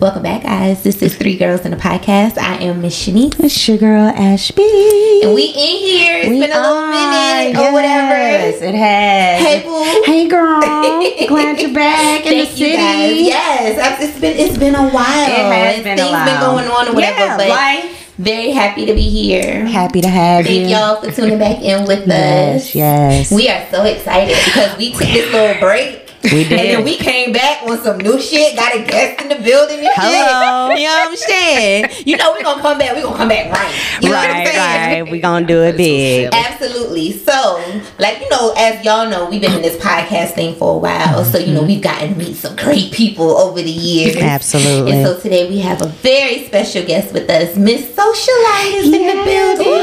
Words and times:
Welcome 0.00 0.22
back, 0.22 0.44
guys. 0.44 0.82
This 0.82 1.02
is 1.02 1.14
Three 1.14 1.36
Girls 1.36 1.60
in 1.66 1.74
a 1.74 1.76
Podcast. 1.76 2.38
I 2.38 2.56
am 2.62 2.80
Miss 2.80 2.96
Shanice. 3.06 3.38
It's 3.38 3.68
your 3.68 3.76
girl 3.76 4.06
Ashby. 4.08 4.62
And 5.22 5.34
we 5.34 5.44
in 5.44 5.52
here. 5.52 6.16
It's 6.20 6.28
We 6.30 6.40
been 6.40 6.50
a 6.52 6.60
little 6.60 6.78
are, 6.78 6.88
minute 6.90 7.58
or 7.58 7.60
yes, 7.60 7.72
whatever. 7.74 8.66
It 8.66 8.74
has. 8.74 9.42
Hey, 9.44 9.62
boo. 9.62 10.02
Hey, 10.06 10.26
girl. 10.28 10.60
Glad 11.28 11.60
you're 11.60 11.74
back 11.74 12.24
in 12.24 12.38
the 12.38 12.44
Thank 12.46 12.58
you 12.58 12.66
city. 12.66 12.76
guys. 12.76 13.16
Yes, 13.26 14.02
it's 14.02 14.20
been 14.20 14.36
it's 14.38 14.56
been 14.58 14.74
a 14.74 14.88
while. 14.88 15.28
It 15.28 15.52
has 15.52 15.84
been 15.84 15.98
a 15.98 16.02
while. 16.02 16.08
Things 16.08 16.12
while. 16.12 16.24
been 16.24 16.40
going 16.40 16.68
on 16.68 16.88
or 16.88 16.94
whatever. 16.94 17.18
Yeah, 17.20 17.36
but 17.36 17.48
life. 17.48 18.14
very 18.16 18.50
happy 18.52 18.86
to 18.86 18.94
be 18.94 19.02
here. 19.08 19.66
Happy 19.66 20.00
to 20.00 20.08
have 20.08 20.46
Thank 20.46 20.60
you. 20.60 20.74
Thank 20.74 20.76
y'all 20.76 21.02
for 21.02 21.10
tuning 21.14 21.38
back 21.38 21.60
in 21.62 21.86
with 21.86 22.06
Yes, 22.08 22.68
us. 22.70 22.74
yes. 22.74 23.32
We 23.32 23.48
are 23.50 23.66
so 23.70 23.84
excited 23.84 24.34
because 24.46 24.78
we 24.78 24.92
took 24.92 25.00
this 25.00 25.30
little 25.32 25.60
break. 25.60 26.06
We 26.22 26.44
did. 26.44 26.52
And 26.52 26.68
then 26.68 26.84
we 26.84 26.96
came 26.96 27.32
back 27.32 27.62
on 27.62 27.78
some 27.78 27.96
new 27.98 28.20
shit, 28.20 28.54
got 28.54 28.74
a 28.74 28.84
guest 28.84 29.22
in 29.22 29.28
the 29.28 29.36
building 29.42 29.78
and 29.78 29.88
Hello. 29.94 30.68
shit. 30.70 30.80
You 30.80 30.86
know 30.86 30.94
what 30.94 31.08
I'm 31.08 31.16
saying? 31.16 31.86
You 32.04 32.16
know 32.16 32.32
we're 32.32 32.42
gonna 32.42 32.60
come 32.60 32.78
back, 32.78 32.94
we're 32.94 33.02
gonna 33.02 33.16
come 33.16 33.28
back 33.28 33.50
right. 33.52 34.02
You 34.02 34.10
know 34.10 34.16
what 34.16 34.30
I'm 34.30 34.36
right, 34.44 34.48
saying? 34.48 35.04
right. 35.04 35.10
We're 35.10 35.22
gonna 35.22 35.46
do 35.46 35.62
it 35.62 35.76
big. 35.76 36.28
Absolutely. 36.32 37.12
So, 37.12 37.62
like 37.98 38.20
you 38.20 38.28
know, 38.28 38.52
as 38.56 38.84
y'all 38.84 39.08
know, 39.08 39.28
we've 39.30 39.40
been 39.40 39.52
in 39.54 39.62
this 39.62 39.76
podcast 39.82 40.34
thing 40.34 40.54
for 40.56 40.74
a 40.74 40.78
while. 40.78 41.24
So, 41.24 41.38
you 41.38 41.52
know, 41.54 41.60
mm-hmm. 41.60 41.68
we've 41.68 41.82
gotten 41.82 42.12
to 42.12 42.18
meet 42.18 42.36
some 42.36 42.54
great 42.56 42.92
people 42.92 43.36
over 43.38 43.60
the 43.62 43.70
years. 43.70 44.16
Absolutely. 44.16 44.92
And 44.92 45.06
so 45.06 45.18
today 45.18 45.48
we 45.48 45.58
have 45.60 45.80
a 45.82 45.86
very 45.86 46.44
special 46.44 46.84
guest 46.84 47.12
with 47.14 47.30
us. 47.30 47.56
Miss 47.56 47.82
Socialite 47.94 48.74
is 48.74 48.84
in 48.86 48.92
the 48.92 49.24
building. 49.24 49.80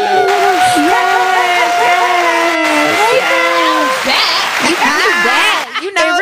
Back. 4.06 4.70
You 4.70 4.76
back. 4.76 5.84
You 5.84 5.90
It 5.90 5.96
know. 5.96 6.18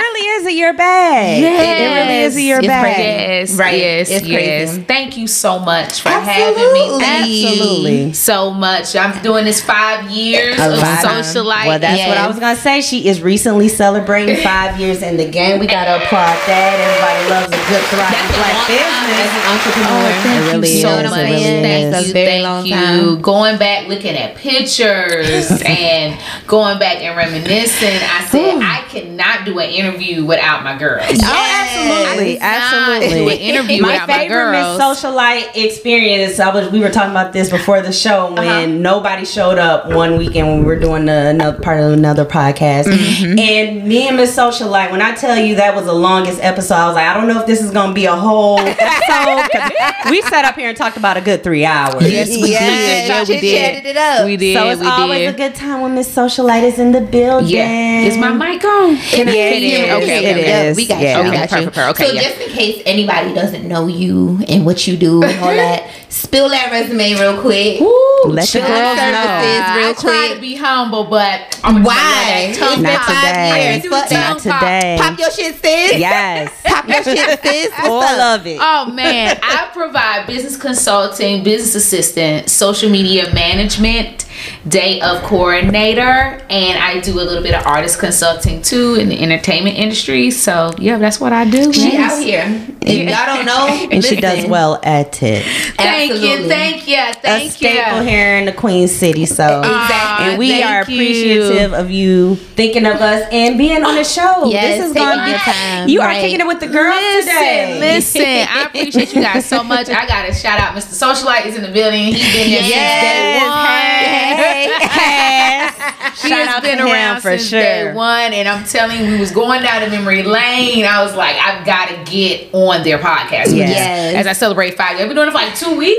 Really 0.56 0.56
is 0.56 0.56
a 0.56 0.56
year 0.56 0.74
back. 0.74 1.38
It 1.38 2.06
really 2.06 2.20
is 2.24 2.36
a 2.36 2.42
year 2.42 2.58
It's 2.60 2.68
back. 2.68 2.84
crazy. 2.96 3.02
Yes, 3.02 3.52
Right. 3.54 3.78
yes, 3.80 4.10
It's 4.10 4.26
yes. 4.28 4.70
crazy. 4.70 4.82
Thank 4.84 5.18
you 5.18 5.28
so 5.28 5.60
much 5.60 6.02
for 6.02 6.10
Absolutely. 6.10 6.62
having 6.62 6.74
me. 6.74 7.00
Thank 7.00 7.26
Absolutely. 7.56 8.14
so 8.14 8.52
much. 8.52 8.96
I'm 8.96 9.22
doing 9.22 9.46
this 9.46 9.62
five 9.62 10.10
years 10.12 10.60
A 10.60 10.72
of 10.72 10.80
lot. 10.80 11.00
socialite. 11.00 11.66
Well, 11.68 11.80
that's 11.80 12.08
what 12.08 12.18
I 12.18 12.28
was 12.28 12.40
gonna 12.40 12.56
say. 12.56 12.82
She 12.82 13.08
is 13.08 13.22
recently 13.22 13.68
celebrating 13.70 14.38
five 14.44 14.80
years 14.80 15.02
in 15.02 15.18
the 15.18 15.26
game. 15.30 15.60
We 15.60 15.68
gotta 15.68 16.04
applaud 16.04 16.38
that. 16.48 16.74
Everybody 16.80 17.30
loves 17.30 17.48
a 17.48 17.70
good 17.70 17.84
thriving 17.90 18.32
black 18.36 18.68
business. 18.68 18.94
As 19.16 19.32
an 19.32 19.44
entrepreneur. 19.54 20.10
It 20.26 20.52
really 20.54 20.70
you 20.70 20.76
is. 20.76 20.82
so 20.82 20.90
know 20.90 20.96
what 20.96 21.10
much. 21.12 21.20
I'm 21.20 21.40
saying? 21.40 21.64
Thank 21.64 21.92
That's 21.92 22.04
a 22.04 22.08
you, 22.08 22.14
very 22.14 22.26
thank 22.28 22.44
long 22.44 22.66
you. 22.66 22.74
time. 22.76 23.22
Going 23.22 23.58
back, 23.58 23.88
looking 23.88 24.16
at 24.16 24.36
pictures 24.36 25.52
and 25.66 26.20
going 26.48 26.80
back 26.80 26.98
and 27.02 27.16
reminiscing, 27.16 27.90
I 27.90 28.26
said 28.30 28.60
I 28.62 28.84
cannot 28.90 29.46
do 29.46 29.60
an 29.60 29.70
interview 29.70 30.26
without 30.26 30.45
my 30.64 30.78
girls. 30.78 31.04
Oh, 31.24 31.52
absolutely, 31.62 32.38
I 32.38 32.40
cannot 32.40 32.86
do 32.88 32.94
an 32.96 33.04
absolutely. 33.04 33.36
interview 33.38 33.82
my 33.82 33.92
without 33.94 34.08
my 34.08 34.18
favorite 34.18 34.52
Miss. 34.52 34.82
Socialite 34.82 35.56
experience. 35.56 36.40
I 36.40 36.54
was 36.54 36.70
we 36.72 36.80
were 36.80 36.90
talking 36.90 37.12
about 37.12 37.34
this 37.34 37.50
before 37.50 37.82
the 37.82 37.92
show 37.92 38.34
when 38.34 38.38
Uh-huh. 38.48 38.66
nobody 38.68 39.26
showed 39.26 39.58
up 39.58 39.88
one 39.90 40.18
weekend 40.18 40.48
when 40.48 40.60
we 40.60 40.66
were 40.66 40.80
doing 40.80 41.06
the, 41.06 41.28
another 41.30 41.60
part 41.60 41.80
of 41.80 41.92
another 41.94 42.26
podcast. 42.26 42.86
Mm-hmm. 42.86 43.40
And 43.40 43.86
me 43.88 44.08
and 44.08 44.18
Miss 44.18 44.36
Socialite, 44.36 44.92
when 44.92 45.02
I 45.02 45.14
tell 45.16 45.38
you 45.38 45.56
that 45.56 45.76
was 45.76 45.86
the 45.86 45.94
longest 45.94 46.40
episode, 46.42 46.76
I 46.76 46.88
was 46.88 46.96
like, 46.96 47.06
I 47.08 47.14
don't 47.14 47.28
know 47.28 47.40
if 47.42 47.48
this 47.48 47.62
is 47.62 47.72
gonna 47.72 47.94
be 47.94 48.06
a 48.06 48.16
whole 48.16 48.60
episode. 48.60 49.50
'cause 49.52 50.12
we 50.12 50.22
sat 50.24 50.46
up 50.46 50.56
here 50.56 50.70
and 50.70 50.78
talked 50.78 50.98
about 50.98 51.18
a 51.18 51.22
good 51.22 51.44
three 51.44 51.66
hours. 51.66 52.10
Yes, 52.12 52.30
we 52.30 52.42
did. 52.42 52.52
Yeah, 52.52 53.24
we 53.28 53.40
did. 53.42 53.86
it 53.86 53.98
up. 53.98 54.26
We 54.26 54.38
did. 54.38 54.58
So 54.58 54.70
it's 54.70 54.82
we 54.82 54.88
always 54.88 55.20
did. 55.20 55.34
a 55.34 55.38
good 55.38 55.56
time 55.56 55.82
when 55.82 55.96
Miss 55.96 56.14
Socialite 56.14 56.64
is 56.64 56.80
in 56.80 56.92
the 56.92 57.02
building. 57.02 57.50
Yeah. 57.50 58.02
Is 58.02 58.18
my 58.18 58.32
mic 58.32 58.64
on? 58.64 58.98
Can 58.98 59.28
Yeah, 59.28 59.34
I 59.34 59.36
it 59.36 59.60
hear 59.64 59.86
is. 59.98 60.04
Okay, 60.04 60.26
It 60.38 60.48
Yeah, 60.48 60.74
we 60.74 60.88
got 60.88 61.02
Yeah. 61.02 61.18
you. 61.18 61.24
We 61.24 61.30
Okay, 61.30 61.38
got 61.38 61.52
you. 61.52 61.58
perfect, 61.72 61.76
perfect. 61.76 62.00
Okay, 62.02 62.08
so 62.10 62.14
yeah. 62.16 62.22
just 62.30 62.42
in 62.42 62.50
case 62.50 62.82
anybody 62.86 63.34
doesn't 63.34 63.68
know 63.68 63.88
you 63.88 64.44
and 64.48 64.66
what 64.66 64.86
you 64.88 64.98
do 64.98 65.24
and 65.24 65.40
all 65.40 65.56
that, 65.56 65.84
spill 66.16 66.50
that 66.50 66.72
resume 66.72 67.14
real 67.20 67.42
quick. 67.42 67.82
Let 68.26 68.42
the 68.42 68.48
Chill 68.48 68.62
girls 68.66 68.98
know. 68.98 69.76
real 69.76 69.90
I 69.90 69.94
try 70.00 70.32
to 70.34 70.40
be 70.42 70.56
humble, 70.56 71.04
but 71.06 71.60
I'm 71.64 71.84
Why? 71.84 72.54
Tongue 72.56 72.68
It's 72.68 72.76
been 72.76 72.84
Not 72.84 73.02
pop. 73.02 73.08
five 73.14 73.36
today. 73.36 73.74
years. 73.74 73.82
Fuck 73.86 73.92
Not 73.92 74.10
that. 74.10 74.40
today. 74.60 74.98
Pop 75.00 75.20
your 75.20 75.32
shit, 75.32 75.56
sis. 75.56 76.00
Yes. 76.00 76.62
Pop 76.66 76.88
your 76.88 77.04
shit, 77.04 77.44
sis. 77.44 77.70
What's 77.72 77.88
All 77.90 78.04
up? 78.04 78.40
of 78.40 78.48
it. 78.48 78.58
Oh 78.62 78.92
man, 78.92 79.38
I 79.44 79.70
provide 79.74 80.26
business 80.26 80.58
consulting, 80.58 81.44
business 81.44 81.76
assistant, 81.76 82.50
social 82.50 82.90
media 82.90 83.32
management, 83.34 84.26
day 84.68 85.02
of 85.02 85.22
coordinator, 85.24 86.42
and 86.50 86.80
I 86.80 87.00
do 87.02 87.14
a 87.14 87.22
little 87.24 87.44
bit 87.44 87.54
of 87.54 87.66
artist 87.66 88.00
consulting 88.00 88.62
too 88.62 88.96
in 88.96 89.10
the 89.10 89.22
entertainment 89.22 89.78
industry. 89.78 90.32
So 90.32 90.72
yeah, 90.80 90.98
that's 90.98 91.20
what 91.20 91.34
I 91.34 91.50
do. 91.50 91.72
She 91.74 91.92
Yes. 91.92 92.14
out 92.14 92.24
here. 92.24 92.68
If 92.82 93.10
y'all 93.10 93.26
don't 93.36 93.46
know, 93.46 93.88
and 93.92 94.04
she 94.04 94.16
does 94.16 94.46
well 94.48 94.80
at 94.84 95.22
it. 95.22 95.44
Thank 95.76 96.05
Absolutely. 96.12 96.44
you, 96.44 96.50
thank 96.50 96.88
you, 96.88 96.98
a 96.98 97.50
staple 97.50 98.02
you. 98.04 98.08
here 98.10 98.38
in 98.38 98.46
the 98.46 98.52
Queen 98.54 98.88
City. 98.88 99.26
So 99.26 99.44
uh, 99.44 99.60
Exactly. 99.60 100.26
and 100.28 100.38
we 100.40 100.50
Thank 100.50 100.66
are 100.66 100.92
you. 100.92 100.98
appreciative 100.98 101.74
of 101.74 101.90
you 101.92 102.36
thinking 102.36 102.86
of 102.86 102.96
us 102.98 103.28
and 103.32 103.58
being 103.58 103.84
on 103.84 103.96
the 103.96 104.04
show. 104.04 104.46
Yes, 104.46 104.80
this 104.80 104.88
is 104.90 104.94
gonna 104.94 105.26
be 105.26 105.34
time, 105.34 105.88
You 105.90 106.02
are 106.02 106.12
kicking 106.14 106.40
it 106.40 106.48
with 106.48 106.60
the 106.60 106.68
girls 106.68 106.96
Listen, 106.96 107.34
today. 107.34 107.80
listen. 107.80 108.22
I 108.26 108.64
appreciate 108.68 109.14
you 109.16 109.22
guys 109.22 109.46
so 109.46 109.64
much. 109.64 109.90
I 109.90 110.06
gotta 110.08 110.34
shout 110.34 110.60
out 110.60 110.76
Mr. 110.76 110.94
Socialite 110.94 111.46
is 111.48 111.56
in 111.56 111.62
the 111.64 111.72
building. 111.72 112.14
He's 112.14 112.34
been 112.34 112.48
here 112.48 112.62
Yes. 112.62 113.02
since 113.02 113.44
day 113.44 113.48
one. 113.48 114.46
Hey. 114.46 116.12
She 116.16 116.30
Shout 116.30 116.40
has 116.48 116.56
out 116.58 116.64
been 116.64 116.78
to 116.78 116.84
him 116.86 116.92
around 116.92 117.22
for 117.22 117.38
since 117.38 117.50
sure. 117.50 117.60
day 117.62 117.94
one, 117.94 118.34
and 118.34 118.48
I'm 118.48 118.64
telling 118.66 119.00
you, 119.04 119.12
we 119.12 119.20
was 119.20 119.32
going 119.32 119.62
down 119.62 119.82
the 119.82 119.90
memory 119.90 120.24
lane. 120.24 120.86
I 120.86 121.04
was 121.04 121.16
like, 121.16 121.36
I've 121.38 121.66
got 121.66 121.90
to 121.90 122.12
get 122.12 122.54
on 122.54 122.84
their 122.84 122.98
podcast. 122.98 123.54
Yes. 123.56 123.70
Yes. 123.76 124.16
As 124.16 124.28
I 124.28 124.34
celebrate 124.34 124.76
five, 124.78 124.92
years. 124.92 125.02
I've 125.02 125.08
been 125.10 125.16
doing 125.16 125.28
it 125.28 125.32
for 125.32 125.38
like 125.38 125.56
two 125.56 125.76
weeks, 125.78 125.95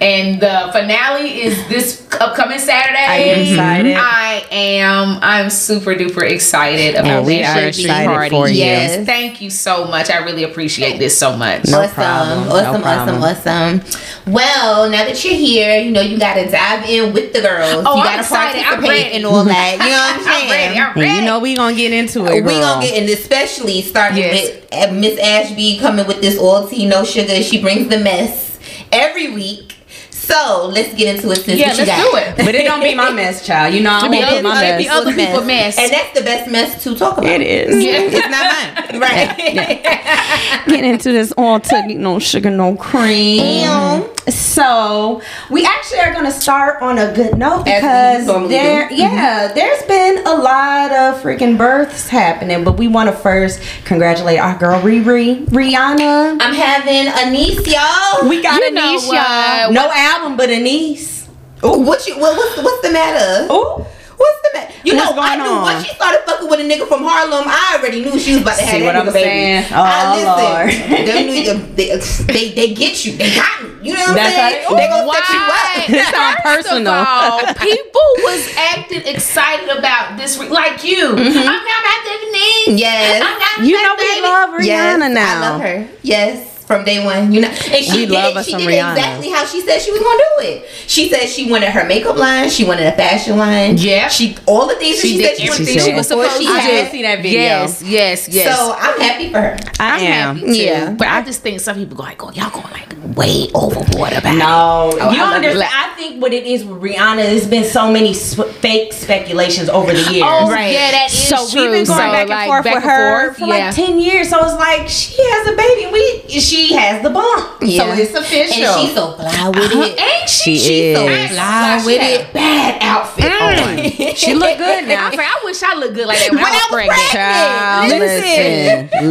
and 0.00 0.40
the 0.40 0.70
finale 0.72 1.40
is 1.42 1.68
this 1.68 2.06
upcoming 2.20 2.58
Saturday. 2.58 3.04
Are 3.04 3.36
you 3.44 3.50
excited? 3.52 3.96
I 3.98 4.44
am. 4.50 5.18
I'm 5.22 5.50
super 5.50 5.94
duper 5.94 6.28
excited 6.30 6.94
about 6.94 7.06
And 7.06 7.26
we 7.26 7.38
this 7.38 7.48
are 7.48 7.60
excited 7.68 8.06
party. 8.06 8.30
for 8.30 8.48
you. 8.48 8.54
Yes. 8.54 9.04
Thank 9.06 9.40
you 9.40 9.50
so 9.50 9.86
much. 9.86 10.10
I 10.10 10.18
really 10.24 10.44
appreciate 10.44 10.98
this 10.98 11.16
so 11.18 11.36
much. 11.36 11.66
No 11.68 11.80
awesome, 11.80 11.94
problem, 11.94 12.48
no 12.48 12.54
awesome, 12.56 12.82
problem. 12.82 13.22
awesome, 13.22 13.80
awesome. 13.80 14.32
Well, 14.32 14.90
now 14.90 15.04
that 15.04 15.24
you're 15.24 15.34
here, 15.34 15.78
you 15.80 15.90
know 15.90 16.00
you 16.00 16.18
gotta 16.18 16.50
dive 16.50 16.84
in 16.88 17.12
with 17.12 17.32
the 17.32 17.40
girls. 17.40 17.84
Oh, 17.86 17.94
you 17.96 18.00
I'm 18.00 18.04
gotta 18.04 18.20
excited. 18.20 18.62
I'm 18.64 18.80
ready. 18.82 19.12
and 19.16 19.26
all 19.26 19.44
that. 19.44 19.72
You 19.72 19.78
know 19.78 19.86
what 19.90 20.16
I'm 20.16 20.22
saying? 20.24 20.44
I'm 20.44 20.50
ready. 20.50 20.78
I'm 20.80 20.94
ready. 21.00 21.18
you 21.20 21.24
know 21.24 21.38
we 21.40 21.54
gonna 21.54 21.76
get 21.76 21.92
into 21.92 22.26
it. 22.26 22.30
we 22.32 22.38
it. 22.38 22.42
girl. 22.44 22.60
gonna 22.60 22.86
get 22.86 23.02
in, 23.02 23.08
especially 23.10 23.82
starting 23.82 24.18
Yes. 24.18 24.54
with 24.54 24.68
uh, 24.72 24.92
Miss 24.92 25.18
Ashby 25.20 25.78
coming 25.78 26.06
with 26.06 26.20
this 26.20 26.38
all 26.38 26.66
tea, 26.68 26.86
no 26.86 27.04
sugar. 27.04 27.42
She 27.42 27.60
brings 27.62 27.88
the 27.88 27.98
mess 27.98 28.47
every 28.92 29.32
week. 29.32 29.74
So 30.10 30.68
let's 30.70 30.92
get 30.94 31.16
into 31.16 31.30
it. 31.30 31.36
Since 31.36 31.58
Yeah, 31.58 31.68
what 31.68 31.78
you 31.78 31.84
let's 31.86 32.02
got. 32.02 32.10
do 32.12 32.18
it. 32.42 32.44
But 32.46 32.54
it 32.54 32.64
don't 32.64 32.82
be 32.82 32.94
my 32.94 33.10
mess, 33.10 33.46
child. 33.46 33.72
You 33.74 33.80
know 33.80 33.92
I 33.92 34.06
It 34.06 34.10
be 34.10 34.16
won't 34.18 34.24
other- 34.26 34.36
put 34.36 34.42
my 34.44 34.60
mess. 34.60 34.78
be 34.82 34.88
other 34.88 35.14
people 35.14 35.44
mess. 35.44 35.78
and 35.78 35.90
that's 35.90 36.18
the 36.18 36.24
best 36.24 36.50
mess 36.50 36.82
to 36.84 36.94
talk 36.94 37.16
about. 37.18 37.30
It 37.30 37.40
is. 37.40 37.82
Yeah. 37.82 38.00
It's 38.18 38.28
not 38.28 38.92
mine, 38.92 39.00
right? 39.00 39.36
Get 40.66 40.84
into 40.84 41.12
this 41.12 41.32
all 41.38 41.60
to 41.60 41.94
no 41.94 42.18
sugar, 42.18 42.50
no 42.50 42.74
cream. 42.76 43.64
Ew. 43.64 44.14
So 44.30 45.22
we 45.50 45.64
actually 45.64 46.00
are 46.00 46.12
gonna 46.12 46.30
start 46.30 46.82
on 46.82 46.98
a 46.98 47.12
good 47.12 47.36
note 47.38 47.64
because 47.64 48.26
there, 48.48 48.88
do. 48.88 48.94
yeah, 48.94 49.52
there's 49.52 49.82
been 49.86 50.26
a 50.26 50.34
lot 50.34 50.90
of 50.92 51.20
freaking 51.22 51.56
births 51.56 52.08
happening, 52.08 52.64
but 52.64 52.72
we 52.78 52.88
want 52.88 53.08
to 53.10 53.16
first 53.16 53.60
congratulate 53.84 54.38
our 54.38 54.56
girl 54.58 54.80
Riri, 54.80 55.44
Rihanna. 55.46 56.38
I'm 56.40 56.54
having 56.54 57.06
a 57.08 57.30
niece, 57.30 57.66
y'all. 57.66 58.28
We 58.28 58.42
got 58.42 58.60
You 58.60 58.68
a 58.68 58.70
know 58.72 58.92
niece, 58.92 59.06
y'all. 59.06 59.72
No 59.72 59.90
album, 59.92 60.36
but 60.36 60.50
a 60.50 60.58
niece. 60.60 61.26
What 61.62 62.06
you? 62.06 62.18
What, 62.18 62.36
what's 62.36 62.56
what's 62.62 62.82
the 62.82 62.92
matter? 62.92 63.52
Ooh. 63.52 63.84
What's 64.18 64.42
the 64.42 64.50
matter? 64.58 64.74
You 64.84 64.96
What's 64.96 65.14
know, 65.14 65.22
I 65.22 65.36
knew 65.36 65.42
on? 65.44 65.62
once 65.62 65.86
she 65.86 65.94
started 65.94 66.22
fucking 66.26 66.48
with 66.50 66.58
a 66.60 66.62
nigga 66.64 66.86
from 66.88 67.02
Harlem, 67.04 67.44
I 67.46 67.78
already 67.78 68.02
knew 68.04 68.18
she 68.18 68.32
was 68.34 68.42
about 68.42 68.56
to 68.58 68.62
have 68.64 68.74
See 68.74 68.80
that 68.80 68.86
what 68.86 68.94
nigga 68.96 69.06
I'm 69.06 69.12
baby. 69.12 69.28
saying? 69.28 69.64
I 69.72 69.84
Oh, 70.10 70.14
listen. 70.18 70.88
Lord. 70.98 71.06
Them 71.06 71.74
they, 71.76 71.98
they 72.32 72.54
they 72.54 72.74
get 72.74 73.04
you. 73.04 73.16
They 73.16 73.34
got 73.34 73.57
me. 73.57 73.57
You 73.88 73.94
know 73.94 74.00
what 74.00 74.08
I'm 74.10 74.14
That's 74.16 74.34
saying? 74.36 74.64
how 74.64 74.74
They, 74.74 74.82
they- 74.82 74.88
gonna 74.88 75.12
set 75.12 75.28
you 75.32 75.40
Why? 75.40 75.64
up. 75.64 75.90
It 75.98 76.04
sound 76.14 76.36
personal. 76.44 76.92
All, 76.92 77.40
people 77.68 78.08
was 78.28 78.42
acting 78.56 79.02
excited 79.06 79.68
about 79.70 80.16
this, 80.18 80.36
re- 80.38 80.48
like 80.48 80.84
you. 80.84 81.16
Mm-hmm. 81.16 81.38
I'm 81.38 81.44
not 81.44 81.80
about 81.80 82.00
to 82.04 82.32
name. 82.32 82.76
Yes. 82.78 83.22
I'm 83.24 83.38
not 83.38 83.66
You 83.66 83.76
that 83.76 83.84
know 83.84 83.94
we 83.96 84.08
baby. 84.08 84.22
love 84.22 84.50
Rihanna 84.60 85.08
yes, 85.08 85.14
now. 85.14 85.36
I 85.36 85.50
love 85.50 85.60
her. 85.62 85.88
Yes. 86.02 86.57
From 86.68 86.84
day 86.84 87.02
one, 87.02 87.32
you 87.32 87.40
know, 87.40 87.48
and 87.48 87.82
she 87.84 87.92
We 87.92 88.06
did. 88.06 88.10
love 88.10 88.36
us 88.36 88.44
she 88.46 88.52
did 88.52 88.68
Rihanna. 88.68 88.92
exactly 88.96 89.30
how 89.30 89.46
she 89.46 89.62
said 89.62 89.78
she 89.80 89.90
was 89.90 90.00
gonna 90.02 90.18
do 90.18 90.48
it. 90.48 90.68
She 90.86 91.08
said 91.08 91.26
she 91.26 91.50
wanted 91.50 91.70
her 91.70 91.84
makeup 91.86 92.16
line. 92.18 92.50
She 92.50 92.64
wanted 92.66 92.86
a 92.86 92.92
fashion 92.92 93.38
line. 93.38 93.78
Yeah. 93.78 94.08
She 94.08 94.36
all 94.44 94.68
the 94.68 94.74
things 94.76 94.96
that 94.96 95.02
She 95.02 95.12
she, 95.12 95.16
did 95.16 95.36
said 95.38 95.42
she, 95.44 95.48
everything 95.50 95.66
wanted 95.76 95.80
to 95.80 95.90
she 95.90 95.94
was 95.96 96.08
before 96.08 96.24
supposed 96.24 96.40
she 96.42 96.46
to 96.46 96.52
had 96.60 96.70
do. 96.70 96.76
it. 96.76 96.90
see 96.92 97.02
that 97.02 97.16
video. 97.22 97.40
Yes, 97.40 97.82
yes, 97.82 98.28
yes. 98.28 98.54
So 98.58 98.74
I'm 98.78 99.00
happy 99.00 99.32
for 99.32 99.40
her. 99.40 99.56
I 99.80 99.96
I'm 99.96 100.00
am. 100.04 100.36
happy 100.36 100.52
too. 100.52 100.56
Yeah. 100.62 100.90
But 100.92 101.08
I 101.08 101.22
just 101.22 101.40
think 101.40 101.58
some 101.60 101.76
people 101.76 101.96
go 101.96 102.02
like, 102.02 102.22
"Oh, 102.22 102.30
y'all 102.32 102.50
going 102.50 102.70
like 102.74 103.16
way 103.16 103.48
overboard 103.54 104.12
about 104.12 104.34
it." 104.34 104.38
No, 104.38 104.90
Oh, 104.92 105.10
you 105.10 105.20
I 105.20 105.24
love 105.24 105.34
understand. 105.36 105.62
it. 105.62 105.70
I 105.74 105.94
think 105.96 106.20
what 106.20 106.34
it 106.34 106.44
is 106.46 106.64
with 106.66 106.82
Rihanna, 106.82 107.16
there's 107.16 107.46
been 107.46 107.64
so 107.64 107.90
many 107.90 108.12
sp- 108.12 108.52
fake 108.60 108.92
speculations 108.92 109.70
over 109.70 109.90
the 109.92 110.04
oh, 110.06 110.12
years. 110.12 110.26
Oh, 110.28 110.50
Right. 110.50 110.72
yeah, 110.72 110.90
that 110.90 111.06
is 111.10 111.16
so 111.28 111.36
true. 111.36 111.46
So 111.48 111.62
we've 111.62 111.70
been 111.72 111.84
going 111.86 111.86
So, 111.86 112.12
back 112.12 112.20
and 112.20 112.30
like, 112.30 112.46
forth 112.46 112.64
back 112.64 112.74
with 112.74 112.84
and 112.84 112.92
her 112.92 113.24
forth, 113.24 113.38
for 113.38 113.46
yeah. 113.46 113.66
like 113.66 113.74
ten 113.74 113.98
years. 113.98 114.28
So 114.28 114.38
it's 114.44 114.54
like 114.60 114.86
she 114.88 115.16
has 115.16 115.48
a 115.48 115.56
baby. 115.56 115.92
We 115.92 116.38
she 116.40 116.57
she 116.58 116.74
has 116.74 117.02
the 117.02 117.10
bump. 117.10 117.58
Yeah. 117.62 117.94
So 117.94 118.02
it's 118.02 118.14
official. 118.14 118.64
And 118.64 118.80
she's 118.86 118.94
so 118.94 119.12
fly 119.12 119.26
uh-huh. 119.26 119.50
with 119.54 119.72
it. 119.72 120.00
Ain't 120.00 120.28
she? 120.28 120.58
She 120.58 120.92
She's 120.92 120.96
so 120.96 121.06
fly 121.06 121.28
Fly 121.28 121.76
with 121.76 121.86
with 121.86 122.02
it. 122.02 122.20
it. 122.20 122.32
bad 122.32 122.78
outfit 122.82 123.24
mm. 123.24 124.08
on. 124.10 124.14
She 124.16 124.34
look 124.34 124.58
good 124.58 124.88
now. 124.88 125.08
was 125.10 125.16
like, 125.18 125.28
I 125.28 125.40
wish 125.44 125.62
I 125.62 125.74
looked 125.78 125.94
good 125.94 126.06
like 126.08 126.18
that 126.18 126.30
when, 126.30 126.42
When 126.42 126.46
I 126.46 126.50
was 126.50 126.58
I 126.58 126.66
was 126.66 126.74
pregnant. 126.74 127.10
Child, 127.12 127.88
Listen. 127.98 129.10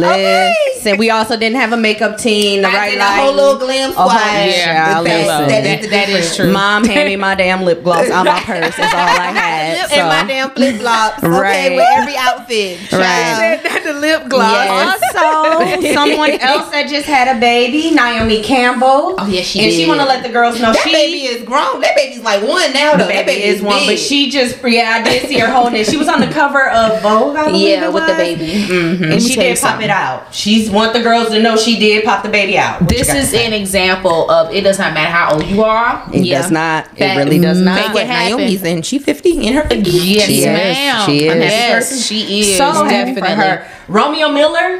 listen. 0.76 0.98
we 0.98 1.10
also 1.10 1.36
didn't 1.36 1.56
have 1.56 1.72
a 1.72 1.76
makeup 1.76 2.18
team, 2.18 2.62
the 2.62 2.68
I 2.68 2.74
right 2.74 2.90
did 2.90 2.98
a 2.98 3.00
lighting. 3.00 3.24
whole 3.24 3.34
little 3.34 3.58
glam 3.58 3.90
uh-huh. 3.90 4.02
A 4.02 4.08
whole- 4.08 4.10
squad. 4.10 4.46
Yeah, 4.48 5.00
With 5.00 5.08
that, 5.08 5.26
listen. 5.26 5.48
that, 5.48 5.62
That- 5.64 5.84
is 5.84 5.90
that 5.90 6.08
is 6.08 6.36
true. 6.36 6.52
Mom 6.52 6.84
hand 6.84 7.08
me 7.08 7.16
my 7.16 7.34
damn 7.34 7.62
lip 7.64 7.82
gloss 7.82 8.10
out 8.10 8.26
my 8.26 8.40
purse. 8.40 8.76
That's 8.76 8.94
all 8.94 9.00
I 9.00 9.32
had. 9.40 9.78
Lip 9.78 9.88
So. 9.90 9.96
and 9.96 10.08
my 10.08 10.24
damn 10.32 10.50
flip 10.50 10.76
flops. 10.80 11.22
Right. 11.38 11.72
With 11.76 11.86
every 11.96 12.16
outfit. 12.16 12.92
Right. 12.92 13.60
Child. 13.62 13.84
the 13.84 13.92
lip 13.94 14.22
Yes. 14.30 15.02
Also, 15.14 15.92
someone 15.94 16.30
else 16.40 16.70
that 16.70 16.88
just 16.88 17.06
had 17.06 17.34
a 17.36 17.37
baby, 17.40 17.90
Naomi 17.90 18.42
Campbell. 18.42 19.14
Oh, 19.18 19.26
yes, 19.28 19.46
she 19.46 19.60
and 19.60 19.72
she 19.72 19.86
want 19.86 20.00
to 20.00 20.06
let 20.06 20.22
the 20.22 20.28
girls 20.28 20.60
know 20.60 20.72
That 20.72 20.82
she 20.84 20.92
baby 20.92 21.26
is 21.26 21.44
grown. 21.44 21.80
That 21.80 21.96
baby's 21.96 22.22
like 22.22 22.42
one 22.46 22.72
now, 22.72 22.92
the 22.92 22.98
though. 22.98 23.08
that 23.08 23.26
baby 23.26 23.44
is 23.44 23.62
one, 23.62 23.78
big. 23.80 23.88
but 23.88 23.98
she 23.98 24.30
just 24.30 24.62
yeah, 24.64 25.00
I 25.00 25.02
did 25.08 25.28
see 25.28 25.38
her 25.38 25.50
holding 25.50 25.80
it. 25.80 25.86
She 25.86 25.96
was 25.96 26.08
on 26.08 26.20
the 26.20 26.26
cover 26.28 26.68
of 26.70 27.00
Vogue, 27.02 27.36
I 27.36 27.48
yeah, 27.50 27.88
with 27.88 28.04
the 28.06 28.12
was. 28.12 28.16
baby. 28.18 28.46
Mm-hmm. 28.46 28.72
Mm-hmm. 28.72 29.12
and 29.12 29.22
she 29.22 29.34
tell 29.34 29.44
you 29.44 29.50
did 29.54 29.60
pop 29.60 29.70
something. 29.70 29.84
it 29.84 29.90
out. 29.90 30.34
She's 30.34 30.70
want 30.70 30.92
the 30.92 31.02
girls 31.02 31.28
to 31.30 31.40
know 31.42 31.56
she 31.56 31.78
did 31.78 32.04
pop 32.04 32.22
the 32.22 32.28
baby 32.28 32.58
out. 32.58 32.80
What 32.80 32.90
This 32.90 33.08
is 33.12 33.32
an 33.34 33.52
example 33.52 34.30
of 34.30 34.52
it 34.54 34.62
does 34.62 34.78
not 34.78 34.94
matter 34.94 35.10
how 35.10 35.34
old 35.34 35.46
you 35.46 35.62
are. 35.64 36.02
It 36.12 36.24
Yeah. 36.24 36.42
does 36.42 36.50
not. 36.50 36.86
It 36.96 37.16
really 37.16 37.38
does 37.38 37.60
not. 37.60 37.92
make 37.94 38.02
it 38.02 38.06
happen. 38.06 38.36
Naomi's 38.38 38.62
in. 38.64 38.82
She 38.82 38.98
fifty 38.98 39.46
in 39.46 39.54
her 39.54 39.62
fifties. 39.62 40.04
Yes, 40.04 40.26
She 40.26 40.38
is. 40.40 40.46
ma'am. 40.46 41.06
She 41.06 41.26
is. 41.26 41.34
Yes, 41.36 42.06
she 42.06 42.40
is. 42.40 42.56
so 42.56 42.72
happy 42.72 43.14
definitely. 43.14 43.20
for 43.20 43.34
her. 43.36 43.68
Romeo 43.88 44.28
Miller. 44.30 44.78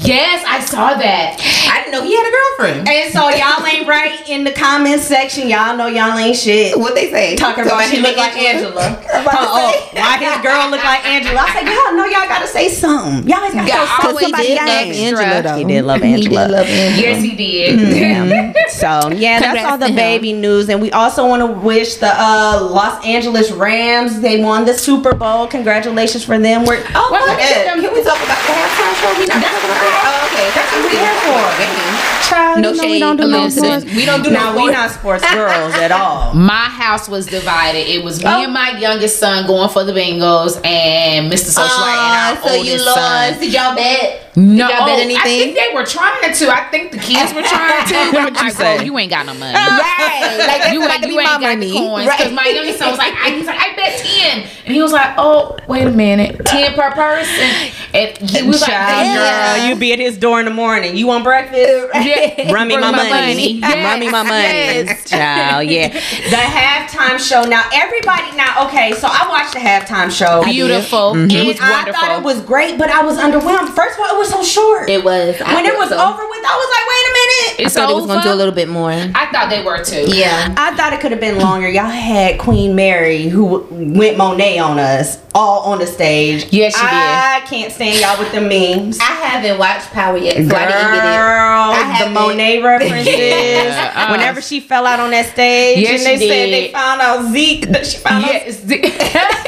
Yes, 0.00 0.44
I 0.46 0.60
saw 0.64 0.94
that. 0.94 1.36
I 1.42 1.82
didn't 1.82 1.92
know 1.92 2.02
he 2.06 2.14
had 2.14 2.22
a 2.22 2.30
girlfriend. 2.30 2.88
And 2.88 3.12
so 3.12 3.28
y'all 3.34 3.64
ain't 3.66 3.86
right 3.88 4.14
in 4.28 4.44
the 4.44 4.52
comments 4.52 5.04
section. 5.04 5.48
Y'all 5.48 5.76
know 5.76 5.86
y'all 5.88 6.16
ain't 6.16 6.36
shit. 6.36 6.78
What 6.78 6.94
they 6.94 7.10
say? 7.10 7.34
Talking 7.36 7.64
about 7.66 7.82
she 7.90 8.00
look 8.00 8.16
like 8.16 8.36
Angela. 8.36 9.02
I'm 9.14 9.22
about 9.22 9.32
to 9.32 9.38
Oh, 9.40 9.88
why 9.94 10.18
his 10.18 10.38
girl 10.42 10.70
look 10.70 10.82
like 10.84 11.04
Angela? 11.04 11.40
I 11.40 11.52
said, 11.52 11.66
y'all 11.66 11.96
know 11.96 12.04
y'all 12.06 12.28
gotta 12.28 12.46
say 12.46 12.68
something. 12.68 13.28
Y'all 13.28 13.38
always 13.38 13.54
gotta 13.54 13.68
Yeah, 13.68 13.86
throw 13.98 14.10
always 14.10 14.22
somebody 14.22 14.46
did 14.48 14.56
love 14.58 14.86
Angela, 14.94 15.42
though. 15.42 15.56
He 15.58 15.64
did 15.64 15.84
love 15.84 16.02
He 16.02 16.12
Angela. 16.14 16.46
did 16.46 16.50
love 16.52 16.66
Angela. 16.66 17.02
Yes, 17.02 17.22
he 17.22 17.34
did. 17.36 17.96
Yeah. 17.96 18.52
So 18.68 19.10
yeah, 19.10 19.40
that's 19.40 19.64
all 19.64 19.78
the 19.78 19.92
baby 19.92 20.32
news, 20.32 20.68
and 20.68 20.80
we 20.80 20.92
also 20.92 21.26
want 21.26 21.40
to 21.40 21.46
wish 21.46 21.96
the 21.96 22.12
uh, 22.14 22.68
Los 22.70 23.04
Angeles 23.04 23.50
Rams. 23.50 24.20
They 24.20 24.40
won 24.44 24.66
the 24.66 24.74
Super 24.74 25.14
Bowl. 25.14 25.48
Congratulations 25.48 26.22
for 26.24 26.38
them. 26.38 26.64
We're 26.64 26.84
Oh, 26.94 27.08
Well, 27.10 27.26
my 27.26 27.32
look 27.32 27.40
at 27.42 27.64
God. 27.66 27.74
them. 27.74 27.82
Can 27.84 27.92
we 27.94 28.04
talk 28.04 28.14
about 28.22 28.38
the 28.38 28.52
halftime 28.52 28.94
show? 29.02 29.18
We 29.18 29.26
not 29.26 29.42
talking 29.42 29.58
about 29.66 29.80
that. 29.82 29.87
Oh, 29.90 30.28
okay. 30.28 30.50
That's 30.52 30.70
what 30.72 30.84
we're 30.84 31.00
here 31.00 31.16
for. 31.24 32.17
Child, 32.28 32.60
No 32.60 32.70
you 32.72 32.80
shade. 32.80 32.90
we 32.90 32.98
don't 33.00 33.16
do 33.16 33.26
no 33.26 33.48
sports. 33.48 33.84
we 33.84 34.04
don't 34.04 34.22
do 34.22 34.30
now, 34.30 34.52
no 34.52 34.64
we 34.64 34.70
not 34.70 34.90
sports 34.90 35.24
girls 35.34 35.74
at 35.74 35.90
all. 35.92 36.34
My 36.34 36.66
house 36.66 37.08
was 37.08 37.26
divided. 37.26 37.88
It 37.88 38.04
was 38.04 38.18
me 38.22 38.24
Oh. 38.28 38.42
and 38.44 38.52
my 38.52 38.78
youngest 38.78 39.18
son 39.18 39.46
going 39.46 39.68
for 39.70 39.84
the 39.84 39.92
Bengals, 39.92 40.56
and 40.64 41.32
Mr. 41.32 41.50
Socialite 41.56 41.68
Uh, 41.68 42.36
and 42.36 42.38
our 42.38 42.48
so 42.48 42.52
you 42.54 42.58
oldest 42.72 42.86
lost. 42.86 42.98
son. 42.98 43.40
Did 43.40 43.52
y'all 43.52 43.74
bet? 43.74 44.24
No, 44.36 44.68
Did 44.68 44.76
y'all 44.76 44.86
bet 44.86 44.98
I 45.18 45.22
think 45.24 45.56
they 45.56 45.74
were 45.74 45.84
trying 45.84 46.32
to. 46.32 46.48
I 46.48 46.68
think 46.70 46.92
the 46.92 46.98
kids 46.98 47.34
were 47.34 47.42
trying 47.42 47.86
to. 47.88 47.94
But 48.12 48.20
I'm 48.20 48.34
like, 48.34 48.52
say? 48.52 48.76
bro, 48.76 48.84
you 48.84 48.96
ain't 48.98 49.10
got 49.10 49.26
no 49.26 49.34
money. 49.34 49.54
Right. 49.54 50.14
Like 50.48 50.72
you 50.72 50.82
about 50.84 51.02
ain't, 51.02 51.10
you 51.12 51.18
ain't 51.18 51.28
got 51.28 51.40
money. 51.40 51.66
the 51.72 51.78
coins. 51.78 52.06
Right. 52.06 52.18
Because 52.18 52.32
my 52.32 52.46
youngest 52.46 52.78
son 52.78 52.90
was 52.90 52.98
like, 52.98 53.12
I, 53.14 53.30
he's 53.30 53.46
like, 53.46 53.58
I 53.58 53.74
bet 53.74 53.98
10. 53.98 54.48
And 54.66 54.74
he 54.74 54.80
was 54.82 54.92
like, 54.92 55.14
oh, 55.18 55.56
wait 55.66 55.86
a 55.86 55.90
minute. 55.90 56.44
10 56.46 56.74
per 56.74 56.90
person. 56.92 57.72
And 57.94 58.16
he 58.30 58.42
was 58.46 58.60
like, 58.60 58.70
Child, 58.70 59.06
Yeah. 59.06 59.56
girl, 59.58 59.68
you 59.68 59.76
be 59.76 59.92
at 59.92 59.98
his 59.98 60.16
door 60.18 60.38
in 60.38 60.44
the 60.44 60.52
morning. 60.52 60.96
You 60.96 61.06
want 61.08 61.24
breakfast? 61.24 61.88
yeah, 61.94 62.17
Run 62.52 62.68
me 62.68 62.74
bring 62.74 62.80
my 62.80 62.90
money. 62.92 63.52
Yes, 63.54 63.84
Run 63.84 64.00
me 64.00 64.10
my 64.10 64.22
money. 64.22 64.42
yes. 64.42 65.04
Child, 65.10 65.68
yeah. 65.68 65.88
The 66.28 66.36
halftime 66.36 67.18
show. 67.18 67.42
Now, 67.48 67.68
everybody, 67.72 68.36
now, 68.36 68.66
okay, 68.66 68.92
so 68.92 69.08
I 69.10 69.26
watched 69.28 69.52
the 69.54 69.60
halftime 69.60 70.10
show. 70.10 70.42
Beautiful. 70.44 71.12
And 71.14 71.30
It 71.32 71.46
was 71.46 71.58
wonderful. 71.60 71.64
I 71.64 71.70
wonderful. 71.72 72.00
thought 72.00 72.18
it 72.18 72.24
was 72.24 72.40
great, 72.42 72.78
but 72.78 72.90
I 72.90 73.04
was 73.04 73.16
underwhelmed. 73.18 73.74
First 73.74 73.98
of 73.98 74.04
all, 74.04 74.14
it 74.14 74.18
was 74.18 74.30
so 74.30 74.42
short. 74.42 74.88
It 74.90 75.04
was. 75.04 75.40
I 75.40 75.54
when 75.54 75.64
it 75.64 75.70
thought 75.72 75.78
was 75.78 75.88
so. 75.90 75.96
over 75.96 76.22
with, 76.28 76.44
I 76.44 76.56
was 76.56 76.68
like, 76.74 76.86
wait 76.88 77.04
a 77.08 77.12
minute. 77.12 77.60
I 77.60 77.62
it's 77.66 77.74
thought 77.74 77.90
it 77.90 77.94
was 77.94 78.06
gonna 78.06 78.22
do 78.22 78.28
a 78.28 78.32
over. 78.32 78.38
little 78.38 78.54
bit 78.54 78.68
more. 78.68 78.90
I 78.90 79.26
thought 79.32 79.48
they 79.50 79.64
were 79.64 79.82
too. 79.84 80.04
Yeah. 80.14 80.54
I 80.56 80.74
thought 80.76 80.92
it 80.92 81.00
could 81.00 81.10
have 81.12 81.20
been 81.20 81.38
longer. 81.38 81.68
Y'all 81.68 81.86
had 81.86 82.38
Queen 82.38 82.74
Mary 82.74 83.28
who 83.28 83.66
went 83.70 84.16
Monet 84.16 84.58
on 84.58 84.78
us 84.78 85.18
all 85.34 85.72
on 85.72 85.78
the 85.78 85.86
stage. 85.86 86.46
Yes, 86.52 86.74
she 86.74 86.80
did. 86.82 86.90
I 86.92 87.40
can't 87.46 87.72
stand 87.72 88.00
y'all 88.00 88.18
with 88.18 88.32
the 88.32 88.40
memes. 88.40 88.98
I 89.00 89.04
haven't 89.04 89.58
watched 89.58 89.90
Power 89.92 90.16
yet, 90.16 90.34
so 90.36 90.40
I 90.56 90.66
didn't 90.66 90.94
get 90.94 91.04
it. 91.04 91.18
Girl, 91.18 91.70
I 91.72 91.94
the. 92.14 92.20
Monet 92.20 92.62
references. 92.62 93.06
Yeah, 93.18 93.92
uh. 93.94 94.10
Whenever 94.12 94.40
she 94.40 94.60
fell 94.60 94.86
out 94.86 95.00
on 95.00 95.10
that 95.10 95.26
stage, 95.32 95.78
Yes, 95.80 96.00
and 96.00 96.06
they 96.06 96.18
she 96.18 96.28
said 96.28 96.46
did. 96.46 96.52
they 96.68 96.72
found 96.72 97.00
out 97.00 97.32
Zeke. 97.32 97.68
That 97.68 97.86
she 97.86 97.98
found 97.98 98.24
out. 98.24 99.44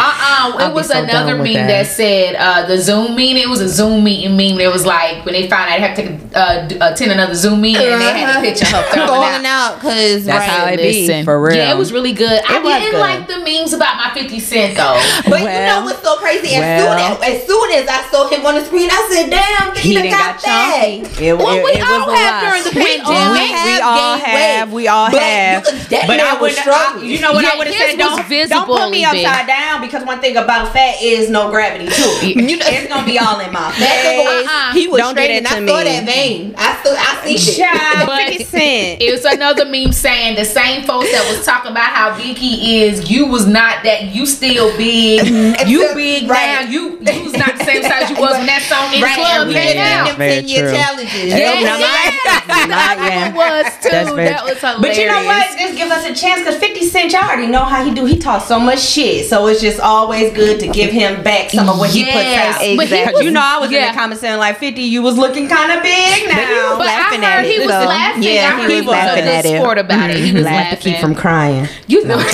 Yes. 0.00 0.54
Uh-uh. 0.54 0.68
It 0.70 0.74
was 0.74 0.88
so 0.88 1.02
another 1.02 1.36
meme 1.36 1.54
that. 1.54 1.66
that, 1.68 1.86
said 1.86 2.34
uh, 2.36 2.66
the 2.66 2.78
Zoom 2.78 3.14
meeting. 3.16 3.42
It 3.42 3.48
was 3.48 3.60
a 3.60 3.68
Zoom 3.68 4.02
meeting 4.04 4.36
meme. 4.36 4.58
It 4.60 4.72
was 4.72 4.84
like 4.86 5.24
when 5.24 5.34
they 5.34 5.48
found 5.48 5.70
out 5.70 5.76
they 5.76 5.80
had 5.80 5.96
to 5.96 6.38
uh, 6.38 6.90
attend 6.92 7.12
another 7.12 7.34
Zoom 7.34 7.60
meeting 7.60 7.82
and 7.86 8.00
they 8.00 8.18
had 8.20 8.36
a 8.36 8.40
picture 8.40 8.64
of 8.76 8.84
her 8.86 9.06
falling 9.06 9.30
Falling 9.30 9.46
out. 9.46 9.72
out 9.72 9.74
because 9.76 10.24
That's 10.24 10.44
how 10.50 10.66
it 10.66 10.76
be, 10.78 11.22
for 11.24 11.40
real. 11.40 11.56
Yeah, 11.56 11.72
it 11.74 11.78
was 11.78 11.92
really 11.92 12.12
good. 12.12 12.42
I 12.48 12.58
was 12.60 12.72
didn't 12.74 12.92
good. 12.92 13.00
like 13.00 13.26
the 13.28 13.38
memes 13.44 13.72
about 13.72 13.96
my 13.96 14.10
50 14.14 14.40
Cent 14.40 14.76
though. 14.76 14.98
But 15.30 15.40
you 15.40 15.46
know 15.46 15.82
what's 15.84 16.02
so 16.02 16.16
crazy? 16.16 16.54
As 16.56 16.60
well. 16.60 16.96
soon 16.96 17.22
as, 17.22 17.34
as 17.40 17.46
soon 17.46 17.68
as 17.72 17.88
I 17.88 18.02
saw 18.10 18.28
him 18.28 18.44
on 18.46 18.54
the 18.54 18.64
screen, 18.64 18.88
I 18.90 19.00
said, 19.12 19.30
"Damn, 19.30 19.76
He 19.76 19.90
he, 19.90 19.94
done 19.94 20.04
done 20.04 20.12
got, 20.12 20.34
got 20.36 20.42
that." 20.42 21.20
It, 21.20 21.36
Well, 21.38 21.56
it- 21.56 21.64
we 21.64 21.70
it 21.72 21.82
all 21.84 22.06
was 22.06 22.14
a 22.14 22.16
have 22.16 22.34
lot. 22.34 22.48
during 22.50 22.62
the 22.64 22.72
We 22.74 22.84
pandemic. 22.84 23.06
all 23.06 23.32
we, 23.32 23.38
have 23.50 23.66
we 23.66 23.80
all 23.80 24.16
have. 24.18 24.72
We 24.72 24.88
all 24.88 25.06
have. 25.10 25.64
you 25.64 25.70
could- 25.70 25.90
that 25.90 26.04
but 26.06 26.18
I 26.20 26.32
was 26.34 26.40
would. 26.40 26.52
Struggling. 26.60 27.06
you 27.10 27.20
know 27.20 27.32
what 27.32 27.44
I 27.44 27.56
would 27.58 27.66
have 27.66 27.76
said? 27.76 27.96
Don't, 27.98 28.16
don't 28.48 28.66
put 28.66 28.90
me 28.90 29.04
upside 29.04 29.46
down 29.46 29.80
because 29.90 30.06
one 30.06 30.20
thing 30.20 30.36
about 30.36 30.72
fat 30.72 30.96
is 31.02 31.28
no 31.30 31.50
gravity 31.50 31.86
too. 31.86 32.10
You 32.40 32.56
know- 32.56 32.66
it's 32.68 32.88
gonna 32.88 33.04
be 33.06 33.18
all 33.18 33.40
in 33.40 33.52
my 33.52 33.70
face. 33.72 34.39
Nigga 34.80 34.86
was, 34.86 34.86
he 34.86 34.88
was 34.88 35.00
Don't 35.00 35.14
do 35.14 35.22
straight, 35.22 35.42
that 35.44 35.52
and 35.52 35.66
to 35.66 35.72
I 35.72 35.76
saw 35.76 35.84
that 35.84 36.04
vein. 36.04 36.54
I 36.56 36.82
saw, 36.82 36.90
I 36.96 37.36
see 37.36 37.36
it. 37.36 37.56
Child, 37.58 38.06
But- 38.06 38.30
It 39.00 39.12
was 39.12 39.24
another 39.24 39.64
meme 39.64 39.92
saying 39.92 40.36
the 40.36 40.44
same 40.44 40.84
folks 40.84 41.10
that 41.12 41.24
was 41.30 41.44
talking 41.44 41.70
about 41.72 41.90
how 41.92 42.16
big 42.16 42.36
he 42.36 42.82
is. 42.84 43.10
You 43.10 43.26
was 43.26 43.46
not 43.46 43.82
that. 43.84 44.14
You 44.14 44.26
still 44.26 44.76
big. 44.76 45.26
You 45.70 45.82
Except- 45.82 45.96
big 45.96 46.28
right. 46.28 46.64
now. 46.64 46.70
You 46.70 46.98
you 47.00 47.22
was 47.24 47.32
not 47.34 47.56
the 47.58 47.64
same 47.64 47.82
size 47.82 48.10
you 48.10 48.16
was 48.16 48.32
when 48.36 48.46
that 48.46 48.62
song 48.68 48.92
in 48.94 49.00
the 49.00 49.06
Right, 49.06 49.16
club 49.18 49.40
and 49.40 49.48
we 49.48 49.54
came 49.54 49.66
did 49.74 49.76
out. 49.78 50.06
them 50.08 50.16
Very 50.16 50.34
10 50.40 50.48
year 50.48 50.62
true. 50.68 50.72
challenges. 50.72 51.24
Yeah, 51.24 51.60
Now, 51.60 51.78
yeah. 51.78 51.86
Not 52.70 52.96
That 52.98 53.32
yet. 53.32 53.34
was 53.34 53.64
too. 53.82 53.88
That's 53.90 54.10
that 54.12 54.44
was 54.44 54.58
hilarious. 54.60 54.80
But 54.80 54.96
you 54.98 55.06
know 55.06 55.24
what? 55.24 55.46
This 55.58 55.76
gives 55.76 55.90
us 55.90 56.04
a 56.06 56.14
chance 56.14 56.40
because 56.40 56.56
50 56.56 56.84
Cent, 56.86 57.12
y'all 57.12 57.24
already 57.24 57.46
know 57.46 57.64
how 57.64 57.84
he 57.84 57.92
do. 57.92 58.04
He 58.06 58.18
talks 58.18 58.46
so 58.46 58.58
much 58.60 58.80
shit. 58.80 59.26
So 59.28 59.46
it's 59.46 59.60
just 59.60 59.80
always 59.80 60.32
good 60.34 60.60
to 60.60 60.68
give 60.68 60.90
him 60.90 61.22
back 61.22 61.50
some 61.50 61.68
of 61.68 61.78
what 61.78 61.90
he 61.90 62.04
puts 62.04 62.14
Yes, 62.14 62.56
out. 62.56 62.76
but 62.76 62.86
he 62.88 63.04
was- 63.12 63.24
you 63.24 63.30
know, 63.30 63.40
I 63.42 63.58
was 63.58 63.70
in 63.72 63.80
the 63.80 63.92
comments 63.92 64.20
saying 64.20 64.38
like 64.38 64.58
50, 64.58 64.69
you 64.78 65.02
was 65.02 65.16
looking 65.18 65.48
kind 65.48 65.72
of 65.72 65.82
big 65.82 66.28
now. 66.28 66.76
But 66.78 66.86
laughing 66.86 67.20
I 67.24 67.30
heard 67.30 67.44
at 67.46 67.50
he 67.50 67.58
was 67.58 67.68
so- 67.68 67.84
laughing. 67.86 68.22
yeah, 68.22 68.50
I 68.54 68.56
he 68.56 68.62
was 68.66 68.72
he 68.72 68.80
was 68.80 68.86
laughing 68.88 69.24
at 69.24 69.44
it. 69.44 69.60
sport 69.60 69.78
about 69.78 70.10
it. 70.10 70.16
He 70.18 70.32
was 70.32 70.44
Laugh 70.44 70.54
laughing. 70.72 70.78
to 70.78 70.84
keep 70.90 70.98
from 71.00 71.14
crying. 71.14 71.68
You 71.86 72.04
know, 72.04 72.18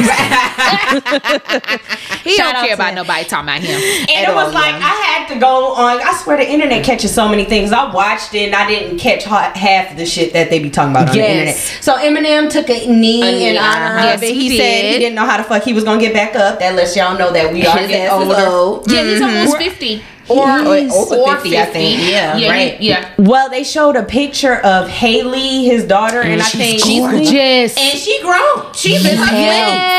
he 2.24 2.36
Shout 2.36 2.54
don't 2.54 2.64
care 2.66 2.74
about 2.74 2.88
him. 2.90 2.94
nobody 2.96 3.24
talking 3.24 3.48
about 3.48 3.60
him. 3.60 3.80
And 3.80 4.10
At 4.10 4.28
it 4.30 4.34
was 4.34 4.48
all, 4.48 4.52
like 4.54 4.72
yeah. 4.74 4.84
I 4.84 4.94
had 5.06 5.28
to 5.34 5.38
go 5.40 5.74
on. 5.74 6.00
I 6.02 6.12
swear 6.22 6.36
the 6.36 6.48
internet 6.50 6.84
catches 6.84 7.14
so 7.14 7.28
many 7.28 7.44
things. 7.44 7.72
I 7.72 7.92
watched 7.92 8.34
it 8.34 8.46
and 8.46 8.54
I 8.54 8.66
didn't 8.66 8.98
catch 8.98 9.24
half 9.24 9.90
of 9.92 9.96
the 9.96 10.06
shit 10.06 10.32
that 10.32 10.50
they 10.50 10.58
be 10.58 10.70
talking 10.70 10.90
about 10.92 11.10
on 11.10 11.16
Yes. 11.16 11.26
the 11.26 11.32
internet. 11.32 11.82
So 11.84 11.96
Eminem 11.96 12.50
took 12.50 12.68
a 12.70 12.86
knee 12.86 13.22
A 13.22 13.32
knee, 13.32 13.48
in 13.50 13.56
honor 13.56 13.96
uh-huh. 13.98 14.14
of 14.14 14.22
it. 14.22 14.34
He, 14.34 14.48
he 14.50 14.56
said 14.58 14.84
he 14.84 14.90
did. 14.92 14.98
didn't 15.00 15.14
know 15.14 15.26
how 15.26 15.36
the 15.36 15.44
fuck 15.44 15.62
he 15.62 15.72
was 15.72 15.84
gonna 15.84 16.00
get 16.00 16.12
back 16.12 16.34
up. 16.36 16.58
That 16.58 16.74
lets 16.74 16.96
y'all 16.96 17.16
know 17.18 17.32
that 17.32 17.52
we 17.52 17.64
are 17.66 17.76
getting 17.86 18.08
older. 18.10 18.46
old. 18.46 18.90
Yeah, 18.90 19.02
he's 19.04 19.20
almost 19.20 19.56
fifty. 19.58 20.02
Or, 20.28 20.38
Or 20.48 20.76
over 20.76 21.36
50, 21.36 21.58
I 21.58 21.64
think. 21.66 22.00
Yeah, 22.00 22.36
yeah, 22.36 22.50
right. 22.50 22.74
he- 22.78 22.88
yeah. 22.88 23.10
well, 23.18 23.48
they 23.48 23.62
showed 23.62 23.94
a 23.96 24.02
picture 24.02 24.56
of 24.56 24.88
Hailie, 24.88 25.64
his 25.64 25.84
daughter, 25.84 26.20
and 26.20 26.42
I 26.42 26.44
think 26.44 26.82
she's 26.82 26.84
think 26.84 27.10
gorgeous. 27.10 27.30
Yes. 27.32 27.76
And 27.78 27.98
she 27.98 28.20
grown. 28.22 28.74
She's 28.74 29.04
in 29.04 29.16
her 29.16 29.24
Yes. 29.24 29.36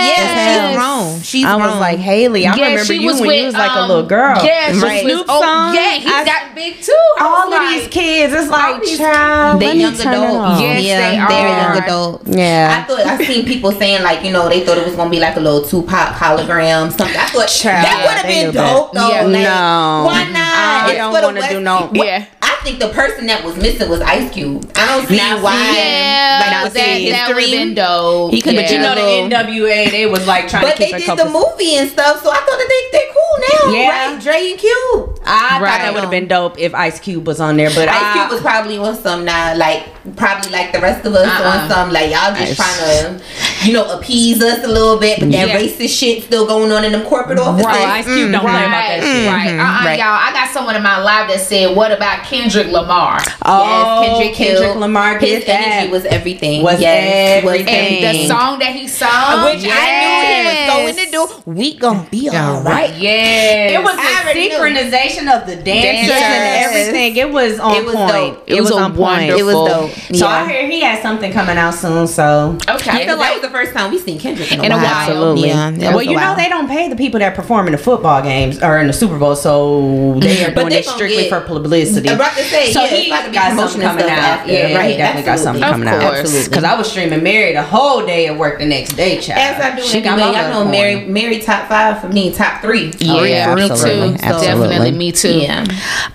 Yes. 0.07 0.17
Yeah, 0.17 0.67
she's 0.69 0.77
grown. 0.77 1.21
She's 1.21 1.45
I 1.45 1.55
grown. 1.55 1.69
was 1.71 1.79
like 1.79 1.99
Hailie. 1.99 2.45
I 2.45 2.55
Yeah, 2.55 2.69
remember 2.71 2.93
you 2.93 3.07
was 3.07 3.19
when 3.21 3.27
with, 3.27 3.39
you 3.39 3.45
was 3.45 3.53
like 3.53 3.71
a 3.71 3.79
um, 3.79 3.87
little 3.89 4.05
girl. 4.05 4.43
Yeah, 4.43 4.71
she 4.73 4.79
Right. 4.79 5.03
was 5.05 5.13
Snoop 5.13 5.25
oh, 5.29 5.41
song, 5.41 5.75
Yeah, 5.75 5.91
he 5.93 6.07
I- 6.09 6.25
got 6.25 6.55
big 6.55 6.81
too. 6.81 6.93
I 7.19 7.23
was 7.23 7.37
all 7.37 7.53
of 7.53 7.69
these 7.69 7.87
kids, 7.87 8.33
it's 8.33 8.49
like 8.49 8.83
child. 8.97 9.61
they 9.61 9.67
let 9.67 9.75
me 9.75 9.81
young 9.81 9.93
adults. 9.93 10.61
Yes, 10.61 10.83
yeah, 10.83 11.11
they 11.11 11.17
are 11.19 11.27
are. 11.31 11.73
young 11.75 11.83
adults. 11.83 12.27
Yeah. 12.27 12.83
I 12.83 12.87
thought 12.87 12.99
I 13.05 13.23
seen 13.25 13.45
people 13.45 13.71
saying 13.71 14.03
like 14.03 14.23
you 14.25 14.31
know 14.31 14.49
they 14.49 14.65
thought 14.65 14.77
it 14.77 14.85
was 14.85 14.95
gonna 14.95 15.09
be 15.09 15.19
like 15.19 15.35
a 15.37 15.39
little 15.39 15.61
Tupac 15.63 16.13
hologram 16.15 16.89
something. 16.91 17.15
I 17.15 17.25
thought 17.27 17.47
Child, 17.47 17.85
that 17.85 18.03
would 18.05 18.17
have 18.17 18.27
been 18.27 18.53
dope 18.53 18.91
though. 18.93 19.09
Yeah. 19.09 19.21
Like, 19.23 19.43
No. 19.43 20.03
Why 20.17 20.31
not? 20.31 20.53
I 20.57 20.89
It's 20.89 20.97
don't 20.97 21.13
wanna 21.13 21.49
do 21.49 21.59
no- 21.59 21.91
Yeah. 21.93 22.25
I 22.67 22.71
think 22.71 22.81
the 22.81 22.89
person 22.89 23.27
that 23.27 23.45
was 23.45 23.55
missing 23.55 23.87
was 23.87 24.01
Ice 24.01 24.29
Cube. 24.33 24.69
I 24.75 24.87
don't 24.87 25.07
see 25.07 25.15
Now, 25.15 25.41
why. 25.41 25.55
Yeah, 25.77 26.39
like, 26.41 26.51
now 26.51 26.63
with 26.65 26.73
that, 26.73 26.99
his 26.99 27.11
that 27.13 27.27
would 27.33 27.41
have 27.41 27.49
been 27.51 27.73
dope. 27.75 28.33
He 28.33 28.41
could've 28.41 28.59
But 28.59 28.69
you 28.71 28.79
know 28.79 28.93
the 28.93 29.35
NWA, 29.35 29.89
they 29.89 30.05
was 30.05 30.27
like 30.27 30.49
trying 30.49 30.63
But 30.63 30.73
to 30.75 30.79
they 30.79 30.85
keep 30.87 30.95
a 30.95 30.99
did 30.99 31.05
couple. 31.05 31.25
the 31.25 31.31
movie 31.31 31.75
and 31.75 31.89
stuff, 31.89 32.21
so 32.21 32.29
I 32.29 32.35
thought 32.35 32.45
that 32.59 32.67
they 32.67 32.97
they 32.99 33.05
cool 33.15 33.71
now. 33.71 33.71
Yeah. 33.79 34.11
right? 34.15 34.21
Dre 34.21 34.51
and 34.51 34.59
Cube. 34.59 35.19
I 35.23 35.59
thought 35.59 35.79
that 35.79 35.93
would 35.93 36.01
have 36.03 36.11
been 36.11 36.27
dope 36.27 36.59
if 36.59 36.75
Ice 36.75 36.99
Cube 36.99 37.25
was 37.25 37.39
on 37.39 37.55
there, 37.55 37.69
but 37.69 37.87
Ice 37.87 37.95
I, 38.03 38.13
Cube 38.19 38.31
was 38.31 38.41
probably 38.41 38.77
on 38.77 38.97
some 38.97 39.23
now, 39.23 39.55
like 39.55 39.87
probably 40.17 40.51
like 40.51 40.73
the 40.73 40.79
rest 40.81 41.05
of 41.05 41.13
us 41.15 41.23
Uh-uh. 41.25 41.47
on 41.63 41.69
some 41.69 41.91
like 41.93 42.11
y'all 42.11 42.35
just 42.35 42.51
Ice. 42.51 42.55
trying 42.59 42.79
to, 43.17 43.23
you 43.67 43.73
know, 43.73 43.97
appease 43.97 44.43
us 44.43 44.63
a 44.63 44.67
little 44.67 44.97
bit, 44.99 45.19
but 45.21 45.31
that 45.31 45.47
Yeah. 45.47 45.55
racist 45.55 45.97
shit 45.97 46.23
still 46.23 46.45
going 46.45 46.71
on 46.71 46.83
in 46.83 46.91
them 46.91 47.03
corporate 47.05 47.39
offices. 47.39 47.65
Right. 47.65 48.03
Ice 48.03 48.05
Cube 48.05 48.27
mm, 48.27 48.31
don't 48.33 48.41
play 48.41 48.51
about 48.51 48.71
that 48.71 48.99
shit. 49.03 49.27
Right, 49.31 49.47
mm-hmm. 49.47 49.59
uh-uh, 49.59 49.85
Right. 49.85 49.99
y'all. 49.99 50.19
I 50.19 50.31
got 50.33 50.49
someone 50.51 50.75
in 50.75 50.83
my 50.83 50.97
live 51.01 51.29
that 51.29 51.39
said, 51.39 51.75
"What 51.75 51.91
about 51.91 52.23
Kendrick 52.23 52.56
Lamar?" 52.63 53.19
Oh, 53.45 54.01
yes, 54.01 54.07
Kendrick, 54.09 54.33
Kendrick 54.35 54.63
Hill. 54.71 54.79
Lamar 54.79 55.17
His 55.19 55.29
did 55.39 55.47
that. 55.47 55.61
energy 55.61 55.91
was 55.91 56.05
everything. 56.05 56.63
Was 56.63 56.79
yes, 56.81 57.43
everything. 57.43 58.03
And 58.03 58.17
the 58.17 58.27
song 58.27 58.59
that 58.59 58.73
he 58.73 58.87
sung, 58.87 59.09
uh, 59.11 59.43
which 59.45 59.63
I 59.69 59.87
knew 60.01 60.27
he 60.27 60.45
was 60.47 60.95
going 60.95 61.05
to 61.05 61.11
do. 61.11 61.51
We 61.51 61.77
gonna 61.77 62.07
be 62.11 62.29
all 62.29 62.61
right. 62.61 62.93
Yes, 62.95 63.73
It 63.73 63.83
was 63.83 63.95
I 63.97 64.03
the 64.03 64.23
already 64.23 64.49
knew. 64.49 64.55
synchronization 64.55 65.41
of 65.41 65.47
the 65.47 65.55
dancers 65.55 66.09
Dancers. 66.09 66.21
and 66.21 66.65
everything. 66.65 67.15
It 67.17 67.31
was 67.31 67.59
on 67.59 67.75
It 67.75 67.85
was 67.85 67.95
point. 67.95 68.11
dope. 68.11 68.43
It 68.47 68.61
was 68.61 68.71
a 68.71 68.75
on 68.75 68.95
point. 68.95 69.29
It 69.29 69.43
was 69.43 69.53
dope. 69.55 69.91
So 70.15 70.25
yeah. 70.27 70.27
I 70.27 70.47
hear 70.49 70.67
he 70.67 70.81
has 70.81 71.01
something 71.01 71.31
coming 71.31 71.57
out 71.57 71.73
soon. 71.73 72.07
So 72.07 72.57
Okay. 72.69 72.91
I 72.91 73.05
feel 73.05 73.17
like 73.17 73.27
that 73.29 73.33
was 73.33 73.41
the 73.41 73.49
first 73.49 73.73
time 73.73 73.91
we 73.91 73.99
seen 73.99 74.19
Kendrick 74.19 74.51
in 74.51 74.59
a 74.59 74.63
In 74.63 74.71
a 74.71 74.75
while. 74.75 74.83
while. 74.83 74.93
Absolutely. 75.07 75.47
Yeah, 75.49 75.71
that 75.71 75.93
well, 75.93 76.03
you 76.03 76.15
know 76.17 76.35
they 76.35 76.49
don't 76.49 76.67
pay 76.67 76.89
the 76.89 76.95
people 76.95 77.19
that 77.19 77.35
perform 77.35 77.67
in 77.67 77.71
the 77.73 77.77
football 77.77 78.21
games 78.21 78.61
or 78.61 78.79
in 78.79 78.87
the 78.87 78.93
Super 78.93 79.17
Bowl, 79.17 79.35
so 79.35 80.15
they 80.19 80.43
are 80.45 80.51
doing 80.51 80.71
it 80.73 80.85
strictly 80.85 81.29
for 81.29 81.41
publicity. 81.41 82.09
I'm 82.09 82.15
about 82.15 82.35
to 82.35 82.43
say, 82.47 82.71
so 82.71 82.81
yeah, 82.83 82.87
he 82.89 82.95
it's 82.97 83.07
about 83.07 83.23
to 83.25 83.29
be 83.29 83.35
got 83.35 83.47
something 83.57 83.81
promotion 83.81 83.81
coming 83.81 84.05
out. 84.05 84.19
after, 84.39 84.51
yeah, 84.51 84.75
right? 84.77 84.91
he 84.91 84.97
definitely 84.97 85.25
got 85.25 85.39
something 85.39 85.63
coming 85.63 85.87
out. 85.87 86.01
course. 86.01 86.19
Absolutely. 86.19 86.49
Because 86.49 86.63
I 86.63 86.77
was 86.77 86.89
streaming 86.91 87.23
Mary 87.23 87.53
the 87.53 87.61
whole 87.63 88.05
day 88.05 88.27
at 88.27 88.37
work 88.37 88.59
the 88.59 88.65
next 88.65 88.93
day, 88.95 89.19
child. 89.19 89.39
As 89.39 89.61
I 89.61 89.75
do 89.75 89.81
She 89.83 90.01
got 90.01 90.19
anyway, 90.19 90.31
my 90.33 90.41
y'all 90.41 90.49
know 90.51 90.59
love 90.61 90.71
Mary. 90.71 91.05
Mary 91.05 91.39
top 91.39 91.67
five 91.67 92.01
for 92.01 92.09
me, 92.09 92.31
top 92.33 92.61
three. 92.61 92.91
Yeah, 92.99 93.13
oh, 93.13 93.23
yeah, 93.23 93.55
me 93.55 93.61
absolutely. 93.69 94.17
too. 94.17 94.23
Absolutely. 94.23 94.67
Definitely 94.69 94.91
me 94.97 95.11
too. 95.11 95.39
Yeah. 95.39 95.65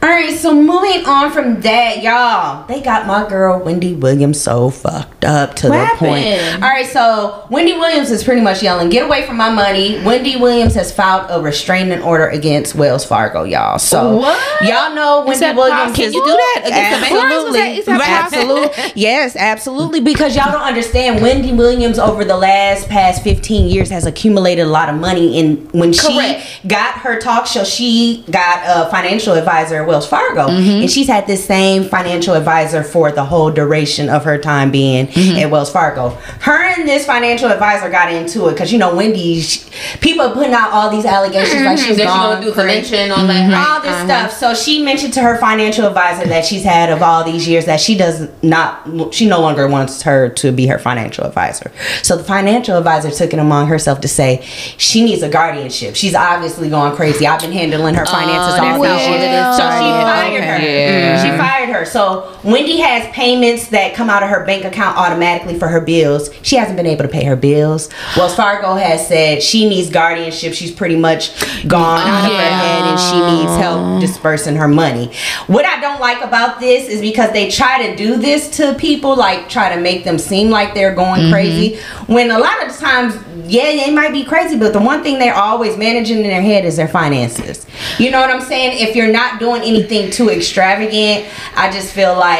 All 0.02 0.08
right, 0.08 0.34
so 0.36 0.52
moving 0.54 1.04
on 1.06 1.30
from 1.30 1.60
that, 1.62 2.02
y'all, 2.02 2.66
they 2.66 2.80
got 2.80 3.06
my 3.06 3.28
girl 3.28 3.62
Wendy 3.62 3.94
Williams 3.94 4.40
so 4.40 4.70
fucked 4.70 5.24
up 5.24 5.54
to 5.56 5.68
What 5.68 5.92
the 5.92 5.96
point. 5.98 6.62
All 6.62 6.68
right, 6.68 6.86
so 6.86 7.46
Wendy 7.50 7.72
Williams 7.74 8.10
is 8.10 8.24
pretty 8.24 8.40
much 8.40 8.62
yelling, 8.62 8.88
"Get 8.88 9.04
away 9.04 9.26
from 9.26 9.36
my 9.36 9.50
money!" 9.50 10.00
Wendy 10.04 10.36
Williams 10.36 10.74
has 10.74 10.90
filed 10.92 11.26
a 11.30 11.40
restraining 11.40 12.02
order 12.02 12.28
against 12.28 12.74
Wells 12.74 13.04
Fargo, 13.04 13.44
y'all. 13.44 13.78
So 13.78 14.16
What? 14.16 14.62
y'all 14.62 14.94
know 14.94 15.24
Wendy 15.26 15.44
Williams. 15.54 15.92
possible? 15.92 15.94
Can 16.04 16.12
you 16.12 16.21
do 16.24 16.32
that 16.32 16.62
against? 16.64 17.12
Absolutely. 17.12 17.60
Is 17.60 17.84
that- 17.86 17.92
is 17.92 17.98
that? 17.98 18.32
Absolutely. 18.32 18.92
Yes, 18.94 19.36
absolutely. 19.36 20.00
Because 20.00 20.36
y'all 20.36 20.52
don't 20.52 20.62
understand, 20.62 21.22
Wendy 21.22 21.52
Williams 21.52 21.98
over 21.98 22.24
the 22.24 22.36
last 22.36 22.88
past 22.88 23.22
15 23.22 23.68
years 23.68 23.90
has 23.90 24.06
accumulated 24.06 24.66
a 24.66 24.68
lot 24.68 24.88
of 24.88 24.96
money. 24.96 25.38
And 25.40 25.70
when 25.72 25.92
Correct. 25.92 26.42
she 26.42 26.68
got 26.68 26.94
her 26.96 27.18
talk 27.20 27.46
show, 27.46 27.64
she 27.64 28.24
got 28.30 28.62
a 28.66 28.90
financial 28.90 29.34
advisor 29.34 29.76
at 29.82 29.86
Wells 29.86 30.06
Fargo. 30.06 30.48
Mm-hmm. 30.48 30.82
And 30.82 30.90
she's 30.90 31.08
had 31.08 31.26
this 31.26 31.44
same 31.44 31.84
financial 31.84 32.34
advisor 32.34 32.82
for 32.82 33.10
the 33.12 33.24
whole 33.24 33.50
duration 33.50 34.08
of 34.08 34.24
her 34.24 34.38
time 34.38 34.70
being 34.70 35.06
mm-hmm. 35.08 35.38
at 35.38 35.50
Wells 35.50 35.70
Fargo. 35.72 36.10
Her 36.40 36.62
and 36.62 36.88
this 36.88 37.06
financial 37.06 37.48
advisor 37.48 37.90
got 37.90 38.12
into 38.12 38.48
it 38.48 38.52
because, 38.52 38.72
you 38.72 38.78
know, 38.78 38.94
Wendy, 38.94 39.40
she, 39.40 39.68
people 40.00 40.26
are 40.26 40.34
putting 40.34 40.52
out 40.52 40.70
all 40.72 40.90
these 40.90 41.04
allegations 41.04 41.62
like 41.64 41.78
mm-hmm. 41.78 41.88
she's 41.88 41.96
That 41.96 42.06
gone 42.06 42.34
gonna 42.34 42.44
do 42.46 42.52
crazy 42.52 43.10
on 43.10 43.26
that, 43.28 43.68
all 43.68 43.80
this 43.80 43.90
Uh-huh. 43.92 44.04
stuff. 44.28 44.32
So 44.38 44.54
she 44.54 44.82
mentioned 44.82 45.12
to 45.14 45.22
her 45.22 45.38
financial 45.38 45.86
advisor 45.86 46.01
that 46.28 46.44
she's 46.44 46.64
had 46.64 46.90
of 46.90 47.02
all 47.02 47.24
these 47.24 47.46
years 47.48 47.66
that 47.66 47.80
she 47.80 47.96
does 47.96 48.28
not, 48.42 49.14
she 49.14 49.26
no 49.26 49.40
longer 49.40 49.66
wants 49.68 50.02
her 50.02 50.28
to 50.30 50.52
be 50.52 50.66
her 50.66 50.78
financial 50.78 51.24
advisor. 51.24 51.70
So 52.02 52.16
the 52.16 52.24
financial 52.24 52.76
advisor 52.76 53.10
took 53.10 53.32
it 53.32 53.38
among 53.38 53.68
herself 53.68 54.00
to 54.02 54.08
say 54.08 54.40
she 54.42 55.04
needs 55.04 55.22
a 55.22 55.28
guardianship. 55.28 55.96
She's 55.96 56.14
obviously 56.14 56.68
going 56.70 56.94
crazy. 56.96 57.26
I've 57.26 57.40
been 57.40 57.52
handling 57.52 57.94
her 57.94 58.06
finances 58.06 58.54
Oh, 58.58 58.64
all 58.64 58.82
that's 58.82 59.02
these 59.02 59.08
years. 59.08 59.56
So 59.56 59.62
she 59.62 60.02
fired 60.02 60.44
her. 60.44 60.58
Yeah. 60.66 61.22
She 61.22 61.38
fired 61.38 61.68
her. 61.70 61.84
So 61.84 62.31
Wendy 62.44 62.78
has 62.78 63.06
payments 63.12 63.68
that 63.68 63.94
come 63.94 64.10
out 64.10 64.22
of 64.22 64.28
her 64.28 64.44
bank 64.44 64.64
account 64.64 64.96
automatically 64.96 65.58
for 65.58 65.68
her 65.68 65.80
bills. 65.80 66.30
She 66.42 66.56
hasn't 66.56 66.76
been 66.76 66.86
able 66.86 67.04
to 67.04 67.08
pay 67.08 67.24
her 67.24 67.36
bills. 67.36 67.88
Wells 68.16 68.34
Fargo 68.34 68.74
has 68.74 69.06
said 69.06 69.42
she 69.42 69.68
needs 69.68 69.90
guardianship. 69.90 70.52
She's 70.54 70.72
pretty 70.72 70.96
much 70.96 71.38
gone 71.68 72.00
out 72.00 72.30
of 72.30 72.36
her 72.36 72.42
head 72.42 72.82
and 72.82 72.98
she 72.98 73.36
needs 73.36 73.56
help 73.58 74.00
dispersing 74.00 74.56
her 74.56 74.66
money. 74.66 75.12
What 75.46 75.64
I 75.64 75.80
don't 75.80 76.00
like 76.00 76.22
about 76.22 76.58
this 76.58 76.88
is 76.88 77.00
because 77.00 77.32
they 77.32 77.48
try 77.48 77.86
to 77.86 77.96
do 77.96 78.16
this 78.16 78.56
to 78.56 78.74
people, 78.74 79.14
like 79.14 79.48
try 79.48 79.74
to 79.74 79.80
make 79.80 80.04
them 80.04 80.18
seem 80.18 80.50
like 80.50 80.74
they're 80.74 80.94
going 80.94 81.22
mm-hmm. 81.22 81.32
crazy. 81.32 81.76
When 82.06 82.30
a 82.30 82.38
lot 82.38 82.66
of 82.66 82.76
times, 82.76 83.14
yeah, 83.46 83.84
they 83.84 83.94
might 83.94 84.12
be 84.12 84.24
crazy, 84.24 84.58
but 84.58 84.72
the 84.72 84.80
one 84.80 85.02
thing 85.02 85.18
they're 85.18 85.34
always 85.34 85.76
managing 85.76 86.18
in 86.18 86.24
their 86.24 86.42
head 86.42 86.64
is 86.64 86.76
their 86.76 86.88
finances. 86.88 87.66
You 87.98 88.10
know 88.10 88.20
what 88.20 88.30
I'm 88.30 88.42
saying? 88.42 88.86
If 88.86 88.96
you're 88.96 89.12
not 89.12 89.38
doing 89.38 89.62
anything 89.62 90.10
too 90.10 90.28
extravagant, 90.28 91.26
I 91.54 91.70
just 91.70 91.92
feel 91.92 92.16
like 92.16 92.31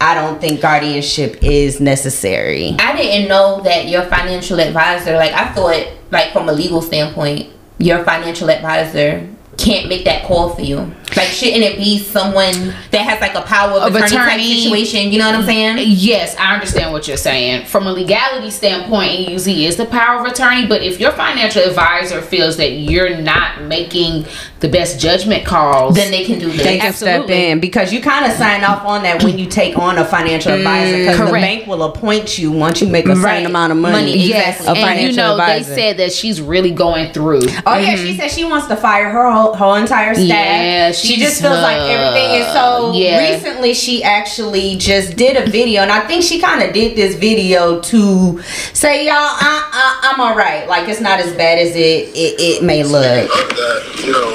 I 0.00 0.14
don't 0.14 0.40
think 0.40 0.60
guardianship 0.60 1.42
is 1.42 1.80
necessary. 1.80 2.76
I 2.78 2.96
didn't 2.96 3.28
know 3.28 3.60
that 3.62 3.88
your 3.88 4.04
financial 4.04 4.60
advisor, 4.60 5.14
like 5.14 5.32
I 5.32 5.52
thought, 5.52 5.86
like 6.10 6.32
from 6.32 6.48
a 6.48 6.52
legal 6.52 6.80
standpoint, 6.80 7.52
your 7.78 8.04
financial 8.04 8.48
advisor 8.50 9.28
can't 9.56 9.88
make 9.88 10.04
that 10.04 10.24
call 10.24 10.54
for 10.54 10.62
you. 10.62 10.94
Like, 11.16 11.28
shouldn't 11.28 11.62
it 11.62 11.78
be 11.78 11.98
someone 11.98 12.52
that 12.90 13.00
has 13.00 13.20
like 13.20 13.34
a 13.34 13.40
power 13.42 13.72
of, 13.78 13.94
Of 13.94 13.96
attorney, 13.96 14.10
type 14.10 14.28
attorney. 14.28 14.62
situation? 14.62 15.10
You 15.10 15.18
know 15.18 15.26
what 15.26 15.34
I'm 15.36 15.44
saying? 15.44 15.78
Yes, 15.88 16.36
I 16.38 16.54
understand 16.54 16.92
what 16.92 17.08
you're 17.08 17.16
saying. 17.16 17.66
From 17.66 17.86
a 17.86 17.92
legality 17.92 18.50
standpoint, 18.50 19.12
it 19.12 19.28
usually 19.30 19.64
is 19.66 19.76
the 19.76 19.86
power 19.86 20.20
of 20.20 20.26
attorney. 20.30 20.66
But 20.66 20.82
if 20.82 21.00
your 21.00 21.12
financial 21.12 21.62
advisor 21.62 22.20
feels 22.20 22.56
that 22.58 22.70
you're 22.72 23.16
not 23.16 23.62
making 23.62 24.26
the 24.60 24.68
best 24.68 25.00
judgment 25.00 25.44
calls, 25.46 25.94
Then 25.94 26.10
they 26.10 26.24
can 26.24 26.38
do 26.38 26.48
that. 26.50 26.56
They 26.58 26.78
can 26.78 26.92
step 26.92 27.20
Absolutely. 27.22 27.50
in 27.50 27.60
because 27.60 27.92
you 27.92 28.00
kind 28.02 28.26
of 28.30 28.32
sign 28.36 28.62
off 28.64 28.84
on 28.84 29.02
that 29.04 29.22
when 29.24 29.38
you 29.38 29.46
take 29.46 29.78
on 29.78 29.98
a 29.98 30.04
financial 30.04 30.52
mm, 30.52 30.56
advisor 30.58 30.98
because 31.10 31.26
the 31.26 31.32
bank 31.32 31.66
will 31.66 31.82
appoint 31.84 32.38
you 32.38 32.50
once 32.52 32.80
you 32.80 32.88
make 32.88 33.04
a 33.06 33.14
certain 33.14 33.22
Right. 33.24 33.46
amount 33.46 33.72
of 33.72 33.78
money. 33.78 33.94
Money, 33.96 34.16
yes, 34.16 34.58
exactly. 34.60 34.82
A 34.82 34.86
and 34.86 35.00
you 35.00 35.12
know 35.16 35.32
advisor. 35.32 35.74
they 35.74 35.80
said 35.80 35.96
that 35.98 36.12
she's 36.12 36.40
really 36.40 36.70
going 36.72 37.12
through. 37.12 37.40
Oh 37.66 37.76
yeah, 37.78 37.94
mm-hmm. 37.94 38.04
she 38.04 38.16
said 38.16 38.30
she 38.30 38.44
wants 38.44 38.66
to 38.66 38.76
fire 38.76 39.10
her 39.10 39.30
whole, 39.30 39.54
whole 39.54 39.74
entire 39.76 40.14
staff. 40.14 40.26
Yeah, 40.26 40.92
she 40.98 41.14
she's, 41.14 41.24
just 41.24 41.40
feels 41.42 41.62
like 41.62 41.78
everything 41.78 42.40
is 42.40 42.46
so. 42.52 42.90
uh, 42.90 42.92
yeah. 42.92 43.34
Recently, 43.34 43.74
she 43.74 44.02
actually 44.02 44.76
just 44.76 45.16
did 45.16 45.36
a 45.36 45.50
video, 45.50 45.82
and 45.82 45.90
I 45.90 46.06
think 46.06 46.22
she 46.22 46.40
kind 46.40 46.62
of 46.62 46.72
did 46.72 46.96
this 46.96 47.16
video 47.16 47.80
to 47.80 48.42
say, 48.72 49.06
"Y'all, 49.06 49.14
I, 49.14 49.68
I, 49.72 50.12
I'm 50.12 50.20
all 50.20 50.36
right. 50.36 50.68
Like 50.68 50.88
it's 50.88 51.00
not 51.00 51.20
as 51.20 51.34
bad 51.34 51.58
as 51.58 51.74
it 51.74 52.14
it, 52.14 52.40
it 52.40 52.62
may 52.62 52.82
look." 52.82 53.02
that, 53.02 53.80
you 54.04 54.12
know, 54.12 54.34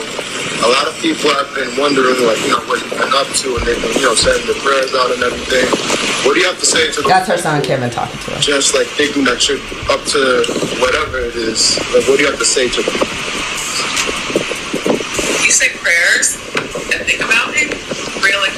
a 0.63 0.69
lot 0.69 0.87
of 0.87 0.95
people 1.01 1.29
have 1.35 1.51
been 1.55 1.75
wondering, 1.75 2.15
like, 2.23 2.39
you 2.41 2.55
know, 2.55 2.63
what 2.71 2.79
you've 2.79 2.95
been 2.95 3.13
up 3.13 3.27
to, 3.27 3.55
and 3.55 3.63
they've 3.67 3.81
been, 3.81 3.93
you 3.99 4.07
know, 4.07 4.15
sending 4.15 4.47
the 4.47 4.55
prayers 4.63 4.95
out 4.95 5.11
and 5.11 5.21
everything. 5.23 5.67
What 6.23 6.35
do 6.35 6.39
you 6.39 6.47
have 6.47 6.59
to 6.59 6.65
say 6.65 6.91
to 6.91 7.01
the 7.01 7.07
That's 7.07 7.27
her 7.27 7.37
son 7.37 7.61
Kevin 7.61 7.89
talking 7.89 8.19
to 8.19 8.31
her. 8.31 8.39
just 8.39 8.73
like 8.73 8.87
thinking 8.87 9.25
that 9.25 9.43
you're 9.49 9.59
up 9.91 9.99
to 10.15 10.43
whatever 10.79 11.19
it 11.19 11.35
is? 11.35 11.75
Like, 11.91 12.07
what 12.07 12.15
do 12.15 12.23
you 12.23 12.29
have 12.31 12.39
to 12.39 12.45
say 12.45 12.69
to 12.69 12.81
them? 12.81 12.95
you 15.43 15.51
say 15.51 15.69
prayers 15.75 16.35
and 16.35 16.42
think 17.03 17.21
about 17.21 17.51
me? 17.51 17.67
Really? 18.23 18.51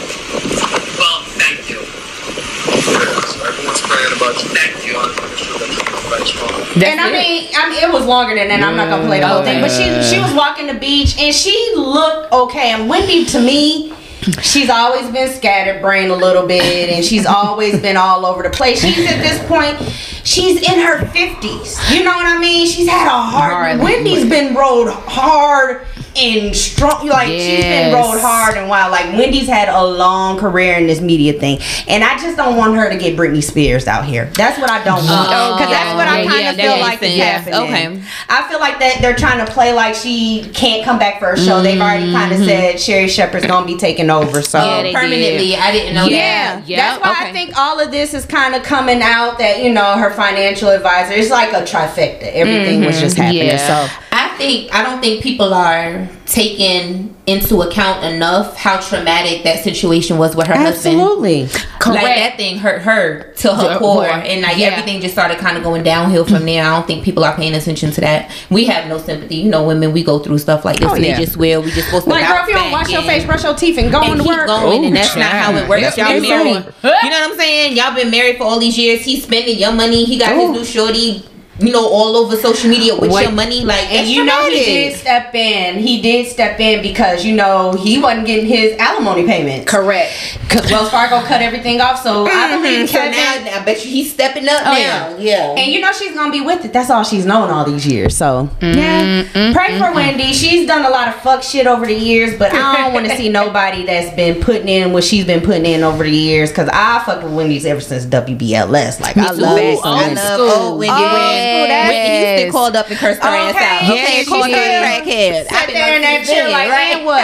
Well, 0.97 1.23
thank 1.37 1.69
you. 1.69 1.81
Yeah, 1.81 3.47
everyone's 3.49 3.81
praying 3.81 4.13
about 4.15 4.37
you. 4.41 4.49
Thank 4.53 4.85
you. 4.85 4.93
want 4.95 5.15
to 5.15 5.21
make 5.21 5.37
sure 5.37 5.57
that 5.57 5.69
you 5.69 5.81
come 5.81 6.05
back 6.09 6.25
strong. 6.25 6.83
and 6.83 6.99
I 6.99 7.11
mean, 7.11 7.49
I 7.55 7.69
mean, 7.69 7.83
it 7.83 7.91
was 7.91 8.05
longer 8.05 8.35
than 8.35 8.47
that. 8.49 8.61
I'm 8.61 8.77
not 8.77 8.89
gonna 8.89 9.07
play 9.07 9.19
the 9.19 9.27
whole 9.27 9.43
thing, 9.43 9.61
but 9.61 9.71
she 9.71 9.85
she 10.03 10.21
was 10.21 10.33
walking 10.33 10.67
the 10.67 10.75
beach 10.75 11.17
and 11.19 11.33
she 11.33 11.73
looked 11.75 12.31
okay. 12.31 12.71
And 12.73 12.89
Wendy, 12.89 13.25
to 13.25 13.39
me, 13.39 13.93
she's 14.41 14.69
always 14.69 15.09
been 15.11 15.29
scattered 15.33 15.81
brain 15.81 16.09
a 16.09 16.15
little 16.15 16.45
bit, 16.47 16.89
and 16.89 17.03
she's 17.03 17.25
always 17.25 17.81
been 17.81 17.97
all 17.97 18.25
over 18.25 18.43
the 18.43 18.49
place. 18.49 18.81
She's 18.81 19.09
at 19.09 19.21
this 19.21 19.41
point, 19.47 19.77
she's 20.23 20.57
in 20.57 20.79
her 20.79 20.97
50s. 21.05 21.95
You 21.95 22.03
know 22.03 22.13
what 22.13 22.25
I 22.25 22.37
mean? 22.39 22.67
She's 22.67 22.87
had 22.87 23.07
a 23.07 23.09
hard. 23.09 23.51
Hard. 23.51 23.79
Wendy's 23.79 24.29
been 24.29 24.55
rode 24.55 24.91
hard 24.91 25.87
and 26.17 26.55
strong. 26.55 27.07
Like 27.07 27.27
she's 27.27 27.61
been 27.61 27.75
Yes. 27.85 27.93
rode 27.93 28.21
hard 28.21 28.57
and 28.57 28.69
wild. 28.69 28.91
Like 28.91 29.05
Wendy's 29.13 29.47
had 29.47 29.69
a 29.69 29.83
long 29.83 30.37
career 30.37 30.77
in 30.77 30.87
this 30.87 31.01
media 31.01 31.33
thing, 31.33 31.59
and 31.87 32.03
I 32.03 32.17
just 32.17 32.37
don't 32.37 32.55
want 32.55 32.75
her 32.75 32.89
to 32.89 32.97
get 32.97 33.17
Britney 33.17 33.43
Spears 33.43 33.87
out 33.87 34.05
here. 34.05 34.31
That's 34.35 34.59
what 34.59 34.69
I 34.69 34.83
don't 34.83 35.03
want. 35.05 35.29
Oh, 35.29 35.53
oh 35.53 35.57
Because 35.57 35.71
that's 35.71 35.95
what 35.95 36.07
I 36.07 36.25
kind 36.25 36.47
of 36.47 36.57
that 36.57 36.63
feel 36.63 36.75
makes 36.75 37.01
like 37.01 37.03
is 37.03 37.17
sense. 37.17 37.47
happening. 37.47 37.97
Okay. 37.97 38.03
I 38.29 38.49
feel 38.49 38.59
like 38.59 38.79
that 38.79 38.99
they're 39.01 39.15
trying 39.15 39.45
to 39.45 39.51
play 39.51 39.73
like 39.73 39.95
she 39.95 40.49
can't 40.53 40.83
come 40.83 40.97
back 40.99 41.19
for 41.19 41.31
a 41.31 41.37
show. 41.37 41.61
They've 41.61 41.79
already 41.79 42.11
kind 42.11 42.31
of 42.31 42.39
mm-hmm. 42.39 42.47
said 42.47 42.79
Sherri 42.79 43.07
Shepherd's 43.07 43.45
gonna 43.45 43.65
be 43.65 43.77
taking 43.77 44.09
over. 44.09 44.41
So 44.41 44.63
Yeah, 44.63 44.81
they 44.81 44.93
Permanently, 44.93 45.55
I 45.55 45.71
didn't 45.71 45.95
know 45.95 46.05
yeah, 46.05 46.59
that. 46.59 46.67
Yeah, 46.67 46.77
that's 46.77 47.03
why 47.03 47.29
I 47.29 47.31
think 47.31 47.57
all 47.57 47.79
of 47.79 47.91
this 47.91 48.13
is 48.13 48.25
kind 48.25 48.55
of 48.55 48.63
coming 48.63 49.01
out 49.01 49.37
that 49.39 49.63
you 49.63 49.73
know 49.73 49.97
her 49.97 50.11
financial 50.11 50.69
advisor 50.69 51.13
is 51.13 51.29
like 51.29 51.53
a 51.53 51.63
trifecta. 51.63 52.31
Everything 52.33 52.83
was 52.85 52.99
just 52.99 53.17
happening. 53.17 53.47
Yeah. 53.47 53.87
So 53.87 54.04
I 54.35 54.37
think 54.37 54.75
I 54.75 54.83
don't 54.83 54.99
think 55.01 55.23
people 55.23 55.53
are 55.53 56.09
taking 56.25 57.15
into 57.25 57.61
account 57.61 58.03
enough 58.03 58.57
how 58.57 58.79
traumatic 58.81 59.43
that 59.45 59.63
situation 59.63 60.17
was 60.17 60.35
with 60.35 60.47
her 60.47 60.55
husband. 60.55 60.99
Absolutely. 60.99 61.47
Correct. 61.79 62.03
Like 62.03 62.15
that 62.17 62.33
thing 62.37 62.57
hurt 62.57 62.81
her 62.81 63.31
to 63.37 63.53
her 63.55 63.63
Yeah, 63.63 63.77
core, 63.77 63.95
core. 63.95 64.05
and 64.07 64.41
like 64.41 64.57
Yeah. 64.57 64.67
everything 64.67 64.99
just 65.01 65.13
started 65.13 65.37
kind 65.37 65.57
of 65.57 65.63
going 65.63 65.83
downhill 65.83 66.25
from 66.25 66.45
there. 66.45 66.63
I 66.65 66.75
don't 66.75 66.85
think 66.85 67.03
people 67.05 67.23
are 67.23 67.33
paying 67.35 67.53
attention 67.55 67.91
to 67.91 68.01
that. 68.01 68.29
We 68.49 68.65
have 68.65 68.87
no 68.89 68.97
sympathy. 68.97 69.37
You 69.37 69.49
know, 69.49 69.63
women 69.63 69.93
we 69.93 70.03
go 70.03 70.19
through 70.19 70.37
stuff 70.39 70.65
like 70.65 70.79
this, 70.79 70.89
Oh, 70.91 70.95
and 70.95 71.05
yeah. 71.05 71.17
they 71.17 71.23
just 71.25 71.37
will. 71.37 71.61
We 71.61 71.71
just 71.71 71.87
supposed 71.87 72.03
to 72.05 72.09
Like, 72.09 72.27
girl, 72.27 72.39
if 72.41 72.47
you 72.49 72.53
don't 72.55 72.71
wash 72.71 72.89
your 72.91 73.03
face, 73.03 73.23
brush 73.25 73.43
your 73.43 73.55
teeth, 73.55 73.77
and 73.77 73.89
go 73.91 74.01
and 74.01 74.11
on 74.11 74.17
to 74.17 74.23
work. 74.25 74.47
going, 74.47 74.85
and 74.85 74.95
that's 74.95 75.15
not 75.15 75.31
how 75.31 75.55
it 75.55 75.69
works. 75.69 75.81
Yep, 75.81 75.97
Y'all 75.97 76.19
keep 76.19 76.29
married. 76.29 76.45
You 76.83 77.09
know 77.09 77.19
what 77.19 77.31
I'm 77.31 77.37
saying? 77.37 77.77
Y'all 77.77 77.95
been 77.95 78.11
married 78.11 78.37
for 78.37 78.43
all 78.43 78.59
these 78.59 78.77
years. 78.77 79.01
He's 79.05 79.23
spending 79.23 79.57
your 79.57 79.71
money. 79.71 80.03
He 80.05 80.19
got 80.19 80.33
Ooh. 80.35 80.41
his 80.41 80.49
new 80.51 80.65
shorty. 80.65 81.23
You 81.59 81.71
know, 81.71 81.87
all 81.87 82.17
over 82.17 82.35
social 82.35 82.69
media 82.69 82.95
with 82.95 83.11
What- 83.11 83.23
your 83.23 83.31
money. 83.31 83.63
Like, 83.63 83.91
And 83.91 84.07
you 84.07 84.25
know 84.25 84.49
he 84.49 84.65
did 84.65 84.97
step 84.97 85.33
in. 85.33 85.79
He 85.79 86.01
did 86.01 86.27
step 86.27 86.59
in 86.59 86.81
because 86.81 87.23
you 87.25 87.33
know 87.35 87.71
he 87.73 87.97
wasn't 87.97 88.27
getting 88.27 88.45
his 88.45 88.77
alimony 88.77 89.23
payment. 89.25 89.65
Correct. 89.65 90.11
Because 90.47 90.69
Wells 90.71 90.89
Fargo 90.89 91.21
cut 91.21 91.41
everything 91.41 91.79
off. 91.81 92.01
So 92.03 92.25
I 92.25 92.29
mm-hmm. 92.29 92.61
believe. 92.61 92.89
So 92.89 92.97
Kevin. 92.99 93.45
now, 93.45 93.59
I 93.59 93.63
bet 93.65 93.85
you 93.85 93.91
he's 93.91 94.11
stepping 94.11 94.47
up 94.49 94.61
Oh, 94.65 94.71
now. 94.71 94.75
yeah. 94.75 95.15
Yeah. 95.17 95.55
and 95.57 95.71
you 95.71 95.81
know 95.81 95.91
she's 95.91 96.13
gonna 96.13 96.31
be 96.31 96.41
with 96.41 96.65
it. 96.65 96.73
That's 96.73 96.89
all 96.89 97.03
she's 97.03 97.25
known 97.25 97.49
all 97.49 97.65
these 97.65 97.85
years. 97.87 98.15
So 98.15 98.49
mm-hmm. 98.59 98.77
yeah, 98.77 99.23
mm-hmm. 99.23 99.53
pray 99.53 99.77
for 99.79 99.93
Wendy. 99.93 100.33
She's 100.33 100.67
done 100.67 100.85
a 100.85 100.89
lot 100.89 101.07
of 101.07 101.15
fuck 101.15 101.41
shit 101.43 101.67
over 101.67 101.85
the 101.85 101.93
years, 101.95 102.37
but 102.37 102.53
I 102.53 102.77
don't 102.83 102.93
want 102.93 103.07
to 103.07 103.15
see 103.15 103.29
nobody 103.41 103.85
that's 103.85 104.15
been 104.15 104.41
putting 104.41 104.67
in 104.67 104.93
what 104.93 105.03
she's 105.03 105.25
been 105.25 105.41
putting 105.41 105.65
in 105.65 105.83
over 105.83 106.03
the 106.03 106.11
years. 106.11 106.51
Cause 106.51 106.69
I 106.71 107.03
fucked 107.05 107.23
with 107.23 107.33
Wendy's 107.33 107.65
ever 107.65 107.81
since 107.81 108.05
WBLS. 108.05 108.99
Like 108.99 109.17
I 109.17 109.29
too. 109.33 109.41
love. 109.41 109.79
I 109.83 110.13
love 110.13 110.17
school. 110.17 110.49
old 110.49 110.79
Wendy 110.79 110.93
Oh, 110.95 111.44
when 111.45 111.69
yes. 111.69 111.87
Whitney 111.89 112.27
Houston 112.41 112.51
called 112.51 112.75
up 112.75 112.89
and 112.89 112.97
cursed 112.99 113.21
her 113.21 113.27
ass 113.29 113.55
Okay. 113.55 113.65
out. 113.65 113.83
Yeah, 113.83 114.03
Okay, 114.03 114.23
she 114.23 114.25
called 114.25 114.43
her 114.45 114.49
did. 114.49 114.81
a 114.81 114.85
crackhead. 114.85 115.47
Sat 115.49 115.67
there 115.67 115.95
in 115.95 116.01
that 116.01 116.25
chair 116.25 116.49
like, 116.49 116.69
and 116.69 117.05
what? 117.05 117.23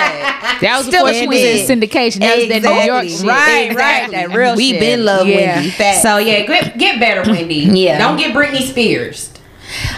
That 0.62 0.76
was 0.78 0.86
Still 0.88 1.06
before 1.06 1.14
she 1.20 1.28
was 1.28 1.40
in 1.40 1.68
syndication. 1.68 2.20
That 2.20 2.38
was 2.38 2.48
that 2.50 2.62
New 2.64 2.92
York 2.92 3.04
Exactly. 3.04 3.10
shit. 3.10 3.28
Right, 3.28 3.76
right, 3.76 4.12
that 4.12 4.30
real 4.36 4.56
we 4.56 4.72
shit. 4.72 4.80
been 4.80 5.06
love 5.06 5.28
Yeah. 5.28 5.56
Wendy. 5.56 5.70
Facts. 5.72 6.02
So 6.04 6.18
yeah, 6.18 6.46
get 6.46 6.78
get 6.78 7.00
better, 7.00 7.30
Wendy. 7.30 7.56
Yeah. 7.72 7.98
Don't 7.98 8.18
get 8.18 8.34
Britney 8.34 8.62
Spears. 8.68 9.30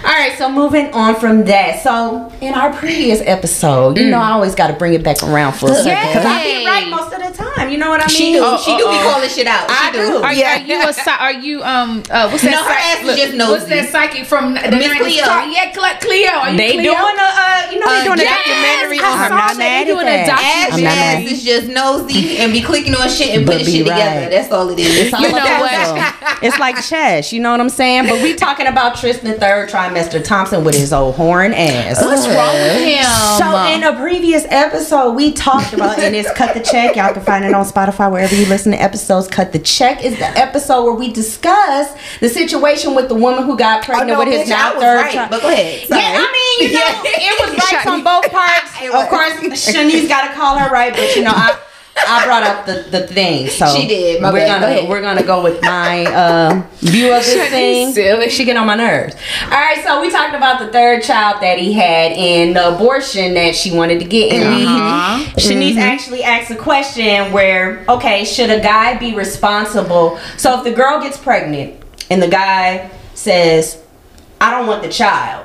All 0.05 0.09
right, 0.11 0.37
so 0.37 0.51
moving 0.51 0.93
on 0.93 1.15
from 1.15 1.45
that. 1.45 1.81
So 1.81 2.29
in 2.41 2.53
our 2.53 2.73
previous 2.73 3.21
episode, 3.21 3.97
you 3.97 4.09
know, 4.09 4.19
I 4.19 4.31
always 4.31 4.53
got 4.53 4.67
to 4.67 4.73
bring 4.73 4.93
it 4.93 5.01
back 5.03 5.23
around 5.23 5.53
for 5.53 5.71
a 5.71 5.75
second 5.75 6.09
because 6.11 6.25
I 6.25 6.43
be 6.43 6.65
right 6.65 6.89
most 6.89 7.13
of 7.13 7.19
the 7.23 7.31
time. 7.31 7.69
You 7.69 7.77
know 7.77 7.87
what 7.89 8.01
I 8.01 8.07
mean? 8.07 8.15
she 8.15 8.33
do. 8.33 8.41
Oh, 8.43 8.57
she 8.59 8.75
do 8.75 8.83
oh, 8.85 8.91
be 8.91 8.97
calling 8.99 9.29
shit 9.29 9.47
out. 9.47 9.63
I 9.69 9.91
she 9.91 9.97
do. 9.97 10.17
Are, 10.19 10.25
are 10.25 10.33
you 10.59 10.75
a 10.83 10.93
are 11.23 11.33
you 11.33 11.63
um 11.63 12.03
uh 12.11 12.27
what's 12.27 12.43
that? 12.43 12.51
No, 12.51 12.63
her 12.67 12.75
ass 12.75 12.99
is 13.07 13.15
just 13.15 13.33
nosy. 13.39 13.51
What's 13.53 13.65
that 13.71 13.89
psychic 13.95 14.25
from 14.25 14.55
the 14.55 14.75
Miss 14.75 14.91
Cleo. 14.99 15.23
Yeah, 15.23 15.71
Cle- 15.71 15.99
Cleo. 16.03 16.35
Are 16.35 16.51
you 16.51 16.57
They 16.57 16.73
Cleo? 16.73 16.91
doing 16.99 17.17
a, 17.23 17.29
uh, 17.31 17.71
you 17.71 17.79
know, 17.79 17.87
they 17.87 18.03
Uh, 18.03 18.03
doing 18.03 18.19
a 18.19 18.23
yes, 18.27 18.43
documentary 18.43 18.99
on 18.99 19.15
her. 19.17 19.23
I'm 19.23 19.39
not 19.39 19.55
mad 19.57 19.87
doing 19.87 20.07
a 20.07 20.11
at 20.11 20.25
that. 20.27 20.35
docu- 20.35 20.43
Ass 20.43 20.73
I'm 20.75 20.83
not 20.83 20.97
ass 20.99 21.23
mad. 21.23 21.31
is 21.31 21.43
just 21.47 21.67
nosy 21.71 22.37
and 22.43 22.51
be 22.51 22.59
clicking 22.61 22.93
on 22.95 23.07
shit 23.07 23.37
and 23.39 23.45
But 23.47 23.63
putting 23.63 23.67
be 23.71 23.71
shit 23.79 23.87
together. 23.87 24.27
That's 24.29 24.51
all 24.51 24.67
it 24.67 24.79
is. 24.79 25.07
It's 25.07 25.13
all 25.13 25.21
You 25.23 25.29
about 25.31 25.47
know 25.47 25.63
what? 25.63 26.43
It's 26.43 26.59
like 26.59 26.75
chess, 26.83 27.31
you 27.31 27.39
know 27.39 27.51
what 27.51 27.61
I'm 27.61 27.69
saying? 27.71 28.07
But 28.11 28.19
we 28.21 28.35
talking 28.35 28.67
about 28.67 28.97
Tristan 28.99 29.39
third 29.39 29.69
trimester 29.69 29.92
Thompson 29.97 30.63
with 30.63 30.75
his 30.75 30.91
old 30.91 31.15
horn 31.15 31.53
ass. 31.53 32.01
What's 32.01 32.25
wrong 32.27 32.53
with 32.53 32.81
him? 32.81 33.03
So 33.37 33.65
in 33.67 33.83
a 33.83 33.99
previous 33.99 34.45
episode, 34.49 35.11
we 35.13 35.31
talked 35.31 35.73
about 35.73 35.99
and 35.99 36.15
it's 36.15 36.31
cut 36.33 36.53
the 36.53 36.59
check. 36.61 36.95
Y'all 36.95 37.13
can 37.13 37.23
find 37.23 37.45
it 37.45 37.53
on 37.53 37.65
Spotify 37.65 38.11
wherever 38.11 38.35
you 38.35 38.45
listen 38.47 38.71
to 38.71 38.81
episodes. 38.81 39.27
Cut 39.27 39.51
the 39.51 39.59
check 39.59 40.03
is 40.03 40.17
the 40.17 40.25
episode 40.37 40.83
where 40.85 40.93
we 40.93 41.11
discuss 41.11 41.93
the 42.19 42.29
situation 42.29 42.95
with 42.95 43.07
the 43.09 43.15
woman 43.15 43.43
who 43.43 43.57
got 43.57 43.81
Oh, 43.83 43.85
pregnant 43.85 44.09
no, 44.09 44.19
with 44.19 44.27
his 44.29 44.45
bitch, 44.47 44.49
now 44.49 44.71
third 44.79 44.95
right, 44.97 45.13
child. 45.13 45.29
but 45.31 45.41
go 45.41 45.49
ahead. 45.49 45.87
Sorry. 45.87 46.01
Yeah, 46.01 46.13
I 46.17 46.57
mean, 46.59 46.69
you 46.71 46.75
know, 46.79 47.01
it 47.05 47.49
was 47.49 47.71
right 47.71 47.87
on 47.87 48.03
both 48.03 48.31
parts. 48.31 48.71
Of 48.81 48.93
was. 48.93 49.09
course, 49.09 49.65
Shanice 49.75 50.07
got 50.07 50.27
to 50.27 50.33
call 50.33 50.57
her 50.57 50.69
right, 50.71 50.93
but 50.93 51.15
you 51.15 51.23
know, 51.23 51.31
I. 51.33 51.57
I 51.95 52.25
brought 52.25 52.43
up 52.43 52.65
the, 52.65 52.85
the 52.89 53.07
thing, 53.07 53.47
so 53.47 53.67
She 53.75 53.87
did, 53.87 54.21
my 54.21 54.31
we're 54.31 54.39
bad. 54.39 54.61
Gonna 54.61 54.65
ahead. 54.73 54.89
we're 54.89 55.01
gonna 55.01 55.23
go 55.23 55.43
with 55.43 55.61
my 55.61 56.05
uh, 56.05 56.63
view 56.79 57.13
of 57.13 57.23
this 57.23 57.49
thing. 57.51 57.93
silly. 57.93 58.29
She 58.29 58.45
get 58.45 58.57
on 58.57 58.65
my 58.67 58.75
nerves. 58.75 59.15
All 59.43 59.49
right, 59.51 59.81
so 59.83 60.01
we 60.01 60.09
talked 60.11 60.35
about 60.35 60.59
the 60.59 60.67
third 60.71 61.03
child 61.03 61.41
that 61.41 61.59
he 61.59 61.71
had 61.73 62.11
and 62.13 62.55
the 62.55 62.75
abortion 62.75 63.35
that 63.35 63.55
she 63.55 63.75
wanted 63.75 63.99
to 63.99 64.05
get. 64.05 64.33
And 64.33 64.55
we- 64.55 64.65
Uh-huh. 64.65 65.23
Shanice 65.37 65.77
actually 65.77 66.23
asked 66.23 66.49
a 66.51 66.55
question 66.55 67.31
where, 67.31 67.85
okay, 67.87 68.25
should 68.25 68.49
a 68.49 68.59
guy 68.59 68.97
be 68.97 69.13
responsible? 69.15 70.19
So 70.37 70.57
if 70.57 70.63
the 70.63 70.71
girl 70.73 71.01
gets 71.01 71.17
pregnant 71.17 71.81
and 72.09 72.21
the 72.21 72.27
guy 72.27 72.89
says, 73.13 73.81
I 74.41 74.51
don't 74.51 74.67
want 74.67 74.81
the 74.83 74.89
child. 74.89 75.42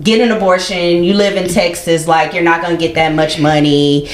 Get 0.00 0.20
an 0.20 0.30
abortion. 0.30 1.02
You 1.02 1.14
live 1.14 1.36
in 1.36 1.48
Texas, 1.48 2.06
like 2.06 2.32
you're 2.32 2.44
not 2.44 2.62
gonna 2.62 2.76
get 2.76 2.94
that 2.94 3.14
much 3.14 3.40
money. 3.40 4.08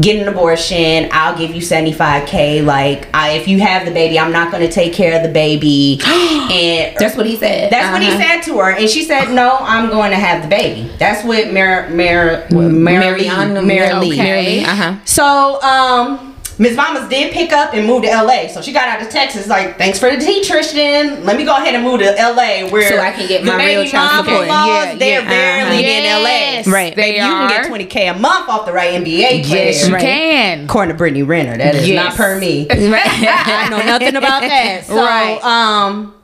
Get 0.00 0.20
an 0.20 0.26
abortion. 0.26 1.08
I'll 1.12 1.38
give 1.38 1.54
you 1.54 1.60
75k. 1.62 2.64
Like, 2.64 3.08
I, 3.14 3.30
if 3.32 3.46
you 3.46 3.60
have 3.60 3.84
the 3.86 3.92
baby, 3.92 4.18
I'm 4.18 4.32
not 4.32 4.50
gonna 4.50 4.70
take 4.70 4.92
care 4.94 5.16
of 5.16 5.22
the 5.22 5.28
baby. 5.32 6.00
and 6.04 6.96
That's 6.98 7.16
what 7.16 7.26
he 7.26 7.36
said. 7.36 7.70
that's 7.70 7.92
what 7.92 8.02
he 8.02 8.08
Uh-huh. 8.08 8.18
said 8.18 8.40
to 8.52 8.58
her, 8.58 8.70
and 8.72 8.88
she 8.90 9.04
said, 9.04 9.30
"No, 9.32 9.56
I'm 9.60 9.88
going 9.90 10.10
to 10.10 10.16
have 10.16 10.42
the 10.42 10.48
baby." 10.48 10.90
That's 10.98 11.24
what 11.24 11.52
Mar 11.52 11.88
Mar 11.90 12.40
Mary 12.50 12.80
Mariana- 12.80 13.60
Maralee. 13.62 14.12
Okay. 14.14 14.64
Uh-huh. 14.64 14.94
So, 15.04 15.62
um, 15.62 16.34
Ms. 16.58 16.76
Mamas 16.76 17.08
did 17.08 17.32
pick 17.32 17.52
up 17.52 17.72
and 17.72 17.86
move 17.86 18.02
to 18.02 18.08
LA. 18.08 18.48
So 18.48 18.60
she 18.60 18.72
got 18.72 18.88
out 18.88 19.00
of 19.00 19.10
Texas. 19.10 19.46
Like, 19.46 19.78
thanks 19.78 19.98
for 19.98 20.10
the 20.10 20.16
tea, 20.16 20.42
Tristan. 20.44 21.24
Let 21.24 21.36
me 21.36 21.44
go 21.44 21.54
ahead 21.56 21.74
and 21.74 21.84
move 21.84 22.00
to 22.00 22.06
LA 22.18 22.68
where 22.68 22.88
So 22.90 22.98
I 22.98 23.12
can 23.12 23.28
get 23.28 23.42
the 23.44 23.52
my 23.52 23.64
real 23.64 23.80
baby 23.82 23.90
child 23.90 24.10
mom 24.16 24.24
support. 24.26 24.48
laws, 24.48 24.68
Yeah, 24.68 24.94
they're 24.96 25.22
yeah, 25.22 25.28
barely 25.28 25.70
uh-huh. 25.70 25.78
in 25.78 26.02
Yes, 26.04 26.66
LA. 26.66 26.72
Right. 26.72 26.96
Baby, 26.96 27.18
they 27.18 27.24
you 27.24 27.32
can 27.32 27.48
get 27.48 27.66
20k 27.70 28.16
a 28.16 28.18
month 28.18 28.48
off 28.48 28.66
the 28.66 28.72
right 28.72 28.94
NBA 28.94 29.44
player. 29.46 29.64
Yes, 29.66 29.86
you 29.86 29.94
Right. 29.94 30.02
can. 30.02 30.64
According 30.64 30.94
to 30.94 30.98
Brittany 30.98 31.22
Renner, 31.22 31.56
that 31.56 31.74
is 31.76 31.88
Yes. 31.88 32.04
not 32.04 32.16
per 32.16 32.38
me. 32.40 32.66
I 32.70 33.68
know 33.70 33.78
nothing 33.84 34.16
about 34.16 34.40
that. 34.42 34.84
So, 34.86 34.96
Right. 34.96 35.38
um, 35.44 36.14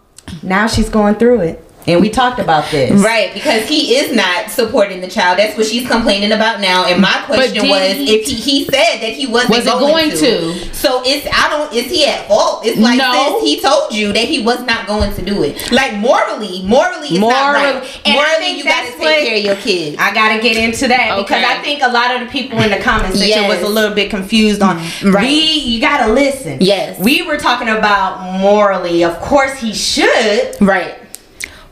now 0.43 0.67
she's 0.67 0.89
going 0.89 1.15
through 1.17 1.41
it, 1.41 1.65
and 1.87 2.01
we 2.01 2.09
talked 2.11 2.39
about 2.39 2.71
this. 2.71 2.93
Right, 3.03 3.33
because 3.35 3.69
he 3.69 3.97
is 3.97 4.15
not 4.15 4.51
supporting 4.51 5.01
the 5.01 5.09
child. 5.09 5.39
That's 5.39 5.57
what 5.57 5.67
she's 5.67 5.87
complaining 5.89 6.33
about 6.33 6.61
now. 6.61 6.87
And 6.87 7.01
my 7.03 7.23
question 7.27 7.69
was, 7.69 7.93
he- 7.93 8.15
if 8.15 8.27
he, 8.27 8.35
he 8.35 8.65
said 8.65 8.99
that 9.01 9.13
he 9.13 9.27
wasn't, 9.27 9.51
Wasn't 9.51 9.79
going, 9.79 10.09
going 10.09 10.11
to. 10.11 10.55
to. 10.55 10.75
so 10.75 11.03
it's 11.05 11.27
I 11.33 11.49
don't 11.51 11.73
is 11.75 11.87
he 11.91 12.07
at 12.07 12.27
fault? 12.29 12.65
It's 12.65 12.79
like 12.79 12.99
No. 12.99 13.13
since 13.41 13.43
he 13.43 13.61
told 13.61 13.93
you 13.93 14.13
that 14.13 14.25
he 14.25 14.43
was 14.45 14.63
not 14.63 14.87
going 14.87 15.13
to 15.15 15.23
do 15.23 15.43
it. 15.43 15.71
Like 15.73 15.95
morally, 15.97 16.63
morally, 16.65 17.09
it's 17.09 17.19
not 17.19 17.21
Moral- 17.21 17.53
right. 17.81 18.01
and 18.05 18.13
I 18.13 18.13
morally, 18.15 18.37
think 18.39 18.59
you 18.59 18.65
got 18.65 18.81
to 18.81 18.87
that's 18.87 18.97
take 18.97 19.01
what- 19.01 19.27
care 19.27 19.39
of 19.39 19.45
your 19.45 19.57
kids. 19.57 19.97
I 20.01 20.13
gotta 20.15 20.41
get 20.43 20.57
into 20.57 20.89
that 20.89 21.17
because 21.19 21.45
I 21.45 21.61
think 21.63 21.83
a 21.83 21.89
lot 21.89 22.15
of 22.15 22.21
the 22.21 22.27
people 22.33 22.59
in 22.61 22.71
the 22.71 22.79
comment 22.79 23.15
section 23.15 23.29
Yes. 23.45 23.49
was 23.63 23.69
a 23.69 23.73
little 23.73 23.95
bit 23.95 24.11
confused 24.11 24.63
on. 24.63 24.79
Mm, 24.79 25.13
right. 25.13 25.25
We, 25.29 25.41
you 25.61 25.81
gotta 25.81 26.13
listen. 26.13 26.59
Yes. 26.61 26.99
we 26.99 27.23
were 27.23 27.37
talking 27.37 27.69
about 27.69 28.39
morally. 28.41 29.05
Of 29.05 29.19
course, 29.21 29.59
he 29.59 29.73
should. 29.75 30.57
right. 30.61 30.99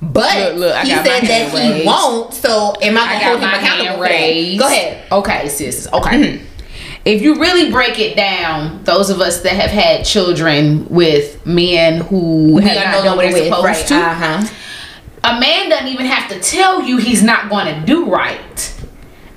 But 0.05 0.55
Look, 0.55 0.57
look, 0.57 0.75
I 0.75 0.83
he 0.83 0.91
got 0.91 1.07
said 1.07 1.23
that 1.23 1.51
he 1.51 1.73
raised. 1.73 1.87
won't. 1.87 2.35
So 2.35 2.75
am 2.83 2.99
I 2.99 3.03
I 3.03 3.05
gonna 3.07 3.21
got 3.21 3.23
hold 3.23 3.41
him 3.41 3.49
accountable 3.49 3.93
for 3.99 4.03
that? 4.03 4.11
raised. 4.11 4.59
Go 4.61 4.67
ahead. 4.67 5.13
Okay, 5.13 5.49
sis. 5.49 5.89
Okay. 5.93 6.11
Mm-hmm. 6.11 6.47
If 7.05 7.23
you 7.23 7.41
really 7.41 7.71
break 7.71 7.99
it 7.99 8.17
down, 8.17 8.83
those 8.85 9.11
of 9.11 9.21
us 9.21 9.43
that 9.43 9.53
have 9.55 9.71
had 9.71 10.05
children 10.05 10.87
with 10.89 11.45
men 11.47 12.01
who 12.03 12.55
We 12.55 12.63
have 12.63 12.75
not 12.85 12.95
no 12.95 13.05
done 13.05 13.17
what 13.17 13.31
they're 13.33 13.45
supposed 13.45 13.65
Right. 13.65 13.87
to, 13.87 13.95
Uh 13.97 14.15
huh. 14.15 14.45
a 15.25 15.41
man 15.41 15.69
doesn't 15.71 15.89
even 15.89 16.07
have 16.07 16.29
to 16.31 16.41
tell 16.41 16.83
you 16.83 16.97
he's 16.99 17.23
not 17.23 17.49
going 17.49 17.67
to 17.73 17.81
do 17.87 18.07
right. 18.07 18.75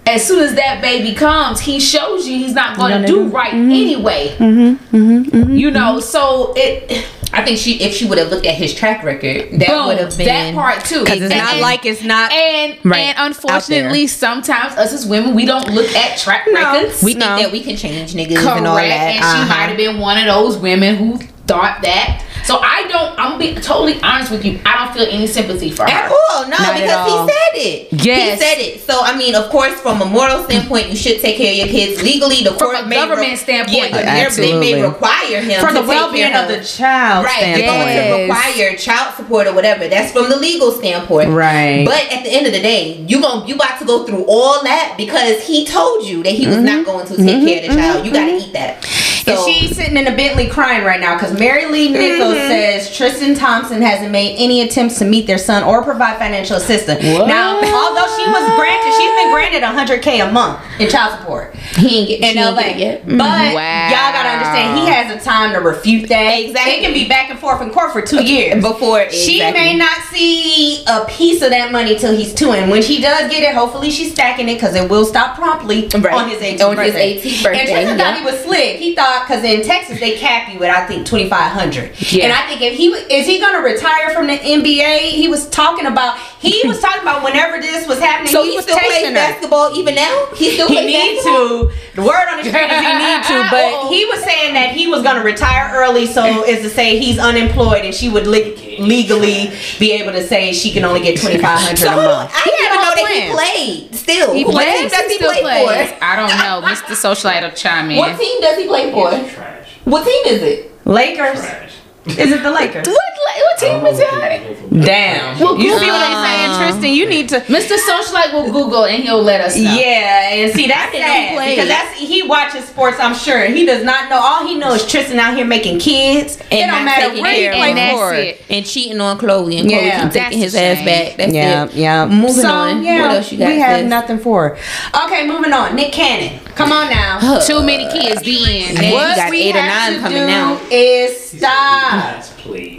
As 0.07 0.23
soon 0.27 0.43
as 0.43 0.53
that 0.53 0.81
baby 0.83 1.15
comes, 1.15 1.59
he 1.59 1.79
shows 1.79 2.27
you 2.27 2.37
he's 2.37 2.53
not 2.53 2.77
going 2.77 3.01
to 3.01 3.07
do 3.07 3.27
right 3.29 3.53
mm-hmm. 3.53 3.71
anyway. 3.71 4.35
Mm-hmm. 4.37 5.49
You 5.55 5.71
know, 5.71 5.99
so 5.99 6.53
it. 6.55 7.05
I 7.37 7.43
think 7.43 7.57
she, 7.59 7.81
if 7.83 7.93
she 7.93 8.05
would 8.07 8.17
have 8.17 8.29
looked 8.29 8.45
at 8.45 8.55
his 8.55 8.73
track 8.73 9.03
record, 9.03 9.59
that 9.59 9.85
would 9.85 9.97
have 9.97 10.17
been 10.17 10.27
that 10.27 10.53
part 10.55 10.85
too. 10.85 11.03
Because 11.03 11.21
it's 11.21 11.35
not 11.35 11.57
like 11.59 11.85
it's 11.85 12.01
not. 12.03 12.31
And 12.31 12.77
Right, 12.83 12.99
and 13.07 13.17
unfortunately, 13.17 14.07
sometimes 14.07 14.73
us 14.75 14.93
as 14.93 15.05
women, 15.05 15.35
we 15.35 15.45
don't 15.45 15.69
look 15.71 15.91
at 15.95 16.17
track 16.17 16.47
No. 16.49 16.73
records. 16.73 17.03
We 17.03 17.11
think 17.13 17.25
No. 17.25 17.37
that 17.37 17.51
we 17.51 17.61
can 17.61 17.75
change 17.75 18.13
niggas 18.13 18.37
Correct, 18.37 18.57
and 18.57 18.67
all 18.67 18.75
that. 18.77 18.83
and 18.83 19.15
she 19.17 19.21
Uh-huh. 19.21 19.45
might 19.49 19.67
have 19.67 19.77
been 19.77 19.99
one 19.99 20.17
of 20.17 20.25
those 20.25 20.57
women 20.57 20.95
who 20.95 21.19
thought 21.45 21.81
that. 21.83 22.21
So 22.45 22.59
I 22.61 22.85
don't. 22.87 23.17
I'm 23.17 23.39
gonna 23.39 23.55
be 23.55 23.59
totally 23.59 23.99
honest 24.01 24.29
with 24.31 24.45
you. 24.45 24.59
I 24.65 24.85
don't 24.85 24.93
feel 24.93 25.07
any 25.09 25.25
sympathy 25.25 25.71
for 25.71 25.81
her 25.83 25.89
At 25.89 26.11
all, 26.11 26.43
no, 26.43 26.49
Not 26.57 26.75
because 26.75 26.91
all. 27.09 27.25
he 27.27 27.33
said 27.33 27.53
it. 27.55 27.93
Yes. 28.05 28.39
he 28.39 28.45
said 28.45 28.57
it. 28.59 28.81
So 28.81 29.01
I 29.01 29.17
mean, 29.17 29.33
of 29.33 29.49
course, 29.49 29.73
from 29.81 30.01
a 30.01 30.05
moral 30.05 30.43
standpoint, 30.43 30.89
you 30.89 30.95
should 30.95 31.19
take 31.21 31.37
care 31.37 31.51
of 31.51 31.57
your 31.57 31.67
kids 31.67 32.03
legally. 32.03 32.43
The 32.43 32.51
From 32.51 32.69
court 32.71 32.83
a 32.83 32.85
may 32.85 32.95
government 32.95 33.39
standpoint, 33.39 33.89
yeah, 33.91 33.97
they- 33.97 34.21
Absolutely. 34.25 34.59
they 34.73 34.79
may 34.79 34.85
require 34.87 35.41
him 35.41 35.59
for 35.59 35.69
to 35.69 35.73
the 35.73 35.87
well-being 35.87 36.33
of 36.35 36.47
the 36.47 36.63
child 36.63 37.25
Right, 37.25 37.39
they're 37.41 37.57
standpoint. 37.65 37.95
going 37.95 38.27
to 38.27 38.33
require 38.33 38.77
child 38.77 39.15
support 39.15 39.47
or 39.47 39.53
whatever. 39.53 39.87
That's 39.87 40.11
from 40.11 40.29
the 40.29 40.37
legal 40.37 40.71
standpoint. 40.71 41.31
Right. 41.31 41.83
But 41.83 42.11
at 42.13 42.23
the 42.23 42.29
end 42.29 42.45
of 42.45 42.53
the 42.53 42.61
day, 42.61 43.03
you 43.07 43.21
gon' 43.21 43.47
you 43.47 43.55
about 43.55 43.79
to 43.79 43.85
go 43.85 44.05
through 44.05 44.23
all 44.27 44.61
that 44.63 44.93
because 44.97 45.41
he 45.47 45.65
told 45.65 46.05
you 46.05 46.21
that 46.23 46.33
he 46.33 46.45
was 46.45 46.57
Mm-hmm. 46.57 46.65
not 46.65 46.85
going 46.85 47.07
to 47.07 47.17
take 47.17 47.41
care 47.47 47.63
of 47.69 47.75
the 47.75 47.81
child. 47.81 48.05
You 48.05 48.13
got 48.13 48.25
to 48.27 48.33
eat 48.37 48.53
that. 48.53 48.85
And 49.27 49.39
she's 49.45 49.75
sitting 49.75 49.97
in 49.97 50.07
a 50.07 50.15
Bentley 50.15 50.47
crying 50.47 50.83
right 50.85 50.99
now 50.99 51.15
because 51.15 51.33
Maralee 51.33 51.91
Nichols 51.91 52.35
Mm-hmm. 52.35 52.47
says 52.47 52.95
Tristan 52.95 53.33
Thompson 53.35 53.81
hasn't 53.81 54.11
made 54.11 54.35
any 54.37 54.61
attempts 54.61 54.99
to 54.99 55.05
meet 55.05 55.25
their 55.27 55.37
son 55.37 55.63
or 55.63 55.83
provide 55.83 56.17
financial 56.17 56.57
assistance. 56.57 57.03
What? 57.03 57.27
Now, 57.27 57.55
although 57.55 58.07
she 58.17 58.25
was 58.29 58.55
granted, 58.55 58.93
she's 58.97 59.11
been 59.15 59.31
granted 59.31 59.63
100k 59.63 60.27
a 60.27 60.31
month 60.31 60.59
in 60.79 60.89
child 60.89 61.19
support 61.19 61.55
He 61.77 61.99
ain't 61.99 62.07
get 62.21 62.35
in 62.35 62.43
LA. 62.43 62.73
get. 62.77 63.05
But 63.05 63.17
Wow. 63.55 63.89
y'all 63.89 64.13
gotta 64.13 64.29
understand, 64.29 64.79
he 64.79 64.85
has 64.87 65.21
a 65.21 65.23
time 65.25 65.53
to 65.53 65.59
refute 65.59 66.09
that. 66.09 66.31
Exactly. 66.39 66.73
It 66.73 66.81
can 66.81 66.93
be 66.93 67.07
back 67.07 67.29
and 67.29 67.39
forth 67.39 67.61
in 67.61 67.69
court 67.71 67.91
for 67.93 68.01
two 68.01 68.23
years. 68.23 68.61
Before 68.63 69.09
She 69.11 69.39
may 69.39 69.75
not 69.75 69.97
see 70.11 70.83
a 70.87 71.05
piece 71.05 71.41
of 71.41 71.49
that 71.51 71.71
money 71.71 71.97
till 71.97 72.15
he's 72.15 72.33
two, 72.33 72.51
and 72.51 72.69
when 72.69 72.81
she 72.81 73.01
does 73.01 73.29
get 73.31 73.43
it, 73.43 73.55
hopefully 73.55 73.89
she's 73.89 74.11
stacking 74.11 74.49
it 74.49 74.55
because 74.55 74.75
it 74.75 74.89
will 74.89 75.05
stop 75.05 75.35
promptly 75.35 75.87
Right. 75.95 76.13
on 76.13 76.29
his 76.29 76.39
18th 76.41 76.61
On 76.69 76.77
his 76.77 76.87
birthday. 76.93 77.17
18th 77.21 77.43
birthday, 77.43 77.59
And 77.59 77.69
Tristan 77.69 77.97
yeah. 77.97 78.03
thought 78.11 78.19
he 78.19 78.25
was 78.25 78.39
slick. 78.43 78.77
He 78.77 78.93
thought 78.95 79.14
because 79.23 79.43
in 79.43 79.63
Texas 79.63 79.99
they 79.99 80.17
cap 80.17 80.51
you 80.53 80.63
at 80.63 80.71
I 80.75 80.85
think 80.87 81.07
twenty 81.07 81.29
five 81.29 81.51
hundred. 81.51 81.93
Yeah. 82.11 82.25
And 82.25 82.33
I 82.33 82.47
think 82.47 82.61
if 82.61 82.73
he 82.77 82.87
is 82.87 83.25
he 83.25 83.39
gonna 83.39 83.61
retire 83.61 84.09
from 84.11 84.27
the 84.27 84.37
NBA, 84.37 85.11
he 85.11 85.27
was 85.27 85.47
talking 85.49 85.85
about 85.85 86.17
he 86.39 86.61
was 86.67 86.79
talking 86.79 87.01
about 87.01 87.23
whenever 87.23 87.59
this 87.61 87.87
was 87.87 87.99
happening. 87.99 88.31
So 88.31 88.43
he, 88.43 88.51
he 88.51 88.55
was 88.57 88.65
still 88.65 88.77
plays 88.77 88.91
texting 89.03 89.07
her. 89.09 89.13
basketball 89.13 89.75
even 89.75 89.95
now? 89.95 90.27
He 90.35 90.51
still 90.51 90.67
He 90.67 90.85
needs 90.85 91.23
basketball? 91.23 91.67
to. 91.69 91.73
The 91.95 92.01
word 92.01 92.27
on 92.29 92.37
the 92.37 92.43
street 92.49 92.69
is 92.71 92.81
he 92.81 92.93
need 92.97 93.23
to, 93.23 93.47
but 93.51 93.87
he 93.89 94.05
was 94.05 94.23
saying 94.23 94.53
that 94.53 94.71
he 94.71 94.87
was 94.87 95.01
gonna 95.03 95.23
retire 95.23 95.71
early, 95.75 96.05
so 96.07 96.43
is 96.45 96.61
to 96.63 96.69
say 96.69 96.99
he's 96.99 97.17
unemployed, 97.19 97.85
and 97.85 97.93
she 97.95 98.09
would 98.09 98.27
le- 98.27 98.54
legally 98.79 99.51
be 99.79 99.91
able 99.93 100.11
to 100.11 100.25
say 100.25 100.53
she 100.53 100.71
can 100.71 100.83
only 100.85 101.01
get 101.01 101.19
twenty 101.19 101.37
five 101.39 101.59
hundred 101.59 101.77
So 101.79 101.91
a 101.91 101.95
month. 101.95 102.31
I 102.33 102.39
He 102.43 102.49
didn't 102.51 102.65
even 102.65 102.75
know 102.75 102.83
whole 102.83 102.95
that 102.95 103.13
he 103.13 103.31
played. 103.31 103.95
Still, 103.95 104.33
He 104.33 104.43
what 104.45 104.53
plays. 104.55 104.79
team 104.79 104.89
does 104.89 105.11
he 105.11 105.15
still 105.17 105.31
play 105.31 105.41
plays. 105.41 105.89
for? 105.91 105.97
I 106.03 106.15
don't 106.15 106.29
know. 106.37 106.67
Mr. 106.67 106.93
Socialite 106.95 107.41
will 107.43 107.55
chime 107.55 107.91
in. 107.91 107.97
What 107.97 108.19
team 108.19 108.41
does 108.41 108.57
he 108.57 108.67
play 108.67 108.91
for? 108.91 109.09
Trash. 109.09 109.69
What 109.85 110.03
team 110.05 110.33
is 110.35 110.41
it? 110.43 110.85
Lakers. 110.87 111.39
Trash. 111.39 111.71
Is 112.07 112.31
it 112.31 112.43
the 112.43 112.51
Lakers? 112.51 112.85
What, 112.87 112.93
what 112.95 113.14
team 113.57 113.85
is 113.85 113.99
it? 113.99 114.69
Damn. 114.85 115.39
Well, 115.39 115.57
you 115.57 115.77
see 115.79 115.85
what 115.85 116.01
I'm 116.01 116.17
uh, 116.17 116.23
saying, 116.25 116.71
Tristan? 116.71 116.93
You 116.95 117.07
need 117.09 117.29
to. 117.29 117.39
Mr. 117.41 117.77
Socialite 117.77 118.33
will 118.33 118.51
Google 118.51 118.85
and 118.85 119.01
he'll 119.03 119.21
let 119.21 119.41
us 119.41 119.55
know. 119.55 119.61
Yeah, 119.75 120.29
and 120.33 120.51
see 120.53 120.67
that's 120.67 120.91
sad 120.91 121.49
because 121.49 121.67
that's 121.67 121.97
he 121.99 122.23
watches 122.27 122.65
sports. 122.65 122.97
I'm 122.99 123.15
sure 123.15 123.45
he 123.45 123.65
does 123.65 123.83
not 123.83 124.09
know. 124.09 124.17
All 124.17 124.45
he 124.45 124.55
knows 124.57 124.83
is 124.83 124.91
Tristan 124.91 125.19
out 125.19 125.35
here 125.35 125.45
making 125.45 125.79
kids. 125.79 126.37
it 126.37 126.45
And 126.53 126.71
don't 126.71 126.85
matter 126.85 127.07
taking 127.09 127.21
where 127.23 127.33
he 127.33 127.41
care 127.41 127.51
of 127.53 127.57
play 127.57 127.91
for. 127.93 128.13
it. 128.13 128.41
And 128.49 128.65
cheating 128.65 128.99
on 129.01 129.17
Khloé, 129.17 129.59
and 129.61 129.69
Khloé 129.69 129.85
Yeah. 129.87 130.03
keep 130.03 130.11
taking 130.11 130.39
his 130.39 130.55
a 130.55 130.61
ass 130.61 130.85
back. 130.85 131.17
That's 131.17 131.33
Yeah, 131.33 131.65
it. 131.65 131.73
yeah. 131.73 132.05
Moving 132.05 132.29
so, 132.33 132.49
on. 132.49 132.83
Yeah, 132.83 133.01
What 133.07 133.11
else 133.17 133.31
you 133.31 133.37
got? 133.37 133.47
We 133.47 133.59
have 133.59 133.79
sis? 133.81 133.89
nothing 133.89 134.19
for. 134.19 134.49
her. 134.49 135.05
Okay, 135.05 135.27
moving 135.27 135.53
on. 135.53 135.75
Nick 135.75 135.91
Cannon, 135.93 136.39
come 136.55 136.71
on 136.71 136.89
now. 136.89 137.39
Too 137.39 137.63
many 137.63 137.85
kids. 137.91 138.21
The 138.21 138.37
end. 138.63 138.79
I 138.79 138.91
what 138.91 139.09
he 139.09 139.15
got 139.15 139.29
we 139.31 139.41
eight 139.41 139.55
or 139.55 139.59
have 139.61 139.91
nine 139.91 139.93
to 139.93 139.99
coming 140.01 140.17
do 140.21 140.27
now. 140.27 140.59
is 140.71 141.29
stop. 141.31 141.91
Guys, 141.91 142.29
please. 142.37 142.77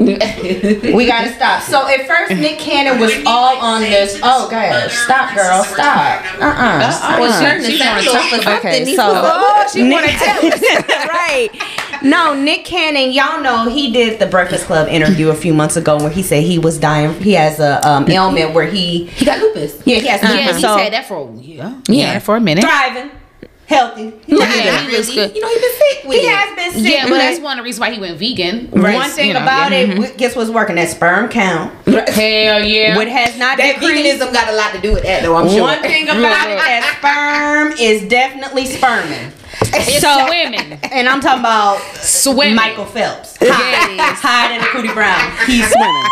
we 0.95 1.07
gotta 1.07 1.33
stop. 1.35 1.62
So 1.62 1.87
at 1.87 2.07
first, 2.07 2.33
Nick 2.33 2.59
Cannon 2.59 2.99
was 3.01 3.12
all 3.27 3.57
on 3.59 3.83
this. 3.83 4.19
Oh, 4.23 4.49
God, 4.51 4.91
stop, 4.91 5.35
girl, 5.35 5.62
stop. 5.65 6.25
Uh, 6.41 6.45
uh 6.45 7.01
I 7.03 7.21
was 7.21 7.39
trying 7.39 7.62
to 7.62 7.71
She 7.71 7.79
sound 7.79 8.07
wanna 8.07 8.19
off 8.19 8.33
or 8.33 8.39
talk. 8.43 8.59
Okay, 8.65 8.85
These 8.85 8.97
so 8.97 9.05
oh, 9.15 9.69
she 9.73 9.89
want 9.91 10.07
to 10.07 10.12
tell 10.12 10.47
us. 10.47 10.61
right. 11.09 11.49
No, 12.03 12.35
Nick 12.35 12.65
Cannon, 12.65 13.11
y'all 13.12 13.41
know 13.43 13.69
he 13.69 13.91
did 13.93 14.19
the 14.19 14.27
Breakfast 14.27 14.67
Club 14.67 14.89
interview 14.89 15.31
a 15.31 15.35
few 15.35 15.53
months 15.55 15.77
ago 15.77 15.97
where 15.99 16.11
he 16.11 16.23
said 16.23 16.43
he 16.45 16.59
was 16.59 16.79
dying. 16.79 17.12
He 17.21 17.33
has 17.33 17.59
a 17.59 17.87
um, 17.87 18.09
ailment 18.11 18.55
where 18.55 18.67
he 18.67 19.07
he 19.07 19.25
got 19.25 19.41
lupus. 19.41 19.81
yeah 19.87 19.99
he 19.99 20.07
has 20.09 20.23
Yeah, 20.23 20.55
he 20.55 20.61
so 20.61 20.77
said 20.77 20.93
that 20.93 21.07
for 21.07 21.33
yeah, 21.41 21.71
Yeah. 21.89 22.12
yeah, 22.12 22.19
for 22.21 22.37
a 22.37 22.41
minute. 22.41 22.62
thriving, 22.65 23.11
healthy. 23.66 24.12
Nah, 24.29 24.38
Yeah, 24.44 24.81
he 24.85 24.90
he 24.90 24.96
was 24.96 25.09
really- 25.09 25.26
good. 25.29 25.37
You 25.37 25.42
know, 25.42 25.48
he's 25.48 25.61
been 25.61 25.72
sick 25.79 26.05
with 26.05 26.20
He 26.20 26.26
it. 26.26 26.31
has 26.35 26.57
been 26.57 26.83
sick. 26.85 26.92
Yeah, 26.92 27.09
but 27.09 27.18
that's 27.18 27.40
one 27.40 27.59
of 27.59 27.62
the 27.62 27.64
reasons 27.64 27.81
why 27.81 27.90
he 27.92 28.00
went 28.00 28.18
vegan. 28.18 28.68
One 28.70 29.11
thing 29.11 29.29
You 29.29 29.35
know, 29.35 29.42
about 29.42 29.72
yeah. 29.72 29.85
Mm-hmm. 29.87 30.02
it, 30.05 30.16
guess 30.16 30.35
what's 30.37 30.50
working? 30.50 30.76
That 30.76 30.88
sperm 30.88 31.29
count. 31.29 31.72
Hell 31.87 32.64
yeah. 32.64 32.96
What 32.96 33.09
has 33.09 33.37
not 33.38 33.59
That 33.59 33.81
decreased. 33.81 34.20
veganism 34.22 34.33
got 34.33 34.48
a 34.48 34.57
lot 34.57 34.72
to 34.74 34.81
do 34.81 34.92
with 34.94 35.02
that, 35.02 35.22
though. 35.22 35.35
I'm 35.37 35.48
sure. 35.48 35.62
One 35.62 35.83
thing 35.83 36.05
about 36.09 36.48
it, 36.50 36.57
that 36.59 36.96
sperm 36.98 37.72
is 37.79 38.09
definitely 38.09 38.66
sperming. 38.66 39.33
It's 39.62 40.00
So- 40.02 40.26
swimming. 40.26 40.79
And 40.92 41.09
I'm 41.09 41.20
talking 41.20 41.40
about 41.40 41.79
Swimming. 41.96 42.55
Michael 42.55 42.85
Phelps. 42.85 43.37
Yeah, 43.40 43.52
Hide, 43.52 43.90
it 43.90 44.12
is. 44.12 44.18
hide 44.20 44.55
in 44.55 44.61
the 44.61 44.66
cootie 44.68 44.92
brown. 44.92 45.20
He's 45.46 45.66
swimming. 45.70 46.05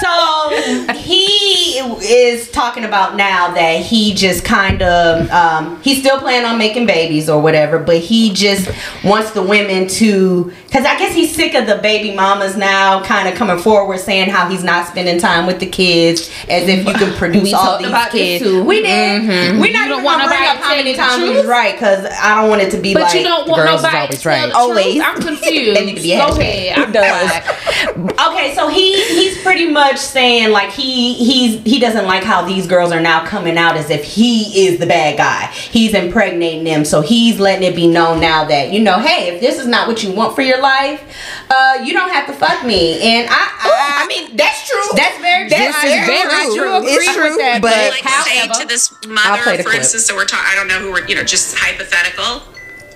So 0.00 0.92
he 0.94 1.78
is 1.78 2.50
talking 2.50 2.84
about 2.84 3.16
now 3.16 3.52
that 3.54 3.82
he 3.84 4.14
just 4.14 4.44
kind 4.44 4.80
of 4.80 5.28
um, 5.30 5.82
he's 5.82 5.98
still 5.98 6.18
planning 6.20 6.46
on 6.46 6.56
making 6.58 6.86
babies 6.86 7.28
or 7.28 7.42
whatever, 7.42 7.78
but 7.78 7.98
he 7.98 8.32
just 8.32 8.70
wants 9.04 9.32
the 9.32 9.42
women 9.42 9.88
to 9.88 10.52
because 10.72 10.86
I 10.86 10.96
guess 10.98 11.14
he's 11.14 11.34
sick 11.34 11.52
of 11.54 11.66
the 11.66 11.76
baby 11.76 12.14
mamas 12.14 12.56
now 12.56 13.02
kind 13.04 13.28
of 13.28 13.34
coming 13.34 13.58
forward 13.58 13.98
saying 14.00 14.30
how 14.30 14.48
he's 14.48 14.64
not 14.64 14.86
spending 14.88 15.18
time 15.20 15.46
with 15.46 15.60
the 15.60 15.66
kids 15.66 16.30
as 16.48 16.66
if 16.66 16.86
you 16.86 16.94
can 16.94 17.14
produce 17.18 17.42
We 17.42 17.52
all 17.52 17.62
talked 17.64 17.80
these 17.82 17.88
about 17.88 18.10
this 18.12 18.40
kids. 18.40 18.44
too. 18.44 18.64
We 18.64 18.80
did. 18.80 19.20
Mm-hmm. 19.22 19.60
We're 19.60 19.70
not 19.72 19.82
You 19.82 19.88
don't 19.90 19.90
even 19.92 20.04
want 20.04 20.20
gonna 20.22 20.28
bring 20.30 20.48
up 20.48 20.56
how 20.56 20.74
many 20.74 20.94
times 20.94 21.16
he 21.16 21.26
truth? 21.26 21.36
was 21.36 21.46
right 21.46 21.74
because 21.74 22.06
I 22.18 22.40
don't 22.40 22.48
want 22.48 22.62
it 22.62 22.70
to 22.70 22.78
be 22.80 22.94
like, 22.94 23.04
But 23.04 23.10
like 23.10 23.14
you 23.18 23.22
don't 23.24 23.48
want 23.48 23.62
girls 23.62 23.80
is 23.80 23.82
nobody 23.82 23.98
always 23.98 24.20
to 24.22 24.28
right. 24.30 24.48
the. 24.48 24.56
Always. 24.56 25.00
I'm 25.02 25.20
confused. 25.20 25.76
They 25.76 25.84
need 25.84 25.96
to 25.96 26.02
be 26.02 26.16
Go 26.16 26.26
hashtag. 26.30 26.38
ahead. 26.40 26.78
I'm 26.78 26.92
done. 26.92 28.32
Okay, 28.32 28.54
so 28.54 28.68
he 28.68 28.94
he's 29.08 29.42
pretty 29.42 29.68
much 29.70 29.98
saying 29.98 30.52
like 30.52 30.70
he 30.70 31.12
he's 31.14 31.62
he 31.64 31.78
doesn't 31.80 32.06
like 32.06 32.22
how 32.24 32.46
these 32.46 32.66
girls 32.66 32.92
are 32.92 33.00
now 33.00 33.26
coming 33.26 33.58
out 33.58 33.76
as 33.76 33.90
if 33.90 34.04
he 34.04 34.66
is 34.66 34.78
the 34.78 34.86
bad 34.86 35.18
guy. 35.18 35.46
He's 35.52 35.92
impregnating 35.92 36.64
them, 36.64 36.84
so 36.86 37.02
he's 37.02 37.38
letting 37.38 37.64
it 37.70 37.76
be 37.76 37.86
known 37.86 38.20
now 38.20 38.44
that 38.46 38.72
you 38.72 38.80
know, 38.80 38.98
hey, 39.00 39.34
if 39.34 39.40
this 39.42 39.58
is 39.58 39.66
not 39.66 39.86
what 39.86 40.02
you 40.02 40.12
want 40.12 40.34
for 40.34 40.40
your 40.42 40.61
life, 40.62 41.02
uh, 41.50 41.82
you 41.84 41.92
don't 41.92 42.10
have 42.10 42.26
to 42.28 42.32
fuck 42.32 42.64
me. 42.64 43.02
And 43.02 43.28
I, 43.28 43.34
I, 43.34 44.04
I 44.04 44.06
mean, 44.06 44.36
that's 44.36 44.68
true. 44.70 44.80
that's 44.96 45.18
very 45.20 45.48
true. 45.48 45.58
That's 45.58 45.76
I 45.76 45.82
very 45.82 46.06
do- 46.06 46.30
I 46.30 46.44
true. 46.56 46.80
do 46.80 46.86
It's 46.88 47.12
true, 47.14 47.36
that, 47.36 47.60
but- 47.60 47.68
but 47.74 47.90
like 47.90 48.02
However- 48.02 48.54
say 48.54 48.62
to 48.62 48.68
this 48.68 48.94
mother, 49.06 49.42
for 49.42 49.62
clip. 49.62 49.74
instance, 49.76 50.06
that 50.08 50.14
we're 50.16 50.24
talking, 50.24 50.46
I 50.48 50.54
don't 50.54 50.68
know 50.68 50.78
who 50.78 50.92
we're, 50.92 51.06
you 51.06 51.14
know, 51.14 51.24
just 51.24 51.56
hypothetical. 51.58 52.42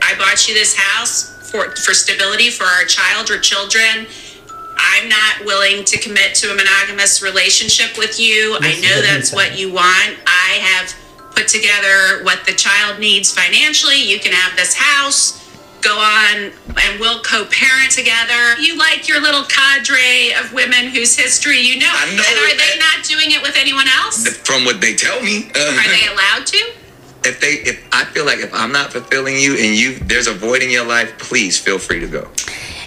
I 0.03 0.15
bought 0.19 0.47
you 0.49 0.55
this 0.55 0.77
house 0.77 1.51
for 1.51 1.75
for 1.77 1.93
stability 1.95 2.51
for 2.51 2.65
our 2.65 2.85
child 2.85 3.29
or 3.31 3.39
children. 3.39 4.07
I'm 4.79 5.09
not 5.09 5.45
willing 5.45 5.85
to 5.85 5.99
commit 5.99 6.35
to 6.37 6.53
a 6.53 6.55
monogamous 6.55 7.23
relationship 7.23 7.97
with 7.99 8.21
you. 8.21 8.57
I 8.61 8.61
This 8.61 8.77
is 8.79 8.83
know 8.85 8.97
what 8.97 9.05
that's 9.07 9.33
what 9.33 9.59
you 9.59 9.73
want. 9.73 10.17
I 10.27 10.59
have 10.63 10.95
put 11.35 11.49
together 11.49 12.23
what 12.25 12.45
the 12.47 12.53
child 12.53 13.01
needs 13.01 13.33
financially. 13.33 13.97
You 14.03 14.21
can 14.21 14.33
have 14.33 14.57
this 14.57 14.75
house. 14.75 15.46
Go 15.87 15.97
on 15.97 16.51
and 16.83 16.99
we'll 16.99 17.23
co-parent 17.23 17.93
together. 17.93 18.59
You 18.59 18.77
like 18.77 19.07
your 19.07 19.21
little 19.21 19.45
cadre 19.45 20.35
of 20.35 20.53
women 20.53 20.87
whose 20.89 21.15
history 21.15 21.61
you 21.61 21.79
know. 21.79 21.87
I 21.89 22.07
know 22.07 22.25
and 22.27 22.39
are 22.43 22.57
they 22.59 22.77
not 22.77 23.05
doing 23.05 23.31
it 23.31 23.41
with 23.41 23.55
anyone 23.57 23.87
else? 24.03 24.27
From 24.39 24.65
what 24.65 24.81
they 24.81 24.97
tell 24.97 25.23
me, 25.23 25.49
uh, 25.55 25.61
Are 25.61 25.89
they 25.89 26.09
allowed 26.09 26.45
to? 26.47 26.57
if 27.25 27.41
they, 27.41 27.71
if 27.71 27.87
I 27.93 28.05
feel 28.07 28.27
like 28.27 28.41
if 28.41 28.53
I'm 28.53 28.73
not 28.73 28.93
fulfilling 28.93 29.37
you 29.37 29.53
and 29.53 29.77
you, 29.77 29.95
there's 30.01 30.27
a 30.27 30.35
void 30.35 30.63
in 30.63 30.71
your 30.71 30.85
life, 30.85 31.17
please 31.19 31.57
feel 31.57 31.79
free 31.79 32.01
to 32.01 32.09
go. 32.09 32.29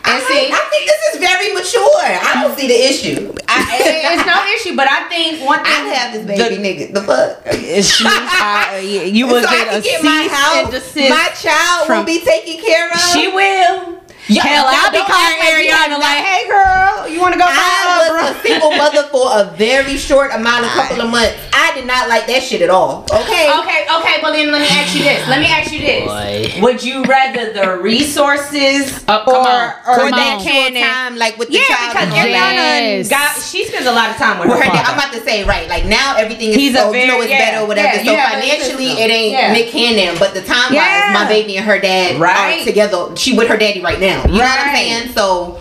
I, 0.04 0.20
see- 0.22 0.52
I 0.52 0.62
think 0.72 0.86
this 0.88 1.02
is 1.14 1.20
very 1.20 1.54
mature. 1.54 2.02
I 2.04 2.42
don't 2.44 2.58
see 2.58 2.68
the 2.68 2.80
issue. 2.90 3.34
I, 3.48 4.14
it's 4.16 4.26
no 4.26 4.40
issue. 4.56 4.76
But 4.76 4.88
I 4.90 5.08
think 5.10 5.44
one 5.46 5.60
thing 5.60 5.68
I 5.68 5.94
have 5.94 6.14
this 6.14 6.26
baby 6.26 6.58
nigga. 6.62 6.94
The 6.94 7.02
fuck? 7.02 7.54
She, 7.84 8.04
I, 8.08 8.80
you 8.80 9.28
will 9.28 9.42
so 9.44 9.50
I 9.50 9.66
get 9.66 9.80
a 9.80 9.82
get 9.82 10.04
my 10.04 10.22
and 10.22 10.32
house. 10.74 10.96
My 10.96 11.30
child 11.36 11.88
from- 11.88 12.00
will 12.00 12.06
be 12.06 12.22
taken 12.24 12.64
care 12.64 12.90
of. 12.92 13.00
She 13.00 13.28
will. 13.28 13.99
Yeah, 14.30 14.44
Hell, 14.46 14.66
don't- 14.70 14.76
I'll 14.86 14.92
be 14.92 14.98
calling 15.00 15.26
act 15.26 15.40
like 15.42 15.54
we 15.58 15.68
Ariana 15.70 15.98
like, 16.00 16.24
hey 16.24 16.48
girl, 16.48 17.08
you 17.10 17.20
want 17.20 17.34
to 17.34 17.40
go 17.40 17.46
buy 17.46 17.58
I 17.58 18.10
a 18.10 18.14
was 18.14 18.36
a 18.38 18.40
single 18.48 18.72
mother 18.78 19.04
for 19.10 19.26
a 19.34 19.46
very 19.58 19.98
short 19.98 20.32
amount, 20.32 20.66
a 20.66 20.70
couple 20.70 21.02
of 21.02 21.10
months. 21.10 21.34
I 21.52 21.74
did 21.74 21.86
not 21.88 22.08
like 22.10 22.28
that 22.28 22.44
shit 22.44 22.62
at 22.62 22.70
all. 22.70 23.06
Okay. 23.12 23.50
Okay, 23.50 23.86
okay, 23.90 24.16
Well, 24.22 24.34
then 24.34 24.52
let 24.52 24.62
me 24.62 24.68
ask 24.70 24.94
you 24.96 25.02
this. 25.04 25.28
Let 25.28 25.40
me 25.40 25.48
ask 25.48 25.72
you 25.74 25.80
this. 25.82 26.62
Would 26.62 26.84
you 26.84 27.04
rather 27.06 27.52
the 27.54 27.78
resources 27.82 29.04
Oh, 29.08 29.24
come 29.26 29.36
or, 29.36 29.50
on. 29.50 29.74
or 29.88 29.96
Come 29.98 30.12
that. 30.12 30.42
Cannon? 30.44 30.84
time, 30.84 31.16
like 31.18 31.38
with 31.38 31.48
the 31.50 31.56
Yeah, 31.56 31.62
child. 31.68 31.92
because 31.94 32.08
and. 32.10 32.30
Ariana 32.30 33.00
Yes. 33.02 33.10
got 33.10 33.34
she 33.42 33.66
spends 33.66 33.86
a 33.88 33.92
lot 33.92 34.10
of 34.12 34.18
time 34.18 34.40
with 34.40 34.50
With 34.50 34.60
her 34.60 34.66
her 34.66 34.72
dad, 34.72 34.86
I'm 34.86 34.94
about 34.98 35.14
to 35.14 35.22
say 35.24 35.44
right, 35.44 35.68
like 35.68 35.86
now 35.86 36.16
everything 36.18 36.50
is 36.52 36.56
He's 36.56 36.74
a 36.76 36.78
so 36.78 36.94
you 36.94 37.08
know 37.08 37.14
very- 37.18 37.22
it's 37.26 37.32
yeah, 37.32 37.52
better 37.52 37.64
or 37.64 37.68
whatever. 37.68 37.88
yeah, 37.98 38.04
so 38.04 38.12
you 38.12 38.18
financially, 38.42 38.88
it 39.02 39.10
ain't 39.12 39.32
Yeah. 39.34 39.54
Nick 39.54 39.72
Cannon, 39.72 40.16
but 40.20 40.34
the 40.34 40.42
time 40.42 40.74
Yeah. 40.74 41.12
wise, 41.12 41.24
my 41.24 41.28
baby 41.28 41.58
and 41.58 41.66
her 41.66 41.80
dad 41.80 42.20
Right. 42.20 42.62
are 42.62 42.66
together. 42.66 43.16
She 43.16 43.34
with 43.34 43.48
her 43.48 43.58
daddy 43.58 43.82
right 43.82 44.00
now. 44.00 44.19
You 44.28 44.40
know 44.40 44.46
what 44.46 44.68
I'm 44.68 44.76
saying? 44.76 45.14
So 45.14 45.60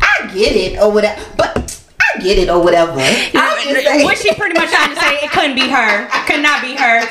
I 0.00 0.30
get 0.32 0.54
it 0.54 0.78
or 0.80 0.92
whatever, 0.92 1.20
but 1.36 1.75
I 2.16 2.22
get 2.22 2.38
it 2.38 2.48
or 2.48 2.62
whatever. 2.62 3.00
I'm 3.00 3.62
just 3.62 3.84
saying- 3.84 4.04
What 4.04 4.18
she 4.18 4.32
pretty 4.34 4.58
much 4.58 4.70
trying 4.70 4.94
to 4.94 5.00
say, 5.00 5.14
it 5.22 5.30
couldn't 5.30 5.54
be 5.54 5.68
her. 5.68 6.08
Could 6.26 6.42
not 6.42 6.62
be 6.62 6.74
her. 6.76 7.08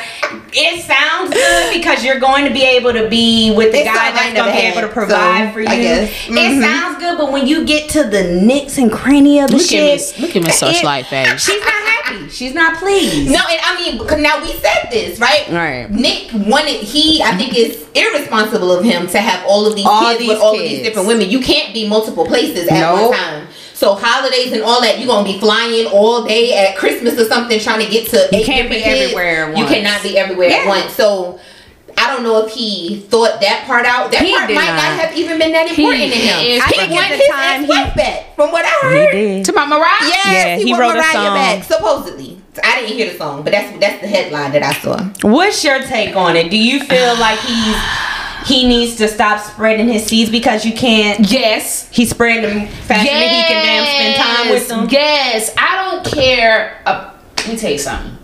It 0.53 0.83
sounds 0.83 1.33
good 1.33 1.73
because 1.73 2.03
you're 2.03 2.19
going 2.19 2.45
to 2.45 2.51
be 2.51 2.63
able 2.63 2.93
to 2.93 3.09
be 3.09 3.53
with 3.55 3.71
the 3.71 3.79
It's 3.79 3.87
guy 3.87 3.93
something 3.93 4.13
I 4.13 4.33
that's 4.33 4.33
going 4.33 4.47
to 4.47 4.51
be 4.51 4.61
had, 4.61 4.77
able 4.77 4.87
to 4.87 4.93
provide 4.93 5.47
so, 5.49 5.53
for 5.53 5.61
you. 5.61 5.67
I 5.67 5.75
guess. 5.81 6.09
It 6.27 6.31
mm-hmm. 6.31 6.61
sounds 6.61 6.99
good, 6.99 7.17
but 7.17 7.31
when 7.31 7.47
you 7.47 7.65
get 7.65 7.89
to 7.91 8.03
the 8.03 8.23
nicks 8.41 8.77
and 8.77 8.91
cranny 8.91 9.39
of 9.39 9.49
the 9.49 9.57
Look 9.57 9.63
at 9.63 9.69
shit, 9.69 9.93
Miss- 9.93 10.19
look 10.19 10.35
at 10.35 10.43
Miss 10.43 10.61
it- 10.61 10.65
Socialite 10.65 11.05
face. 11.05 11.41
She's 11.41 11.59
not 11.59 11.69
happy 11.71 11.95
happy. 12.05 12.29
She's 12.29 12.53
not 12.53 12.77
pleased. 12.77 13.31
No, 13.31 13.39
and 13.49 13.59
I 13.63 13.75
mean, 13.79 13.97
because 13.97 14.21
now 14.21 14.41
we 14.41 14.51
said 14.53 14.87
this, 14.91 15.19
right? 15.19 15.47
Right. 15.49 15.89
Nick 15.89 16.31
wanted 16.33 16.81
he, 16.81 17.21
I 17.21 17.35
think, 17.37 17.53
it's 17.55 17.85
irresponsible 17.97 18.71
of 18.71 18.83
him 18.83 19.07
to 19.07 19.19
have 19.19 19.45
all 19.47 19.65
of 19.65 19.75
these 19.75 19.85
All 19.85 20.01
kids 20.01 20.19
these 20.19 20.29
with 20.29 20.39
all 20.39 20.53
of 20.55 20.59
these 20.61 20.83
different 20.83 21.07
women. 21.07 21.29
You 21.29 21.39
can't 21.39 21.73
be 21.73 21.87
multiple 21.87 22.25
places 22.25 22.67
at 22.67 22.79
Nope. 22.79 23.09
one 23.11 23.19
time. 23.19 23.47
So 23.75 23.93
holidays 23.93 24.53
and 24.53 24.63
all 24.63 24.81
that, 24.81 24.97
you're 24.99 25.07
gonna 25.07 25.27
be 25.31 25.37
flying 25.39 25.85
all 25.87 26.23
day 26.23 26.53
at 26.57 26.77
Christmas 26.77 27.19
or 27.19 27.25
something, 27.25 27.59
trying 27.59 27.83
to 27.85 27.91
get 27.91 28.07
to. 28.11 28.33
eight 28.35 28.45
can't 28.45 28.69
be 28.69 28.81
kids. 28.81 29.01
everywhere 29.03 29.51
at 29.51 29.57
You 29.57 29.65
cannot 29.65 30.01
be 30.01 30.17
everywhere 30.17 30.49
at 30.49 30.65
once. 30.67 30.93
So. 30.93 31.39
I 31.97 32.07
don't 32.13 32.23
know 32.23 32.45
if 32.45 32.51
he 32.51 32.97
thought 33.07 33.39
that 33.39 33.63
part 33.65 33.85
out. 33.85 34.11
That 34.11 34.21
He 34.21 34.35
part 34.35 34.49
might 34.49 34.67
not. 34.67 34.75
not. 34.75 34.99
have 34.99 35.15
even 35.15 35.39
been 35.39 35.53
that 35.53 35.69
important 35.69 36.11
to 36.11 36.17
him. 36.19 36.39
is- 36.45 36.61
I 36.61 36.65
I 36.65 36.67
think 36.67 36.89
think 36.89 37.01
at 37.01 37.11
at 37.11 37.17
the 37.17 37.23
the 37.23 37.31
time 37.31 37.47
time 37.47 37.63
he 37.63 37.69
wife 37.69 37.95
back, 37.95 38.35
from 38.35 38.51
what 38.51 38.65
I 38.65 38.69
heard. 38.81 39.11
did. 39.13 39.45
To 39.45 39.53
my 39.53 39.65
Mariah? 39.65 39.87
Yes, 40.03 40.27
Yeah, 40.27 40.55
he, 40.57 40.63
he 40.65 40.73
wrote 40.73 40.79
wrote 40.93 40.97
a 40.97 41.03
song. 41.13 41.35
back 41.35 41.63
supposedly. 41.63 42.37
I 42.61 42.81
didn't 42.81 42.97
hear 42.97 43.09
the 43.13 43.17
song, 43.17 43.43
but 43.43 43.53
that's 43.53 43.79
that's 43.79 44.01
the 44.01 44.07
headline 44.09 44.51
that 44.51 44.63
I 44.63 44.73
saw. 44.73 44.99
What's 45.21 45.63
your 45.63 45.79
take 45.83 46.17
on 46.17 46.35
it? 46.35 46.51
Do 46.51 46.57
you 46.57 46.81
feel 46.83 47.15
like 47.15 47.39
he's 47.39 47.77
he 48.45 48.67
needs 48.67 48.95
to 48.97 49.07
stop 49.07 49.39
spreading 49.39 49.87
his 49.87 50.05
seeds 50.05 50.29
because 50.29 50.65
you 50.65 50.73
can't? 50.73 51.31
Yes. 51.31 51.89
He's 51.91 52.11
spreading 52.11 52.43
them 52.43 52.67
faster 52.67 53.11
than 53.11 53.29
he 53.29 53.41
can 53.43 53.65
damn 53.65 53.85
spend 53.85 54.15
time 54.23 54.49
with 54.53 54.67
them. 54.67 54.87
Yes, 54.89 55.53
I 55.57 55.91
don't 55.91 56.05
care. 56.05 56.81
Uh, 56.85 57.13
let 57.37 57.47
me 57.47 57.57
tell 57.57 57.71
you 57.71 57.77
something. 57.79 58.17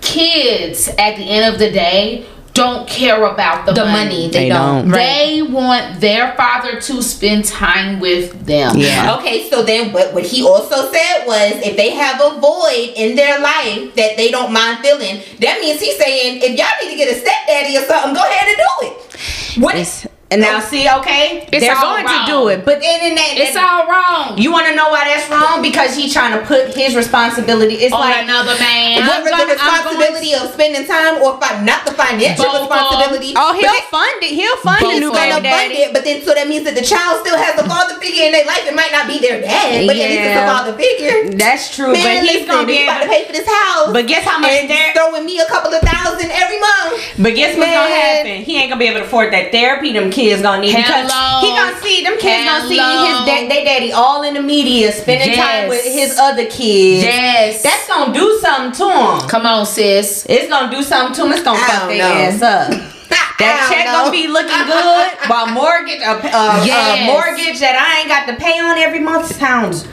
Kids, 0.00 0.88
at 0.88 1.16
the 1.16 1.22
end 1.22 1.52
of 1.54 1.58
the 1.58 1.70
day, 1.70 2.26
don't 2.54 2.88
care 2.88 3.24
about 3.24 3.66
the, 3.66 3.72
The 3.72 3.84
money. 3.84 3.92
money 4.04 4.30
they, 4.30 4.38
They 4.44 4.48
don't. 4.48 4.82
don't. 4.84 4.90
They 4.92 5.42
want 5.42 6.00
their 6.00 6.34
father 6.36 6.80
to 6.80 7.02
spend 7.02 7.44
time 7.44 7.98
with 8.00 8.46
them. 8.46 8.76
Yeah. 8.78 9.16
Okay, 9.18 9.50
so 9.50 9.62
then 9.64 9.92
what, 9.92 10.14
what 10.14 10.24
he 10.24 10.42
also 10.44 10.90
said 10.90 11.26
was 11.26 11.52
if 11.66 11.76
they 11.76 11.90
have 11.90 12.20
a 12.20 12.40
void 12.40 12.92
in 12.96 13.16
their 13.16 13.40
life 13.40 13.94
that 13.96 14.16
they 14.16 14.30
don't 14.30 14.52
mind 14.52 14.78
filling, 14.84 15.20
that 15.40 15.58
means 15.60 15.80
he's 15.80 15.98
saying 15.98 16.42
if 16.42 16.56
y'all 16.58 16.66
need 16.82 16.90
to 16.92 16.96
get 16.96 17.14
a 17.14 17.18
stepdaddy 17.20 17.76
or 17.76 17.82
something, 17.86 18.14
go 18.14 18.22
ahead 18.22 18.48
and 18.48 18.56
do 18.56 18.86
it. 18.88 19.60
What 19.62 19.74
It's- 19.74 20.06
And 20.34 20.42
now 20.42 20.58
see, 20.58 20.90
okay, 20.90 21.46
It's 21.52 21.62
they're 21.62 21.78
going 21.78 22.02
wrong. 22.04 22.26
to 22.26 22.26
do 22.26 22.38
it, 22.50 22.64
but 22.66 22.80
then 22.82 23.06
in 23.06 23.14
that, 23.14 23.38
It's 23.38 23.54
that- 23.54 23.62
all 23.62 23.86
wrong. 23.86 24.34
you 24.36 24.50
want 24.50 24.66
to 24.66 24.74
know 24.74 24.90
why 24.90 25.06
that's 25.06 25.30
wrong? 25.30 25.62
Because 25.62 25.94
he's 25.94 26.10
trying 26.12 26.34
to 26.34 26.42
put 26.44 26.74
his 26.74 26.96
responsibility. 26.98 27.86
It's 27.86 27.94
on 27.94 28.00
like 28.02 28.26
another 28.26 28.58
man. 28.58 29.06
what 29.06 29.22
was 29.22 29.30
gonna- 29.30 29.54
the 29.54 29.62
I'm 29.62 29.70
responsibility 29.94 30.34
of 30.34 30.50
spending 30.52 30.82
time 30.90 31.22
or 31.22 31.38
fi- 31.38 31.62
not 31.62 31.86
the 31.86 31.94
financial 31.94 32.44
Both 32.50 32.66
responsibility? 32.66 33.30
oh, 33.38 33.52
he'll 33.54 33.70
it- 33.70 33.84
fund 33.94 34.18
it. 34.26 34.34
He'll 34.34 34.56
fund 34.58 34.80
Both 34.82 34.94
the 34.94 35.00
new 35.06 35.12
baby 35.14 35.30
gonna 35.38 35.48
fund 35.54 35.70
daddy. 35.70 35.86
it, 35.86 35.92
but 35.94 36.02
then 36.02 36.18
so 36.26 36.34
that 36.34 36.48
means 36.50 36.64
that 36.66 36.74
the 36.74 36.82
child 36.82 37.20
still 37.24 37.38
has 37.38 37.54
a 37.54 37.62
father 37.68 37.94
figure 38.02 38.24
in 38.26 38.32
their 38.32 38.44
life. 38.44 38.66
It 38.66 38.74
might 38.74 38.90
not 38.90 39.06
be 39.06 39.20
their 39.22 39.38
dad, 39.40 39.86
but 39.86 39.94
at 39.94 40.10
least 40.10 40.18
it's 40.18 40.40
a 40.42 40.46
father 40.50 40.72
figure. 40.74 41.30
That's 41.38 41.70
true, 41.70 41.92
Man, 41.94 42.02
but 42.02 42.26
he's 42.26 42.42
gonna 42.50 42.66
be 42.66 42.82
you 42.82 42.90
about 42.90 43.02
to 43.02 43.08
pay 43.08 43.22
for 43.24 43.32
this 43.32 43.46
house. 43.46 43.92
But 43.92 44.08
guess 44.08 44.24
how 44.26 44.38
much 44.42 44.50
and 44.50 44.68
they're 44.68 44.92
throwing 44.98 45.24
me 45.24 45.38
a 45.38 45.46
couple 45.46 45.70
of 45.72 45.82
thousand 45.82 46.30
every 46.34 46.58
month. 46.58 46.98
But 47.22 47.34
guess 47.38 47.54
what's 47.56 47.70
gonna 47.70 47.94
happen? 47.94 48.42
He 48.42 48.58
ain't 48.58 48.70
gonna 48.70 48.78
be 48.82 48.88
able 48.88 48.98
to 49.00 49.06
afford 49.06 49.32
that 49.32 49.52
therapy 49.52 49.92
them 49.92 50.10
kids 50.10 50.23
gonna 50.42 50.60
need 50.62 50.74
because 50.76 51.10
he 51.42 51.48
gonna 51.54 51.80
see 51.80 52.02
them 52.04 52.18
kids 52.18 52.44
gonna 52.48 52.68
see 52.68 52.76
his 52.76 53.18
dad, 53.26 53.50
they 53.50 53.64
daddy 53.64 53.92
all 53.92 54.22
in 54.22 54.34
the 54.34 54.42
media 54.42 54.92
spending 54.92 55.34
time 55.36 55.68
with 55.68 55.84
his 55.84 56.18
other 56.18 56.46
kids. 56.46 57.04
Yes. 57.04 57.62
That's 57.62 57.86
gonna 57.88 58.12
do 58.14 58.38
something 58.40 58.72
to 58.72 58.92
him. 58.92 59.28
Come 59.28 59.46
on, 59.46 59.66
sis. 59.66 60.24
It's 60.28 60.48
gonna 60.48 60.70
do 60.70 60.82
something 60.82 61.14
to 61.16 61.26
him. 61.26 61.32
It's 61.32 61.42
gonna 61.42 61.58
I 61.58 61.66
fuck 61.66 61.80
don't 61.80 61.88
their 61.88 61.98
know. 62.08 62.14
ass 62.14 62.42
up. 62.42 62.90
That 63.36 63.66
check 63.68 63.86
don't 63.86 63.94
gonna 64.06 64.10
be 64.12 64.28
looking 64.28 64.62
good 64.64 65.10
while 65.28 65.48
mortgage 65.48 66.00
a, 66.00 66.12
a, 66.12 66.62
a 66.62 66.64
Yes. 66.64 67.04
mortgage 67.04 67.58
that 67.60 67.74
I 67.74 68.00
ain't 68.00 68.08
got 68.08 68.26
to 68.30 68.36
pay 68.40 68.60
on 68.60 68.78
every 68.78 69.00
month 69.00 69.26
sounds 69.34 69.86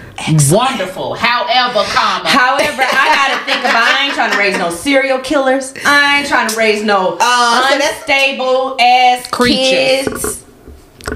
Wonderful. 0.51 1.15
However, 1.15 1.83
comma. 1.93 2.29
However, 2.29 2.83
I 2.83 3.05
gotta 3.15 3.45
think 3.45 3.59
about. 3.59 3.75
I 3.83 4.05
ain't 4.05 4.13
trying 4.13 4.31
to 4.31 4.37
raise 4.37 4.57
no 4.57 4.69
serial 4.69 5.19
killers. 5.19 5.73
I 5.85 6.19
ain't 6.19 6.27
trying 6.27 6.49
to 6.49 6.55
raise 6.55 6.83
no 6.83 7.17
Uh, 7.19 7.69
unstable 7.73 8.75
ass 8.79 9.27
Creatures. 9.27 10.07
kids. 10.07 10.37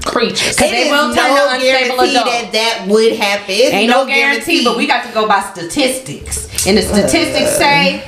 creatures. 0.04 0.56
They 0.56 0.68
It 0.68 0.86
is 0.86 0.90
will 0.90 1.14
turn 1.14 1.34
no 1.34 1.36
to 1.36 1.54
unstable 1.54 1.96
guarantee 1.96 2.16
adults. 2.16 2.30
that 2.30 2.52
that 2.52 2.86
would 2.88 3.12
happen. 3.16 3.44
It's 3.54 3.72
Ain't 3.72 3.90
no 3.90 4.04
guarantee, 4.06 4.64
but 4.64 4.76
we 4.76 4.86
got 4.86 5.04
to 5.06 5.12
go 5.12 5.26
by 5.26 5.40
statistics. 5.52 6.66
And 6.66 6.76
the 6.76 6.82
statistics 6.82 7.56
say 7.56 8.02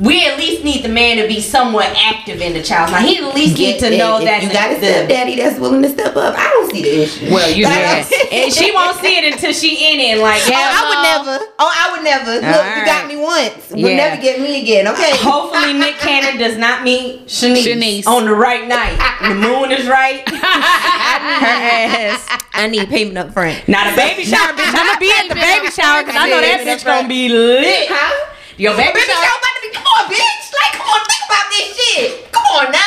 we 0.00 0.24
at 0.26 0.38
least 0.38 0.64
need 0.64 0.82
the 0.82 0.88
man 0.88 1.18
to 1.18 1.28
be 1.28 1.40
somewhat 1.40 1.92
active 1.94 2.40
in 2.40 2.54
the 2.54 2.62
child. 2.62 2.90
Now 2.90 3.00
he 3.00 3.18
at 3.18 3.34
least 3.34 3.58
need 3.58 3.78
to 3.80 3.90
know 3.96 4.16
if 4.18 4.24
that 4.24 4.42
you 4.42 4.48
got 4.50 4.72
a 4.72 4.80
the, 4.80 4.86
stepdaddy 4.86 5.36
that's 5.36 5.58
willing 5.60 5.82
to 5.82 5.90
step 5.90 6.16
up. 6.16 6.34
I 6.38 6.48
don't 6.48 6.70
see 6.72 6.82
the 6.82 7.02
issue. 7.02 7.28
Well, 7.30 7.50
you 7.52 7.64
But 7.64 7.76
know. 7.76 8.16
and 8.32 8.52
she 8.52 8.72
won't 8.72 8.96
see 8.98 9.18
it 9.18 9.32
until 9.32 9.52
she 9.52 9.92
in 9.92 10.00
it. 10.00 10.22
Like, 10.22 10.40
Oh, 10.46 10.52
I 10.56 10.82
would 10.88 11.02
never. 11.04 11.44
Oh, 11.58 11.70
I 11.70 11.92
would 11.92 12.04
never. 12.04 12.32
Look, 12.32 12.76
you 12.76 12.84
got 12.88 13.06
me 13.08 13.16
once. 13.16 13.70
You'll 13.76 13.90
Yeah. 13.90 14.08
never 14.08 14.22
get 14.22 14.40
me 14.40 14.62
again. 14.62 14.88
Okay. 14.88 15.10
Hopefully 15.20 15.74
Nick 15.74 15.96
Cannon 15.98 16.38
does 16.40 16.56
not 16.56 16.82
meet 16.82 17.26
Shanice, 17.26 17.62
Shanice. 17.68 18.06
on 18.06 18.24
the 18.24 18.34
right 18.34 18.66
night. 18.66 18.96
the 19.28 19.34
moon 19.34 19.70
is 19.70 19.86
right. 19.86 20.26
Her 20.28 21.46
ass. 21.46 22.26
I 22.54 22.66
need 22.68 22.88
payment 22.88 23.18
up 23.18 23.32
front. 23.32 23.68
Now 23.68 23.90
the 23.90 23.96
baby 23.96 24.24
shower, 24.24 24.52
bitch. 24.56 24.64
I'm 24.72 24.86
gonna 24.86 24.98
be 25.00 25.12
at 25.12 25.28
the 25.28 25.34
baby 25.34 25.68
shower 25.70 26.02
because 26.02 26.16
I 26.16 26.28
know 26.28 26.40
that 26.40 26.64
bitch 26.66 26.84
gonna 26.84 27.08
be 27.08 27.28
lit. 27.28 27.88
Huh? 27.90 28.26
Your 28.60 28.76
baby 28.76 28.92
Baby, 28.92 29.00
shower. 29.08 29.24
shower 29.24 29.38
about 29.40 29.54
to 29.56 29.60
be. 29.62 29.70
Come 29.72 29.84
on, 29.86 30.12
bitch. 30.12 30.49
Like, 30.52 30.72
come 30.78 30.86
on, 30.88 31.00
think 31.06 31.22
about 31.26 31.46
this 31.50 31.66
shit. 31.76 32.32
Come 32.32 32.42
on 32.58 32.72
now. 32.72 32.78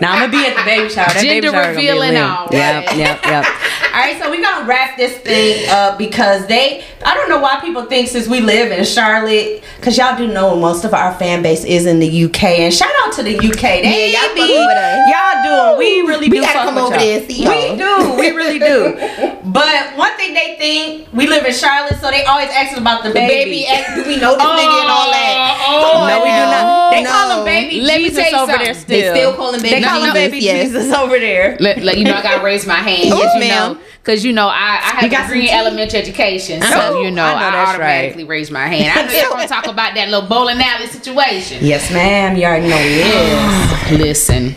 Now 0.00 0.12
I'm 0.14 0.30
gonna 0.30 0.32
be 0.32 0.46
at 0.46 0.56
DaBaby 0.56 0.88
shower. 0.90 1.06
That 1.12 1.14
baby 1.22 1.46
Gender 1.46 1.50
shower 1.50 1.62
gonna 1.64 1.76
be 1.76 1.88
reveal 1.88 2.02
and 2.02 2.14
lit. 2.14 2.22
all. 2.22 2.48
Yep, 2.50 2.96
yep, 2.96 3.24
yep. 3.24 3.44
All 3.90 3.96
right, 3.98 4.22
so 4.22 4.30
we're 4.30 4.40
gonna 4.40 4.64
wrap 4.66 4.96
this 4.96 5.18
thing 5.18 5.68
up 5.68 5.98
because 5.98 6.46
they. 6.46 6.84
I 7.04 7.14
don't 7.14 7.28
know 7.28 7.40
why 7.40 7.58
people 7.60 7.84
think 7.86 8.08
since 8.08 8.28
we 8.28 8.40
live 8.40 8.70
in 8.70 8.84
Charlotte, 8.84 9.64
because 9.76 9.98
y'all 9.98 10.16
do 10.16 10.28
know 10.28 10.54
most 10.54 10.84
of 10.84 10.94
our 10.94 11.12
fan 11.18 11.42
base 11.42 11.64
is 11.64 11.86
in 11.86 11.98
the 11.98 12.06
UK. 12.24 12.44
And 12.60 12.72
shout 12.72 12.92
out 13.02 13.12
to 13.14 13.22
the 13.24 13.34
UK. 13.36 13.82
They 13.82 14.12
Yeah, 14.12 14.20
y'all 14.22 14.34
be 14.34 14.46
with 14.46 14.78
us. 14.78 15.10
y'all 15.10 15.42
doing. 15.74 15.78
We 15.78 16.00
really 16.08 16.28
We 16.30 16.36
do. 16.38 16.42
gotta 16.42 16.52
fuck 16.54 16.64
come 16.66 16.74
with 16.76 16.84
over 16.84 16.94
y'all. 16.94 17.02
there 17.04 17.18
and 17.18 17.26
see 17.30 17.48
We 17.48 17.66
y'all. 17.66 17.76
do. 17.76 18.20
We 18.20 18.30
really 18.30 18.58
do. 18.60 18.94
but 19.50 19.96
one 19.96 20.14
thing 20.16 20.34
they 20.34 20.54
think 20.56 21.08
we 21.12 21.26
live 21.26 21.44
in 21.44 21.52
Charlotte, 21.52 21.98
so 22.00 22.10
they 22.10 22.22
always 22.24 22.48
ask 22.50 22.72
us 22.72 22.78
about 22.78 23.02
the 23.02 23.10
baby. 23.10 23.66
Baby, 23.66 23.66
do 23.96 24.06
we 24.08 24.16
know 24.22 24.36
this 24.38 24.46
nigga 24.46 24.80
and 24.86 24.90
all 24.92 25.10
that? 25.10 25.66
Oh, 25.66 25.90
Come 25.92 26.08
No, 26.08 26.16
we 26.22 26.30
do 26.30 26.46
not. 26.46 26.64
Oh. 26.64 26.90
They 26.94 27.02
No. 27.02 27.10
Call 27.20 27.38
him 27.38 27.44
baby 27.44 27.80
Let 27.80 27.98
me 27.98 28.08
Jesus 28.08 28.30
tell 28.30 28.46
you 28.46 28.52
over 28.52 28.64
there 28.64 28.74
still. 28.74 29.14
They 29.14 29.20
still 29.20 29.34
call 29.34 29.54
him 29.54 29.62
baby 29.62 29.74
They 29.76 29.82
call 29.82 30.02
him 30.02 30.14
Jesus, 30.14 30.14
baby 30.14 30.38
yes. 30.38 30.68
Jesus 30.68 30.94
over 30.96 31.18
there. 31.18 31.56
Let, 31.60 31.82
let 31.82 31.98
you 31.98 32.04
know 32.04 32.14
I 32.14 32.22
gotta 32.22 32.44
raise 32.44 32.66
my 32.66 32.74
hand. 32.74 33.04
Yes, 33.04 33.34
you 33.34 33.40
ma'am. 33.40 33.72
know, 33.74 33.80
Cause 34.02 34.24
you 34.24 34.32
know 34.32 34.48
I, 34.48 34.80
I 34.82 35.00
have 35.00 35.10
got 35.10 35.26
a 35.26 35.28
green 35.28 35.48
elementary 35.50 35.98
education, 35.98 36.62
so 36.62 37.02
you 37.02 37.10
know 37.10 37.22
I 37.22 37.32
I, 37.32 37.34
know 37.34 37.50
that's 37.52 37.70
automatically 37.74 38.24
raise 38.24 38.50
my 38.50 38.66
hand. 38.66 38.98
I 38.98 39.12
just 39.12 39.30
want 39.30 39.42
to 39.42 39.48
talk 39.48 39.66
about 39.66 39.94
that 39.94 40.08
little 40.08 40.26
bowling 40.26 40.56
alley 40.58 40.86
situation. 40.86 41.58
Yes, 41.62 41.92
ma'am. 41.92 42.34
You 42.34 42.44
already 42.44 42.68
know 42.68 42.78
it 42.80 43.92
is. 43.92 43.98
Listen, 44.00 44.54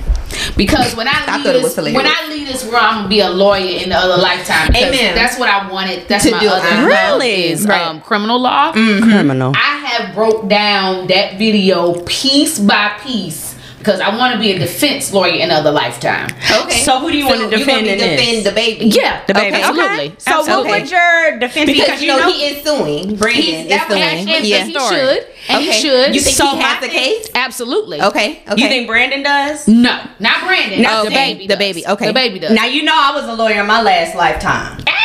because 0.57 0.95
when 0.95 1.07
I 1.07 1.11
I 1.27 1.35
leave 1.37 1.45
thought 1.45 1.55
it 1.55 1.63
was 1.63 1.75
this, 1.75 1.93
when 1.95 2.05
I 2.07 2.27
leave 2.29 2.47
this 2.47 2.63
world, 2.63 2.75
I'm 2.83 2.95
gonna 2.97 3.09
be 3.09 3.19
a 3.21 3.29
lawyer 3.29 3.79
in 3.81 3.89
the 3.89 3.95
other 3.95 4.21
lifetime. 4.21 4.75
Amen. 4.75 5.15
That's 5.15 5.37
what 5.39 5.49
I 5.49 5.69
wanted. 5.71 6.07
That's 6.07 6.25
To 6.25 6.31
my 6.31 6.39
do. 6.39 6.47
other. 6.49 6.85
Really? 6.87 7.45
is 7.51 7.65
Right. 7.65 7.81
um, 7.81 8.01
criminal 8.01 8.39
law. 8.39 8.71
Criminal. 8.73 9.53
I 9.55 9.77
have 9.85 10.13
broke 10.15 10.47
down 10.47 11.07
that 11.07 11.37
video 11.37 11.93
piece 12.05 12.59
by 12.59 12.97
piece 13.03 13.52
because 13.83 13.99
I 13.99 14.15
want 14.15 14.33
to 14.33 14.39
be 14.39 14.53
a 14.53 14.59
defense 14.59 15.11
lawyer 15.11 15.33
in 15.33 15.51
other 15.51 15.69
lifetime. 15.69 16.29
Okay. 16.63 16.79
So 16.79 16.99
who 16.99 17.11
do 17.11 17.17
you 17.17 17.25
wanna 17.27 17.49
defend 17.49 17.83
be 17.83 17.91
in 17.91 17.97
this? 17.97 18.43
defend 18.43 18.55
DaBaby? 18.55 18.95
Yeah, 18.95 19.25
DaBaby. 19.25 19.47
Okay. 19.47 19.61
absolutely. 19.61 20.15
So 20.19 20.45
what 20.45 20.65
would 20.67 20.89
your 20.89 21.39
defense 21.39 21.65
be? 21.69 21.79
Because 21.81 22.01
you 22.01 22.07
know, 22.07 22.31
he 22.31 22.45
is 22.45 22.63
suing. 22.63 23.17
Brandon 23.17 23.43
He's- 23.43 23.81
is 23.81 23.87
suing. 23.87 24.01
and, 24.01 24.29
and 24.29 24.45
yeah. 24.45 24.63
he 24.63 24.73
should, 24.73 25.27
and 25.49 25.63
he 25.63 25.73
should. 25.73 26.15
You 26.15 26.21
think 26.21 26.35
So 26.37 26.47
he 26.47 26.61
has 26.61 26.81
the 26.81 26.87
case? 26.87 27.29
Absolutely. 27.35 28.01
Okay. 28.01 28.41
Okay. 28.49 28.61
You 28.61 28.69
think 28.69 28.87
Brandon 28.87 29.21
does? 29.21 29.67
No, 29.67 30.01
not 30.19 30.47
Brandon. 30.47 30.81
No, 30.81 31.01
oh, 31.01 31.03
the 31.03 31.07
okay. 31.07 31.33
baby. 31.33 31.47
DaBaby, 31.53 31.87
okay. 31.89 32.13
DaBaby 32.13 32.39
does. 32.39 32.51
Now 32.51 32.65
you 32.65 32.83
know 32.83 32.95
I 32.95 33.11
was 33.13 33.25
a 33.25 33.33
lawyer 33.33 33.59
in 33.59 33.67
my 33.67 33.81
last 33.81 34.15
lifetime. 34.15 34.81
Ah! 34.87 35.03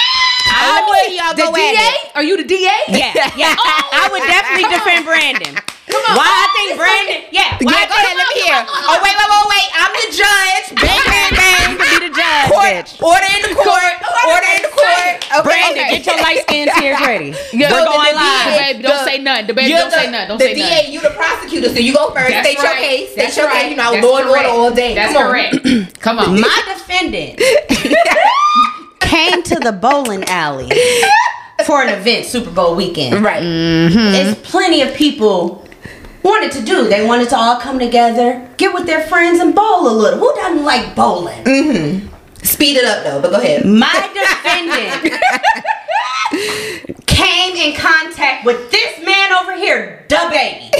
I 0.50 0.86
would 0.86 1.14
y'all 1.14 1.34
the 1.34 1.42
go 1.42 1.60
at 1.60 1.72
DA? 1.72 2.08
it. 2.08 2.16
Are 2.16 2.22
you 2.22 2.36
the 2.36 2.44
DA? 2.44 2.70
Yeah, 2.88 3.12
yeah. 3.36 3.56
I 3.58 4.08
would 4.12 4.22
oh, 4.22 4.26
definitely 4.26 4.70
defend 4.70 5.04
Brandon. 5.04 5.67
Come 5.88 6.04
on. 6.08 6.14
Why 6.20 6.28
I 6.28 6.46
think 6.54 6.68
Brandon? 6.78 7.20
Yeah. 7.32 7.56
Why 7.64 7.72
Yeah, 7.72 7.84
go 7.88 7.94
ahead. 7.96 8.16
Let 8.16 8.28
me 8.28 8.36
hear. 8.44 8.60
Oh 8.68 8.96
wait, 9.02 9.14
wait, 9.16 9.28
wait, 9.28 9.46
wait. 9.52 9.68
I'm 9.76 9.92
the 9.96 10.06
judge. 10.12 10.66
Bang, 10.78 11.02
bang, 11.08 11.32
bang. 11.34 11.56
You 11.68 11.76
can 11.76 12.00
be 12.00 12.08
the 12.08 12.14
judge, 12.16 12.48
Court. 12.48 12.64
bitch. 12.64 12.92
Order 13.02 13.28
in 13.36 13.42
the 13.48 13.54
court. 13.54 13.94
Order 14.28 14.50
in 14.56 14.62
the 14.62 14.72
court. 14.72 15.14
Okay. 15.28 15.42
Brandon, 15.44 15.84
Okay. 15.84 15.98
get 16.00 16.06
your 16.06 16.16
light 16.22 16.40
skin 16.42 16.68
tears 16.78 17.00
ready. 17.00 17.34
Yeah. 17.52 17.70
We're 17.72 17.84
going 17.84 18.14
the 18.14 18.16
live. 18.16 18.48
DaBaby, 18.48 18.82
don't 18.82 18.96
The- 18.98 19.04
say 19.04 19.18
nothing. 19.18 19.46
DaBaby, 19.48 19.68
don't 19.68 19.90
the, 19.90 19.96
say 19.96 20.10
nothing. 20.10 20.28
Don't 20.28 20.38
the 20.38 20.44
say 20.44 20.54
DA, 20.54 20.62
nothing. 20.70 20.92
you 20.92 21.00
the 21.00 21.10
prosecutor, 21.10 21.68
so 21.68 21.78
you 21.78 21.92
go 21.94 22.10
first. 22.10 22.28
That's 22.30 22.46
State 22.48 22.58
your 22.58 22.64
right. 22.72 22.78
case. 22.80 23.08
State 23.12 23.20
That's 23.22 23.36
your 23.36 23.46
right. 23.46 23.62
case. 23.62 23.70
You 23.70 23.76
know, 23.76 23.92
That's 23.92 24.06
law 24.06 24.16
and 24.18 24.28
order 24.28 24.48
all 24.48 24.70
day. 24.74 24.94
That's 24.94 25.12
Come 25.12 25.22
on. 25.22 25.30
correct. 25.30 26.00
Come 26.00 26.18
on. 26.18 26.40
My 26.40 26.62
defendant 26.72 27.38
came 29.00 29.42
to 29.42 29.54
the 29.56 29.72
bowling 29.72 30.24
alley 30.24 30.70
for 31.66 31.82
an 31.82 31.88
event, 31.98 32.26
Super 32.26 32.50
Bowl 32.50 32.74
weekend. 32.76 33.22
Right. 33.24 33.40
There's 33.42 34.34
plenty 34.36 34.82
of 34.82 34.94
people 34.94 35.67
wanted 36.22 36.52
to 36.52 36.62
do. 36.64 36.88
They 36.88 37.06
wanted 37.06 37.28
to 37.30 37.36
all 37.36 37.60
come 37.60 37.78
together, 37.78 38.48
get 38.56 38.74
with 38.74 38.86
their 38.86 39.06
friends, 39.06 39.40
and 39.40 39.54
bowl 39.54 39.88
a 39.88 39.94
little. 39.94 40.18
Who 40.18 40.34
doesn't 40.34 40.64
like 40.64 40.94
bowling? 40.94 41.44
Mm-hmm. 41.44 42.08
Speed 42.44 42.76
it 42.76 42.84
up 42.84 43.04
though, 43.04 43.20
but 43.20 43.30
go 43.30 43.38
ahead. 43.38 43.64
My 43.66 44.10
defendant 44.14 45.20
came 47.06 47.56
in 47.56 47.74
contact 47.76 48.44
with 48.44 48.70
this 48.70 49.04
man 49.04 49.32
over 49.32 49.56
here, 49.56 50.04
DaBaby, 50.08 50.70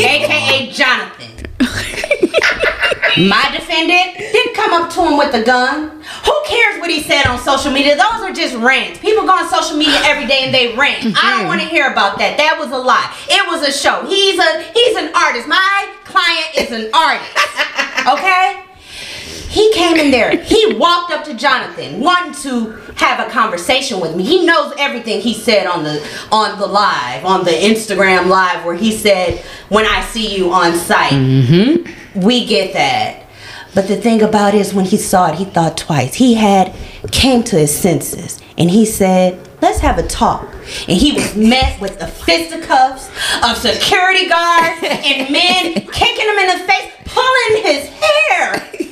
aka 0.00 0.70
Jonathan. 0.72 1.46
My 3.16 3.48
defendant 3.52 4.18
didn't 4.18 4.54
come 4.54 4.72
up 4.72 4.92
to 4.92 5.00
him 5.02 5.16
with 5.16 5.34
a 5.34 5.42
gun. 5.42 6.02
Who 6.24 6.34
cares 6.46 6.80
what 6.80 6.90
he 6.90 7.02
said 7.02 7.26
on 7.26 7.38
social 7.38 7.72
media? 7.72 7.96
Those 7.96 8.20
are 8.22 8.32
just 8.32 8.54
rants. 8.56 8.98
People 9.00 9.24
go 9.24 9.32
on 9.32 9.48
social 9.48 9.76
media 9.76 9.98
every 10.04 10.26
day 10.26 10.44
and 10.44 10.54
they 10.54 10.76
rant. 10.76 11.00
I 11.00 11.02
don't 11.02 11.14
mm-hmm. 11.14 11.48
want 11.48 11.60
to 11.60 11.66
hear 11.66 11.90
about 11.90 12.18
that. 12.18 12.36
That 12.36 12.58
was 12.58 12.70
a 12.70 12.78
lie. 12.78 13.14
It 13.28 13.46
was 13.48 13.66
a 13.66 13.72
show. 13.72 14.04
He's 14.06 14.38
a 14.38 14.62
he's 14.74 14.96
an 14.96 15.14
artist. 15.14 15.48
My 15.48 15.88
client 16.04 16.48
is 16.56 16.72
an 16.72 16.90
artist. 16.94 17.30
Okay? 18.08 18.62
He 19.48 19.72
came 19.72 19.96
in 19.96 20.10
there. 20.10 20.36
He 20.36 20.74
walked 20.74 21.10
up 21.10 21.24
to 21.24 21.34
Jonathan, 21.34 22.00
wanting 22.00 22.34
to 22.42 22.72
have 22.96 23.26
a 23.26 23.30
conversation 23.30 24.00
with 24.00 24.14
me. 24.14 24.24
He 24.24 24.44
knows 24.44 24.74
everything 24.78 25.20
he 25.20 25.34
said 25.34 25.66
on 25.66 25.84
the 25.84 26.06
on 26.30 26.58
the 26.58 26.66
live, 26.66 27.24
on 27.24 27.44
the 27.44 27.50
Instagram 27.50 28.26
live, 28.26 28.64
where 28.64 28.76
he 28.76 28.92
said, 28.92 29.42
"When 29.68 29.86
I 29.86 30.02
see 30.02 30.36
you 30.36 30.52
on 30.52 30.74
site." 30.74 31.12
Mm-hmm. 31.12 32.20
We 32.20 32.46
get 32.46 32.72
that. 32.72 33.24
But 33.74 33.86
the 33.86 33.96
thing 33.96 34.22
about 34.22 34.54
it 34.54 34.60
is 34.60 34.74
when 34.74 34.86
he 34.86 34.96
saw 34.96 35.28
it, 35.28 35.36
he 35.36 35.44
thought 35.44 35.76
twice. 35.76 36.14
He 36.14 36.34
had 36.34 36.74
came 37.12 37.44
to 37.44 37.56
his 37.56 37.76
senses 37.76 38.40
and 38.56 38.70
he 38.70 38.84
said, 38.84 39.38
let's 39.62 39.78
have 39.80 39.98
a 39.98 40.06
talk. 40.06 40.42
And 40.88 40.96
he 40.96 41.12
was 41.12 41.36
met 41.36 41.80
with 41.80 41.98
the 41.98 42.06
fisticuffs 42.06 43.08
of 43.42 43.56
security 43.56 44.28
guards 44.28 44.82
and 44.82 45.30
men 45.30 45.74
kicking 45.92 46.26
him 46.26 46.38
in 46.38 46.58
the 46.58 46.64
face, 46.66 46.92
pulling 47.04 47.62
his 47.62 47.88
hair. 47.88 48.87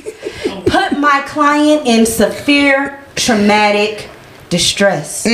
Put 0.65 0.97
my 0.99 1.23
client 1.27 1.87
in 1.87 2.05
severe 2.05 2.99
traumatic 3.15 4.09
distress. 4.49 5.25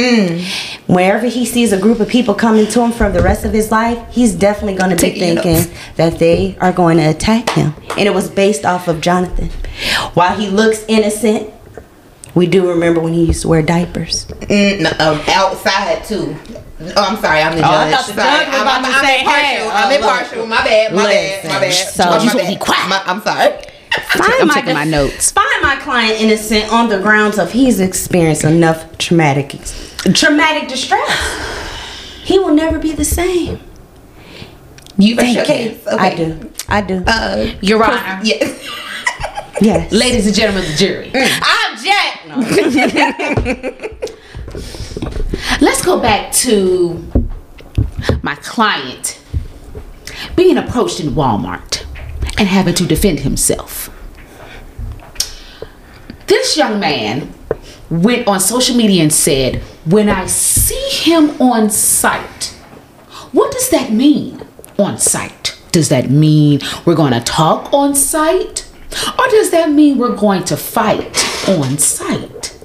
Wherever 0.87 1.27
he 1.27 1.45
sees 1.45 1.71
a 1.71 1.79
group 1.79 1.99
of 1.99 2.07
people 2.09 2.33
coming 2.33 2.65
to 2.67 2.81
him 2.81 2.91
for 2.91 3.11
the 3.11 3.21
rest 3.21 3.45
of 3.45 3.53
his 3.53 3.71
life, 3.71 3.99
he's 4.11 4.33
definitely 4.33 4.75
going 4.75 4.95
to 4.95 5.01
be 5.01 5.11
thinking 5.19 5.53
notes. 5.53 5.71
that 5.97 6.17
they 6.19 6.57
are 6.59 6.71
going 6.71 6.97
to 6.97 7.03
attack 7.09 7.49
him. 7.51 7.73
And 7.91 8.01
it 8.07 8.13
was 8.13 8.29
based 8.29 8.65
off 8.65 8.87
of 8.87 9.01
Jonathan. 9.01 9.49
While 10.15 10.35
he 10.35 10.47
looks 10.49 10.83
innocent, 10.87 11.51
we 12.33 12.47
do 12.47 12.67
remember 12.67 12.99
when 13.01 13.13
he 13.13 13.25
used 13.25 13.43
to 13.43 13.47
wear 13.49 13.61
diapers. 13.61 14.25
Mm, 14.25 14.81
no, 14.81 14.89
um, 15.05 15.21
outside 15.27 16.03
too. 16.05 16.35
Oh, 16.81 16.93
I'm 16.97 17.17
sorry, 17.21 17.39
I'm 17.41 17.55
the 17.55 17.61
Oh, 17.63 17.69
I 17.69 17.91
judge. 17.91 17.99
thought 17.99 18.07
the 18.07 18.13
judge 18.15 18.47
was 18.47 18.55
I'm, 18.55 18.61
about 18.63 18.77
I'm, 18.77 18.83
to 18.83 18.89
I'm 18.97 19.05
say, 19.05 19.19
impartial. 19.19 19.45
hey, 19.45 19.69
I'm 19.69 19.91
uh, 19.91 19.95
impartial. 19.95 20.45
My 20.47 20.63
bad. 20.63 20.93
My 20.93 21.03
bad. 21.03 21.45
My 21.45 21.59
Listen, 21.59 21.61
bad. 21.61 21.61
My 21.61 21.69
so- 21.69 22.03
bad. 22.03 22.09
You 22.09 22.25
my 22.25 22.31
supposed 22.31 22.59
to 22.59 22.71
bad. 22.71 22.89
My- 22.89 23.03
I'm 23.05 23.21
sorry. 23.21 23.72
Find 24.01 24.33
I'm 24.41 24.47
my 24.47 24.53
taking 24.53 24.73
my 24.73 24.83
notes. 24.83 25.31
Find 25.31 25.61
my 25.61 25.75
client 25.77 26.19
innocent 26.19 26.71
on 26.71 26.89
the 26.89 26.99
grounds 26.99 27.37
of 27.37 27.51
he's 27.51 27.79
experienced 27.79 28.43
enough 28.43 28.97
traumatic 28.97 29.55
traumatic 30.13 30.67
distress. 30.67 31.09
He 32.23 32.39
will 32.39 32.53
never 32.53 32.79
be 32.79 32.93
the 32.93 33.05
same. 33.05 33.59
You 34.97 35.15
your 35.15 35.45
case. 35.45 35.85
Okay. 35.87 35.97
I 35.97 36.15
do. 36.15 36.51
I 36.69 36.81
do. 36.81 37.03
Uh, 37.05 37.53
Your 37.61 37.83
Honor, 37.83 38.21
yes. 38.23 38.69
yes. 39.61 39.91
ladies 40.03 40.27
and 40.27 40.35
gentlemen 40.35 40.63
of 40.63 40.69
the 40.71 40.77
jury, 40.77 41.11
Object. 41.71 42.19
let's 45.61 45.83
go 45.83 45.99
back 45.99 46.31
to 46.31 47.03
my 48.21 48.35
client 48.35 49.19
being 50.35 50.57
approached 50.57 50.99
in 50.99 51.09
Walmart 51.09 51.72
and 52.37 52.47
having 52.47 52.73
to 52.75 52.85
defend 52.85 53.21
himself. 53.21 53.89
This 56.27 56.57
young 56.57 56.79
man 56.79 57.33
went 57.89 58.27
on 58.27 58.39
social 58.39 58.75
media 58.75 59.03
and 59.03 59.13
said, 59.13 59.57
When 59.85 60.09
I 60.09 60.25
see 60.27 60.89
him 60.89 61.41
on 61.41 61.69
site, 61.69 62.55
what 63.31 63.51
does 63.51 63.69
that 63.69 63.91
mean 63.91 64.45
on 64.77 64.97
site? 64.97 65.59
Does 65.71 65.89
that 65.89 66.09
mean 66.09 66.61
we're 66.85 66.95
going 66.95 67.13
to 67.13 67.19
talk 67.19 67.73
on 67.73 67.95
site? 67.95 68.69
Or 69.17 69.27
does 69.29 69.51
that 69.51 69.71
mean 69.71 69.97
we're 69.97 70.15
going 70.15 70.43
to 70.45 70.57
fight 70.57 71.49
on 71.49 71.77
site? 71.77 72.57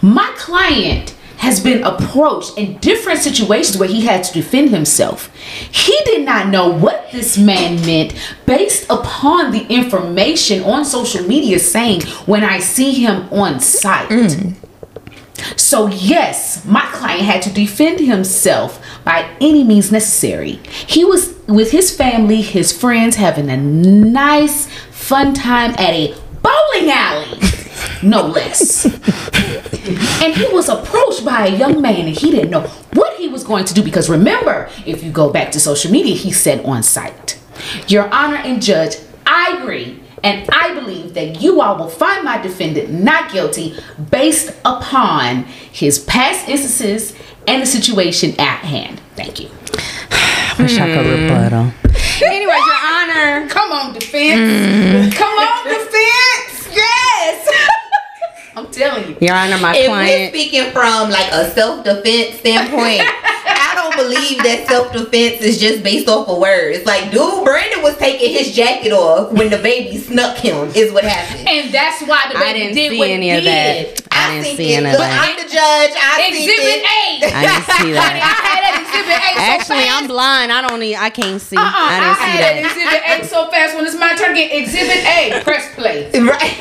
My 0.00 0.32
client 0.36 1.14
has 1.40 1.58
been 1.58 1.82
approached 1.84 2.56
in 2.58 2.76
different 2.78 3.18
situations 3.18 3.78
where 3.78 3.88
he 3.88 4.02
had 4.02 4.22
to 4.22 4.32
defend 4.32 4.68
himself. 4.68 5.34
He 5.72 5.98
did 6.04 6.26
not 6.26 6.48
know 6.48 6.68
what 6.68 7.10
this 7.12 7.38
man 7.38 7.80
meant 7.86 8.14
based 8.44 8.84
upon 8.90 9.50
the 9.50 9.66
information 9.68 10.62
on 10.64 10.84
social 10.84 11.26
media 11.26 11.58
saying, 11.58 12.02
when 12.26 12.44
I 12.44 12.58
see 12.58 12.92
him 12.92 13.26
on 13.32 13.58
site. 13.58 14.10
Mm. 14.10 14.54
So, 15.56 15.86
yes, 15.86 16.62
my 16.66 16.84
client 16.92 17.22
had 17.22 17.40
to 17.42 17.50
defend 17.50 18.00
himself 18.00 18.78
by 19.02 19.26
any 19.40 19.64
means 19.64 19.90
necessary. 19.90 20.60
He 20.86 21.06
was 21.06 21.34
with 21.48 21.70
his 21.70 21.94
family, 21.96 22.42
his 22.42 22.70
friends, 22.70 23.16
having 23.16 23.48
a 23.48 23.56
nice, 23.56 24.66
fun 24.90 25.32
time 25.32 25.70
at 25.70 25.94
a 25.94 26.14
bowling 26.42 26.90
alley, 26.90 27.38
no 28.02 28.26
less. 28.26 28.84
and 28.84 30.34
he 30.34 30.46
was 30.52 30.68
approached 30.68 31.24
by 31.24 31.46
a 31.46 31.56
young 31.56 31.80
man, 31.80 32.06
and 32.06 32.16
he 32.16 32.30
didn't 32.30 32.50
know 32.50 32.62
what 32.94 33.16
he 33.18 33.28
was 33.28 33.44
going 33.44 33.64
to 33.66 33.74
do 33.74 33.82
because 33.82 34.08
remember, 34.08 34.68
if 34.86 35.02
you 35.02 35.10
go 35.10 35.30
back 35.30 35.52
to 35.52 35.60
social 35.60 35.90
media, 35.90 36.14
he 36.14 36.32
said 36.32 36.64
on 36.64 36.82
site, 36.82 37.38
Your 37.88 38.08
Honor 38.12 38.36
and 38.36 38.62
Judge, 38.62 38.96
I 39.26 39.58
agree. 39.60 40.00
And 40.22 40.46
I 40.52 40.74
believe 40.74 41.14
that 41.14 41.40
you 41.40 41.62
all 41.62 41.78
will 41.78 41.88
find 41.88 42.24
my 42.24 42.36
defendant 42.36 42.90
not 42.90 43.32
guilty 43.32 43.74
based 44.10 44.50
upon 44.66 45.44
his 45.44 45.98
past 45.98 46.46
instances 46.46 47.14
and 47.46 47.62
the 47.62 47.66
situation 47.66 48.34
at 48.38 48.58
hand. 48.58 49.00
Thank 49.16 49.40
you. 49.40 49.48
I 50.10 50.56
Wish 50.58 50.78
I 50.78 50.94
could 50.94 51.06
rebuttal. 51.06 51.72
Anyways, 52.22 52.66
Your 52.66 52.76
Honor. 52.84 53.48
Come 53.48 53.72
on, 53.72 53.94
defense. 53.94 55.14
Come 55.14 55.38
on, 55.38 55.64
defense. 55.66 56.49
Yes. 57.20 57.48
I'm 58.56 58.66
telling 58.72 59.08
you. 59.10 59.16
Your 59.20 59.36
Honor, 59.36 59.58
my 59.58 59.76
if 59.76 59.88
we're 59.88 60.28
speaking 60.28 60.72
from 60.72 61.08
like 61.10 61.30
a 61.32 61.50
self 61.52 61.84
defense 61.84 62.40
standpoint, 62.40 63.00
I 63.06 63.72
don't 63.78 63.94
believe 63.94 64.42
that 64.42 64.66
self 64.66 64.92
defense 64.92 65.40
is 65.40 65.60
just 65.60 65.84
based 65.84 66.08
off 66.08 66.28
of 66.28 66.38
words. 66.38 66.84
Like, 66.84 67.12
dude, 67.12 67.44
Brandon 67.44 67.80
was 67.82 67.96
taking 67.96 68.32
his 68.34 68.54
jacket 68.54 68.90
off 68.92 69.32
when 69.32 69.50
the 69.50 69.58
baby 69.58 69.96
snuck 69.98 70.36
him. 70.36 70.68
Is 70.74 70.90
what 70.92 71.04
happened. 71.04 71.46
And 71.48 71.72
that's 71.72 72.02
why 72.02 72.26
the 72.32 72.38
I 72.38 72.52
baby 72.52 72.58
didn't 72.58 72.74
did 72.74 72.90
see 72.90 72.98
what 72.98 73.08
any 73.10 73.30
he 73.30 73.38
of 73.38 73.44
that. 73.44 73.72
did. 73.94 74.02
I 74.10 74.34
didn't 74.42 74.56
see 74.56 74.72
it- 74.74 74.76
any 74.82 74.86
of 74.86 74.92
look, 74.98 75.06
that. 75.06 75.14
I'm 75.22 75.36
the 75.38 75.46
judge. 75.46 75.94
I 75.94 76.14
Exhibit 76.26 76.58
think 76.58 76.82
A. 76.82 77.30
I 77.30 77.42
didn't 77.46 77.66
see 77.70 77.90
Honey, 77.94 78.18
I 78.18 78.34
that. 78.34 78.50
had 78.50 78.69
that 79.10 79.34
so 79.34 79.42
Actually, 79.42 79.84
fast. 79.86 80.02
I'm 80.02 80.06
blind. 80.08 80.52
I 80.52 80.66
don't 80.66 80.80
need. 80.80 80.96
I 80.96 81.10
can't 81.10 81.40
see. 81.40 81.56
Uh-uh, 81.56 81.62
I 81.64 81.90
I, 81.90 82.00
didn't 82.00 82.16
see 82.16 82.30
had 82.30 82.40
that. 82.40 82.54
that 82.54 83.18
exhibit 83.20 83.26
A 83.26 83.28
so 83.28 83.50
fast. 83.50 83.76
When 83.76 83.84
it's 83.86 83.98
my 83.98 84.14
turn 84.14 84.30
to 84.30 84.34
get 84.34 84.50
exhibit 84.54 85.02
A, 85.04 85.40
press 85.44 85.74
play. 85.74 86.10
Right. 86.14 86.56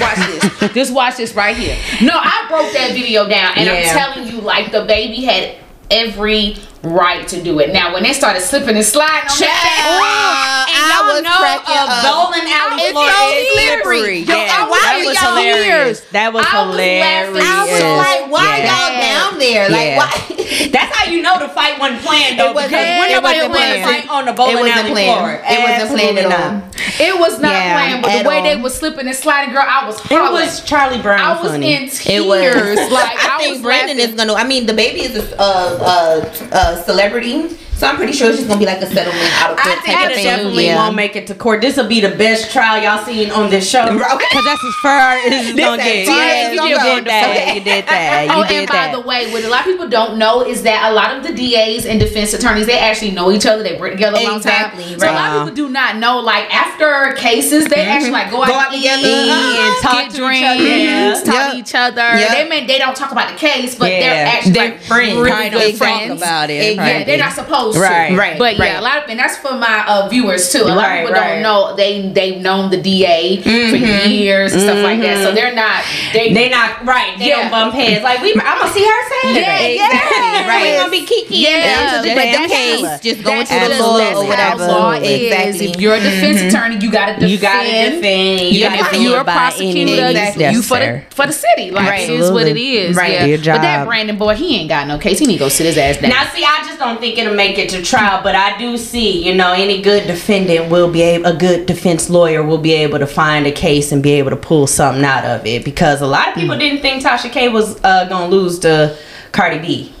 Watch 0.00 0.16
this. 0.60 0.72
Just 0.72 0.92
watch 0.94 1.16
this 1.16 1.34
right 1.34 1.56
here. 1.56 1.76
No, 2.00 2.14
I 2.14 2.46
broke 2.48 2.72
that 2.72 2.92
video 2.92 3.28
down, 3.28 3.52
and 3.56 3.68
I'm 3.68 3.84
telling 3.84 4.28
you, 4.32 4.40
like 4.40 4.72
the 4.72 4.84
baby 4.84 5.22
had 5.22 5.56
every 5.90 6.56
right 6.82 7.28
to 7.28 7.42
do 7.42 7.60
it. 7.60 7.72
Now, 7.72 7.92
when 7.94 8.02
they 8.02 8.12
started 8.12 8.40
slipping 8.40 8.74
and 8.76 8.84
sliding 8.84 9.28
on 9.28 9.38
that 9.38 10.66
thing, 10.66 10.72
and 10.72 10.82
I 10.82 10.98
y'all 10.98 11.14
was 11.14 11.22
know 11.22 11.36
cracking 11.38 11.76
a 11.78 11.86
up. 11.86 12.02
bowling 12.02 12.48
alley 12.48 12.82
It's 12.82 12.92
floor 12.96 13.06
so 13.12 13.22
is 13.30 13.46
slippery. 13.52 14.18
Yo, 14.24 14.34
Yeah, 14.34 14.66
that 14.66 15.04
was 15.04 15.18
hilarious. 15.20 16.00
That 16.10 16.32
was 16.32 16.46
I 16.48 16.66
was 16.66 16.74
hilarious. 16.74 17.44
I 17.44 17.62
was 17.68 17.82
like, 18.02 18.21
why 18.32 18.58
Yeah. 18.58 18.66
y'all 18.72 19.30
down 19.30 19.38
there? 19.38 19.68
Like, 19.68 19.88
Yeah. 19.88 19.98
why? 19.98 20.68
That's 20.72 20.96
how 20.96 21.10
you 21.10 21.22
know 21.22 21.38
the 21.38 21.48
fight 21.48 21.78
wasn't 21.78 22.02
planned 22.02 22.38
though. 22.38 22.50
It 22.50 22.54
wasn't- 22.54 22.72
because 22.72 22.98
when 22.98 23.10
it 23.10 23.14
nobody 23.14 23.38
wasn't 23.38 23.54
planned 23.54 23.82
planned. 23.84 24.04
fight 24.04 24.10
on 24.10 24.24
the 24.26 24.32
bowling 24.32 24.56
It 24.56 24.60
wasn't 24.60 24.76
alley 24.78 24.90
planned. 24.92 25.18
floor. 25.18 25.30
It 25.44 25.58
wasn't 25.62 25.90
planned 26.00 26.18
at 26.18 26.26
all. 26.40 26.62
It 27.06 27.18
was 27.18 27.38
not 27.40 27.52
Yeah, 27.52 27.72
playing, 27.74 28.02
but 28.02 28.22
the 28.22 28.28
way 28.28 28.42
they 28.42 28.54
all. 28.54 28.62
was 28.62 28.74
slipping 28.74 29.06
and 29.06 29.16
sliding, 29.16 29.52
girl, 29.54 29.64
I 29.66 29.86
was 29.86 29.98
It 30.10 30.32
was 30.32 30.60
Charlie 30.64 31.00
Brown 31.00 31.20
I 31.20 31.40
was 31.40 31.50
funny. 31.52 31.74
in 31.74 31.88
tears. 31.88 32.06
It 32.06 32.26
was 32.26 32.90
like 32.92 33.16
I, 33.24 33.36
I, 33.36 33.38
think 33.38 33.52
was 33.54 33.62
Brandon 33.62 33.96
laughing. 33.98 34.10
is 34.10 34.16
gonna. 34.16 34.34
I 34.34 34.44
mean, 34.44 34.66
the 34.66 34.74
baby 34.74 35.02
is 35.02 35.16
a, 35.16 35.34
a, 35.40 35.42
a, 35.42 36.56
a 36.56 36.82
celebrity, 36.84 37.56
so 37.82 37.88
I'm 37.88 37.96
pretty 37.96 38.12
sure 38.12 38.28
it's 38.28 38.36
just 38.38 38.46
gonna 38.48 38.60
be 38.60 38.64
like 38.66 38.80
a 38.80 38.86
settlement 38.86 39.42
out 39.42 39.50
of 39.50 39.58
I 39.58 39.62
court 39.64 39.82
think 39.82 39.96
type 39.98 40.06
it 40.06 40.10
of 40.12 40.14
thing. 40.14 40.24
definitely 40.24 40.66
Yeah. 40.66 40.76
won't 40.76 40.94
make 40.94 41.16
it 41.16 41.26
to 41.26 41.34
court. 41.34 41.60
This 41.62 41.76
will 41.76 41.88
be 41.88 41.98
the 41.98 42.10
best 42.14 42.52
trial 42.52 42.80
y'all 42.80 43.04
seen 43.04 43.32
on 43.32 43.50
this 43.50 43.68
show. 43.68 43.82
Okay. 43.82 43.96
Because 43.98 44.44
that's 44.44 44.64
as 44.64 44.74
far 44.80 45.12
as 45.18 45.26
it's 45.26 45.56
This 45.56 45.64
gonna 45.66 45.82
get. 45.82 46.06
far 46.06 46.16
Yeah, 46.16 46.46
as 46.46 46.52
you 46.52 46.58
gonna 46.60 46.94
did 46.94 47.04
that. 47.06 47.30
Okay. 47.30 47.54
You 47.54 47.60
oh, 47.60 47.64
did 47.64 47.86
that. 47.88 48.24
You 48.26 48.32
Oh, 48.34 48.46
did 48.46 48.58
and 48.60 48.68
by 48.68 48.92
the 48.92 49.00
way, 49.00 49.32
what 49.32 49.42
a 49.42 49.48
lot 49.48 49.60
of 49.60 49.66
people 49.66 49.88
don't 49.88 50.16
know 50.16 50.46
is 50.46 50.62
that 50.62 50.92
a 50.92 50.94
lot 50.94 51.16
of 51.16 51.24
the 51.24 51.34
DAs 51.34 51.84
and 51.84 51.98
defense 51.98 52.32
attorneys 52.32 52.66
they 52.66 52.78
actually 52.78 53.10
know 53.10 53.32
each 53.32 53.46
other. 53.46 53.64
They 53.64 53.76
work 53.76 53.90
together 53.90 54.18
a 54.20 54.22
long 54.22 54.36
Exactly, 54.36 54.84
time. 54.84 55.00
So 55.00 55.10
a 55.10 55.18
lot 55.18 55.32
of 55.32 55.42
people 55.48 55.66
do 55.66 55.68
not 55.68 55.96
know. 55.96 56.20
Like 56.20 56.54
after 56.54 57.14
cases, 57.18 57.66
they 57.66 57.82
mm-hmm. 57.82 57.90
actually 57.90 58.12
like 58.12 58.30
go 58.30 58.42
out, 58.44 58.46
Go 58.48 58.54
out 58.54 58.72
together. 58.72 59.08
And 59.08 59.30
uh-huh. 59.30 59.90
talk 59.90 60.08
to 60.08 60.16
drinks, 60.18 60.38
each 60.38 60.46
other. 60.46 60.62
Yeah. 60.78 61.14
talk 61.14 61.34
Yep. 61.34 61.50
to 61.50 61.58
each 61.58 61.74
other. 61.74 62.08
Yep. 62.16 62.30
They 62.30 62.48
may 62.48 62.64
they 62.64 62.78
don't 62.78 62.94
talk 62.94 63.10
about 63.10 63.28
the 63.32 63.36
case, 63.36 63.74
but 63.74 63.90
Yeah. 63.90 63.98
they're 63.98 64.26
actually 64.28 64.52
They're 64.52 64.70
like 64.70 64.82
friends. 64.82 65.16
really 65.16 65.30
Probably 65.32 65.50
good 65.72 65.78
don't 65.80 66.08
talk 66.08 66.16
about 66.16 66.50
it. 66.50 66.76
Yeah, 66.76 67.02
they're 67.02 67.18
not 67.18 67.32
supposed 67.32 67.71
social. 67.72 68.16
Right, 68.16 68.16
right, 68.16 68.38
But 68.38 68.56
yeah, 68.58 68.80
a 68.80 68.82
lot 68.82 69.02
of 69.04 69.10
and 69.10 69.18
that's 69.18 69.36
for 69.38 69.52
my 69.54 69.84
uh, 69.86 70.08
viewers 70.08 70.50
too. 70.52 70.62
A 70.62 70.64
lot 70.72 70.76
Right, 70.76 71.00
of 71.00 71.08
people 71.08 71.20
right. 71.20 71.34
don't 71.34 71.42
know 71.42 71.76
they 71.76 72.08
they've 72.08 72.40
known 72.40 72.70
the 72.70 72.80
DA 72.80 73.40
for 73.42 73.48
mm-hmm. 73.48 74.10
years 74.10 74.52
and 74.52 74.62
stuff 74.62 74.82
like 74.82 75.00
that. 75.00 75.18
So 75.18 75.26
mm-hmm. 75.26 75.34
they're 75.34 75.54
not 75.54 75.84
they 76.12 76.32
They 76.32 76.48
not 76.48 76.84
right. 76.84 77.18
They 77.18 77.28
Yeah. 77.28 77.42
don't 77.42 77.50
bump 77.50 77.74
heads. 77.74 78.02
Like 78.02 78.20
we, 78.22 78.32
I'm 78.34 78.58
gonna 78.58 78.72
see 78.72 78.84
her 78.84 79.02
Saturday. 79.08 79.40
Yeah, 79.40 79.86
exactly. 79.86 80.48
right. 80.48 80.62
We 80.62 80.68
ain't 80.68 80.78
gonna 80.80 80.90
be 80.90 81.06
kiki. 81.06 81.36
Yeah, 81.36 82.02
But 82.02 82.14
but 82.14 82.22
them 82.22 82.32
that's 82.48 82.52
case 82.52 82.80
just- 82.80 83.02
just 83.02 83.24
going 83.24 83.38
that's 83.38 83.50
to 83.50 83.60
the 83.60 83.68
just- 83.68 83.80
law 83.80 83.98
that's 83.98 84.16
or 84.18 84.24
how 84.24 84.28
whatever. 84.56 84.66
law 84.66 84.92
is. 84.92 85.22
Exactly. 85.22 85.70
If 85.70 85.80
you're 85.80 85.94
a 85.94 86.00
defense 86.00 86.38
mm-hmm. 86.38 86.48
attorney, 86.48 86.76
you 86.84 86.90
gotta 86.90 87.12
defend. 87.14 87.30
You 87.30 87.38
gotta 87.38 87.90
defend. 87.96 88.40
You 88.54 88.60
gotta 88.62 88.76
defend. 88.78 89.02
You're 89.02 89.20
a 89.20 89.24
prosecutor, 89.24 90.02
any 90.02 90.14
means 90.14 90.56
you 90.56 90.62
for 90.62 90.78
the 90.78 91.02
for 91.10 91.26
the 91.26 91.32
city. 91.32 91.70
Like 91.70 91.88
Right. 91.88 92.08
it 92.08 92.10
is 92.10 92.30
what 92.30 92.46
it 92.46 92.56
is. 92.56 92.96
Right. 92.96 93.12
Yeah. 93.12 93.24
Your 93.26 93.38
But 93.38 93.62
that. 93.62 93.86
Brandon 93.86 94.16
boy, 94.16 94.34
he 94.34 94.56
ain't 94.60 94.68
got 94.68 94.86
no 94.86 94.98
case. 94.98 95.18
He 95.18 95.26
need 95.26 95.34
to 95.34 95.38
go 95.40 95.48
sit 95.48 95.66
his 95.66 95.76
ass 95.78 95.98
down. 95.98 96.10
Now, 96.10 96.24
see, 96.32 96.44
I 96.44 96.64
just 96.66 96.78
don't 96.78 97.00
think 97.00 97.18
it'll 97.18 97.34
make 97.34 97.58
it 97.58 97.61
to 97.70 97.82
trial, 97.82 98.20
but 98.22 98.34
I 98.34 98.56
do 98.58 98.76
see, 98.76 99.24
you 99.26 99.34
know, 99.34 99.52
any 99.52 99.80
good 99.82 100.06
defendant 100.06 100.70
will 100.70 100.90
be 100.90 101.02
able, 101.02 101.26
a 101.26 101.34
good 101.36 101.66
defense 101.66 102.08
lawyer 102.10 102.42
will 102.42 102.58
be 102.58 102.72
able 102.72 102.98
to 102.98 103.06
find 103.06 103.46
a 103.46 103.52
case 103.52 103.92
and 103.92 104.02
be 104.02 104.12
able 104.12 104.30
to 104.30 104.36
pull 104.36 104.66
something 104.66 105.04
out 105.04 105.24
of 105.24 105.46
it 105.46 105.64
because 105.64 106.00
a 106.00 106.06
lot 106.06 106.28
of 106.28 106.34
people 106.34 106.56
didn't 106.58 106.82
think 106.82 107.02
Tasha 107.02 107.30
K 107.30 107.48
was 107.48 107.82
uh, 107.84 108.06
gonna 108.08 108.28
lose 108.28 108.58
to 108.60 108.96
Cardi 109.32 109.58
B. 109.58 109.92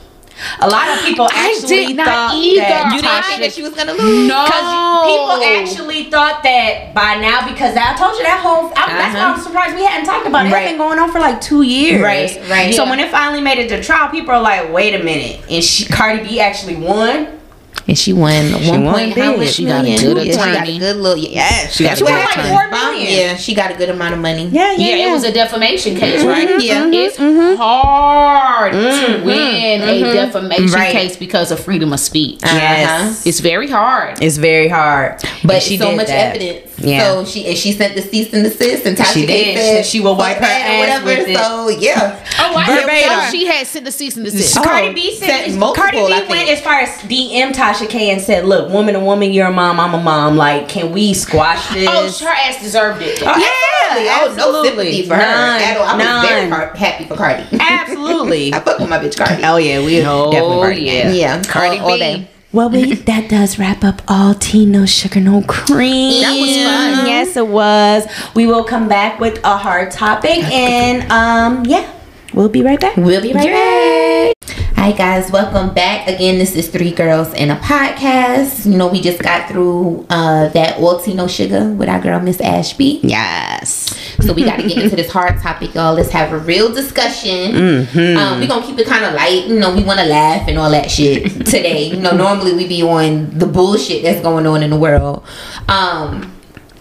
A 0.60 0.68
lot 0.68 0.88
of 0.88 1.04
people 1.04 1.28
actually 1.30 1.94
thought 1.94 2.32
that 2.32 2.34
You 2.36 2.54
didn't 2.54 3.02
that 3.02 3.52
she 3.54 3.62
was 3.62 3.74
gonna 3.74 3.92
lose? 3.92 4.26
no, 4.28 4.44
people 5.06 5.42
actually 5.44 6.10
thought 6.10 6.42
that 6.42 6.92
by 6.94 7.14
now, 7.16 7.46
because 7.48 7.76
I 7.76 7.94
told 7.94 8.16
you 8.16 8.24
that 8.24 8.40
whole. 8.42 8.72
I, 8.74 8.86
That's 8.88 9.14
why 9.14 9.20
Uh-huh. 9.20 9.34
I'm 9.34 9.40
surprised 9.40 9.76
we 9.76 9.84
hadn't 9.84 10.06
talked 10.06 10.26
about 10.26 10.46
it. 10.46 10.52
Right. 10.52 10.62
It's 10.62 10.70
been 10.72 10.78
going 10.78 10.98
on 10.98 11.12
for 11.12 11.20
like 11.20 11.40
two 11.40 11.62
years. 11.62 12.02
Right, 12.02 12.36
right. 12.50 12.74
So 12.74 12.84
Yeah. 12.84 12.90
when 12.90 12.98
it 12.98 13.10
finally 13.10 13.40
made 13.42 13.58
it 13.58 13.68
to 13.68 13.82
trial, 13.82 14.08
people 14.08 14.30
are 14.34 14.40
like, 14.40 14.72
"Wait 14.72 14.94
a 14.98 15.04
minute!" 15.04 15.40
And 15.50 15.62
she, 15.62 15.84
Cardi 15.86 16.24
B 16.26 16.40
actually 16.40 16.76
won. 16.76 17.28
And 17.92 17.98
she 17.98 18.14
won 18.14 18.52
one 18.52 18.84
won 18.84 18.94
point 18.94 19.18
how 19.18 19.36
much 19.36 19.48
She 19.50 19.66
got 19.66 19.80
a 19.80 19.82
million? 19.82 20.14
good 20.14 20.26
Yeah, 20.26 20.32
She 20.32 20.38
got 20.38 20.66
a 20.66 20.78
good 20.78 20.96
little 20.96 21.18
yeah. 21.22 21.68
She 21.68 21.84
got 21.84 21.92
a 21.92 21.96
She 21.96 22.04
good 22.04 22.08
got 22.08 22.30
attorney. 22.30 22.48
like 22.48 22.70
Four 22.70 22.70
four 22.80 22.92
million. 22.92 23.12
Yeah, 23.12 23.36
she 23.36 23.54
got 23.54 23.70
a 23.70 23.74
good 23.74 23.90
amount 23.90 24.14
of 24.14 24.20
money. 24.20 24.46
Yeah, 24.48 24.72
Yeah, 24.72 25.08
it 25.08 25.12
was 25.12 25.24
a 25.24 25.30
defamation 25.32 25.96
case, 25.98 26.20
mm-hmm, 26.20 26.28
right? 26.28 26.48
Mm-hmm, 26.48 26.60
yeah. 26.92 27.00
It's 27.04 27.18
mm-hmm. 27.18 27.56
hard 27.56 28.72
to 28.72 29.22
win 29.26 29.82
a 29.82 30.00
defamation 30.14 30.70
Right. 30.70 30.92
case 30.92 31.16
because 31.16 31.50
of 31.50 31.60
freedom 31.60 31.92
of 31.92 32.00
speech. 32.00 32.40
Yes. 32.42 33.26
It's 33.26 33.40
very 33.40 33.68
hard. 33.68 34.22
It's 34.22 34.38
very 34.38 34.68
hard, 34.68 35.20
But 35.44 35.56
And 35.56 35.62
she 35.62 35.76
so 35.76 35.90
did 35.90 35.96
much 35.98 36.06
that. 36.06 36.36
evidence. 36.36 36.68
Yeah. 36.78 37.04
So 37.12 37.24
she 37.24 37.46
and 37.46 37.56
she 37.56 37.72
sent 37.72 37.94
the 37.94 38.02
cease 38.02 38.32
and 38.32 38.42
desist 38.42 38.86
and 38.86 38.96
Tasha 38.96 39.12
She 39.14 39.26
K 39.26 39.54
did. 39.54 39.58
said 39.58 39.86
She 39.86 40.00
will 40.00 40.16
wipe 40.16 40.36
her 40.38 40.40
that 40.42 40.66
or 40.66 40.72
ass 40.72 41.02
whatever. 41.04 41.20
with 41.20 41.28
it. 41.28 41.36
So 41.36 41.68
yeah. 41.68 42.24
Oh, 42.40 42.56
I 42.56 42.66
Verbatim. 42.66 42.88
didn't 42.88 43.18
know 43.18 43.28
she 43.30 43.46
had 43.46 43.66
sent 43.68 43.84
the 43.84 43.92
cease 43.92 44.16
and 44.16 44.24
desist. 44.24 44.56
Cardi 44.64 44.92
B 44.92 45.14
sent 45.14 45.50
said 45.52 45.58
multiple, 45.60 45.82
Cardi 45.90 45.98
I 45.98 46.06
B 46.08 46.14
think. 46.14 46.28
went 46.30 46.48
as 46.48 46.60
far 46.60 46.80
as 46.80 46.88
DM 47.02 47.52
Tasha 47.52 47.81
K 47.86 48.10
and 48.10 48.20
said, 48.20 48.44
"Look, 48.46 48.70
woman 48.70 48.94
to 48.94 49.00
woman, 49.00 49.32
you're 49.32 49.46
a 49.46 49.52
mom, 49.52 49.78
I'm 49.80 49.94
a 49.94 50.00
mom. 50.02 50.36
Like, 50.36 50.68
can 50.68 50.92
we 50.92 51.14
squash 51.14 51.72
this?" 51.72 51.88
Oh, 51.90 52.24
her 52.26 52.32
ass 52.32 52.60
deserved 52.62 53.02
it. 53.02 53.20
Yeah, 53.20 53.34
Absolutely. 53.90 54.08
Oh, 54.40 54.52
no 54.52 54.64
sympathy 54.64 55.02
for 55.02 55.16
None, 55.16 55.20
her 55.20 55.64
at 55.64 55.76
all. 55.76 55.86
I 55.86 55.96
was 55.96 56.28
very 56.28 56.48
none. 56.48 56.50
car- 56.50 56.74
happy 56.76 57.04
for 57.04 57.16
Cardi. 57.16 57.44
Absolutely. 57.60 58.54
I 58.54 58.60
fuck 58.60 58.78
with 58.78 58.88
my 58.88 58.98
bitch 58.98 59.16
Cardi. 59.16 59.42
Oh 59.44 59.56
yeah, 59.56 59.84
we 59.84 59.96
definitely 60.00 60.32
Cardi. 60.62 60.80
yeah. 60.82 61.10
Yeah, 61.12 61.42
Cardi 61.42 61.78
all, 61.78 61.90
all 61.90 61.98
day. 61.98 62.28
Well, 62.52 62.68
we, 62.68 62.94
that 63.10 63.30
does 63.30 63.58
wrap 63.58 63.82
up 63.82 64.02
all 64.08 64.34
tea, 64.34 64.66
no 64.66 64.84
sugar, 64.86 65.20
no 65.20 65.42
cream. 65.42 66.22
That 66.22 66.32
was 66.38 66.50
fun. 66.50 67.06
Yes, 67.06 67.36
it 67.36 67.48
was. 67.48 68.06
We 68.34 68.46
will 68.46 68.64
come 68.64 68.88
back 68.88 69.20
with 69.20 69.40
a 69.44 69.56
hard 69.56 69.90
topic, 69.90 70.44
and 70.44 71.10
um, 71.10 71.64
yeah, 71.66 71.90
we'll 72.34 72.48
be 72.50 72.62
right 72.62 72.78
back. 72.80 72.96
We'll 72.96 73.22
be 73.22 73.32
right 73.32 73.46
back. 73.46 74.51
Hi 74.82 74.90
guys, 74.90 75.30
welcome 75.30 75.72
back. 75.72 76.08
Again, 76.08 76.38
this 76.38 76.56
is 76.56 76.66
Three 76.66 76.90
Girls 76.90 77.32
in 77.34 77.52
a 77.52 77.56
Podcast. 77.58 78.68
You 78.68 78.76
know, 78.76 78.88
we 78.88 79.00
just 79.00 79.22
got 79.22 79.48
through 79.48 80.04
uh 80.10 80.48
that 80.48 80.80
No 80.80 81.28
Sugar 81.28 81.72
with 81.72 81.88
our 81.88 82.00
girl 82.00 82.18
Miss 82.18 82.40
Ashby. 82.40 82.98
Yes. 83.04 83.96
So 84.26 84.32
we 84.32 84.42
got 84.42 84.56
to 84.56 84.66
get 84.66 84.78
into 84.78 84.96
this 84.96 85.08
hard 85.08 85.40
topic, 85.40 85.76
y'all. 85.76 85.94
Let's 85.94 86.10
have 86.10 86.32
a 86.32 86.38
real 86.38 86.74
discussion. 86.74 87.52
Mm-hmm. 87.52 88.18
Um, 88.18 88.40
we're 88.40 88.48
gonna 88.48 88.66
keep 88.66 88.76
it 88.76 88.88
kind 88.88 89.04
of 89.04 89.14
light. 89.14 89.46
You 89.46 89.60
know, 89.60 89.72
we 89.72 89.84
want 89.84 90.00
to 90.00 90.06
laugh 90.06 90.48
and 90.48 90.58
all 90.58 90.72
that 90.72 90.90
shit 90.90 91.30
today. 91.46 91.84
You 91.84 92.00
know, 92.00 92.16
normally 92.16 92.52
we 92.52 92.66
be 92.66 92.82
on 92.82 93.38
the 93.38 93.46
bullshit 93.46 94.02
that's 94.02 94.20
going 94.20 94.48
on 94.48 94.64
in 94.64 94.70
the 94.70 94.76
world. 94.76 95.24
Um, 95.68 96.34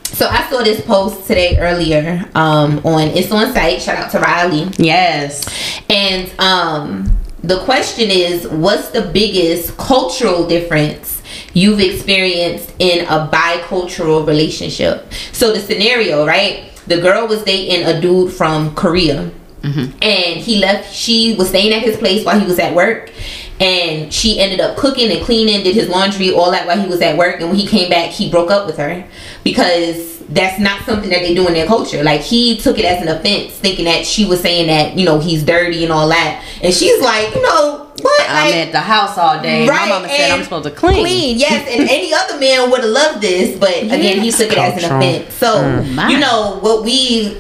so 0.06 0.28
I 0.28 0.50
saw 0.50 0.64
this 0.64 0.82
post 0.82 1.28
today 1.28 1.60
earlier 1.60 2.28
um, 2.34 2.80
on 2.84 3.10
it's 3.10 3.32
on 3.32 3.54
site. 3.54 3.80
Shout 3.80 3.98
out 3.98 4.10
to 4.14 4.20
Riley. 4.20 4.72
Yes. 4.78 5.46
And 5.88 6.32
um, 6.40 7.11
the 7.44 7.60
question 7.64 8.12
is, 8.12 8.48
what's 8.48 8.90
the 8.90 9.02
biggest 9.02 9.78
cultural 9.78 10.48
difference 10.48 11.22
you've 11.54 11.80
experienced 11.80 12.74
in 12.80 13.06
a 13.08 13.28
bicultural 13.28 14.26
relationship? 14.28 15.12
So 15.32 15.52
the 15.52 15.60
scenario, 15.60 16.26
right? 16.26 16.70
The 16.88 17.02
girl 17.02 17.28
was 17.28 17.44
dating 17.44 17.86
a 17.86 18.00
dude 18.00 18.32
from 18.32 18.76
Korea. 18.76 19.32
Mm-hmm. 19.62 19.98
And 20.02 20.40
he 20.40 20.58
left. 20.58 20.94
She 20.94 21.36
was 21.36 21.50
staying 21.50 21.72
at 21.72 21.84
his 21.84 21.98
place 21.98 22.26
while 22.26 22.40
he 22.40 22.48
was 22.48 22.58
at 22.58 22.74
work, 22.74 23.12
and 23.62 24.12
she 24.12 24.40
ended 24.40 24.60
up 24.60 24.76
cooking 24.76 25.12
and 25.12 25.24
cleaning, 25.24 25.64
did 25.64 25.76
his 25.76 25.88
laundry, 25.88 26.34
all 26.34 26.50
that 26.50 26.66
while 26.66 26.80
he 26.80 26.88
was 26.88 27.00
at 27.02 27.16
work. 27.16 27.40
And 27.40 27.50
when 27.50 27.60
he 27.60 27.68
came 27.68 27.90
back, 27.92 28.10
he 28.10 28.30
broke 28.30 28.50
up 28.50 28.66
with 28.66 28.78
her 28.78 29.08
because 29.44 30.20
that's 30.30 30.60
not 30.60 30.84
something 30.86 31.10
that 31.12 31.20
they 31.20 31.36
do 31.36 31.48
in 31.48 31.54
their 31.54 31.68
culture. 31.68 32.04
Like 32.04 32.22
he 32.22 32.58
took 32.58 32.80
it 32.80 32.86
as 32.86 33.02
an 33.02 33.10
offense, 33.10 33.54
thinking 33.54 33.86
that 33.86 34.06
she 34.06 34.26
was 34.26 34.42
saying 34.42 34.68
that 34.68 34.98
you 34.98 35.06
know 35.06 35.20
he's 35.20 35.44
dirty 35.44 35.84
and 35.84 35.94
all 35.94 36.10
that, 36.10 36.44
and 36.64 36.74
she's 36.74 37.02
like, 37.02 37.36
you 37.36 37.42
know 37.44 37.92
what? 38.02 38.30
I'm 38.30 38.48
Like, 38.48 38.56
at 38.56 38.72
the 38.72 38.80
house 38.80 39.18
all 39.18 39.42
day. 39.42 39.68
My 39.68 39.88
mama 39.88 40.08
said 40.08 40.32
I'm 40.32 40.44
supposed 40.44 40.64
to 40.66 40.72
clean. 40.72 41.04
Clean, 41.04 41.38
yes. 41.38 41.68
And 41.70 41.88
any 41.88 42.14
other 42.16 42.40
man 42.40 42.72
would 42.72 42.82
have 42.82 42.90
loved 42.90 43.22
this, 43.22 43.60
but 43.60 43.78
again, 43.78 44.22
he 44.22 44.32
took 44.32 44.52
it 44.52 44.58
as 44.58 44.84
an 44.84 44.92
offense. 44.92 45.34
So 45.36 45.84
my. 45.94 46.10
you 46.10 46.20
know 46.20 46.58
what 46.62 46.84
we. 46.84 47.40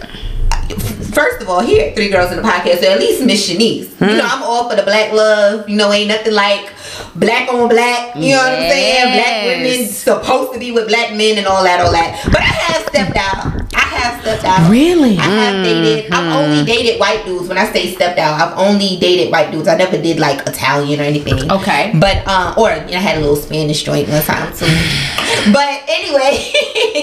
First 1.14 1.42
of 1.42 1.50
all, 1.50 1.62
here 1.62 1.88
at 1.88 1.96
Three 1.96 2.10
Girls 2.10 2.32
in 2.32 2.38
the 2.38 2.44
Podcast, 2.44 2.80
so 2.80 2.92
at 2.92 3.00
least 3.00 3.26
Miss 3.26 3.50
Shanice. 3.50 3.90
You 4.00 4.08
hmm. 4.08 4.18
know, 4.18 4.26
I'm 4.26 4.44
all 4.44 4.70
for 4.70 4.76
the 4.76 4.84
black 4.84 5.12
love. 5.12 5.70
You 5.70 5.76
know, 5.76 5.92
ain't 5.92 6.08
nothing 6.08 6.34
like 6.34 6.72
black 7.16 7.52
on 7.52 7.68
black. 7.68 8.16
You 8.16 8.36
know 8.36 8.38
what 8.38 8.54
I'm 8.54 8.70
saying? 8.70 9.14
Black 9.14 9.44
women 9.46 9.88
supposed 9.88 10.54
to 10.54 10.60
be 10.60 10.72
with 10.72 10.88
black 10.88 11.16
men 11.16 11.38
and 11.38 11.48
all 11.48 11.64
that, 11.64 11.82
all 11.82 11.92
that. 11.92 12.22
But 12.26 12.42
I 12.42 12.44
have 12.44 12.88
stepped 12.88 13.18
out. 13.18 13.61
Have 14.02 14.22
stepped 14.22 14.44
out. 14.44 14.70
Really? 14.70 15.18
I 15.18 15.22
have 15.24 15.64
dated. 15.66 16.12
I've 16.12 16.36
only 16.36 16.66
dated 16.66 17.00
white 17.00 17.24
dudes. 17.26 17.48
When 17.48 17.58
I 17.58 17.72
say 17.72 17.94
stepped 17.94 18.18
out, 18.20 18.40
I've 18.42 18.58
only 18.58 18.98
dated 18.98 19.32
white 19.32 19.52
dudes. 19.52 19.68
I 19.68 19.76
never 19.78 19.98
did 20.02 20.20
like 20.20 20.46
Italian 20.48 21.00
or 21.00 21.04
anything. 21.04 21.52
Okay. 21.52 21.92
But 22.00 22.28
um, 22.28 22.56
or 22.58 22.70
you 22.72 22.92
know, 22.92 22.98
I 22.98 23.06
had 23.10 23.18
a 23.18 23.22
little 23.22 23.36
Spanish 23.36 23.84
joint 23.84 24.10
one 24.10 24.22
time 24.24 24.52
too. 24.56 24.66
But 25.54 25.84
anyway, 25.88 26.52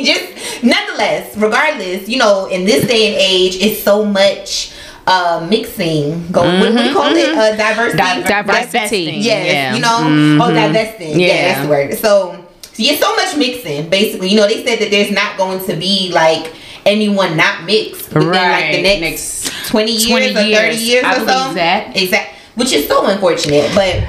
just 0.05 0.63
nonetheless, 0.65 1.37
regardless, 1.37 2.09
you 2.09 2.19
know, 2.19 2.47
in 2.47 2.65
this 2.65 2.87
day 2.87 3.09
and 3.09 3.17
age, 3.19 3.57
it's 3.57 3.83
so 3.83 4.05
much 4.05 4.73
uh 5.07 5.47
mixing 5.49 6.31
going. 6.31 6.61
What, 6.61 6.75
what 6.75 6.83
do 6.83 6.89
you 6.89 6.93
call 6.95 7.17
it? 7.17 7.35
Uh, 7.37 7.57
diversity. 7.57 7.97
Diver- 7.99 8.29
Diversity. 8.29 9.05
Yes, 9.17 9.47
Yeah. 9.47 9.75
you 9.75 9.81
know, 9.81 10.45
oh, 10.45 10.53
divesting. 10.53 11.19
Yeah. 11.19 11.27
Yeah. 11.27 11.49
that's 11.49 11.63
the 11.65 11.69
word. 11.71 11.95
So, 11.95 12.45
so 12.73 12.83
yeah, 12.83 12.97
so 12.97 13.15
much 13.17 13.37
mixing. 13.37 13.89
Basically, 13.89 14.29
you 14.29 14.37
know, 14.37 14.47
they 14.47 14.65
said 14.65 14.79
that 14.81 14.91
there's 14.91 15.11
not 15.11 15.37
going 15.39 15.65
to 15.67 15.75
be 15.77 16.11
like 16.13 16.53
anyone 16.87 17.37
not 17.37 17.65
mixed 17.65 18.09
within 18.13 18.29
like 18.31 18.73
the 18.73 18.83
Right. 18.83 19.01
next, 19.01 19.51
twenty 19.69 19.93
years 19.93 20.07
20 20.07 20.31
or 20.31 20.35
thirty 20.35 20.49
years. 20.77 20.83
years 20.89 21.05
I 21.05 21.13
or 21.13 21.19
so. 21.21 21.25
believe 21.27 21.55
that. 21.55 21.97
Exactly. 21.97 22.35
Which 22.55 22.73
is 22.73 22.89
so 22.89 23.07
unfortunate, 23.07 23.71
but 23.75 24.03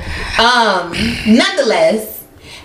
um, 0.44 0.94
nonetheless. 1.28 2.18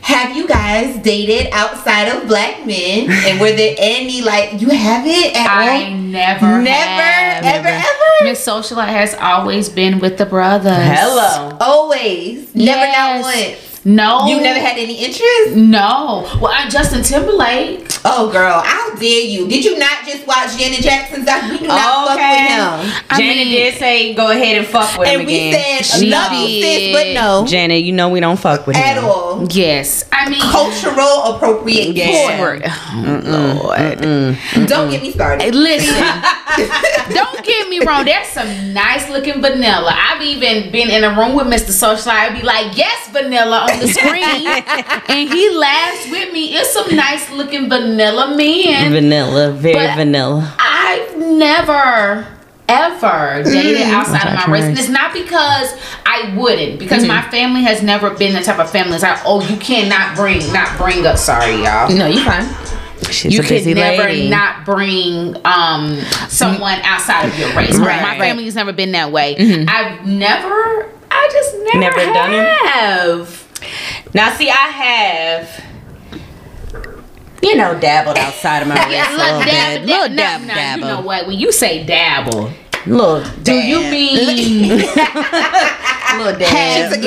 Have 0.05 0.37
you 0.37 0.47
guys 0.47 0.99
dated 1.03 1.49
outside 1.51 2.09
of 2.11 2.29
black 2.29 2.67
men? 2.67 3.09
And 3.11 3.41
were 3.41 3.53
there 3.53 3.75
any 3.79 4.21
like 4.21 4.61
you 4.61 4.69
haven't 4.69 5.35
at 5.35 5.49
I 5.49 5.85
all? 5.85 5.91
never, 5.97 6.61
Never, 6.61 7.03
have. 7.03 7.43
ever, 7.43 7.69
ever. 7.69 8.25
Miss 8.25 8.47
Socialite 8.47 8.89
has 8.89 9.15
always 9.15 9.71
been 9.71 10.01
with 10.01 10.19
the 10.19 10.27
brothers. 10.27 10.77
Hello. 10.77 11.57
Always, 11.59 12.55
never, 12.55 12.87
not 12.93 13.23
once. 13.23 13.74
No. 13.87 14.27
You 14.27 14.41
never 14.41 14.59
had 14.59 14.79
any 14.79 14.95
interest? 15.05 15.57
No. 15.57 16.27
Well, 16.41 16.51
I'm 16.55 16.71
Justin 16.71 17.03
Timberlake. 17.03 17.87
Oh, 18.07 18.31
girl, 18.31 18.61
how 18.61 18.95
dare 18.97 19.25
you? 19.25 19.49
Did 19.49 19.65
you 19.65 19.79
not 19.79 20.05
just 20.07 20.27
watch 20.27 20.57
Janet 20.59 20.81
Jackson's 20.81 21.25
doc? 21.27 21.43
We 21.51 21.59
do 21.59 21.67
not 21.67 22.07
fuck 22.09 22.17
with 22.17 22.25
him. 22.25 23.03
I 23.11 23.19
Janet 23.19 23.37
mean- 23.37 23.49
did 23.57 23.75
say 23.79 24.15
go 24.15 24.31
ahead 24.31 24.59
and 24.59 24.67
fuck 24.67 24.99
with 24.99 25.09
him 25.09 25.21
And 25.21 25.27
we 25.27 25.49
again. 25.49 25.83
said, 25.83 25.99
She 26.01 26.11
love 26.11 26.33
you, 26.33 26.63
sis, 26.63 26.93
but 26.95 27.15
no. 27.15 27.47
Janet, 27.47 27.83
you 27.83 27.93
know 27.93 28.09
we 28.11 28.21
don't 28.21 28.39
fuck 28.39 28.67
with 28.67 28.77
At 28.77 28.97
him. 28.99 29.05
At 29.05 29.11
all. 29.11 29.47
Yes. 29.51 30.05
I 30.13 30.29
mean, 30.29 30.41
Cultural 30.41 31.35
appropriation. 31.37 31.95
Yeah. 31.97 32.39
Lord. 32.41 32.63
Don't 34.69 34.91
get 34.91 35.03
me 35.03 35.11
started. 35.13 35.55
Listen, 35.55 35.95
don't 37.15 37.45
get 37.45 37.69
me 37.69 37.81
wrong. 37.85 38.05
There's 38.05 38.29
some 38.29 38.73
nice 38.73 39.09
looking 39.11 39.41
vanilla. 39.41 39.93
I've 39.95 40.23
even 40.23 40.71
been 40.73 40.91
in 40.91 41.05
a 41.05 41.11
room 41.19 41.35
with 41.37 41.47
Mr. 41.47 41.71
Socialite. 41.73 42.09
I'd 42.15 42.35
be 42.41 42.43
like, 42.43 42.77
"Yes, 42.77 43.09
vanilla" 43.11 43.67
on 43.75 43.81
the 43.81 43.89
screen, 43.89 44.47
and 45.09 45.29
he 45.29 45.51
laughs 45.51 46.11
with 46.11 46.33
me. 46.33 46.55
It's 46.57 46.73
some 46.73 46.95
nice 46.95 47.31
looking 47.31 47.69
vanilla 47.69 48.37
man. 48.37 48.93
Vanilla, 48.93 49.51
very 49.53 49.75
But- 49.75 49.97
vanilla. 49.97 50.55
I've 50.59 51.17
never 51.19 52.27
ever 52.67 53.43
dated 53.45 53.83
outside 53.83 54.27
of 54.27 54.35
my 54.35 54.53
race. 54.53 54.65
And 54.65 54.79
it's 54.79 54.89
not 54.89 55.13
because 55.13 55.75
I 56.07 56.33
wouldn't, 56.35 56.79
because 56.79 57.01
Mm-hmm. 57.03 57.09
my 57.09 57.23
family 57.31 57.63
has 57.63 57.83
never 57.83 58.09
been 58.11 58.33
the 58.35 58.41
type 58.41 58.59
of 58.59 58.71
family 58.71 58.93
that's 58.99 59.03
like, 59.03 59.21
oh, 59.27 59.47
you 59.47 59.59
cannot 59.59 60.17
bring, 60.17 60.51
not 60.51 60.77
bring 60.79 61.05
up. 61.05 61.19
Sorry, 61.19 61.57
y'all. 61.63 61.91
No, 61.91 62.07
you 62.07 62.25
fine. 62.25 62.49
She's 63.11 63.35
you 63.35 63.41
a 63.41 63.43
can 63.43 63.51
busy 63.51 63.75
never 63.75 64.05
lady. 64.05 64.31
not 64.31 64.65
bring 64.65 65.37
um 65.45 65.99
someone 66.29 66.79
outside 66.85 67.27
of 67.27 67.39
your 67.39 67.53
race. 67.55 67.77
Right. 67.77 68.01
My 68.01 68.17
family 68.19 68.45
has 68.47 68.55
never 68.55 68.73
been 68.73 68.93
that 68.93 69.13
way. 69.13 69.35
Mm-hmm. 69.35 69.69
I've 69.69 70.07
never. 70.07 70.89
I 71.11 71.29
just 71.33 71.55
never, 71.75 71.79
Never 71.81 72.13
done 72.15 72.31
it? 72.33 73.29
Have. 73.65 74.15
Now, 74.15 74.35
see, 74.37 74.49
I 74.51 74.55
have, 74.55 75.65
you 77.43 77.57
know, 77.57 77.79
dabbled 77.79 78.17
outside 78.19 78.63
of 78.63 78.69
my 78.69 78.75
race 78.87 78.93
Yeah, 78.95 79.11
a 79.11 79.17
look, 79.17 79.21
little 79.21 79.41
dab, 79.41 79.47
bit. 79.47 79.51
dab, 79.51 79.83
Little 79.87 80.09
no, 80.09 80.17
dab, 80.17 80.41
no, 80.43 80.47
dabble. 80.55 80.81
You 80.81 80.95
know 80.95 81.01
what? 81.03 81.27
When 81.27 81.39
you 81.39 81.53
say 81.53 81.85
dabble, 81.85 82.51
look, 82.87 83.27
do 83.43 83.53
you 83.55 83.81
mean 83.81 84.69
little 84.79 84.87
dab. 86.39 86.93
took 86.93 87.03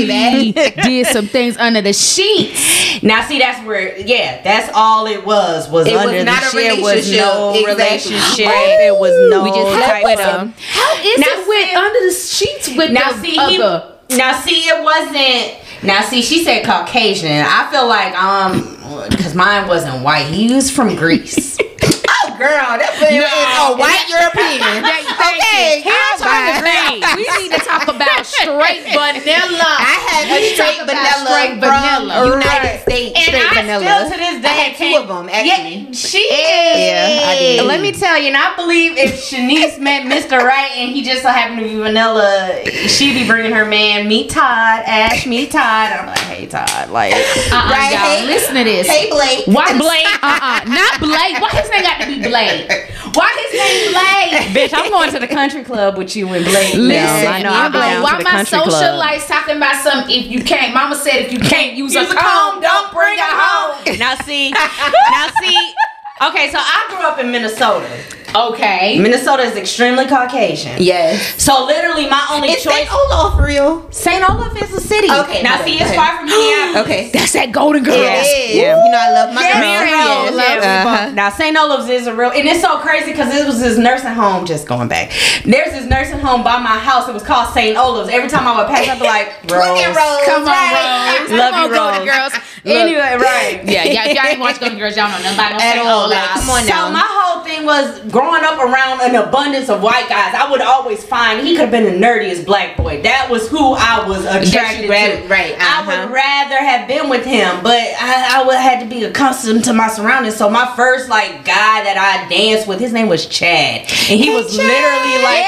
did 0.84 1.08
some 1.08 1.28
things 1.28 1.58
under 1.58 1.82
the 1.82 1.94
sheets? 1.94 3.02
Now, 3.04 3.22
see, 3.28 3.38
that's 3.40 3.66
where, 3.66 3.98
yeah, 3.98 4.42
that's 4.44 4.72
all 4.74 5.06
it 5.08 5.24
was. 5.26 5.70
Was 5.70 5.88
It 5.88 5.94
was 5.94 6.06
under 6.06 6.24
not 6.24 6.42
the 6.42 6.48
a 6.48 6.52
shit 6.52 6.82
was 6.82 7.10
relationship. 7.12 7.20
no 7.26 7.54
Exactly. 7.54 7.74
relationship. 7.76 8.46
Right. 8.48 8.78
It 8.88 8.98
was 9.00 9.30
no 9.32 9.44
We 9.44 9.50
just 9.52 9.86
type 9.86 10.02
slept 10.02 10.04
with 10.06 10.20
of- 10.28 10.42
him. 10.42 10.54
How 10.72 10.94
is 10.98 11.20
Now, 11.20 11.26
it 11.30 11.48
with 11.48 11.78
under 11.78 12.00
the 12.08 12.14
sheets 12.14 12.68
with 12.76 12.92
Now, 12.92 13.12
the 13.12 13.22
see, 13.22 13.32
he, 13.32 13.62
other? 13.62 13.97
Now, 14.10 14.40
see, 14.40 14.68
it 14.68 14.84
wasn't. 14.84 15.84
Now, 15.84 16.02
see, 16.02 16.22
she 16.22 16.44
said 16.44 16.66
Caucasian. 16.66 17.46
I 17.46 17.70
feel 17.72 17.88
like 17.88 18.14
um, 18.18 18.78
because 19.10 19.36
mine 19.36 19.68
wasn't 19.68 20.04
white. 20.04 20.28
He 20.28 20.54
was 20.54 20.72
from 20.72 20.96
Greece. 20.96 21.58
Oh, 22.10 22.34
girl, 22.40 22.82
that 22.82 22.98
man 22.98 23.14
is 23.14 23.30
a 23.30 23.78
white 23.78 24.08
European. 24.10 24.82
okay, 24.82 25.86
Here's 25.86 26.20
fine. 26.24 26.50
our 26.50 26.66
degree. 26.66 27.04
We 27.20 27.28
need 27.46 27.52
to 27.54 27.62
talk 27.62 27.86
about 27.88 28.17
straight 28.28 28.84
vanilla. 28.94 29.72
I 29.80 29.98
had 30.08 30.30
Let's 30.30 30.54
straight 30.54 30.78
talk 30.78 30.90
about 30.90 30.96
vanilla 30.96 31.28
straight 31.28 31.50
from 31.60 31.60
vanilla. 31.60 32.38
United 32.38 32.82
States. 32.84 33.14
And 33.16 33.24
straight 33.24 33.52
I 33.52 33.62
vanilla. 33.62 33.86
still 33.86 34.04
to 34.12 34.18
this 34.18 34.38
day 34.44 34.48
I 34.48 34.58
had 34.68 34.74
two 34.78 34.94
of 35.02 35.08
them 35.08 35.30
actually. 35.30 35.78
Yeah, 35.88 35.92
she 35.92 36.22
Yeah, 36.30 37.28
I 37.28 37.36
did. 37.40 37.66
Let 37.66 37.82
me 37.82 37.92
tell 37.92 38.18
you, 38.18 38.28
and 38.28 38.38
I 38.38 38.56
believe 38.56 38.98
if 38.98 39.16
Shanice 39.16 39.80
met 39.88 40.04
Mr. 40.06 40.38
Right 40.44 40.72
and 40.76 40.92
he 40.92 41.04
just 41.04 41.22
so 41.24 41.30
happened 41.30 41.60
to 41.60 41.66
be 41.66 41.76
vanilla, 41.76 42.62
she'd 42.88 43.14
be 43.14 43.28
bringing 43.28 43.52
her 43.54 43.66
man, 43.66 44.08
meet 44.08 44.30
Todd, 44.30 44.84
Ash, 44.86 45.26
meet 45.26 45.52
Todd. 45.52 45.92
And 45.92 46.00
I'm 46.02 46.08
like, 46.08 46.20
hey, 46.20 46.46
Todd, 46.48 46.90
like, 46.90 47.14
Uh-uh, 47.14 47.70
Right, 47.72 47.92
y'all, 47.92 48.18
hey- 48.22 48.26
listen 48.28 48.56
to 48.56 48.64
this. 48.64 48.88
Hey, 48.88 49.10
Blake. 49.10 49.46
Why 49.48 49.78
Blake? 49.78 50.06
Uh-uh, 50.24 50.64
not 50.68 51.00
Blake. 51.00 51.40
Why 51.42 51.50
his 51.62 51.70
name 51.70 51.82
got 51.84 52.02
to 52.02 52.08
be 52.08 52.20
Blake? 52.28 52.70
Why 53.16 53.30
his 53.46 53.54
name 53.60 53.92
Blake? 53.92 54.70
bitch, 54.70 54.74
I'm 54.78 54.90
going 54.92 55.12
to 55.12 55.20
the 55.20 55.28
country 55.28 55.64
club 55.64 55.98
with 55.98 56.16
you 56.16 56.28
and 56.34 56.44
Blake. 56.46 56.74
Listen, 56.76 57.28
I 57.28 57.42
know 57.42 57.50
I'll 57.52 57.72
be 57.72 57.78
uh-uh, 57.78 57.86
down 57.90 58.04
why 58.04 58.17
to 58.18 58.24
the 58.24 58.30
my 58.30 58.32
country 58.44 58.58
social 58.58 58.70
club. 58.72 59.00
lights 59.00 59.28
talking 59.28 59.58
about 59.58 59.84
some? 59.84 60.10
If 60.10 60.32
you 60.32 60.44
can't, 60.44 60.74
Mama 60.74 60.96
said 60.96 61.16
if 61.26 61.32
you 61.32 61.40
can't 61.40 61.76
use, 61.78 61.94
Use 61.94 62.12
a 62.12 62.16
comb, 62.16 62.62
don't 62.62 62.92
bring 62.94 63.16
it 63.18 63.22
home. 63.22 63.98
Now 64.00 64.16
see, 64.16 64.52
now 64.52 65.30
see. 65.42 65.74
Okay, 66.20 66.50
so 66.50 66.58
I 66.58 66.86
grew 66.90 67.06
up 67.06 67.20
in 67.20 67.32
Minnesota. 67.32 67.88
Okay. 68.36 69.00
Minnesota 69.00 69.44
is 69.44 69.56
extremely 69.56 70.06
Caucasian. 70.06 70.82
Yes. 70.82 71.42
So 71.42 71.66
literally, 71.66 72.10
my 72.10 72.28
only 72.32 72.50
Is 72.50 72.64
choice. 72.64 72.74
St. 72.74 72.90
Olaf 72.92 73.40
real? 73.40 73.90
St. 73.92 74.30
Olaf 74.30 74.62
is 74.62 74.74
a 74.74 74.82
city. 74.82 75.08
Okay, 75.10 75.42
Now 75.44 75.64
see, 75.64 75.78
it's 75.80 75.94
far 75.96 76.18
from 76.18 76.26
Minneapolis. 76.30 76.82
Okay. 76.84 77.10
That's 77.14 77.32
that 77.34 77.52
Golden 77.52 77.84
Girl. 77.84 77.96
It 77.96 78.26
is. 78.28 78.56
You 78.58 78.64
know 78.68 79.00
I 79.00 79.12
love 79.14 79.34
my 79.34 79.42
Yeah, 79.42 79.54
girl. 79.54 79.62
Mary 79.62 79.90
Yes, 79.90 80.30
Rose, 80.30 80.38
yes. 80.38 80.64
yeah, 80.64 80.84
Uh-huh. 80.92 81.12
Now 81.14 81.30
St. 81.30 81.56
Olaf's 81.58 81.90
is 81.90 82.08
a 82.08 82.16
real, 82.16 82.32
and 82.32 82.48
it's 82.48 82.62
so 82.62 82.78
crazy 82.80 83.12
because 83.12 83.34
it 83.34 83.46
was 83.48 83.60
this 83.62 83.78
nursing 83.78 84.12
home. 84.14 84.46
Just 84.46 84.68
going 84.68 84.88
back, 84.90 85.12
there's 85.46 85.72
this 85.72 85.86
nursing 85.88 86.20
home 86.20 86.44
by 86.44 86.58
my 86.60 86.78
house. 86.78 87.08
It 87.08 87.14
was 87.14 87.24
called 87.24 87.54
St. 87.54 87.78
Olaf's. 87.78 88.10
Every 88.12 88.30
time 88.30 88.46
I 88.46 88.58
would 88.60 88.68
pass, 88.68 88.88
I'd 88.90 89.00
be 89.00 89.06
like, 89.06 89.34
Rose. 89.50 89.64
Look 89.66 89.78
at 89.86 89.96
Rose. 89.96 90.26
Come 90.26 90.42
on, 90.42 90.48
right? 90.52 91.20
Rose. 91.22 91.32
Love 91.40 91.52
Come 91.54 91.72
you, 91.72 91.78
on, 91.80 91.94
Golden 91.94 92.06
Girls. 92.06 92.34
Anyway, 92.68 93.00
right. 93.00 93.62
Yeah, 93.68 93.84
yeah. 93.84 94.06
If 94.08 94.16
y'all 94.16 94.26
ain't 94.26 94.40
watch 94.40 94.60
Golden 94.60 94.78
Girls, 94.78 94.96
y'all 94.96 95.10
know 95.10 95.18
nothing 95.24 95.34
about 95.34 95.52
no 95.52 95.58
At 95.60 95.78
all, 95.80 96.10
like, 96.10 96.30
come 96.30 96.50
on 96.50 96.66
now. 96.66 96.88
So 96.88 96.94
my 96.94 97.06
whole 97.06 97.44
thing 97.44 97.66
was 97.66 98.00
growing 98.12 98.44
up 98.44 98.60
around 98.60 99.02
an 99.02 99.16
abundance 99.16 99.70
of 99.70 99.82
white 99.82 100.08
guys. 100.10 100.34
I 100.34 100.50
would 100.50 100.62
always 100.62 101.04
find 101.04 101.46
he 101.46 101.54
could 101.56 101.70
have 101.70 101.72
been 101.72 101.84
the 101.84 102.06
nerdiest 102.06 102.46
black 102.46 102.78
boy. 102.78 103.02
That 103.02 103.28
was 103.30 103.50
who 103.50 103.74
I 103.74 104.08
was 104.08 104.26
attracted 104.26 104.88
grabbed- 104.88 105.24
to. 105.24 105.30
right, 105.30 105.56
I 105.60 105.82
uh-huh. 105.82 106.06
would 106.06 106.14
rather 106.14 106.58
have 106.58 106.88
been 106.88 107.10
with 107.10 107.26
him, 107.26 107.62
but 107.64 107.80
I, 107.80 108.42
I 108.42 108.44
would 108.46 108.56
had 108.58 108.80
to 108.82 108.86
be 108.86 109.04
accustomed 109.04 109.64
to 109.66 109.74
my 109.74 109.88
surroundings. 109.88 110.36
So 110.36 110.50
my 110.50 110.72
first 110.76 111.10
like 111.10 111.46
guy 111.46 111.84
that 111.84 111.98
I 111.98 112.28
danced 112.30 112.68
with, 112.68 112.80
his 112.80 112.94
name 112.94 113.08
was 113.08 113.26
Chad, 113.26 113.82
and 113.82 114.20
he 114.20 114.30
was 114.30 114.56
literally 114.56 115.24
like. 115.24 115.46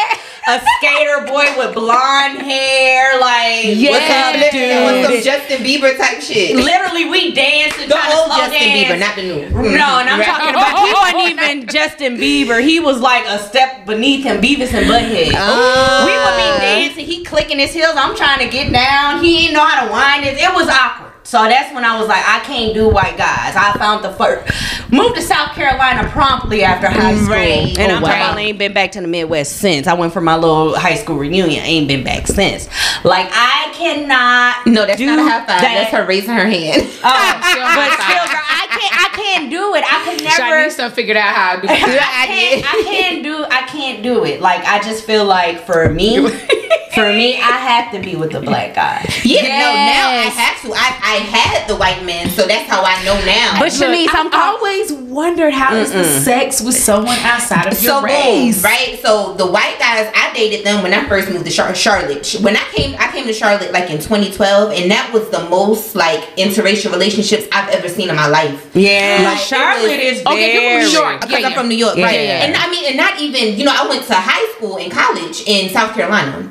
A 0.49 0.59
skater 0.77 1.25
boy 1.27 1.45
with 1.57 1.75
blonde 1.75 2.39
hair, 2.41 3.19
like 3.19 3.65
Yeah, 3.77 3.91
what's 3.91 4.09
up, 4.09 4.51
That 4.51 4.81
was 4.91 5.03
some 5.05 5.13
dude? 5.13 5.23
Justin 5.23 5.61
Bieber 5.63 5.95
type 5.95 6.21
shit. 6.21 6.55
Literally, 6.55 7.05
we 7.09 7.33
danced 7.33 7.77
The 7.77 7.93
old 8.15 8.29
Justin 8.33 8.59
dance. 8.59 8.89
Bieber, 8.89 8.99
not 8.99 9.15
the 9.15 9.21
new. 9.23 9.49
No, 9.77 9.99
and 10.01 10.09
I'm 10.09 10.19
Right. 10.19 10.25
talking 10.25 10.49
about 10.49 10.79
he 10.79 10.93
wasn't 10.93 11.41
even 11.41 11.67
Justin 11.67 12.17
Bieber. 12.17 12.61
He 12.63 12.79
was 12.79 12.99
like 12.99 13.25
a 13.27 13.37
step 13.39 13.85
beneath 13.85 14.23
him, 14.25 14.41
Beavis 14.41 14.73
and 14.73 14.87
Butthead. 14.89 15.33
Ah. 15.37 16.01
we 16.05 16.13
would 16.17 16.35
be 16.41 16.59
dancing. 16.65 17.05
He 17.05 17.23
clicking 17.23 17.59
his 17.59 17.71
heels. 17.73 17.93
I'm 17.95 18.15
trying 18.15 18.39
to 18.39 18.47
get 18.49 18.73
down. 18.73 19.23
He 19.23 19.37
didn't 19.41 19.53
know 19.53 19.65
how 19.65 19.85
to 19.85 19.91
wind 19.91 20.25
it. 20.25 20.37
It 20.37 20.51
was 20.53 20.67
awkward. 20.67 21.08
So 21.29 21.37
that's 21.43 21.71
when 21.75 21.85
I 21.85 21.99
was 21.99 22.07
like, 22.07 22.23
I 22.27 22.39
can't 22.39 22.73
do 22.73 22.89
white 22.89 23.15
guys. 23.15 23.53
I 23.55 23.71
found 23.77 24.03
the 24.03 24.11
first. 24.13 24.51
Moved 24.91 25.13
to 25.15 25.21
South 25.21 25.53
Carolina 25.53 26.09
promptly 26.09 26.63
after 26.63 26.87
high 26.89 27.13
mm, 27.13 27.17
school, 27.19 27.35
Right. 27.35 27.77
and 27.77 27.91
Oh, 27.91 27.97
I'm 27.97 28.01
wow. 28.01 28.07
talking 28.07 28.23
about 28.23 28.37
I 28.37 28.41
ain't 28.41 28.57
been 28.57 28.73
back 28.73 28.91
to 28.93 29.01
the 29.01 29.07
Midwest 29.07 29.57
since. 29.57 29.85
I 29.85 29.93
went 29.93 30.11
for 30.11 30.21
my 30.21 30.35
little 30.35 30.75
high 30.75 30.95
school 30.95 31.17
reunion. 31.17 31.61
I 31.63 31.67
ain't 31.67 31.87
been 31.87 32.03
back 32.03 32.25
since. 32.25 32.65
Like 33.05 33.27
I 33.31 33.71
cannot. 33.75 34.65
No, 34.65 34.87
that's 34.87 34.97
do 34.97 35.05
not 35.05 35.19
a 35.19 35.21
high 35.21 35.39
five. 35.41 35.47
that. 35.61 35.61
That's 35.61 35.91
her 35.91 36.07
raising 36.07 36.33
her 36.33 36.47
hand. 36.47 36.81
Oh, 37.03 37.41
but 37.75 37.91
still, 37.93 38.25
girl, 38.25 38.45
I 38.49 38.67
can't. 38.71 38.93
I 38.97 39.09
can't 39.15 39.51
do 39.51 39.75
it. 39.75 39.83
I 39.85 40.03
could 40.05 40.23
never. 40.23 40.41
Shanice 40.41 40.77
done 40.77 40.91
figured 40.91 41.15
out 41.17 41.35
how 41.35 41.55
to 41.57 41.61
do 41.61 41.67
it. 41.73 41.79
I 41.79 42.25
it. 42.25 42.63
can't, 42.63 42.73
I 42.73 42.83
can't 42.83 43.23
do 43.23 43.45
I 43.45 43.61
can't 43.67 44.01
do 44.03 44.25
it. 44.25 44.41
Like 44.41 44.65
I 44.65 44.81
just 44.81 45.05
feel 45.05 45.25
like 45.25 45.59
for 45.65 45.89
me, 45.89 46.17
for 46.93 47.05
me, 47.13 47.35
I 47.35 47.57
have 47.69 47.91
to 47.93 47.99
be 47.99 48.15
with 48.15 48.31
the 48.31 48.39
black 48.41 48.75
guy. 48.75 49.05
Yeah, 49.23 49.41
no, 49.43 49.49
now 49.73 50.09
I 50.09 50.29
have 50.33 50.61
to. 50.63 50.73
I, 50.73 50.87
I 51.01 51.15
had 51.23 51.67
the 51.67 51.75
white 51.75 52.03
man, 52.03 52.29
so 52.29 52.45
that's 52.47 52.69
how 52.69 52.81
I 52.83 53.03
know 53.05 53.13
now. 53.25 53.59
But 53.59 53.69
Shanice, 53.71 54.05
Look, 54.05 54.15
I'm 54.15 54.27
I've 54.27 54.31
call- 54.33 54.55
always 54.57 54.91
wondered 54.93 55.53
how 55.53 55.75
is 55.75 55.91
the 55.91 56.03
sex 56.03 56.61
with 56.61 56.75
someone 56.75 57.17
outside 57.19 57.67
of 57.71 57.81
your 57.81 57.91
so 57.93 58.01
boom, 58.01 58.05
race. 58.05 58.63
right? 58.63 58.99
So 59.01 59.33
the 59.35 59.45
white 59.45 59.77
guys, 59.79 60.11
I 60.15 60.31
dated 60.33 60.65
them 60.65 60.83
when 60.83 60.93
I 60.93 61.07
first 61.07 61.29
moved 61.29 61.45
to 61.45 61.51
Char- 61.51 61.75
Charlotte. 61.75 62.35
When 62.41 62.55
I 62.55 62.63
came, 62.73 62.95
I 62.99 63.11
came 63.11 63.25
to 63.25 63.33
Charlotte 63.33 63.71
like 63.71 63.89
in 63.89 63.97
2012, 63.97 64.71
and 64.73 64.91
that 64.91 65.11
was 65.13 65.29
the 65.29 65.47
most 65.49 65.95
like 65.95 66.21
interracial 66.37 66.91
relationships 66.91 67.47
I've 67.51 67.69
ever 67.69 67.87
seen 67.89 68.09
in 68.09 68.15
my 68.15 68.27
life. 68.27 68.71
Yeah, 68.75 69.21
Like, 69.31 69.37
Charlotte 69.39 69.83
was- 69.83 70.19
is 70.19 70.25
Okay, 70.25 70.53
you're 70.53 70.81
from. 70.81 70.89
New 70.91 70.99
York. 70.99 71.21
Because 71.21 71.39
Yeah, 71.39 71.45
I'm 71.47 71.51
yeah. 71.51 71.57
from 71.57 71.67
New 71.69 71.75
York, 71.77 71.97
Yeah. 71.97 72.05
right? 72.05 72.19
Yeah. 72.19 72.43
And 72.45 72.55
I 72.55 72.69
mean, 72.69 72.85
and 72.87 72.97
not 72.97 73.19
even, 73.21 73.57
you 73.57 73.65
know, 73.65 73.73
I 73.75 73.87
went 73.87 74.05
to 74.07 74.13
high 74.15 74.51
school 74.55 74.77
and 74.77 74.91
college 74.91 75.43
in 75.45 75.69
South 75.69 75.93
Carolina. 75.93 76.49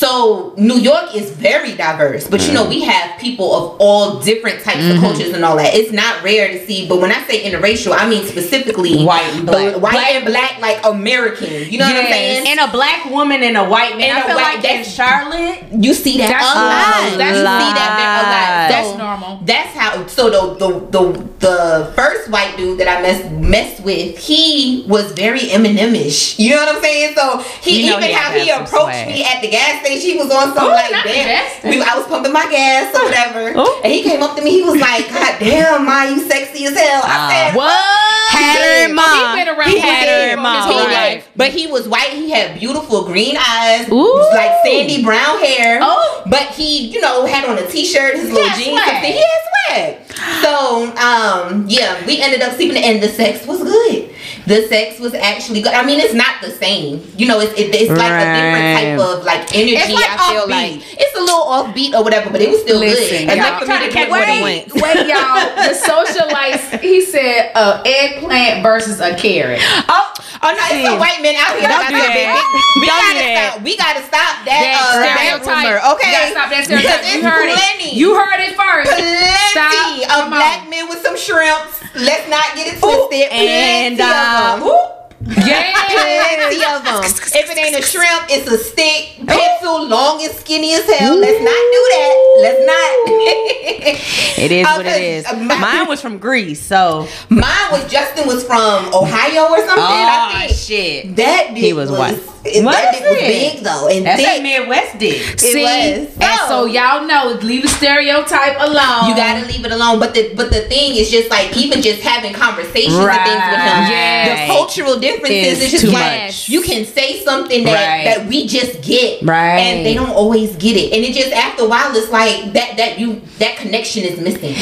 So 0.00 0.54
New 0.56 0.78
York 0.78 1.14
is 1.14 1.30
very 1.30 1.76
diverse, 1.76 2.26
but 2.26 2.40
you 2.46 2.54
know, 2.54 2.64
mm. 2.64 2.70
we 2.70 2.80
have 2.84 3.20
people 3.20 3.52
of 3.54 3.76
all 3.80 4.18
different 4.20 4.64
types 4.64 4.78
of 4.78 4.96
mm-hmm. 4.96 5.00
cultures 5.00 5.28
and 5.34 5.44
all 5.44 5.56
that. 5.56 5.74
It's 5.74 5.92
not 5.92 6.24
rare 6.24 6.48
to 6.48 6.64
see, 6.66 6.88
but 6.88 7.02
when 7.02 7.12
I 7.12 7.20
say 7.24 7.44
interracial, 7.44 7.92
I 7.94 8.08
mean 8.08 8.24
specifically 8.24 9.04
White 9.04 9.28
and 9.34 9.44
black. 9.44 9.76
white 9.76 10.16
and 10.16 10.24
black, 10.24 10.58
like 10.58 10.80
American. 10.86 11.70
You 11.70 11.78
know 11.80 11.84
what 11.84 11.96
I'm 11.96 12.06
saying? 12.06 12.48
And 12.48 12.60
a 12.60 12.72
black 12.72 13.04
woman 13.10 13.42
and 13.42 13.58
a 13.58 13.68
white 13.68 13.98
man. 13.98 14.08
And 14.08 14.18
I 14.18 14.20
a 14.22 14.24
feel 14.24 14.36
white- 14.36 14.42
like 14.44 14.56
in 14.56 14.62
that's- 14.62 14.94
Charlotte. 14.94 15.64
You 15.70 15.92
see 15.92 16.16
that 16.16 16.32
a 16.32 16.48
lot. 16.48 17.04
normal. 17.04 17.18
That's 17.18 17.36
you 17.36 17.44
see 17.60 17.72
that 17.76 17.92
there 18.00 18.14
a 18.16 18.24
lot. 18.24 18.68
That's 18.72 18.92
normal. 18.96 19.40
That's 19.44 19.72
how. 19.76 20.06
So 20.06 20.30
the 20.30 20.42
the 20.56 20.70
the 20.96 21.02
the 21.44 21.92
first 21.94 22.30
white 22.30 22.56
dude 22.56 22.80
that 22.80 22.88
I 22.88 23.02
messed 23.02 23.30
messed 23.32 23.84
with, 23.84 24.16
he 24.16 24.86
was 24.88 25.12
very 25.12 25.40
Eminem-ish. 25.40 26.38
You 26.38 26.56
know 26.56 26.64
what 26.64 26.74
I'm 26.76 26.80
saying? 26.82 27.14
So 27.16 27.38
he 27.60 27.84
You 27.84 27.90
know 27.90 27.98
even 27.98 28.08
he 28.08 28.14
how 28.14 28.32
he 28.32 28.48
approached 28.48 28.96
swag. 29.04 29.08
me 29.08 29.24
at 29.24 29.42
the 29.42 29.50
gas 29.50 29.80
station, 29.80 29.89
he 29.98 30.16
was 30.16 30.30
on 30.30 30.54
some 30.54 30.64
Oh, 30.64 30.68
like 30.70 30.92
not 30.92 31.04
the 31.04 31.10
damn. 31.12 31.26
gas 31.26 31.64
We, 31.64 31.82
I 31.82 31.96
was 31.96 32.06
pumping 32.06 32.32
my 32.32 32.46
gas 32.50 32.94
or 32.94 33.04
whatever, 33.04 33.52
Oh. 33.56 33.80
and 33.82 33.92
he 33.92 34.02
came 34.02 34.22
up 34.22 34.36
to 34.36 34.42
me. 34.42 34.50
He 34.50 34.62
was 34.62 34.80
like, 34.80 35.08
"God 35.08 35.36
damn, 35.40 35.84
ma, 35.84 36.02
you 36.04 36.20
sexy 36.20 36.66
as 36.66 36.76
hell." 36.76 37.02
I 37.04 37.48
said, 37.50 37.56
What? 37.56 38.06
Had 38.30 38.88
her 38.88 38.94
mom. 38.94 39.36
He 39.38 39.44
been 39.44 39.54
around 39.58 39.68
He 39.70 39.76
white 39.78 39.84
had 39.84 40.08
her 40.08 40.22
in 40.24 40.28
his 40.30 40.36
mom. 40.38 40.62
whole 40.62 40.78
He 40.80 40.86
Right. 40.86 41.14
life. 41.16 41.28
But 41.36 41.48
he 41.50 41.66
was 41.66 41.88
white. 41.88 42.10
He 42.10 42.30
had 42.30 42.58
beautiful 42.58 43.04
green 43.04 43.36
eyes, 43.36 43.88
Ooh. 43.90 44.28
like 44.32 44.52
sandy 44.64 45.02
brown 45.02 45.38
hair. 45.42 45.80
Oh. 45.82 46.22
But 46.26 46.42
he, 46.54 46.86
you 46.88 47.00
know, 47.00 47.26
had 47.26 47.44
on 47.48 47.58
a 47.58 47.66
t-shirt, 47.66 48.14
his 48.16 48.30
little 48.30 48.48
jeans. 48.50 48.80
swag. 48.80 49.04
He 49.04 49.12
had 49.18 49.40
swag. 49.66 49.96
So, 50.42 50.92
um, 50.96 51.64
yeah, 51.68 52.04
we 52.06 52.20
ended 52.20 52.42
up 52.42 52.54
sleeping, 52.54 52.76
and 52.82 53.02
the 53.02 53.08
sex 53.08 53.46
was 53.46 53.62
good. 53.62 54.10
the 54.46 54.66
sex 54.68 54.98
was 54.98 55.14
actually 55.14 55.60
good. 55.60 55.72
I 55.74 55.84
mean, 55.84 56.00
it's 56.00 56.14
not 56.14 56.40
the 56.42 56.50
same. 56.50 57.02
You 57.16 57.26
know, 57.28 57.40
it's 57.40 57.52
it, 57.52 57.74
it's 57.74 57.90
like 57.90 58.10
a 58.10 58.24
different 58.34 58.78
type 58.78 58.98
of 59.00 59.24
like 59.24 59.54
energy. 59.54 59.76
It's 59.80 59.94
like 59.96 60.10
I 60.10 60.16
feel 60.32 60.44
offbeat. 60.44 60.76
like 60.76 61.00
it's 61.00 61.16
a 61.16 61.20
little 61.20 61.44
offbeat 61.48 61.92
or 61.94 62.02
whatever, 62.04 62.28
but 62.30 62.40
it 62.40 62.50
was 62.50 62.60
still 62.62 62.78
Listen, 62.80 63.26
good. 63.26 63.36
for 63.40 63.60
me 63.60 63.66
trying 63.66 63.88
to 63.88 63.92
catch 63.94 64.10
wait, 64.10 64.28
Wait, 64.28 64.42
went. 64.42 64.82
wait, 64.82 65.06
y'all. 65.08 65.40
The 65.56 65.74
socialites. 65.76 66.80
He 66.80 67.00
said, 67.04 67.52
uh, 67.54 67.82
eggplant 67.86 68.62
versus 68.62 69.00
a 69.00 69.14
carrot. 69.16 69.60
Oh, 69.88 70.12
oh 70.42 70.50
no, 70.52 70.62
it's 70.72 70.86
some 70.88 70.98
white 70.98 71.20
men 71.22 71.36
out 71.36 71.56
here. 71.58 71.68
Don't 71.68 71.88
do 71.88 71.98
that. 72.00 72.40
We 72.80 72.86
Don't 72.86 73.00
gotta 73.00 73.20
do 73.20 73.26
stop. 73.34 73.52
We 73.64 73.72
gotta 73.76 74.02
stop 74.06 74.34
that. 74.46 74.60
That 74.60 74.76
uh, 74.80 75.02
stereotype. 75.02 75.64
rumor. 75.66 75.78
Okay, 75.96 76.10
You 76.10 76.30
stop 76.32 76.48
that 76.50 76.62
stereotype. 76.64 77.04
You 77.10 77.20
heard 77.26 77.48
plenty. 77.52 77.90
it. 77.90 77.98
You 77.98 78.08
heard 78.16 78.40
it 78.40 78.54
first. 78.56 78.90
plenty 78.90 79.50
Stop. 79.52 79.74
of 80.04 80.08
Come 80.08 80.30
black 80.30 80.62
on. 80.64 80.70
men 80.70 80.88
with 80.88 81.02
some 81.02 81.16
shrimps. 81.16 81.82
Let's 81.94 82.26
not 82.30 82.54
get 82.54 82.74
it 82.74 82.78
twisted. 82.80 83.28
and, 83.32 83.96
Plenty 83.98 84.99
Yeah. 85.22 85.72
Plenty 85.90 86.64
of 86.64 86.82
them. 86.84 87.04
If 87.04 87.50
it 87.50 87.58
ain't 87.58 87.78
a 87.78 87.82
shrimp, 87.82 88.24
it's 88.30 88.50
a 88.50 88.56
stick, 88.56 89.26
pencil, 89.26 89.86
long 89.86 90.22
and 90.22 90.32
skinny 90.32 90.72
as 90.74 90.84
hell. 90.88 91.14
Let's 91.16 91.42
not 91.42 91.62
do 91.74 91.82
that. 91.92 92.38
Let's 92.42 92.66
not. 92.66 94.00
It 94.40 94.52
is 94.52 94.66
Uh, 94.66 94.74
what 94.76 94.86
it 94.86 95.02
is. 95.02 95.26
uh, 95.26 95.36
my- 95.36 95.58
Mine 95.58 95.86
was 95.88 96.00
from 96.00 96.16
Greece, 96.18 96.62
so 96.62 97.06
Mine 97.28 97.42
was 97.72 97.90
Justin 97.90 98.26
was 98.26 98.42
from 98.44 98.86
Ohio 98.94 99.50
or 99.50 99.58
something. 99.58 99.74
I 99.84 100.30
oh 100.32 100.46
think. 100.48 100.58
shit. 100.58 101.16
That 101.16 101.50
He 101.54 101.74
was 101.74 101.90
white. 101.90 102.18
It, 102.44 102.64
What 102.64 102.72
that 102.72 102.94
is 102.94 103.00
dick 103.00 103.10
was 103.10 103.18
it? 103.20 103.54
big 103.54 103.64
though, 103.64 103.88
and 103.88 104.06
That's 104.06 104.22
that 104.22 104.32
thick. 104.40 104.42
Midwest 104.42 104.98
dick. 104.98 105.38
See, 105.40 105.62
was. 105.62 106.08
and 106.16 106.38
so 106.48 106.62
Oh. 106.62 106.64
y'all 106.66 107.06
know, 107.06 107.38
leave 107.42 107.62
the 107.62 107.68
stereotype 107.68 108.56
alone. 108.58 109.08
You 109.08 109.14
gotta 109.16 109.46
leave 109.46 109.64
it 109.64 109.70
alone. 109.72 109.98
But 110.00 110.14
the 110.14 110.32
but 110.34 110.50
the 110.50 110.62
thing 110.62 110.96
is 110.96 111.10
just 111.10 111.28
like 111.30 111.54
even 111.56 111.82
just 111.82 112.00
having 112.00 112.32
conversations 112.32 112.94
and 112.96 113.06
things 113.06 113.44
with 113.52 113.60
him. 113.60 113.80
Yes. 113.90 114.48
The 114.48 114.54
cultural 114.54 114.98
differences 114.98 115.58
Is 115.60 115.62
is 115.64 115.70
just 115.72 115.84
too 115.84 115.90
like 115.92 116.22
much. 116.26 116.48
you 116.48 116.62
can 116.62 116.84
say 116.86 117.22
something 117.24 117.64
that 117.64 117.74
Right. 117.74 118.04
that 118.04 118.26
we 118.26 118.46
just 118.46 118.80
get. 118.82 119.22
Right. 119.22 119.58
And 119.60 119.84
they 119.86 119.94
don't 119.94 120.10
always 120.10 120.56
get 120.56 120.76
it. 120.76 120.92
And 120.94 121.04
it 121.04 121.12
just 121.14 121.32
after 121.32 121.64
a 121.64 121.68
while 121.68 121.94
it's 121.94 122.10
like 122.10 122.52
that 122.54 122.76
that 122.78 122.98
you 122.98 123.20
that 123.38 123.56
connection 123.58 124.04
is 124.04 124.18
missing. 124.20 124.54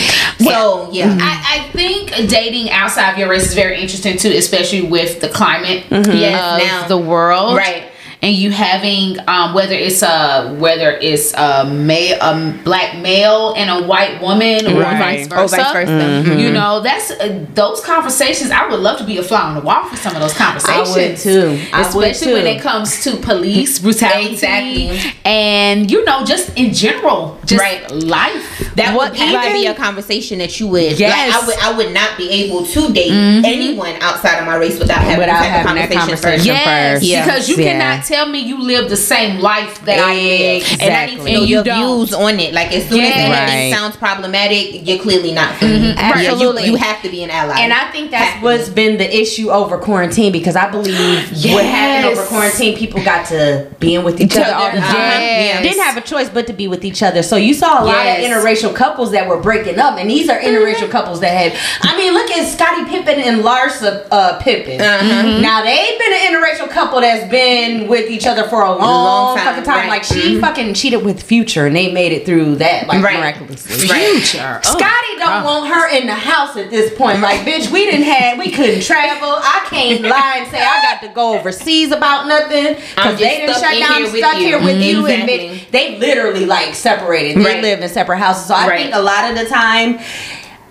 So 0.44 0.88
yeah. 0.92 1.08
Mm-hmm. 1.08 1.20
I, 1.22 1.44
I 1.58 1.68
think 1.72 2.10
dating 2.30 2.70
outside 2.70 3.12
of 3.12 3.18
your 3.18 3.28
race 3.28 3.46
is 3.46 3.54
very 3.54 3.80
interesting 3.80 4.16
too, 4.18 4.30
especially 4.30 4.82
with 4.82 5.20
the 5.20 5.28
climate 5.28 5.84
mm-hmm. 5.88 6.10
Yes, 6.18 6.62
of 6.62 6.66
now. 6.66 6.88
the 6.88 6.98
world, 6.98 7.56
Right. 7.56 7.77
And 8.20 8.34
you 8.34 8.50
having 8.50 9.16
um, 9.28 9.54
whether 9.54 9.74
it's 9.74 10.02
a 10.02 10.52
whether 10.58 10.90
it's 10.90 11.32
a 11.34 11.64
male, 11.70 12.18
a 12.20 12.52
black 12.64 12.98
male 12.98 13.54
and 13.56 13.70
a 13.70 13.86
white 13.86 14.20
woman, 14.20 14.66
or 14.66 14.80
Right. 14.82 14.98
vice 14.98 15.26
Or 15.26 15.36
versa. 15.46 15.56
vice 15.56 15.72
versa. 15.88 16.40
You 16.40 16.50
know, 16.50 16.80
that's 16.80 17.12
uh, 17.12 17.46
those 17.54 17.80
conversations. 17.80 18.50
I 18.50 18.66
would 18.68 18.80
love 18.80 18.98
to 18.98 19.04
be 19.04 19.18
a 19.18 19.22
fly 19.22 19.40
on 19.42 19.54
the 19.54 19.60
wall 19.60 19.84
for 19.84 19.94
some 19.96 20.16
of 20.16 20.20
those 20.20 20.34
conversations. 20.34 20.88
I 20.96 21.08
would 21.08 21.16
too. 21.16 21.60
I 21.72 21.94
would 21.94 22.08
Especially 22.08 22.32
when 22.32 22.46
it 22.48 22.60
comes 22.60 23.04
to 23.04 23.16
police 23.18 23.78
brutality, 23.84 24.32
Exactly. 24.32 25.12
and 25.24 25.88
you 25.88 26.04
know, 26.04 26.24
just 26.24 26.50
in 26.58 26.74
general, 26.74 27.38
just 27.46 27.60
Right. 27.62 27.88
life. 27.90 28.72
That 28.74 28.96
What 28.96 29.10
would 29.12 29.18
have 29.20 29.44
to 29.46 29.52
be 29.52 29.66
a 29.66 29.74
conversation 29.74 30.38
that 30.38 30.58
you 30.58 30.66
would. 30.68 30.98
Yes. 30.98 31.12
Like, 31.34 31.42
I 31.42 31.46
would. 31.46 31.58
I 31.58 31.76
would 31.76 31.94
not 31.94 32.16
be 32.16 32.28
able 32.30 32.64
to 32.66 32.92
date 32.92 33.10
anyone 33.12 33.94
outside 34.00 34.38
of 34.40 34.46
my 34.46 34.56
race 34.56 34.78
without 34.78 34.98
having 34.98 35.18
Without 35.18 35.38
this 35.40 35.48
having 35.50 35.82
of 35.84 35.88
that 35.88 35.96
conversation, 35.96 35.98
conversation. 36.00 36.34
first. 36.34 36.46
Yes, 36.46 36.64
first. 36.98 37.02
Yeah. 37.04 37.24
because 37.24 37.48
you 37.48 37.56
Yeah. 37.56 37.72
cannot 37.72 38.07
tell 38.08 38.26
me 38.28 38.38
you 38.40 38.60
live 38.60 38.88
the 38.88 38.96
same 38.96 39.40
life 39.40 39.84
that 39.84 39.98
I 39.98 40.14
live. 40.14 40.80
And 40.80 40.94
I 40.94 41.06
need 41.06 41.16
to 41.18 41.24
know 41.24 41.40
you 41.42 41.46
your 41.56 41.64
don't. 41.64 41.78
views 42.06 42.14
on 42.14 42.40
it. 42.40 42.54
Like 42.54 42.72
as 42.72 42.88
soon 42.88 43.00
as 43.00 43.12
anything 43.12 43.30
Right. 43.30 43.72
sounds 43.72 43.96
problematic, 43.96 44.86
you're 44.86 44.98
clearly 44.98 45.32
not 45.32 45.60
me. 45.60 45.68
Yeah, 45.68 45.76
you, 46.20 46.28
Absolutely. 46.28 46.64
you 46.64 46.76
have 46.76 47.02
to 47.02 47.08
be 47.10 47.22
an 47.22 47.30
ally. 47.30 47.60
And 47.60 47.72
I 47.72 47.90
think 47.90 48.10
that's 48.10 48.32
Have 48.34 48.42
what's 48.42 48.68
be. 48.68 48.74
been 48.74 48.98
the 48.98 49.20
issue 49.22 49.50
over 49.50 49.76
quarantine 49.78 50.32
because 50.32 50.56
I 50.56 50.70
believe 50.70 51.30
what 51.52 51.64
happened 51.64 52.12
over 52.18 52.26
quarantine, 52.26 52.76
people 52.76 53.02
got 53.04 53.26
to 53.28 53.68
being 53.78 54.04
with 54.04 54.20
each, 54.20 54.32
Each 54.32 54.38
other 54.38 54.54
all 54.54 54.70
the 54.70 54.78
time. 54.80 55.20
Yes. 55.20 55.62
Didn't 55.62 55.82
have 55.82 55.96
a 55.96 56.00
choice 56.00 56.28
but 56.30 56.46
to 56.46 56.52
be 56.52 56.66
with 56.68 56.84
each 56.84 57.02
other. 57.02 57.22
So 57.22 57.36
you 57.36 57.52
saw 57.54 57.82
a 57.82 57.84
lot 57.84 58.04
Yes. 58.04 58.18
of 58.18 58.30
interracial 58.30 58.74
couples 58.74 59.10
that 59.12 59.28
were 59.28 59.38
breaking 59.40 59.78
up, 59.78 59.98
and 59.98 60.08
these 60.08 60.28
are 60.28 60.38
interracial 60.40 60.90
couples 60.90 61.20
that 61.20 61.32
had. 61.32 61.52
I 61.82 61.96
mean, 61.96 62.12
look 62.14 62.30
at 62.30 62.46
Scottie 62.48 62.84
Pippen 62.88 63.18
and 63.20 63.42
Larsa 63.42 64.06
uh, 64.10 64.38
Pippen. 64.40 64.80
Uh-huh. 64.80 65.40
Now 65.40 65.62
they've 65.62 65.98
been 65.98 66.12
an 66.12 66.20
interracial 66.32 66.70
couple 66.70 67.00
that's 67.00 67.28
been 67.30 67.88
with 67.88 67.97
each 68.06 68.26
other 68.26 68.44
for 68.48 68.62
a 68.62 68.70
long, 68.70 68.78
long 68.80 69.36
time, 69.36 69.46
fucking 69.46 69.64
time. 69.64 69.76
right. 69.78 69.88
Like 69.88 70.04
she 70.04 70.40
fucking 70.40 70.74
cheated 70.74 71.04
with 71.04 71.22
Future, 71.22 71.66
and 71.66 71.74
they 71.74 71.92
made 71.92 72.12
it 72.12 72.24
through 72.24 72.56
that 72.56 72.86
like 72.86 73.02
Right. 73.02 73.18
miraculously. 73.18 73.76
Future. 73.88 74.60
Oh. 74.64 74.70
Scottie 74.78 75.18
don't 75.18 75.44
want 75.44 75.68
her 75.72 75.88
in 75.96 76.06
the 76.06 76.14
house 76.14 76.56
at 76.56 76.70
this 76.70 76.94
point. 76.96 77.20
Like, 77.20 77.40
bitch, 77.40 77.70
we 77.70 77.84
didn't 77.84 78.04
have, 78.06 78.38
we 78.38 78.50
couldn't 78.50 78.82
travel. 78.82 79.30
I 79.42 79.66
can't 79.68 80.02
lie 80.02 80.36
and 80.42 80.50
say 80.50 80.58
I 80.62 80.82
got 80.82 81.02
to 81.02 81.08
go 81.08 81.36
overseas 81.38 81.90
about 81.92 82.26
nothing 82.28 82.66
I'm 82.68 82.74
because 83.14 83.18
they 83.18 83.38
didn't 83.38 83.54
stuck 83.56 83.72
shut 83.72 83.80
down. 83.80 83.88
here 83.96 84.06
I'm 84.06 84.12
with 84.12 84.16
stuck 84.16 84.34
you. 84.38 84.40
here 84.46 84.62
with 84.62 84.80
you, 84.82 85.06
and 85.06 85.28
bitch, 85.28 85.70
they 85.70 85.98
literally 85.98 86.46
like 86.46 86.74
separated. 86.74 87.36
They 87.38 87.44
Right. 87.44 87.62
live 87.62 87.80
in 87.80 87.88
separate 87.88 88.18
houses. 88.18 88.46
So 88.46 88.54
I 88.54 88.66
Right. 88.68 88.80
think 88.82 88.94
a 88.94 89.00
lot 89.00 89.30
of 89.30 89.36
the 89.38 89.44
time. 89.46 89.98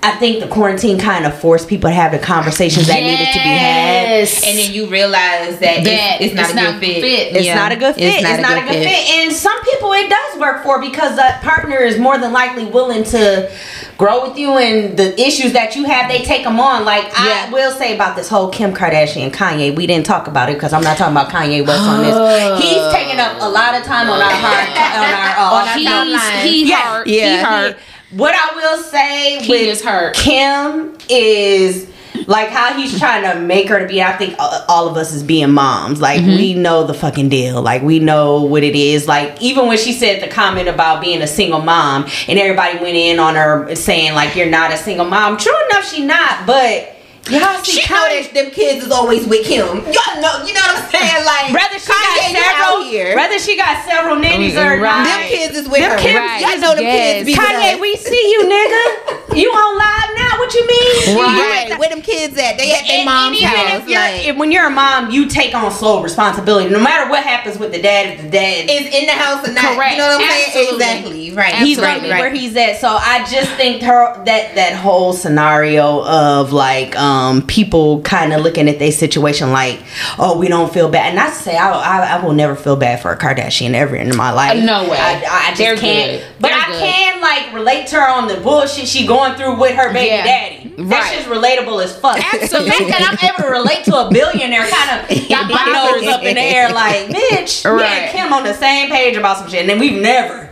I 0.04 0.12
think 0.18 0.40
the 0.42 0.48
quarantine 0.48 1.00
kind 1.00 1.26
of 1.26 1.38
forced 1.38 1.68
people 1.68 1.90
to 1.90 1.94
have 1.94 2.12
the 2.12 2.20
conversations 2.20 2.88
that 2.88 3.02
needed 3.02 3.28
to 3.34 3.40
be 3.40 3.50
had. 3.50 4.20
And 4.46 4.58
then 4.58 4.72
you 4.72 4.88
realize 4.88 5.58
that, 5.60 5.84
That 5.84 6.22
it's, 6.22 6.32
it's 6.32 6.36
not 6.36 6.44
it's 6.46 6.54
a 6.54 6.56
not 6.56 6.80
good 6.80 6.80
fit. 6.80 7.02
fit. 7.02 7.36
It's 7.36 7.46
Yeah. 7.46 7.56
not 7.56 7.72
a 7.72 7.76
good 7.76 7.96
fit. 7.96 8.04
It's 8.24 8.42
not, 8.42 8.58
a 8.58 8.62
good 8.62 8.84
fit. 8.84 9.10
And 9.18 9.34
some 9.34 9.60
people 9.64 9.92
it 9.94 10.08
does 10.10 10.40
work 10.40 10.64
for 10.64 10.80
because 10.80 11.16
that 11.18 11.42
partner 11.42 11.78
is 11.78 11.98
more 12.00 12.18
than 12.20 12.32
likely 12.32 12.66
willing 12.66 13.04
to 13.06 13.52
grow 13.98 14.28
with 14.30 14.38
you 14.38 14.58
and 14.60 14.96
the 14.96 15.20
issues 15.20 15.54
that 15.54 15.76
you 15.76 15.84
have, 15.86 16.08
they 16.10 16.20
take 16.24 16.44
them 16.44 16.60
on. 16.60 16.86
Like 16.86 17.06
Yeah. 17.06 17.48
I 17.48 17.50
will 17.52 17.72
say 17.72 17.96
about 17.96 18.16
this 18.16 18.30
whole 18.30 18.50
Kim 18.50 18.74
Kardashian 18.74 19.32
Kanye, 19.32 19.76
we 19.76 19.88
didn't 19.88 20.06
talk 20.06 20.28
about 20.28 20.50
it 20.50 20.54
because 20.54 20.72
I'm 20.74 20.84
not 20.84 20.98
talking 20.98 21.16
about 21.18 21.30
Kanye 21.32 21.66
West 21.66 21.82
on 21.82 22.04
this. 22.04 22.64
He's 22.64 22.94
taking 22.94 23.20
up 23.20 23.36
a 23.42 23.50
lot 23.50 23.74
of 23.74 23.84
time 23.84 24.10
on 24.10 24.22
our 24.22 24.32
hard, 24.32 24.70
on 24.70 25.14
our 25.14 25.38
uh, 25.38 25.56
on 25.56 25.68
our 25.68 25.78
He's, 25.78 25.88
timeline. 25.90 26.44
he 26.44 26.70
Yeah, 26.70 26.94
hurt. 26.94 27.08
yeah. 27.08 27.38
He 27.38 27.44
hurt. 27.44 27.78
What 28.12 28.34
I 28.36 28.56
will 28.56 28.84
say 28.84 29.40
He 29.44 29.52
with 29.52 29.62
is 29.62 29.82
hurt. 29.84 30.16
Kim 30.16 30.98
is 31.10 31.90
like 32.26 32.50
how 32.50 32.74
he's 32.74 32.98
trying 32.98 33.24
to 33.32 33.40
make 33.40 33.70
her 33.70 33.80
to 33.80 33.88
be. 33.88 34.02
I 34.02 34.14
think 34.14 34.36
all 34.40 34.88
of 34.90 34.98
us 34.98 35.14
is 35.14 35.24
being 35.24 35.52
moms. 35.52 36.02
Like 36.02 36.22
Mm-hmm. 36.22 36.30
we 36.38 36.54
know 36.56 36.86
the 36.86 36.94
fucking 36.94 37.30
deal. 37.30 37.62
Like 37.62 37.82
we 37.84 38.00
know 38.00 38.42
what 38.44 38.64
it 38.64 38.76
is. 38.76 39.08
Like 39.08 39.42
even 39.42 39.68
when 39.68 39.78
she 39.78 39.94
said 39.94 40.22
the 40.24 40.28
comment 40.34 40.68
about 40.68 41.02
being 41.02 41.22
a 41.22 41.28
single 41.28 41.62
mom, 41.62 42.08
and 42.28 42.40
everybody 42.40 42.80
went 42.80 42.96
in 42.96 43.20
on 43.20 43.36
her 43.36 43.76
saying 43.76 44.14
like 44.14 44.36
you're 44.36 44.50
not 44.50 44.74
a 44.74 44.78
single 44.78 45.06
mom. 45.06 45.38
True 45.38 45.54
enough, 45.70 45.88
she 45.94 46.04
not. 46.06 46.46
But 46.48 46.96
y'all 47.30 47.64
see 47.64 47.82
She 47.82 47.94
know 47.94 48.08
Kanye. 48.08 48.24
that 48.24 48.34
them 48.34 48.52
kids 48.52 48.86
is 48.86 48.92
always 48.92 49.26
with 49.28 49.46
him. 49.46 49.84
Y'all 49.92 50.22
know, 50.22 50.44
you 50.46 50.54
know 50.54 50.62
what 50.64 50.80
I'm 50.80 50.90
saying? 50.92 51.26
Like, 51.26 51.54
Whether 51.54 51.80
she 51.80 51.92
Kanye, 51.92 52.34
got 52.34 52.56
several, 52.58 52.84
here. 52.90 53.16
whether 53.16 53.40
she 53.40 53.56
got 53.58 53.86
several 53.86 54.16
nannies 54.18 54.56
or 54.56 54.80
Right. 54.80 55.04
them 55.04 55.22
kids 55.30 55.58
is 55.58 55.68
with 55.68 55.82
Them 55.82 55.92
her. 55.92 55.98
kids- 55.98 56.42
Y'all 56.42 56.60
know 56.60 56.76
them 56.76 56.84
yes. 56.86 56.96
kids 56.98 57.26
be 57.26 57.34
with 57.36 57.42
Kanye, 57.48 57.74
us. 57.76 57.80
we 57.82 57.96
see 57.98 58.24
you, 58.32 58.42
nigga. 58.48 59.36
You 59.38 59.50
on 59.52 59.78
live 59.78 60.10
now? 60.16 60.17
What 60.48 60.54
you 60.56 60.68
mean? 60.68 61.18
Right. 61.18 61.68
You- 61.70 61.78
Where 61.78 61.90
them 61.90 62.02
kids 62.02 62.38
at? 62.38 62.58
They 62.58 62.74
at 62.74 62.88
their 62.88 63.06
mom's 63.06 63.38
and 63.42 63.46
even 63.46 63.50
house. 63.50 63.82
If 63.82 63.90
you're, 63.90 64.00
like, 64.00 64.26
if, 64.28 64.38
when 64.38 64.52
you're 64.52 64.66
a 64.68 64.70
mom, 64.70 65.12
you 65.12 65.28
take 65.28 65.54
on 65.54 65.72
sole 65.72 66.02
responsibility. 66.02 66.70
No 66.70 66.80
matter 66.80 67.10
what 67.10 67.24
happens 67.24 67.58
with 67.60 67.72
the 67.72 67.82
dad, 67.82 68.16
if 68.16 68.22
the 68.24 68.30
dad 68.30 68.70
is 68.70 68.94
in 68.94 69.06
the 69.06 69.12
house 69.12 69.48
or 69.48 69.54
not. 69.54 69.76
Correct. 69.76 69.92
You 69.94 69.98
know 70.00 70.08
what 70.18 70.22
I'm 70.22 70.52
saying? 70.52 70.74
Exactly. 70.74 71.32
Right. 71.34 71.54
he's 71.56 71.78
right, 71.78 71.98
gonna 71.98 72.02
be 72.04 72.12
right. 72.12 72.20
where 72.20 72.34
he's 72.34 72.56
at. 72.56 72.78
So 72.78 72.88
I 72.90 73.20
just 73.30 73.52
think 73.52 73.84
her 73.84 74.16
that 74.26 74.56
that 74.56 74.76
whole 74.76 75.14
scenario 75.14 76.04
of 76.06 76.52
like 76.54 76.96
um 76.98 77.46
people 77.46 78.02
kind 78.02 78.34
of 78.34 78.42
looking 78.42 78.68
at 78.70 78.80
their 78.80 78.92
situation 78.92 79.52
like, 79.52 79.80
oh, 80.18 80.38
we 80.38 80.48
don't 80.48 80.74
feel 80.74 80.90
bad. 80.90 81.12
And 81.12 81.20
I 81.20 81.30
say 81.30 81.56
I, 81.58 81.72
I 81.72 82.18
I 82.18 82.26
will 82.26 82.34
never 82.34 82.56
feel 82.56 82.76
bad 82.76 83.02
for 83.02 83.12
a 83.12 83.18
Kardashian 83.18 83.74
ever 83.74 83.96
in 83.96 84.16
my 84.16 84.32
life. 84.32 84.58
Uh, 84.62 84.66
no 84.66 84.90
way. 84.90 84.98
I, 84.98 85.24
I 85.26 85.48
just 85.50 85.58
They're 85.60 85.76
can't. 85.78 86.22
good. 86.22 86.28
But 86.40 86.48
They're 86.50 86.58
I 86.60 86.66
good. 86.72 86.80
can 86.80 87.22
like 87.22 87.54
relate 87.54 87.88
to 87.88 87.96
her 87.98 88.08
on 88.10 88.28
the 88.28 88.38
bullshit 88.42 88.88
she 88.88 89.06
going 89.06 89.36
through 89.36 89.60
with 89.60 89.76
her 89.76 89.92
baby 89.94 90.08
Yeah. 90.08 90.24
Daddy. 90.38 90.74
That 90.90 91.12
shit's 91.12 91.28
relatable 91.28 91.84
as 91.84 91.98
fuck. 92.00 92.18
Absolutely. 92.34 92.70
The 92.88 92.92
fact 92.94 93.00
that 93.00 93.18
I'm 93.22 93.30
able 93.30 93.44
to 93.44 93.50
relate 93.60 93.84
to 93.86 93.96
a 93.96 94.10
billionaire 94.12 94.68
kind 94.68 95.02
of 95.02 95.30
got 95.30 95.50
my 95.50 95.66
nose 96.00 96.08
up 96.08 96.24
in 96.24 96.36
the 96.36 96.42
air 96.42 96.70
like, 96.74 97.08
bitch, 97.16 97.66
me 97.66 97.72
Right. 97.72 97.86
and 97.92 98.12
Kim 98.12 98.34
on 98.34 98.44
the 98.44 98.54
same 98.54 98.90
page 98.90 99.16
about 99.18 99.38
some 99.38 99.50
shit, 99.50 99.62
and 99.62 99.70
then 99.70 99.80
we've 99.80 100.02
never 100.02 100.50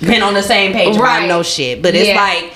been 0.00 0.22
on 0.22 0.34
the 0.34 0.42
same 0.42 0.72
page 0.72 0.96
Right. 0.96 1.18
about 1.24 1.28
no 1.28 1.42
shit. 1.42 1.82
But 1.82 1.94
it's 1.94 2.08
Yeah. 2.08 2.16
like, 2.22 2.52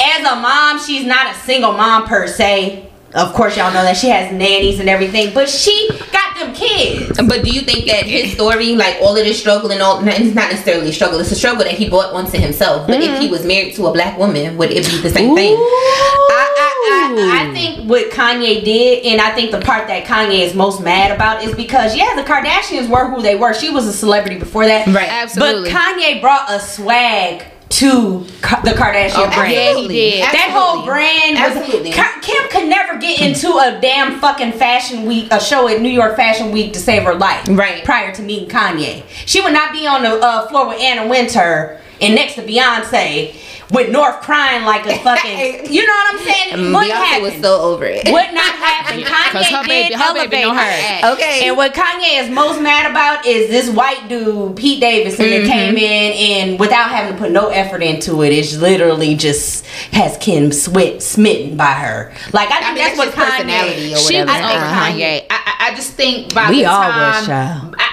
as 0.00 0.20
a 0.26 0.36
mom, 0.36 0.78
she's 0.80 1.04
not 1.04 1.34
a 1.34 1.38
single 1.40 1.72
mom 1.72 2.06
per 2.06 2.26
se. 2.26 2.88
Of 3.14 3.34
course, 3.34 3.56
y'all 3.56 3.72
know 3.72 3.82
that 3.82 3.96
she 3.96 4.08
has 4.08 4.32
nannies 4.32 4.80
and 4.80 4.88
everything, 4.88 5.34
but 5.34 5.48
she 5.48 5.88
got 6.12 6.34
them 6.38 6.54
kids. 6.54 7.20
But 7.28 7.44
do 7.44 7.50
you 7.50 7.60
think 7.60 7.86
that 7.86 8.06
his 8.06 8.32
story, 8.32 8.74
like 8.74 8.96
all 9.02 9.16
of 9.16 9.24
this 9.24 9.38
struggle 9.38 9.70
and 9.70 9.82
all, 9.82 10.06
it's 10.06 10.34
not 10.34 10.50
necessarily 10.50 10.88
a 10.88 10.92
struggle. 10.92 11.20
It's 11.20 11.30
a 11.30 11.34
struggle 11.34 11.64
that 11.64 11.74
he 11.74 11.90
brought 11.90 12.12
onto 12.14 12.38
himself. 12.38 12.86
But 12.86 13.02
if 13.02 13.20
he 13.20 13.28
mm. 13.28 13.30
was 13.30 13.44
married 13.44 13.74
to 13.76 13.86
a 13.86 13.92
black 13.92 14.18
woman, 14.18 14.56
would 14.56 14.70
it 14.70 14.86
be 14.86 14.98
the 15.02 15.10
same 15.10 15.34
thing? 15.34 15.54
I, 15.54 16.54
I, 16.58 17.42
I, 17.44 17.48
I 17.48 17.54
think 17.54 17.88
what 17.88 18.10
Kanye 18.10 18.64
did, 18.64 19.04
and 19.04 19.20
I 19.20 19.34
think 19.34 19.50
the 19.50 19.60
part 19.60 19.88
that 19.88 20.04
Kanye 20.06 20.40
is 20.40 20.54
most 20.54 20.82
mad 20.82 21.10
about 21.10 21.44
is 21.44 21.54
because 21.54 21.94
yeah, 21.94 22.14
the 22.14 22.22
Kardashians 22.22 22.88
were 22.88 23.10
who 23.10 23.20
they 23.20 23.34
were. 23.34 23.52
She 23.52 23.70
was 23.70 23.86
a 23.86 23.92
celebrity 23.92 24.38
before 24.38 24.66
that, 24.66 24.86
Right. 24.86 25.08
Absolutely. 25.08 25.70
But 25.70 25.78
Kanye 25.78 26.20
brought 26.20 26.50
a 26.50 26.60
swag 26.60 27.44
to 27.72 28.18
the 28.20 28.74
Kardashian 28.76 29.12
Oh, 29.16 29.30
brand. 29.34 29.52
Yeah, 29.52 29.74
he 29.74 29.88
did. 29.88 30.22
That 30.22 30.50
whole 30.52 30.84
brand 30.84 31.34
was 31.38 31.56
Absolutely. 31.64 31.92
Kim 31.92 32.48
could 32.50 32.68
never 32.68 32.98
get 32.98 33.20
into 33.20 33.48
a 33.56 33.78
damn 33.80 34.20
fucking 34.20 34.52
fashion 34.52 35.06
week, 35.06 35.28
a 35.32 35.40
show 35.40 35.68
at 35.68 35.80
New 35.80 35.88
York 35.88 36.14
Fashion 36.16 36.50
Week 36.52 36.72
to 36.74 36.78
save 36.78 37.04
her 37.04 37.14
life. 37.14 37.46
Right. 37.48 37.82
Prior 37.84 38.14
to 38.14 38.22
meeting 38.22 38.48
Kanye, 38.48 39.04
she 39.26 39.40
would 39.40 39.52
not 39.54 39.72
be 39.72 39.86
on 39.86 40.02
the 40.02 40.10
uh, 40.20 40.46
floor 40.48 40.68
with 40.68 40.80
Anna 40.80 41.08
Wintour 41.08 41.80
and 42.00 42.14
next 42.14 42.34
to 42.34 42.42
Beyonce 42.42 43.34
with 43.72 43.90
North 43.90 44.20
crying 44.20 44.64
like 44.64 44.86
a 44.86 44.98
fucking. 44.98 45.66
you 45.72 45.86
know 45.86 45.92
what 45.92 46.14
I'm 46.14 46.18
saying? 46.20 46.72
what 46.72 46.86
Beyonce 46.86 46.92
happened? 46.94 47.22
was 47.24 47.42
so 47.42 47.60
over 47.60 47.84
it. 47.84 48.04
Would 48.06 48.34
not 48.34 48.54
happen. 48.54 49.02
'Cause 49.32 49.46
Kanye 49.46 49.50
her 49.56 49.62
did 49.62 49.68
baby- 49.68 49.94
her 49.94 50.02
elevate 50.04 50.30
baby 50.30 50.48
her. 50.48 50.54
her. 50.54 51.12
Okay. 51.14 51.48
And 51.48 51.56
what 51.56 51.72
Kanye 51.74 52.22
is 52.22 52.30
most 52.30 52.60
mad 52.60 52.90
about 52.90 53.24
is 53.26 53.48
this 53.48 53.70
white 53.70 54.08
dude, 54.08 54.56
Pete 54.56 54.80
Davidson, 54.80 55.22
Mm-hmm. 55.26 55.44
that 55.46 55.50
came 55.52 55.76
in 55.76 56.12
and 56.50 56.60
without 56.60 56.90
having 56.90 57.12
to 57.14 57.18
put 57.18 57.30
no 57.32 57.48
effort 57.48 57.82
into 57.82 58.22
it, 58.22 58.32
it's 58.32 58.56
literally 58.58 59.14
just 59.14 59.64
has 59.92 60.16
Kim 60.18 60.52
Sweat 60.52 61.02
smitten 61.02 61.56
by 61.56 61.72
her. 61.72 62.12
Like 62.32 62.50
I 62.50 62.58
think 62.58 62.64
I 62.64 62.68
mean, 62.74 62.78
that's 62.84 62.96
that's 62.96 62.98
what 62.98 63.06
his 63.06 63.14
personality 63.14 63.90
Kanye. 63.90 63.94
or 63.94 63.98
She 63.98 64.16
was 64.18 64.26
whatever. 64.26 64.44
over 64.44 64.64
Uh-huh. 64.64 64.90
Kanye. 64.90 65.26
I, 65.30 65.56
I, 65.60 65.70
I 65.70 65.74
just 65.74 65.92
think 65.92 66.34
by 66.34 66.50
We 66.50 66.56
the 66.58 66.66
all 66.66 66.82
time, 66.82 67.16
was, 67.16 67.26
child. 67.26 67.74
I, 67.78 67.82
I, 67.82 67.91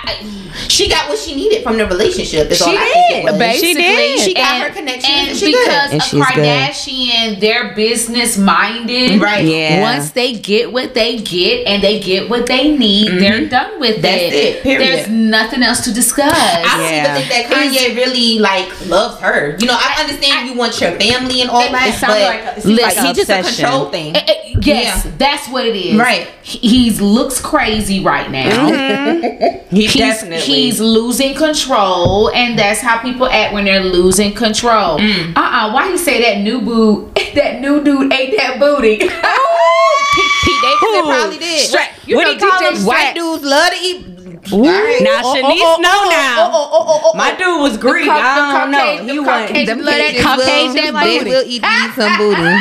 She 0.68 0.90
got 0.90 1.08
what 1.08 1.18
she 1.20 1.36
needed 1.36 1.64
from 1.64 1.78
the 1.78 1.86
relationship. 1.86 2.50
Is 2.52 2.58
She 2.58 2.64
all 2.66 2.72
I 2.78 2.84
think 2.92 3.12
it 3.12 3.14
did. 3.14 3.24
was. 3.32 3.38
basically, 3.40 3.74
did. 3.76 4.20
She 4.20 4.34
got 4.34 4.54
and, 4.56 4.64
her 4.64 4.70
connection. 4.74 5.12
and 5.12 5.30
and 5.30 5.38
she 5.38 5.52
good. 5.54 5.66
because 5.66 5.92
And 5.92 6.02
a 6.02 6.04
she's 6.04 6.26
good. 6.36 6.44
Kardashian, 6.44 7.40
they're 7.40 7.76
business 7.76 8.38
minded. 8.38 9.22
Right. 9.22 9.46
Yeah. 9.46 9.82
Once 9.82 10.12
they 10.12 10.34
get 10.34 10.74
what 10.74 10.94
they 10.96 11.18
get 11.20 11.68
and 11.68 11.84
they 11.84 12.00
get 12.00 12.30
what 12.30 12.48
they 12.48 12.76
need, 12.76 13.10
they're 13.22 13.48
done 13.48 13.80
with 13.80 13.90
Mm-hmm. 13.90 14.02
That's 14.02 14.22
it. 14.24 14.34
it, 14.34 14.64
period. 14.64 14.82
There's 14.82 15.08
nothing 15.10 15.62
else 15.64 15.82
to 15.86 15.94
discuss. 15.94 16.34
I 16.34 16.78
don't 16.78 16.94
even 16.94 17.30
think 17.30 17.50
that 17.50 17.56
Kanye 17.56 17.96
really 17.96 18.40
like 18.40 18.88
loves 18.88 19.20
her. 19.22 19.56
You 19.60 19.68
know, 19.68 19.78
I 19.78 20.02
understand 20.02 20.50
you 20.50 20.56
want 20.58 20.80
your 20.82 20.92
family 21.00 21.42
and 21.42 21.50
all 21.50 21.62
It- 21.62 21.72
that, 21.72 21.96
it 21.96 22.02
but 22.02 22.10
like 22.22 22.44
a- 22.44 22.58
it 22.58 22.64
seems 22.64 22.82
like 22.82 22.98
he 23.08 23.14
just 23.14 23.30
a 23.30 23.44
control 23.44 23.90
thing. 23.92 24.16
Eh, 24.16 24.24
eh, 24.28 24.54
yes, 24.62 25.06
Yeah. 25.06 25.12
that's 25.18 25.48
what 25.50 25.66
it 25.66 25.76
is. 25.76 25.96
Right. 25.98 26.28
He 26.42 26.58
he's 26.60 27.00
looks 27.02 27.40
crazy 27.40 28.00
right 28.04 28.30
now. 28.32 29.60
He 29.70 29.88
He's, 30.00 30.14
definitely. 30.16 30.46
he's 30.46 30.80
losing 30.80 31.36
control, 31.36 32.30
and 32.32 32.58
that's 32.58 32.82
how 32.82 32.98
people 33.00 33.28
act 33.28 33.54
when 33.54 33.66
they're 33.66 33.84
losing 33.84 34.34
control. 34.34 34.98
Mm. 35.00 35.36
Uh 35.36 35.40
uh 35.40 35.72
Why 35.74 35.92
he 35.92 35.98
say 35.98 36.22
that 36.22 36.42
new 36.42 36.62
boo, 36.62 37.12
that 37.36 37.60
new 37.62 37.84
dude 37.84 38.12
ate 38.14 38.36
that 38.38 38.60
booty? 38.60 38.98
Pete 39.00 40.62
Davidson 40.62 41.04
probably 41.06 41.38
did. 41.38 41.68
Straight. 41.68 41.90
You 42.06 42.16
What 42.18 42.24
know, 42.26 42.34
he 42.34 42.40
call 42.40 42.60
DJ 42.62 42.78
him? 42.78 42.86
White 42.86 43.14
dudes 43.16 43.44
love 43.44 43.70
to 43.72 43.78
eat. 43.80 44.06
All 44.52 44.62
right. 44.64 44.98
Now 45.04 45.22
Oh, 45.22 45.36
Shanice 45.36 45.62
oh, 45.62 45.76
oh, 45.78 45.82
know 45.82 46.00
oh, 46.06 46.10
now. 46.10 46.36
Oh, 46.50 46.70
oh, 46.74 46.88
oh, 46.90 47.12
oh, 47.14 47.18
My 47.18 47.36
dude 47.36 47.62
was 47.62 47.78
Greek. 47.78 48.08
Cau- 48.08 48.18
I 48.18 48.34
the 48.40 48.58
don't 48.58 48.72
know. 48.72 48.80
Caucasian- 48.80 49.10
He 49.10 49.16
the 49.16 49.22
wasn't. 49.22 49.48
Caucasian- 49.48 49.66
Them 49.68 49.80
love 49.86 50.00
that 50.00 50.16
Caucasians 50.16 50.26
Caucasian 50.26 50.94
will, 50.96 51.04
they 51.06 51.18
booty. 51.20 51.30
will 51.30 51.46
eat, 51.46 51.62
eat 51.62 51.92
some 51.94 52.14
booty. 52.18 52.50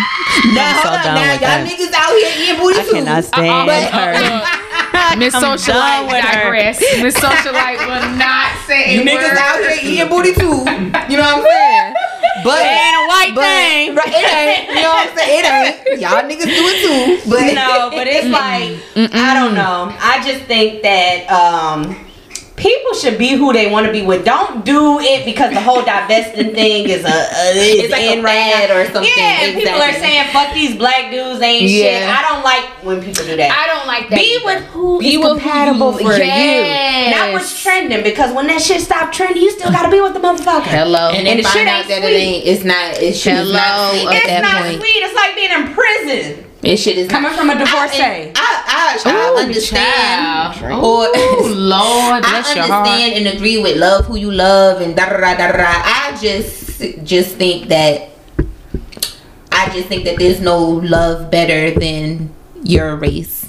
so 0.45 0.53
Now, 0.53 0.72
hold 0.84 0.95
up. 0.99 1.05
done 1.07 1.14
Now, 1.16 1.32
with 1.32 1.41
y'all 1.41 1.57
that. 1.57 1.64
niggas 1.64 1.95
out 1.97 2.12
here 2.12 2.32
eating 2.36 2.59
booty 2.61 2.76
I 2.76 2.84
too. 2.84 2.93
cannot 2.93 3.24
stand 3.24 3.70
Uh-uh. 3.70 3.89
her. 3.89 4.67
Miss 5.16 5.34
Socialite 5.34 6.06
with 6.06 6.22
digress. 6.22 6.80
Miss 7.00 7.14
Socialite 7.16 7.78
will 7.78 8.16
not 8.16 8.50
say 8.66 8.94
You 8.94 9.02
niggas 9.02 9.36
out 9.36 9.61
here 9.61 9.78
eating 9.82 10.09
booty 10.09 10.32
too. 10.34 10.66
You 11.09 11.16
know 11.16 11.24
what 11.24 11.38
I'm 11.38 11.44
saying? 11.44 11.94
But 12.44 12.61
It 12.61 12.70
ain't 12.70 12.96
a 12.96 13.06
white 13.09 13.32
but, 13.34 13.42
thing. 13.42 13.94
Right, 13.94 14.09
it 14.09 14.32
ain't. 14.32 14.68
You 14.68 14.82
know 14.82 14.90
what 14.90 15.09
I'm 15.09 15.16
saying? 15.16 15.38
It 15.38 15.44
ain't. 15.48 16.00
Y'all 16.00 16.22
niggas 16.22 16.44
do 16.44 16.64
it 16.68 16.78
too. 16.84 17.30
But 17.30 17.54
no, 17.54 17.90
but 17.90 18.06
it's 18.06 18.28
like 18.28 18.78
I 19.14 19.34
don't 19.34 19.54
know. 19.54 19.94
I 19.98 20.22
just 20.24 20.44
think 20.44 20.82
that 20.82 21.28
um 21.30 22.07
people 22.59 22.94
should 22.94 23.16
be 23.18 23.30
who 23.34 23.52
they 23.52 23.70
want 23.70 23.86
to 23.86 23.92
be 23.92 24.02
with. 24.02 24.24
Don't 24.24 24.64
do 24.64 24.98
it 25.00 25.24
because 25.24 25.52
the 25.54 25.61
whole 25.61 25.82
divesting 25.84 26.54
thing 26.54 26.88
is 26.88 27.04
a, 27.04 27.09
a 27.09 27.50
is 27.56 27.84
It's 27.84 27.92
like 27.92 28.02
in 28.02 28.18
a 28.20 28.22
right 28.22 28.70
or 28.70 28.84
something. 28.92 29.04
Yeah, 29.16 29.42
and 29.46 29.56
people 29.56 29.80
are 29.80 29.92
saying 29.92 30.28
fuck 30.32 30.52
these 30.54 30.76
black 30.76 31.11
dudes, 31.11 31.40
they 31.40 31.59
ain't 31.62 31.70
shit. 31.70 32.02
I 32.09 32.22
don't 32.28 32.42
like 32.44 32.64
when 32.84 33.00
people 33.02 33.24
do 33.24 33.36
that. 33.36 33.50
I 33.50 33.66
don't 33.66 33.86
like 33.86 34.09
that. 34.11 34.16
be 34.18 34.36
either. 34.36 34.44
with 34.44 34.64
who 34.74 34.98
Be 34.98 35.14
is 35.14 35.18
with 35.18 35.28
compatible 35.40 35.92
you- 36.00 36.06
for 36.06 36.12
Yes. 36.18 37.14
you, 37.14 37.16
not 37.16 37.32
what's 37.32 37.61
trending. 37.62 38.02
Because 38.02 38.34
when 38.34 38.46
that 38.48 38.61
shit 38.61 38.80
stop 38.80 39.12
trending, 39.12 39.42
you 39.42 39.50
still 39.50 39.70
gotta 39.70 39.90
be 39.90 40.00
with 40.00 40.14
the 40.14 40.20
motherfucker. 40.20 40.62
Hello. 40.66 41.09
and 41.11 41.18
And 41.18 41.26
then 41.26 41.36
the 41.38 41.42
shit 41.44 41.52
find 41.52 41.68
ain't 41.68 41.84
out 41.84 41.88
that 41.88 42.02
sweet. 42.02 42.12
it 42.12 42.18
ain't. 42.18 42.46
It's 42.46 42.64
not. 42.64 42.94
It's, 43.02 43.18
shit 43.18 43.36
is 43.38 43.52
not 43.52 43.90
sweet 43.92 44.06
It's 44.09 44.24
at 44.24 44.26
that 44.28 44.42
not 44.42 44.62
point. 44.66 44.80
sweet. 44.80 45.00
It's 45.02 45.14
like 45.14 45.34
being 45.34 45.52
in 45.52 45.64
prison. 45.74 46.44
It 46.62 46.76
shit 46.76 46.98
is 46.98 47.09
Coming 47.09 47.30
not. 47.30 47.38
from 47.38 47.50
a 47.50 47.54
divorcee. 47.59 48.02
and 48.02 48.32
I, 48.36 48.98
I, 49.04 49.11
I 49.11 49.30
Ooh, 49.32 49.36
understand. 49.38 50.54
child. 50.59 50.84
Or 50.84 51.06
Ooh, 51.06 51.54
Lord, 51.54 52.24
I 52.24 52.30
bless 52.42 52.54
your 52.56 52.64
heart. 52.66 52.88
understand 52.88 53.26
and 53.26 53.36
agree 53.36 53.62
with 53.62 53.76
love 53.76 54.06
who 54.06 54.16
you 54.16 54.30
love 54.32 54.80
and 54.80 54.96
da 54.96 55.06
da 55.09 55.18
da 55.18 55.34
da 55.36 55.52
da. 55.52 55.70
I 55.70 56.18
just 56.20 56.80
just 57.04 57.36
think 57.36 57.68
that 57.68 58.11
I 59.52 59.68
just 59.70 59.88
think 59.88 60.04
that 60.04 60.18
there's 60.18 60.40
no 60.40 60.59
love 60.82 61.30
better 61.30 61.70
than 61.78 62.30
your 62.64 62.96
race. 62.96 63.46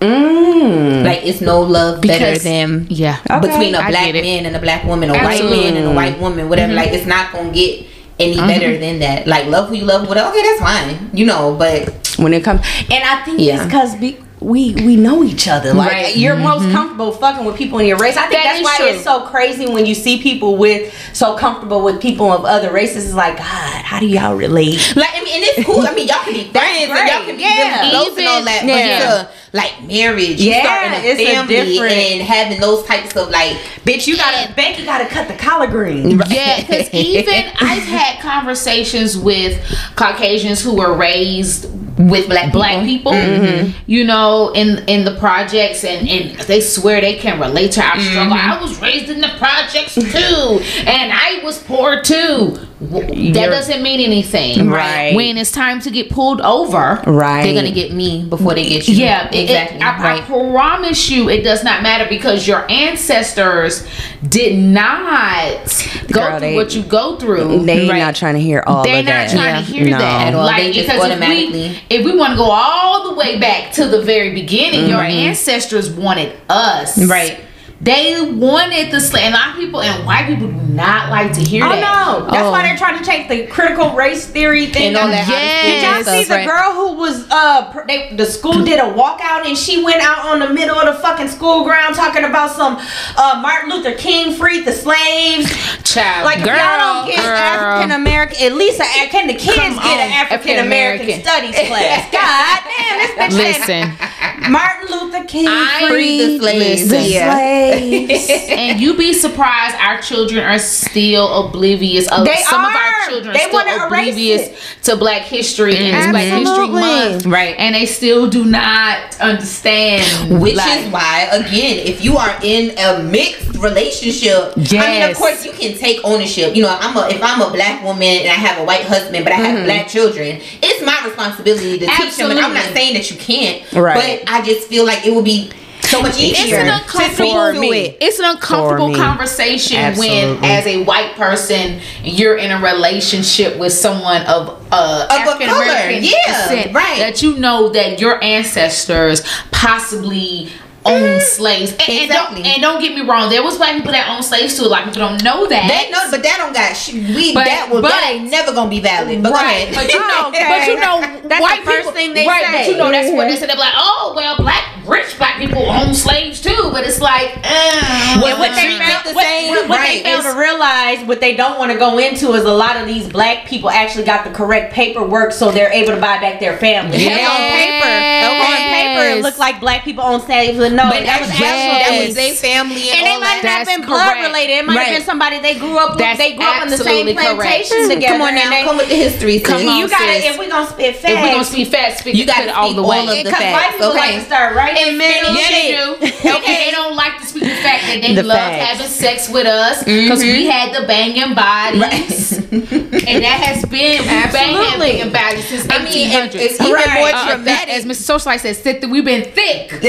Mm. 0.00 1.04
Like 1.04 1.24
it's 1.24 1.40
no 1.40 1.60
love 1.62 2.00
better 2.02 2.18
Because- 2.34 2.42
than 2.42 2.86
Yeah. 2.90 3.18
okay, 3.30 3.38
between 3.46 3.74
a 3.76 3.78
I 3.78 3.90
black 3.90 4.06
get 4.06 4.16
it. 4.16 4.22
man 4.24 4.46
and 4.46 4.56
a 4.56 4.60
black 4.60 4.84
woman, 4.84 5.10
a 5.10 5.14
white 5.14 5.38
Absolutely. 5.38 5.60
man 5.70 5.76
and 5.76 5.86
a 5.86 5.92
white 5.94 6.18
woman, 6.18 6.48
whatever. 6.48 6.72
Like 6.72 6.90
it's 6.92 7.06
not 7.06 7.32
gonna 7.32 7.50
get 7.50 7.86
any 8.18 8.36
better 8.36 8.76
than 8.78 8.98
that. 8.98 9.26
Like 9.28 9.46
love 9.46 9.68
who 9.68 9.76
you 9.76 9.84
love, 9.84 10.08
whatever. 10.08 10.30
Okay, 10.30 10.42
that's 10.42 10.60
fine, 10.60 11.10
you 11.14 11.24
know. 11.26 11.54
But 11.58 12.01
when 12.18 12.32
it 12.32 12.42
comes 12.44 12.60
and 12.90 13.04
i 13.04 13.22
think 13.24 13.40
Yeah. 13.40 13.56
it's 13.56 13.64
because 13.64 13.96
we 14.40 14.74
we 14.74 14.96
know 14.96 15.22
each 15.22 15.46
other 15.46 15.72
like 15.72 15.92
Right. 15.92 16.16
you're 16.16 16.34
mm-hmm. 16.34 16.42
most 16.42 16.72
comfortable 16.72 17.12
fucking 17.12 17.44
with 17.44 17.56
people 17.56 17.78
in 17.78 17.86
your 17.86 17.96
race 17.98 18.16
i 18.16 18.22
think 18.22 18.32
That 18.42 18.54
that's 18.60 18.64
why 18.64 18.76
true. 18.78 18.86
it's 18.96 19.04
so 19.04 19.26
crazy 19.26 19.66
when 19.66 19.86
you 19.86 19.94
see 19.94 20.20
people 20.20 20.56
with 20.56 20.92
so 21.12 21.36
comfortable 21.36 21.82
with 21.84 22.02
people 22.02 22.32
of 22.32 22.44
other 22.44 22.72
races 22.72 23.04
it's 23.04 23.14
like 23.14 23.36
god 23.38 23.82
how 23.84 24.00
do 24.00 24.06
y'all 24.06 24.34
relate 24.34 24.94
like 24.96 25.10
I 25.14 25.22
mean, 25.24 25.34
and 25.36 25.44
it's 25.44 25.64
cool. 25.66 25.80
I 25.86 25.94
mean, 25.94 26.08
y'all 26.08 26.18
can 26.24 26.32
be 26.32 26.50
friends 26.50 26.90
and 26.90 27.08
y'all 27.08 27.24
can 27.24 27.36
be 27.36 27.42
Yeah. 27.42 27.80
really 27.80 27.90
close 27.90 28.18
and 28.18 28.26
all 28.26 28.44
that. 28.44 28.64
yeah. 28.64 29.22
But 29.22 29.32
like 29.52 29.82
marriage, 29.86 30.40
you 30.40 30.50
Yeah, 30.50 30.62
starting 30.62 30.92
a 30.92 31.12
it's 31.12 31.20
a 31.20 31.46
different- 31.46 31.92
and 31.92 32.22
having 32.22 32.60
those 32.60 32.84
types 32.86 33.14
of 33.16 33.30
like 33.30 33.56
bitch 33.84 34.06
you 34.08 34.16
gotta 34.16 34.52
becky 34.54 34.84
gotta 34.84 35.06
cut 35.06 35.28
the 35.28 35.34
collard 35.34 35.70
green 35.70 36.20
Yeah, 36.28 36.60
because 36.60 36.92
even 36.92 37.44
I've 37.60 37.84
had 37.84 38.20
conversations 38.20 39.16
with 39.16 39.62
Caucasians 39.94 40.60
who 40.62 40.74
were 40.76 40.94
raised 40.94 41.66
with 41.98 42.28
black 42.28 42.52
black 42.52 42.84
people, 42.84 43.12
mm-hmm. 43.12 43.70
you 43.86 44.04
know, 44.04 44.50
in 44.54 44.78
in 44.88 45.04
the 45.04 45.14
projects, 45.16 45.84
and 45.84 46.08
and 46.08 46.38
they 46.42 46.60
swear 46.60 47.00
they 47.00 47.14
can 47.16 47.38
relate 47.40 47.72
to 47.72 47.82
our 47.82 47.98
struggle. 48.00 48.34
Mm-hmm. 48.36 48.50
I 48.52 48.60
was 48.60 48.80
raised 48.80 49.08
in 49.10 49.20
the 49.20 49.30
projects 49.38 49.94
too, 49.94 50.60
and 50.86 51.12
I 51.12 51.40
was 51.44 51.58
poor 51.62 52.00
too. 52.02 52.58
That 52.82 53.14
You're- 53.16 53.32
doesn't 53.46 53.80
mean 53.80 54.00
anything, 54.00 54.68
Right. 54.68 55.14
When 55.14 55.38
it's 55.38 55.52
time 55.52 55.78
to 55.82 55.90
get 55.90 56.10
pulled 56.10 56.40
over, 56.40 57.00
right 57.06 57.44
they're 57.44 57.54
gonna 57.54 57.70
get 57.70 57.92
me 57.92 58.24
before 58.24 58.54
they 58.54 58.68
get 58.68 58.88
you. 58.88 58.96
yeah, 58.96 59.28
exactly. 59.30 59.76
it- 59.78 59.82
I, 59.84 60.16
I 60.18 60.20
promise 60.22 61.08
you, 61.08 61.28
it 61.28 61.42
does 61.44 61.62
not 61.62 61.84
matter 61.84 62.06
because 62.08 62.44
your 62.48 62.68
ancestors 62.68 63.86
did 64.28 64.58
not 64.58 65.86
go 66.08 66.20
Girl, 66.20 66.30
through 66.32 66.40
they- 66.40 66.54
what 66.56 66.74
you 66.74 66.82
go 66.82 67.14
through. 67.16 67.64
they 67.66 67.88
Right. 67.88 67.98
not 67.98 68.16
trying 68.16 68.34
to 68.34 68.40
hear 68.40 68.64
all 68.66 68.82
that. 68.82 68.90
They're 68.90 69.02
not 69.04 69.28
that 69.28 69.30
trying 69.30 69.64
to 69.64 69.72
hear 69.72 69.84
No. 69.88 69.98
that 69.98 70.26
At 70.28 70.34
all. 70.34 70.44
Like 70.44 70.62
They 70.64 70.72
just 70.72 70.88
if 70.88 70.94
we 70.94 71.00
automatically- 71.00 71.78
if 71.92 72.04
we 72.04 72.16
want 72.16 72.30
to 72.32 72.36
go 72.36 72.50
all 72.50 73.10
the 73.10 73.16
way 73.16 73.38
back 73.38 73.72
to 73.74 73.86
the 73.86 74.02
very 74.02 74.32
beginning, 74.34 74.88
your 74.88 74.98
Mm-hmm. 75.00 75.28
ancestors 75.28 75.90
wanted 75.90 76.36
us. 76.48 76.96
Right. 77.06 77.40
They 77.82 78.30
wanted 78.30 78.92
the 78.92 79.00
slave. 79.00 79.24
And 79.24 79.34
a 79.34 79.38
lot 79.38 79.50
of 79.50 79.56
people 79.56 79.80
and 79.82 80.06
white 80.06 80.26
people 80.28 80.46
do 80.46 80.54
not 80.72 81.10
like 81.10 81.32
to 81.32 81.40
hear 81.40 81.64
that. 81.64 81.72
Oh 81.72 81.80
that. 81.80 82.20
no! 82.22 82.30
That's 82.30 82.44
Oh. 82.46 82.50
why 82.52 82.62
they're 82.62 82.76
trying 82.76 82.96
to 82.98 83.04
take 83.04 83.28
the 83.28 83.46
critical 83.48 83.90
race 83.96 84.24
theory 84.24 84.66
thing. 84.66 84.88
And 84.88 84.96
all 84.96 85.08
that 85.08 85.26
Yes. 85.26 85.64
Did 85.66 85.82
y'all 85.82 86.02
stuff, 86.02 86.14
see 86.14 86.24
the 86.24 86.34
right. 86.36 86.46
girl 86.46 86.72
who 86.74 86.92
was 86.94 87.26
uh 87.30 87.72
pr- 87.72 87.86
they, 87.88 88.14
the 88.14 88.24
school 88.24 88.62
did 88.64 88.78
a 88.78 88.84
walkout 88.94 89.46
and 89.46 89.58
she 89.58 89.82
went 89.82 90.00
out 90.00 90.24
on 90.24 90.38
the 90.38 90.48
middle 90.50 90.76
of 90.78 90.94
the 90.94 91.00
fucking 91.02 91.26
school 91.26 91.64
ground 91.64 91.96
talking 91.96 92.22
about 92.22 92.54
some 92.54 92.76
uh 93.18 93.40
Martin 93.42 93.70
Luther 93.70 93.94
King 93.98 94.32
freed 94.32 94.64
the 94.64 94.72
slaves. 94.72 95.50
Child, 95.82 96.24
Like 96.24 96.38
girl, 96.44 96.54
if 96.54 96.62
y'all 96.62 96.78
don't 97.02 97.06
get 97.10 97.16
girl. 97.16 97.34
African 97.36 97.90
American, 98.00 98.46
at 98.46 98.52
least 98.54 98.80
a, 98.80 98.84
can 99.10 99.26
the 99.26 99.34
kids 99.34 99.56
Come 99.56 99.74
get 99.74 99.98
on, 99.98 100.06
an 100.06 100.12
African 100.12 100.58
American 100.64 101.20
studies 101.20 101.56
class? 101.66 102.12
God 102.12 102.58
damn, 102.78 102.98
this 102.98 103.10
bitch 103.18 103.34
Listen, 103.58 104.52
Martin 104.52 104.88
Luther 104.88 105.24
King 105.24 105.48
I- 105.48 105.88
freed 105.90 106.20
the 106.20 106.38
slaves. 106.38 106.88
the 106.88 107.00
Yeah. 107.02 107.34
slaves. 107.34 107.71
and 108.50 108.80
you 108.80 108.96
be 108.96 109.12
surprised 109.12 109.76
our 109.76 110.00
children 110.00 110.44
are 110.44 110.58
still 110.58 111.46
oblivious 111.46 112.10
of 112.10 112.24
They 112.24 112.36
some 112.36 112.64
of 112.64 112.74
our 112.74 113.08
children 113.08 113.34
They 113.34 113.44
are 113.44 113.48
still 113.48 113.86
oblivious 113.86 114.82
to 114.84 114.96
black 114.96 115.22
history 115.22 115.76
and 115.76 115.96
it's 115.96 116.06
black 116.08 116.24
history 116.24 116.42
Absolutely. 116.42 116.80
month 116.80 117.26
Right. 117.26 117.54
and 117.58 117.74
they 117.74 117.86
still 117.86 118.28
do 118.28 118.44
not 118.44 119.20
understand 119.20 120.40
Which 120.40 120.56
like, 120.56 120.80
is 120.80 120.92
why, 120.92 121.28
again, 121.32 121.78
if 121.86 122.04
you 122.04 122.16
are 122.16 122.36
in 122.42 122.76
a 122.78 123.02
mixed 123.02 123.54
relationship, 123.56 124.52
I 124.56 125.00
mean, 125.00 125.10
of 125.10 125.16
course, 125.16 125.44
you 125.44 125.52
can 125.52 125.76
take 125.78 126.00
ownership. 126.04 126.54
You 126.56 126.62
know, 126.62 126.76
I'm 126.80 126.96
a 126.96 127.08
if 127.08 127.22
I'm 127.22 127.40
a 127.40 127.50
black 127.50 127.82
woman 127.82 128.02
and 128.02 128.28
I 128.28 128.34
have 128.34 128.60
a 128.60 128.64
white 128.64 128.84
husband, 128.84 129.24
but 129.24 129.32
I 129.32 129.36
have 129.36 129.56
mm-hmm. 129.56 129.64
black 129.64 129.88
children, 129.88 130.40
it's 130.62 130.84
my 130.84 131.00
responsibility 131.04 131.78
to 131.78 131.86
teach 131.86 132.16
them. 132.16 132.30
And 132.30 132.40
I'm 132.40 132.54
not 132.54 132.72
saying 132.72 132.94
that 132.94 133.10
you 133.10 133.16
can't, 133.16 133.62
Right. 133.72 134.22
But 134.22 134.30
I 134.32 134.42
just 134.42 134.68
feel 134.68 134.84
like 134.84 135.06
it 135.06 135.14
would 135.14 135.24
be 135.24 135.50
so 135.92 136.02
much 136.02 136.14
It's 136.18 136.52
an 136.52 136.68
uncomfortable. 136.68 137.72
it. 137.72 137.96
It's 138.00 138.18
an 138.18 138.24
uncomfortable 138.24 138.94
conversation 138.94 139.96
when, 139.96 140.42
as 140.44 140.66
a 140.66 140.84
white 140.84 141.14
person, 141.14 141.80
you're 142.02 142.36
in 142.36 142.50
a 142.50 142.60
relationship 142.60 143.58
with 143.58 143.72
someone 143.72 144.22
of 144.22 144.66
uh, 144.72 145.06
African 145.10 145.48
American 145.48 146.04
yeah, 146.04 146.48
descent. 146.48 146.74
right. 146.74 146.98
That 146.98 147.22
you 147.22 147.36
know 147.38 147.68
that 147.70 148.00
your 148.00 148.22
ancestors 148.22 149.22
possibly. 149.50 150.50
Owned 150.84 151.22
slaves, 151.22 151.70
and, 151.72 151.82
and 151.88 152.10
don't, 152.10 152.36
and 152.44 152.60
don't 152.60 152.80
get 152.80 152.94
me 152.94 153.02
wrong. 153.06 153.30
There 153.30 153.42
was 153.42 153.56
black 153.56 153.74
people 153.76 153.92
that 153.92 154.08
owned 154.10 154.24
slaves 154.24 154.58
too. 154.58 154.64
A 154.64 154.66
lot 154.66 154.82
of 154.82 154.88
people 154.92 155.06
don't 155.08 155.22
know 155.22 155.46
that. 155.46 155.68
That 155.70 155.90
no, 155.94 156.10
but 156.10 156.22
that 156.24 156.36
don't 156.38 156.52
got 156.52 156.74
sh- 156.76 156.94
we 156.94 157.32
But- 157.32 157.44
that 157.44 157.70
will 157.70 157.82
but- 157.82 157.90
that 157.94 158.10
ain't 158.10 158.30
never 158.30 158.52
gonna 158.52 158.68
be 158.68 158.80
valid. 158.80 159.22
But 159.22 159.30
go 159.30 159.34
right, 159.36 159.68
ahead. 159.70 159.74
but 159.74 159.86
you 159.92 160.00
know, 160.00 160.28
Okay. 160.28 160.46
but 160.50 160.66
you 160.66 160.74
know, 160.80 161.28
That's 161.28 161.40
white 161.40 161.60
the 161.60 161.70
first 161.70 161.78
people, 161.86 161.92
thing 161.92 162.14
they 162.14 162.26
right? 162.26 162.42
say. 162.44 162.52
But 162.66 162.66
you 162.72 162.76
know, 162.78 162.90
that's 162.90 163.12
what 163.14 163.28
they 163.28 163.36
say. 163.36 163.46
They're 163.46 163.56
like, 163.56 163.74
oh, 163.76 164.12
well, 164.16 164.36
black 164.38 164.64
rich 164.84 165.16
black 165.16 165.38
people 165.38 165.62
own 165.70 165.94
slaves 165.94 166.40
too. 166.42 166.70
But 166.72 166.82
it's 166.84 167.00
like, 167.00 167.30
uh, 167.44 168.18
Well, 168.20 168.38
what 168.42 168.50
they 168.56 168.66
treatment- 168.74 168.90
failed 168.90 169.04
to 169.06 169.12
what- 169.14 169.24
say- 169.24 169.48
what- 169.50 169.68
what 169.68 169.78
right, 169.78 170.02
they 170.02 170.10
failed 170.10 170.26
is 170.26 170.32
to 170.34 170.38
realize 170.38 170.98
what 171.06 171.20
they 171.20 171.36
don't 171.36 171.58
want 171.60 171.70
to 171.70 171.78
go 171.78 171.98
into 171.98 172.32
is 172.34 172.42
a 172.42 172.50
lot 172.52 172.74
of 172.76 172.86
these 172.88 173.06
black 173.06 173.46
people 173.46 173.70
actually 173.70 174.02
got 174.04 174.24
the 174.24 174.30
correct 174.30 174.74
paperwork, 174.74 175.30
so 175.30 175.52
they're 175.52 175.70
able 175.70 175.94
to 175.94 176.00
buy 176.00 176.18
back 176.18 176.40
their 176.40 176.56
family. 176.58 176.98
Yes. 176.98 177.22
On 177.22 177.38
paper, 177.54 178.42
on 178.42 178.68
paper, 178.74 179.18
it 179.18 179.22
looked 179.22 179.38
like 179.38 179.60
black 179.60 179.84
people 179.84 180.02
own 180.02 180.20
slaves, 180.20 180.58
but 180.58 180.71
no, 180.72 180.90
But 180.90 181.04
that 181.04 181.20
was 181.20 181.30
actually, 181.30 181.46
actually 181.46 181.82
that 181.84 182.06
was 182.06 182.14
their 182.16 182.34
family 182.34 182.84
and, 182.90 182.98
and 182.98 183.06
they 183.06 183.14
all 183.14 183.20
might 183.20 183.40
that. 183.42 183.46
not 183.46 183.58
have 183.62 183.70
been 183.70 183.84
blood 183.86 184.08
correct. 184.08 184.26
related. 184.26 184.52
It 184.58 184.64
might 184.66 184.72
have 184.72 184.82
Right. 184.82 184.96
been 184.98 185.06
somebody 185.06 185.36
they 185.40 185.56
grew 185.60 185.76
up 185.78 185.94
with. 185.94 186.02
That's 186.02 186.18
they 186.18 186.34
grew 186.34 186.44
up 186.46 186.62
on 186.62 186.68
the 186.68 186.78
same 186.80 187.06
absolutely 187.08 187.14
correct. 187.14 187.68
plantations 187.68 187.86
mm-hmm. 187.86 188.00
together. 188.00 188.12
Come 188.12 188.22
on 188.22 188.34
and 188.34 188.36
now, 188.36 188.50
they- 188.50 188.64
come 188.64 188.76
with 188.80 188.88
the 188.88 188.98
history. 188.98 189.36
sis. 189.38 189.46
Come 189.46 189.62
on, 189.68 189.76
you 189.78 189.86
gotta 189.88 190.16
sis. 190.18 190.24
if 190.32 190.38
we 190.38 190.48
gonna 190.48 190.66
spit 190.66 190.96
facts. 190.96 191.12
If 191.12 191.20
we're 191.20 191.32
gonna 191.36 191.44
speak 191.44 191.68
fast, 191.68 192.00
speak 192.00 192.14
You 192.16 192.24
gotta 192.26 192.48
it 192.48 192.56
all 192.56 192.66
speak 192.72 192.76
the 192.76 192.82
all 192.82 192.90
way. 192.90 193.00
of 193.04 193.08
the 193.12 193.22
because 193.22 193.38
white 193.38 193.52
facts, 193.52 193.76
people 193.76 193.94
like 193.94 194.10
okay. 194.10 194.18
to 194.18 194.24
start 194.26 194.48
right 194.56 194.74
in 194.76 194.86
the 194.92 194.98
middle. 194.98 195.34
Yeah, 195.36 195.50
they 195.52 195.66
do. 195.76 195.84
Okay, 196.42 196.64
they 196.64 196.70
don't 196.70 196.96
like 196.96 197.20
to 197.20 197.26
speak 197.26 197.42
the 197.44 197.60
fact 197.60 197.82
that 197.86 197.98
they 198.00 198.14
The 198.14 198.22
love 198.22 198.38
facts. 198.38 198.64
having 198.80 198.86
sex 198.88 199.28
with 199.28 199.46
us 199.46 199.84
because 199.84 200.22
we 200.22 200.46
mm-hmm. 200.46 200.50
had 200.50 200.68
the 200.74 200.86
banging 200.86 201.34
bodies, 201.34 202.32
and 202.52 203.22
that 203.22 203.38
has 203.42 203.64
been 203.66 203.82
we 203.82 203.98
been 203.98 204.08
Absolutely. 204.08 204.64
having 204.64 204.78
banging 204.78 205.12
bodies 205.12 205.48
since 205.48 205.66
I 205.70 205.78
mean, 205.82 206.08
it's 206.34 206.60
even 206.60 206.94
more 206.94 207.10
traumatic. 207.10 207.68
as 207.74 207.84
Mr. 207.84 208.16
Socialite 208.18 208.40
said, 208.40 208.56
thick, 208.56 208.82
we've 208.88 209.04
been 209.04 209.24
thick 209.32 209.70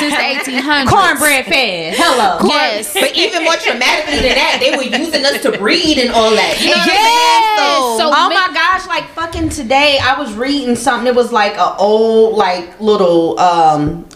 since 0.00 0.14
the 0.16 0.24
eighteen 0.32 0.58
hundreds. 0.64 0.90
Cornbread 0.90 1.44
fed. 1.46 1.94
Hello. 1.96 2.40
Yes. 2.48 2.92
But 2.92 3.14
even 3.16 3.44
more 3.44 3.54
traumatically 3.54 4.24
than 4.24 4.34
that, 4.34 4.58
they 4.58 4.74
were 4.76 4.82
using 4.82 5.24
us 5.24 5.40
to 5.42 5.52
breed 5.58 5.98
and 5.98 6.10
all 6.10 6.30
that. 6.32 6.58
You 6.60 6.70
know 6.72 6.80
what 6.80 6.86
Yes. 6.88 7.60
I'm 7.60 7.60
saying? 7.60 7.98
So 8.00 8.04
oh 8.12 8.28
my 8.32 8.48
gosh, 8.54 8.86
like 8.88 9.06
fucking 9.14 9.50
today 9.50 9.98
I 10.02 10.18
was 10.18 10.32
reading 10.34 10.74
something. 10.74 11.06
It 11.06 11.14
was 11.14 11.30
like 11.32 11.54
a 11.56 11.76
old 11.76 12.36
like 12.36 12.80
little 12.80 13.38
um 13.38 14.06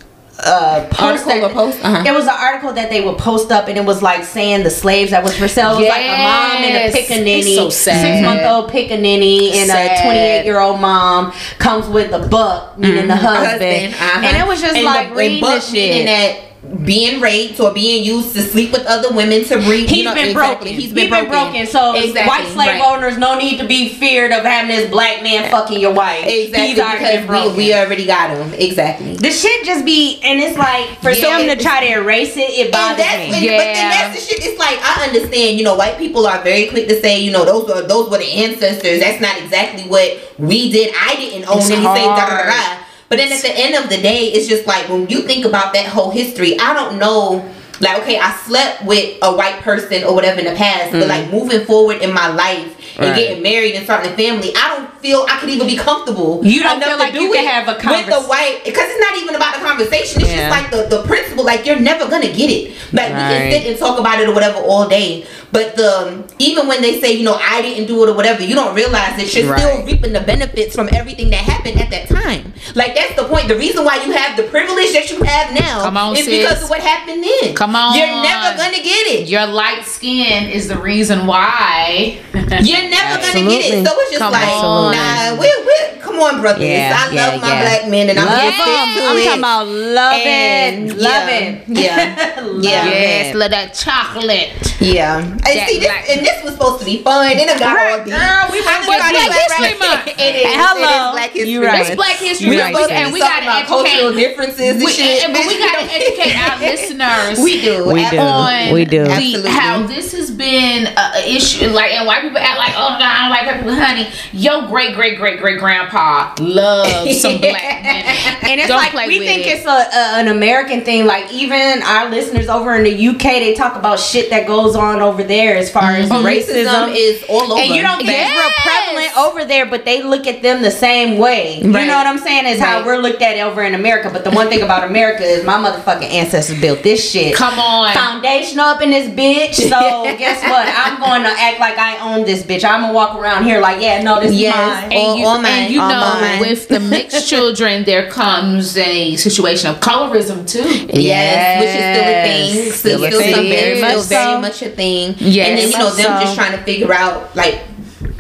uh 0.41 0.87
post 0.91 1.26
Article 1.26 1.49
that- 1.49 1.53
post? 1.53 1.78
Uh-huh. 1.85 2.03
It 2.07 2.12
was 2.12 2.24
an 2.24 2.35
article 2.37 2.72
that 2.72 2.91
they 2.91 3.01
would 3.05 3.18
post 3.18 3.53
up 3.53 3.68
and 3.68 3.78
it 3.78 3.85
was 3.85 4.03
like 4.03 4.24
saying 4.24 4.64
the 4.64 4.70
slaves 4.70 5.12
that 5.12 5.22
was 5.22 5.37
for 5.39 5.47
sale. 5.49 5.72
It 5.76 5.80
was 5.82 5.89
like 5.89 6.05
a 6.05 6.09
mom 6.09 6.57
and 6.57 6.64
a 6.64 6.68
Yes. 6.91 6.97
pickaninny. 6.97 7.55
So 7.55 7.70
sad. 7.70 8.01
Six 8.03 8.22
month 8.26 8.43
old 8.43 8.70
pickaninny 8.70 9.53
and 9.55 9.70
Sad. 9.70 9.99
a 9.99 10.03
twenty 10.03 10.18
eight 10.18 10.45
year 10.45 10.59
old 10.61 10.80
mom 10.80 11.32
comes 11.59 11.87
with 11.87 12.12
a 12.12 12.26
buck, 12.28 12.76
meaning 12.78 13.07
the 13.07 13.16
husband. 13.16 13.62
Husband, 13.62 13.95
uh-huh. 13.95 14.20
And 14.26 14.37
it 14.37 14.47
was 14.47 14.61
just 14.61 14.74
And 14.74 14.85
like 14.85 15.11
the, 15.11 15.14
reading 15.14 15.35
and 15.39 15.43
the 15.45 15.57
Buck 15.61 15.72
meaning 15.72 16.07
shit. 16.07 16.07
that 16.07 16.37
being 16.85 17.21
raped 17.21 17.61
or 17.61 17.73
being 17.73 18.05
used 18.05 18.35
to 18.35 18.43
sleep 18.43 18.73
with 18.73 18.85
other 18.87 19.15
women 19.15 19.45
to 19.45 19.57
breed. 19.62 19.89
He's 19.89 19.99
you 19.99 20.05
know, 20.05 20.15
been 20.15 20.31
exactly. 20.31 20.71
broken. 20.73 20.81
He's 20.81 20.93
been 20.93 21.09
broken. 21.09 21.67
So 21.67 21.95
Exactly, 21.95 22.29
white 22.29 22.47
slave 22.53 22.81
right. 22.81 22.83
owners 22.85 23.17
no 23.19 23.39
need 23.39 23.59
to 23.59 23.67
be 23.67 23.89
feared 23.91 24.33
of 24.33 24.45
having 24.45 24.75
this 24.75 24.91
black 24.91 25.23
man 25.23 25.51
fucking 25.51 25.81
your 25.81 25.93
wife. 25.95 26.25
Exactly 26.27 26.75
been 26.75 27.23
because 27.27 27.57
we, 27.57 27.65
we 27.69 27.75
already 27.75 28.07
got 28.07 28.31
him. 28.31 28.53
Exactly. 28.55 29.15
The 29.17 29.31
shit 29.31 29.65
just 29.65 29.85
be, 29.85 30.21
and 30.23 30.41
it's 30.41 30.59
like 30.59 30.99
for 31.01 31.11
Yeah, 31.11 31.39
them 31.39 31.57
to 31.57 31.62
try 31.62 31.87
to 31.87 31.93
erase 32.01 32.37
it, 32.37 32.51
it 32.51 32.73
bothers 32.73 32.99
that's, 32.99 33.31
me. 33.31 33.49
and, 33.49 33.57
But 33.57 33.65
then 33.75 33.91
that's 33.91 34.15
the 34.21 34.27
shit. 34.35 34.45
It's 34.45 34.59
like 34.59 34.79
I 34.83 35.07
understand. 35.07 35.59
You 35.59 35.65
know, 35.65 35.77
white 35.77 35.99
people 35.99 36.27
are 36.27 36.43
very 36.43 36.67
quick 36.69 36.89
to 36.89 37.01
say, 37.01 37.21
you 37.21 37.31
know, 37.31 37.45
those 37.45 37.69
were 37.69 37.87
those 37.87 38.11
were 38.11 38.19
the 38.19 38.31
ancestors. 38.45 39.01
That's 39.01 39.21
not 39.21 39.41
exactly 39.41 39.85
what 39.85 40.19
we 40.39 40.71
did. 40.71 40.95
I 40.99 41.15
didn't 41.17 41.49
own 41.49 41.59
It's 41.59 41.71
anything. 41.71 41.85
Da, 41.85 42.17
da, 42.29 42.37
da, 42.39 42.45
da. 42.47 42.84
But 43.09 43.19
then 43.19 43.33
at 43.33 43.43
the 43.43 43.53
end 43.53 43.75
of 43.75 43.91
the 43.91 44.01
day, 44.01 44.33
it's 44.33 44.49
just 44.49 44.67
like 44.67 44.89
when 44.89 45.09
you 45.09 45.23
think 45.23 45.45
about 45.45 45.73
that 45.75 45.87
whole 45.87 46.11
history. 46.11 46.59
I 46.59 46.73
don't 46.73 46.99
know. 46.99 47.49
Like, 47.81 48.03
okay, 48.03 48.19
I 48.19 48.33
slept 48.33 48.85
with 48.85 49.19
a 49.21 49.35
white 49.35 49.61
person 49.61 50.05
or 50.05 50.15
whatever 50.15 50.39
in 50.39 50.47
the 50.47 50.55
past, 50.55 50.93
but 50.93 51.01
mm-hmm. 51.01 51.09
like 51.09 51.31
moving 51.33 51.67
forward 51.67 51.99
in 52.03 52.13
my 52.13 52.29
life 52.29 52.97
and 52.99 53.07
Right. 53.11 53.17
getting 53.17 53.43
married 53.43 53.75
and 53.75 53.85
starting 53.85 54.13
a 54.13 54.17
family, 54.17 54.53
I 54.57 54.77
don't 54.77 54.94
feel 55.05 55.27
I 55.29 55.39
could 55.39 55.51
even 55.51 55.67
be 55.67 55.77
comfortable. 55.77 56.41
You 56.43 56.63
don't 56.63 56.83
feel 56.83 56.97
like 56.97 57.13
do 57.13 57.21
you 57.21 57.33
can 57.33 57.45
have 57.45 57.69
a 57.69 57.77
conversation 57.79 58.09
with 58.09 58.23
the 58.23 58.27
white 58.27 58.63
because 58.65 58.89
it's 58.89 59.01
not 59.01 59.15
even 59.21 59.35
about 59.35 59.53
the 59.55 59.61
conversation. 59.61 60.23
It's 60.23 60.31
Yeah. 60.31 60.49
just 60.49 60.51
like 60.57 60.71
the, 60.73 60.97
the 60.97 61.03
principle. 61.05 61.45
Like 61.45 61.67
you're 61.67 61.79
never 61.79 62.09
gonna 62.09 62.33
get 62.33 62.49
it. 62.49 62.73
Like 62.93 63.13
we 63.13 63.21
can 63.21 63.53
sit 63.53 63.67
and 63.71 63.79
talk 63.79 64.01
about 64.01 64.19
it 64.21 64.29
or 64.29 64.33
whatever 64.33 64.59
all 64.59 64.89
day. 64.89 65.27
But 65.53 65.77
the 65.77 65.91
um, 66.09 66.25
even 66.39 66.67
when 66.67 66.81
they 66.81 67.01
say 67.01 67.13
you 67.13 67.23
know 67.23 67.35
I 67.39 67.61
didn't 67.61 67.87
do 67.87 68.03
it 68.03 68.09
or 68.09 68.15
whatever, 68.15 68.43
you 68.43 68.55
don't 68.57 68.75
realize 68.75 69.15
that 69.21 69.29
you're 69.35 69.57
still 69.57 69.85
reaping 69.85 70.15
the 70.15 70.21
benefits 70.23 70.75
from 70.75 70.89
everything 70.93 71.29
that 71.31 71.45
happened 71.45 71.79
at 71.79 71.91
that 71.91 72.09
time. 72.09 72.55
Like 72.75 72.97
that's 72.97 73.15
the 73.15 73.25
point. 73.29 73.49
The 73.49 73.57
reason 73.57 73.85
why 73.85 74.03
you 74.05 74.11
have 74.13 74.37
the 74.39 74.45
privilege 74.45 74.93
that 74.95 75.11
you 75.11 75.23
have 75.23 75.53
now 75.55 75.83
Come 75.83 75.97
on, 75.99 76.17
is 76.17 76.25
sis. 76.25 76.41
because 76.43 76.63
of 76.65 76.71
what 76.71 76.81
happened 76.81 77.23
then. 77.23 77.55
Come 77.55 77.77
on. 77.77 77.95
you're 77.97 78.09
never 78.09 78.57
gonna 78.57 78.83
get 78.83 79.05
it. 79.15 79.29
Your 79.29 79.47
light 79.47 79.85
skin 79.85 80.49
is 80.49 80.67
the 80.67 80.79
reason 80.79 81.27
why. 81.27 82.19
You're 82.33 82.89
never 82.89 83.21
gonna 83.21 83.45
get 83.47 83.63
it. 83.75 83.87
So 83.87 83.93
it's 84.01 84.11
just 84.11 84.19
Come 84.19 84.33
like, 84.33 84.49
on. 84.49 84.94
Nah, 84.95 85.41
we 85.41 85.49
we 85.67 86.01
come 86.01 86.21
on, 86.21 86.41
brothers. 86.41 86.63
Yeah, 86.63 86.95
I 86.97 87.13
yeah, 87.13 87.27
love 87.29 87.41
my 87.41 87.49
yeah. 87.49 87.63
black 87.63 87.91
men, 87.91 88.11
and 88.11 88.19
I'm 88.19 88.27
Love 88.27 88.41
here 88.41 88.51
him. 88.53 88.61
for 88.65 88.71
it. 88.71 89.05
I'm 89.05 89.25
talking 89.25 89.39
about 89.41 89.67
love 89.69 90.15
And, 90.15 90.91
it, 90.91 90.97
love 90.99 91.29
yeah, 91.29 91.39
it, 91.39 91.69
yeah, 91.69 92.41
Love 92.43 92.65
yeah. 92.65 92.85
yes, 92.87 93.35
love 93.35 93.51
that 93.51 93.75
chocolate. 93.75 94.51
Yeah, 94.81 95.19
and 95.25 95.41
That 95.41 95.69
see, 95.69 95.79
this, 95.79 95.89
black- 95.89 96.09
and 96.11 96.21
this 96.27 96.45
was 96.45 96.53
supposed 96.55 96.79
to 96.81 96.85
be 96.85 97.03
fun. 97.03 97.29
Then 97.37 97.49
it 97.49 97.59
got 97.59 97.73
all 97.79 98.05
deep. 98.05 98.13
Girl, 98.13 98.45
we 98.53 98.61
I'm 98.61 98.85
went 98.85 99.01
just 99.01 99.25
Black 99.25 99.49
trying 99.49 99.73
History 99.73 99.79
Month. 99.81 100.21
It 100.21 100.35
is. 100.37 100.53
Hello. 100.61 100.85
It 100.85 100.93
is 100.93 101.13
Black 101.15 101.31
History 101.33 101.51
You 101.51 101.61
Month. 101.65 101.73
right. 101.73 101.87
It's 101.89 101.97
Black 101.97 102.17
History 102.21 102.57
Month, 102.59 102.75
right 102.75 102.91
and 102.93 103.13
we 103.15 103.19
gotta 103.21 103.43
about 103.49 103.67
cultural 103.67 104.13
educate. 104.13 104.21
differences 104.29 104.71
and 104.77 104.85
We, 104.85 104.93
shit. 104.93 105.25
and, 105.25 105.33
but 105.33 105.47
we 105.49 105.57
gotta 105.57 105.87
educate 105.89 106.35
our 106.37 106.55
listeners. 106.69 107.39
We 107.41 107.63
do. 107.65 107.89
We 107.89 108.03
do. 108.11 108.19
on 108.21 108.73
We 108.75 108.85
do. 108.85 109.03
Absolutely. 109.09 109.51
how 109.51 109.87
this 109.87 110.13
has 110.13 110.29
been 110.31 110.87
a, 110.93 111.05
a 111.17 111.23
issue. 111.33 111.69
Like, 111.73 111.93
and 111.97 112.05
white 112.07 112.21
people 112.23 112.39
act 112.39 112.59
like, 112.61 112.75
oh 112.77 112.99
no, 113.01 113.07
I 113.09 113.17
don't 113.25 113.31
like 113.33 113.45
black 113.49 113.59
people. 113.65 113.75
Honey, 113.81 114.07
your 114.37 114.69
great 114.69 114.84
great 114.93 115.16
great 115.16 115.18
great 115.18 115.39
great 115.41 115.59
grandpa 115.59 116.35
loves 116.41 117.20
some 117.22 117.39
black 117.41 117.82
men. 117.82 118.05
And 118.51 118.61
it's 118.61 118.68
Don't 118.68 118.76
like 118.78 118.91
play 118.91 119.07
we 119.09 119.18
think 119.20 119.47
it. 119.47 119.59
it's 119.59 119.66
a, 119.66 119.70
a 119.70 120.20
an 120.20 120.28
American 120.28 120.82
thing. 120.85 121.07
Like 121.07 121.32
even 121.32 121.82
our 121.82 122.11
listeners 122.11 122.49
over 122.49 122.74
in 122.74 122.85
the 122.85 123.09
UK, 123.09 123.22
they 123.22 123.55
talk 123.55 123.76
about 123.76 123.99
shit 123.99 124.30
that 124.30 124.47
goes 124.47 124.76
on 124.76 125.01
over 125.01 125.22
there 125.22 125.57
as 125.57 125.70
far 125.70 125.93
as 125.93 126.11
Oh, 126.11 126.16
racism. 126.22 126.64
racism 126.66 126.95
is 126.97 127.24
all 127.28 127.53
over. 127.53 127.61
and 127.61 127.74
you 127.74 127.82
don't 127.82 127.99
think 127.99 128.11
it's 128.12 128.30
real 128.30 128.51
prevalent 128.62 129.16
over 129.16 129.45
there, 129.45 129.66
but 129.66 129.85
they 129.85 130.03
look 130.03 130.26
at 130.26 130.43
them 130.43 130.62
the 130.62 130.70
same 130.70 131.18
way. 131.18 131.59
You 131.59 131.68
know 131.68 131.97
what 131.97 132.07
I'm 132.07 132.18
saying? 132.18 132.47
Is 132.47 132.61
how 132.61 132.85
we're 132.85 132.99
looked 132.99 133.22
at 133.22 133.39
over 133.39 133.62
in 133.62 133.74
America. 133.74 134.11
But 134.12 134.24
the 134.24 134.30
one 134.30 134.49
thing 134.49 134.62
about 134.62 134.85
America 134.85 135.22
is 135.24 135.45
my 135.45 135.55
motherfucking 135.55 136.03
ancestors 136.11 136.61
built 136.61 136.82
this 136.82 137.11
shit. 137.11 137.35
Come 137.35 137.59
on. 137.59 137.93
Foundation 137.95 138.59
up 138.59 138.82
in 138.82 138.91
this 138.91 139.09
bitch. 139.09 139.55
So 139.55 139.68
guess 140.18 140.43
what? 140.43 140.68
I'm 140.68 141.01
going 141.01 141.22
to 141.22 141.41
act 141.41 141.59
like 141.61 141.78
I 141.78 141.99
own 141.99 142.24
this 142.26 142.43
bitch. 142.43 142.64
I'm 142.64 142.80
gonna 142.82 142.93
walk 142.93 143.16
around 143.18 143.45
here 143.45 143.61
like, 143.61 143.80
yeah, 143.80 144.03
no, 144.03 144.20
this 144.20 144.35
Yes. 144.35 144.55
is 144.55 144.61
mine. 144.61 144.64
And 144.73 144.93
All- 144.95 145.17
you, 145.19 145.27
all 145.27 145.39
mine, 145.39 145.47
and 145.53 145.75
you 145.75 145.81
all 145.81 145.89
know, 145.89 146.21
mine. 146.21 146.41
with 146.41 146.69
the 146.69 146.81
mixed 146.81 147.29
children, 147.33 147.85
there 147.85 148.11
comes 148.11 148.77
a 148.77 149.17
situation 149.17 149.71
of 149.71 149.81
colorism 149.81 150.49
too. 150.49 150.62
Yes, 151.01 151.61
which 151.61 151.69
is 151.75 151.85
still 151.95 152.09
a 152.09 152.23
thing. 152.25 152.73
Still, 152.73 152.99
Still 152.99 153.05
a 153.05 153.11
still, 153.11 153.21
thing. 153.21 153.49
very, 153.51 153.51
Very 153.51 153.77
still 153.77 153.99
much 153.99 154.07
very 154.09 154.35
so. 154.35 154.41
much 154.41 154.62
a 154.62 154.69
thing. 154.71 155.15
Yes. 155.19 155.49
and 155.49 155.59
then 155.59 155.71
you 155.71 155.79
know 155.79 155.91
them 155.91 156.19
so. 156.19 156.25
just 156.25 156.35
trying 156.35 156.53
to 156.59 156.62
figure 156.65 156.93
out 156.93 157.35
like 157.37 157.61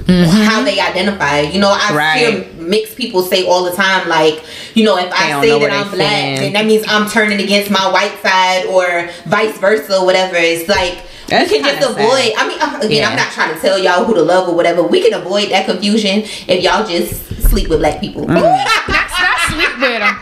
Mm-hmm. 0.04 0.30
how 0.44 0.62
they 0.62 0.78
identify. 0.78 1.40
You 1.40 1.60
know, 1.60 1.70
I 1.74 1.94
Right. 1.94 2.18
hear 2.18 2.46
mixed 2.62 2.94
people 2.94 3.22
say 3.22 3.46
all 3.46 3.64
the 3.64 3.72
time, 3.72 4.06
like, 4.06 4.42
you 4.74 4.84
know, 4.84 4.98
if 4.98 5.08
They 5.08 5.16
I 5.16 5.40
say 5.40 5.58
that 5.58 5.70
I'm 5.70 5.90
black, 5.90 6.36
fit 6.36 6.40
then 6.40 6.52
that 6.52 6.66
means 6.66 6.84
I'm 6.86 7.08
turning 7.08 7.40
against 7.40 7.70
my 7.70 7.90
white 7.90 8.12
side, 8.22 8.66
or 8.66 9.08
vice 9.24 9.56
versa, 9.58 10.04
whatever. 10.04 10.36
It's 10.36 10.68
like. 10.68 10.98
That's 11.28 11.50
we 11.50 11.58
can 11.60 11.64
just 11.66 11.80
kinda 11.80 11.94
sad. 11.94 12.04
avoid. 12.04 12.32
I 12.38 12.48
mean, 12.48 12.58
uh, 12.60 12.78
again, 12.82 12.90
Yeah. 12.90 13.08
I'm 13.10 13.16
not 13.16 13.30
trying 13.32 13.54
to 13.54 13.60
tell 13.60 13.78
y'all 13.78 14.04
who 14.04 14.14
to 14.14 14.22
love 14.22 14.48
or 14.48 14.54
whatever. 14.54 14.82
We 14.82 15.00
can 15.02 15.14
avoid 15.14 15.50
that 15.50 15.66
confusion 15.66 16.22
if 16.46 16.62
y'all 16.62 16.86
just 16.86 17.42
sleep 17.48 17.68
with 17.68 17.80
black 17.80 18.00
people. 18.00 18.26
Not, 18.28 18.42
not 18.42 19.38
sleep 19.48 19.68
with 19.80 19.98
them. 20.00 20.16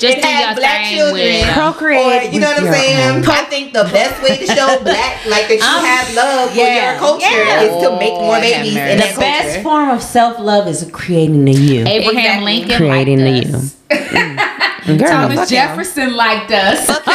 Just 0.00 0.16
and 0.16 0.24
have 0.24 0.56
black 0.56 0.86
children. 0.90 1.12
with 1.14 1.46
'em. 1.46 1.54
Procreate 1.54 2.28
Or, 2.28 2.34
you 2.34 2.40
know 2.40 2.48
what 2.48 2.56
I'm 2.58 2.64
with 2.64 2.72
your 2.72 2.82
saying? 2.82 3.24
I 3.28 3.44
think 3.44 3.72
the 3.72 3.84
best 3.84 4.22
way 4.22 4.36
to 4.38 4.46
show 4.46 4.78
black, 4.82 5.24
like 5.26 5.46
that 5.48 5.56
you 5.56 5.62
Um, 5.64 5.84
have 5.84 6.14
love 6.14 6.54
yeah. 6.54 6.64
for 6.64 6.90
your 6.90 6.98
culture, 6.98 7.44
Yeah. 7.44 7.62
is 7.62 7.82
to 7.84 7.90
make 7.98 8.12
more 8.12 8.40
babies 8.40 8.74
have 8.74 8.88
in 8.90 8.98
mercy. 8.98 9.06
that 9.06 9.14
The 9.14 9.20
best 9.20 9.46
culture. 9.46 9.62
form 9.62 9.90
of 9.90 10.02
self 10.02 10.38
love 10.40 10.66
is 10.68 10.84
creating 10.92 11.44
the 11.44 11.52
you. 11.52 11.84
Abraham 11.86 12.16
Exactly. 12.42 12.44
Lincoln 12.44 12.76
Creating 12.76 13.24
liked 13.24 13.52
the 13.52 13.58
us. 13.58 13.74
Girl, 14.98 15.08
Thomas 15.08 15.38
fuck 15.38 15.48
Jefferson 15.48 16.14
liked 16.16 16.50
us. 16.52 16.86
Fuck 16.86 17.04
too. 17.04 17.10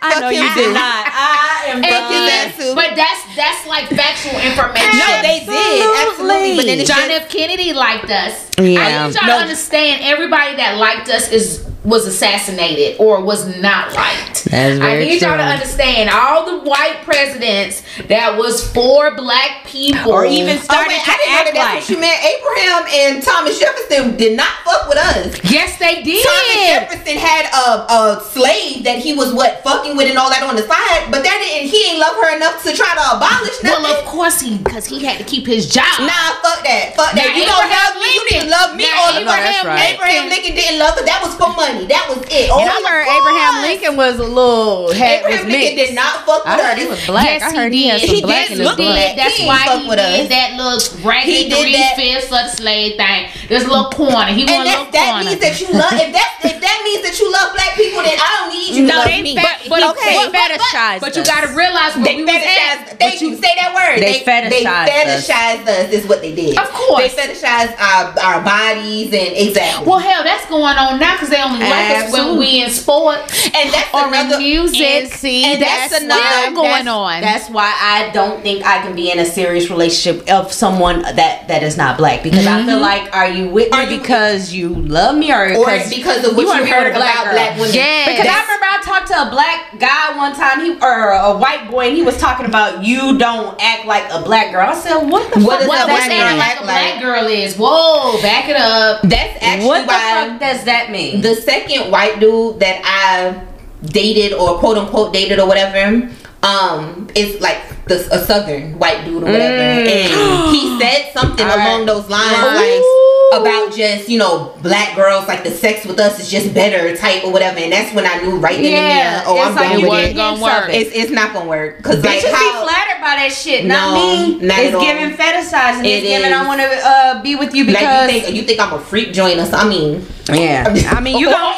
Thomas, 0.00 0.06
I 0.06 0.10
fuck 0.10 0.20
know 0.22 0.28
him 0.30 0.42
you 0.42 0.48
too. 0.54 0.60
did 0.60 0.74
not. 0.74 1.04
I 1.10 1.64
am 1.70 1.76
And 1.84 1.86
Fuck 1.86 2.10
his 2.10 2.66
too. 2.68 2.74
but 2.74 2.90
that's 2.96 3.22
that's 3.36 3.66
like 3.66 3.88
factual 3.88 4.38
information. 4.40 4.98
No, 4.98 5.22
they 5.22 5.40
did 5.44 6.08
absolutely. 6.08 6.56
But 6.56 6.66
then 6.66 6.86
John 6.86 7.10
F. 7.10 7.28
Kennedy 7.28 7.72
liked 7.72 8.10
us. 8.10 8.48
Yeah. 8.58 8.80
I 8.80 9.06
need 9.08 9.14
y'all 9.14 9.26
No. 9.26 9.36
to 9.38 9.42
understand 9.42 10.02
everybody 10.04 10.56
that 10.56 10.76
liked 10.78 11.08
us 11.08 11.30
is 11.30 11.64
was 11.88 12.06
assassinated 12.06 12.96
or 13.00 13.24
was 13.24 13.46
not 13.56 13.92
liked. 13.94 14.44
That's 14.44 14.76
I 14.78 15.00
very 15.00 15.04
need 15.06 15.22
y'all 15.22 15.36
to 15.36 15.42
understand 15.42 16.10
all 16.12 16.44
the 16.44 16.68
white 16.68 17.00
presidents 17.04 17.82
that 18.08 18.36
was 18.36 18.60
for 18.72 19.14
black 19.16 19.64
people 19.66 20.12
Or 20.12 20.24
even 20.26 20.56
Oh, 20.58 20.60
started 20.60 20.88
wait, 20.92 21.02
to 21.04 21.10
I 21.10 21.16
didn't 21.16 21.32
know 21.32 21.38
act 21.40 21.46
that 21.48 21.54
that's 21.54 21.68
like. 21.72 21.80
what 21.82 21.90
you 21.90 21.98
meant. 21.98 22.20
Abraham 22.22 22.80
and 22.92 23.12
Thomas 23.24 23.58
Jefferson 23.58 24.16
did 24.16 24.36
not 24.36 24.52
fuck 24.68 24.88
with 24.88 24.98
us. 24.98 25.32
Yes, 25.50 25.78
they 25.80 26.02
did. 26.04 26.20
Thomas 26.24 26.54
Jefferson 26.68 27.16
had 27.18 27.44
a, 27.50 27.66
a 27.88 28.00
slave 28.30 28.84
that 28.84 28.98
he 29.00 29.14
was 29.16 29.32
what 29.32 29.64
fucking 29.64 29.96
with 29.96 30.08
and 30.12 30.18
all 30.18 30.28
that 30.30 30.44
on 30.44 30.56
the 30.56 30.64
side, 30.68 31.08
but 31.10 31.24
that 31.24 31.36
didn't 31.40 31.68
he 31.72 31.80
ain't 31.92 31.98
love 32.00 32.14
her 32.20 32.36
enough 32.36 32.60
to 32.64 32.72
try 32.76 32.92
to 32.92 33.04
abolish 33.16 33.56
nothing. 33.64 33.82
Well, 33.82 33.96
of 34.00 34.04
course 34.04 34.40
he, 34.40 34.58
because 34.60 34.84
he 34.84 35.00
had 35.04 35.16
to 35.18 35.24
keep 35.24 35.46
his 35.46 35.68
job. 35.72 35.88
Nah, 36.04 36.36
fuck 36.44 36.60
that. 36.68 36.92
Fuck 36.96 37.16
that. 37.16 37.28
Now, 37.28 37.32
you 37.32 37.44
don't 37.48 37.64
Abraham 37.64 37.80
love 37.80 37.94
me. 38.02 38.08
You 38.12 38.22
didn't 38.28 38.50
love 38.52 38.70
me 38.76 38.84
Now, 38.84 38.96
all 39.00 39.12
the 39.16 39.22
Abraham 39.24 39.62
time. 39.64 39.66
right. 39.72 39.94
Abraham 39.94 40.24
Lincoln 40.28 40.54
didn't 40.58 40.78
love 40.82 40.94
her. 40.98 41.04
That 41.06 41.20
was 41.22 41.32
for 41.38 41.50
money. 41.54 41.77
That 41.86 42.04
was 42.10 42.26
it. 42.30 42.50
All 42.50 42.60
And 42.60 42.68
I 42.70 42.74
heard 42.82 43.06
course. 43.06 43.18
Abraham 43.22 43.54
Lincoln 43.62 43.94
was 43.96 44.18
a 44.18 44.24
little 44.26 44.92
had 44.92 45.22
was 45.22 45.38
Abraham 45.38 45.48
Lincoln 45.48 45.76
mixed. 45.76 45.86
did 45.86 45.94
not 45.94 46.26
fuck 46.26 46.42
with 46.44 46.52
I 46.52 46.62
heard 46.62 46.74
us. 46.74 46.82
he 46.82 46.86
was 46.90 47.06
black. 47.06 47.24
Yes, 47.26 47.42
I 47.42 47.50
heard 47.56 47.72
he, 47.72 47.82
he, 47.82 47.88
had 47.88 48.00
some 48.00 48.14
He 48.14 48.22
black 48.22 48.50
in 48.50 48.58
his 48.58 48.66
blood. 48.66 48.76
black. 48.76 49.16
That's 49.16 49.36
He 49.36 49.46
why 49.46 49.62
fuck 49.66 49.82
he 49.82 49.88
with 49.88 49.98
did 49.98 50.20
us. 50.24 50.28
that 50.34 50.48
little 50.58 50.80
raggedy 51.06 51.32
He 51.32 51.48
did 51.48 51.60
three 51.62 51.78
fifths 51.94 52.26
of 52.32 52.42
the 52.48 52.48
slave 52.56 52.96
thing. 52.96 53.28
This 53.48 53.64
little 53.68 53.90
corner. 53.90 54.32
He 54.34 54.42
And 54.42 54.50
want 54.50 54.66
a 54.66 54.72
that, 54.72 54.78
little 54.78 54.92
that 54.92 55.08
corner. 55.14 55.24
means 55.30 55.40
that 55.40 55.54
you 55.60 55.68
love. 55.70 55.92
If 55.94 56.10
that 56.12 56.30
if 56.44 56.56
that 56.60 56.78
means 56.84 57.02
that 57.06 57.14
you 57.20 57.26
love 57.30 57.54
black 57.54 57.72
people, 57.76 58.02
then 58.02 58.16
I 58.18 58.28
don't 58.42 58.50
need 58.54 58.70
you 58.74 58.84
No, 58.86 58.92
to 58.92 58.98
love 59.04 59.08
they 59.08 59.22
me. 59.22 59.36
fe- 59.36 59.68
but 59.68 59.78
he 59.82 59.88
okay, 59.90 60.14
fe- 60.16 60.30
but- 60.30 60.34
fetishized 60.34 61.00
But 61.00 61.12
you 61.16 61.22
gotta 61.24 61.48
realize 61.54 61.94
where 61.96 62.04
They 62.04 62.16
we 62.16 62.24
was 62.24 62.34
at. 62.34 62.42
fetishized. 62.42 62.98
Thank 62.98 63.20
you. 63.20 63.36
Say 63.36 63.52
that 63.60 63.70
word. 63.74 64.02
They 64.02 64.20
fetishized 64.20 64.50
They 64.50 64.64
us. 64.66 64.88
fetishized 65.28 65.66
us. 65.68 65.86
Is 65.92 66.06
what 66.06 66.20
they 66.20 66.34
did. 66.34 66.58
Of 66.58 66.70
course. 66.72 67.02
They 67.02 67.10
fetishized 67.10 67.74
our 67.78 68.14
our 68.18 68.40
bodies 68.42 69.12
and 69.12 69.32
exactly. 69.36 69.86
Well, 69.86 69.98
hell, 69.98 70.22
that's 70.24 70.46
going 70.46 70.76
on 70.76 70.98
now 70.98 71.12
because 71.14 71.30
they 71.30 71.40
only 71.42 71.60
like 71.70 72.04
us 72.04 72.12
when 72.12 72.38
we 72.38 72.62
in 72.62 72.70
sports 72.70 73.46
and 73.46 73.70
that's 73.72 73.94
or 73.94 74.08
another 74.08 74.36
in 74.36 74.42
music. 74.42 74.80
and- 74.86 75.08
See, 75.08 75.44
and 75.44 75.60
that's, 75.62 75.90
that's 75.90 76.04
still 76.04 76.10
another- 76.12 76.54
going 76.54 76.84
that's, 76.84 76.88
on. 76.88 77.20
That's 77.20 77.48
why 77.50 77.72
I 77.80 78.10
don't 78.12 78.42
think 78.42 78.64
I 78.64 78.82
can 78.82 78.94
be 78.94 79.10
in 79.10 79.18
a 79.18 79.24
serious 79.26 79.70
relationship 79.70 80.28
of 80.30 80.52
someone 80.52 81.02
that 81.02 81.48
that 81.48 81.62
is 81.62 81.76
not 81.76 81.96
black 81.98 82.22
because 82.22 82.46
I 82.46 82.64
feel 82.64 82.74
mm-hmm. 82.74 82.82
like 82.82 83.14
are 83.14 83.28
you 83.28 83.48
with 83.48 83.70
me 83.72 83.78
Are 83.78 83.84
you- 83.90 83.98
because 83.98 84.52
you 84.52 84.68
love 84.74 85.16
me 85.16 85.32
or 85.32 85.44
or 85.56 85.64
because 85.66 85.90
because 85.94 86.24
of 86.28 86.36
what 86.36 86.42
you, 86.42 86.48
wanna 86.48 86.64
be 86.64 86.70
heard 86.70 86.86
a 86.86 86.94
black 86.94 87.14
about 87.14 87.24
girl? 87.24 87.32
black 87.34 87.58
women. 87.58 87.74
Yes. 87.74 88.08
Because 88.08 88.26
I 88.26 88.40
remember 88.42 88.66
I 88.66 88.80
talked 88.82 89.06
to 89.08 89.26
a 89.26 89.30
black 89.30 89.78
guy 89.78 90.16
one 90.16 90.34
time, 90.34 90.60
he 90.60 90.72
or 90.80 91.10
a 91.12 91.36
white 91.36 91.70
boy, 91.70 91.88
and 91.88 91.96
he 91.96 92.02
was 92.02 92.16
talking 92.18 92.46
about 92.46 92.84
you 92.84 93.18
don't 93.18 93.56
act 93.60 93.86
like 93.86 94.04
a 94.12 94.22
black 94.22 94.52
girl. 94.52 94.66
I 94.68 94.74
said, 94.74 94.96
what 95.10 95.32
the 95.32 95.40
What 95.40 95.60
fuck 95.60 95.60
does 95.60 95.68
what 95.68 95.88
what's 95.88 96.06
that 96.08 96.08
girl 96.08 96.18
acting 96.18 96.28
mean? 96.28 96.38
like 96.38 96.60
a 96.60 96.62
black 96.62 96.94
like? 96.94 97.02
girl 97.02 97.26
is? 97.26 97.56
Whoa, 97.56 98.20
back 98.22 98.48
it 98.48 98.56
up. 98.56 99.02
That's 99.02 99.38
actually 99.42 99.66
What 99.66 99.80
the 99.82 99.86
why 99.88 100.28
fuck 100.28 100.40
does 100.40 100.64
that 100.64 100.90
mean? 100.90 101.20
the 101.20 101.34
second 101.48 101.90
white 101.90 102.20
dude 102.20 102.60
that 102.60 102.78
I 102.84 103.44
dated 103.86 104.32
or 104.34 104.58
quote 104.58 104.76
unquote 104.76 105.12
dated 105.12 105.38
or 105.38 105.46
whatever, 105.46 106.10
um, 106.42 107.08
is 107.14 107.40
like 107.40 107.60
the, 107.86 107.96
a 108.12 108.18
southern 108.24 108.78
white 108.78 109.04
dude 109.04 109.22
or 109.22 109.26
whatever, 109.26 109.62
and 109.88 110.12
he 110.54 110.78
said 110.78 111.10
something 111.12 111.46
right. 111.50 111.56
along 111.66 111.86
those 111.86 112.08
lines 112.08 112.36
Right. 112.36 112.76
like 112.78 112.84
about 113.32 113.74
just 113.74 114.08
you 114.08 114.18
know 114.18 114.56
black 114.62 114.96
girls 114.96 115.26
like 115.28 115.44
the 115.44 115.50
sex 115.50 115.84
with 115.86 115.98
us 116.00 116.18
is 116.20 116.30
just 116.30 116.54
better 116.54 116.96
type 116.96 117.24
or 117.24 117.32
whatever, 117.32 117.58
and 117.58 117.72
that's 117.72 117.94
when 117.94 118.06
I 118.06 118.20
knew 118.22 118.36
right 118.36 118.56
then 118.56 118.72
Yeah, 118.72 118.78
and 118.78 119.20
there, 119.20 119.22
oh 119.26 119.36
it's 119.36 119.46
I'm 119.48 119.54
like 119.54 119.68
going 119.70 119.82
with 119.82 119.88
wasn't 119.90 120.10
it. 120.10 120.14
gonna 120.16 120.36
hints 120.36 120.42
work. 120.42 120.68
it. 120.68 120.74
It's 120.74 120.90
it's 120.96 121.10
not 121.12 121.32
gonna 121.32 121.48
work 121.48 121.76
because 121.78 122.04
like 122.04 122.20
Bitches 122.20 122.32
how 122.32 122.62
be 122.62 122.66
flattered 122.66 123.00
by 123.00 123.14
that 123.20 123.32
shit, 123.32 123.64
not 123.66 123.94
No, 123.94 124.38
me. 124.38 124.46
not 124.46 124.58
it's 124.58 124.74
at 124.74 124.80
giving 124.80 125.16
fetishizing. 125.16 125.84
It 125.84 126.02
It's 126.02 126.06
giving. 126.08 126.32
I 126.32 126.46
want 126.46 126.60
to 126.60 126.68
uh, 126.68 127.22
be 127.22 127.36
with 127.36 127.54
you 127.54 127.64
because 127.66 127.82
like 127.82 128.14
you 128.14 128.20
think 128.22 128.36
you 128.36 128.42
think 128.42 128.60
I'm 128.60 128.72
a 128.72 128.80
freak 128.80 129.12
joiner? 129.12 129.42
us 129.42 129.52
I 129.52 129.68
mean, 129.68 130.04
yeah. 130.32 130.64
I 130.92 131.00
mean, 131.00 131.18
you 131.18 131.26
gonna 131.30 131.54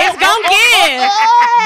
it's 0.00 0.16
gonna 0.16 0.48
give. 0.48 1.00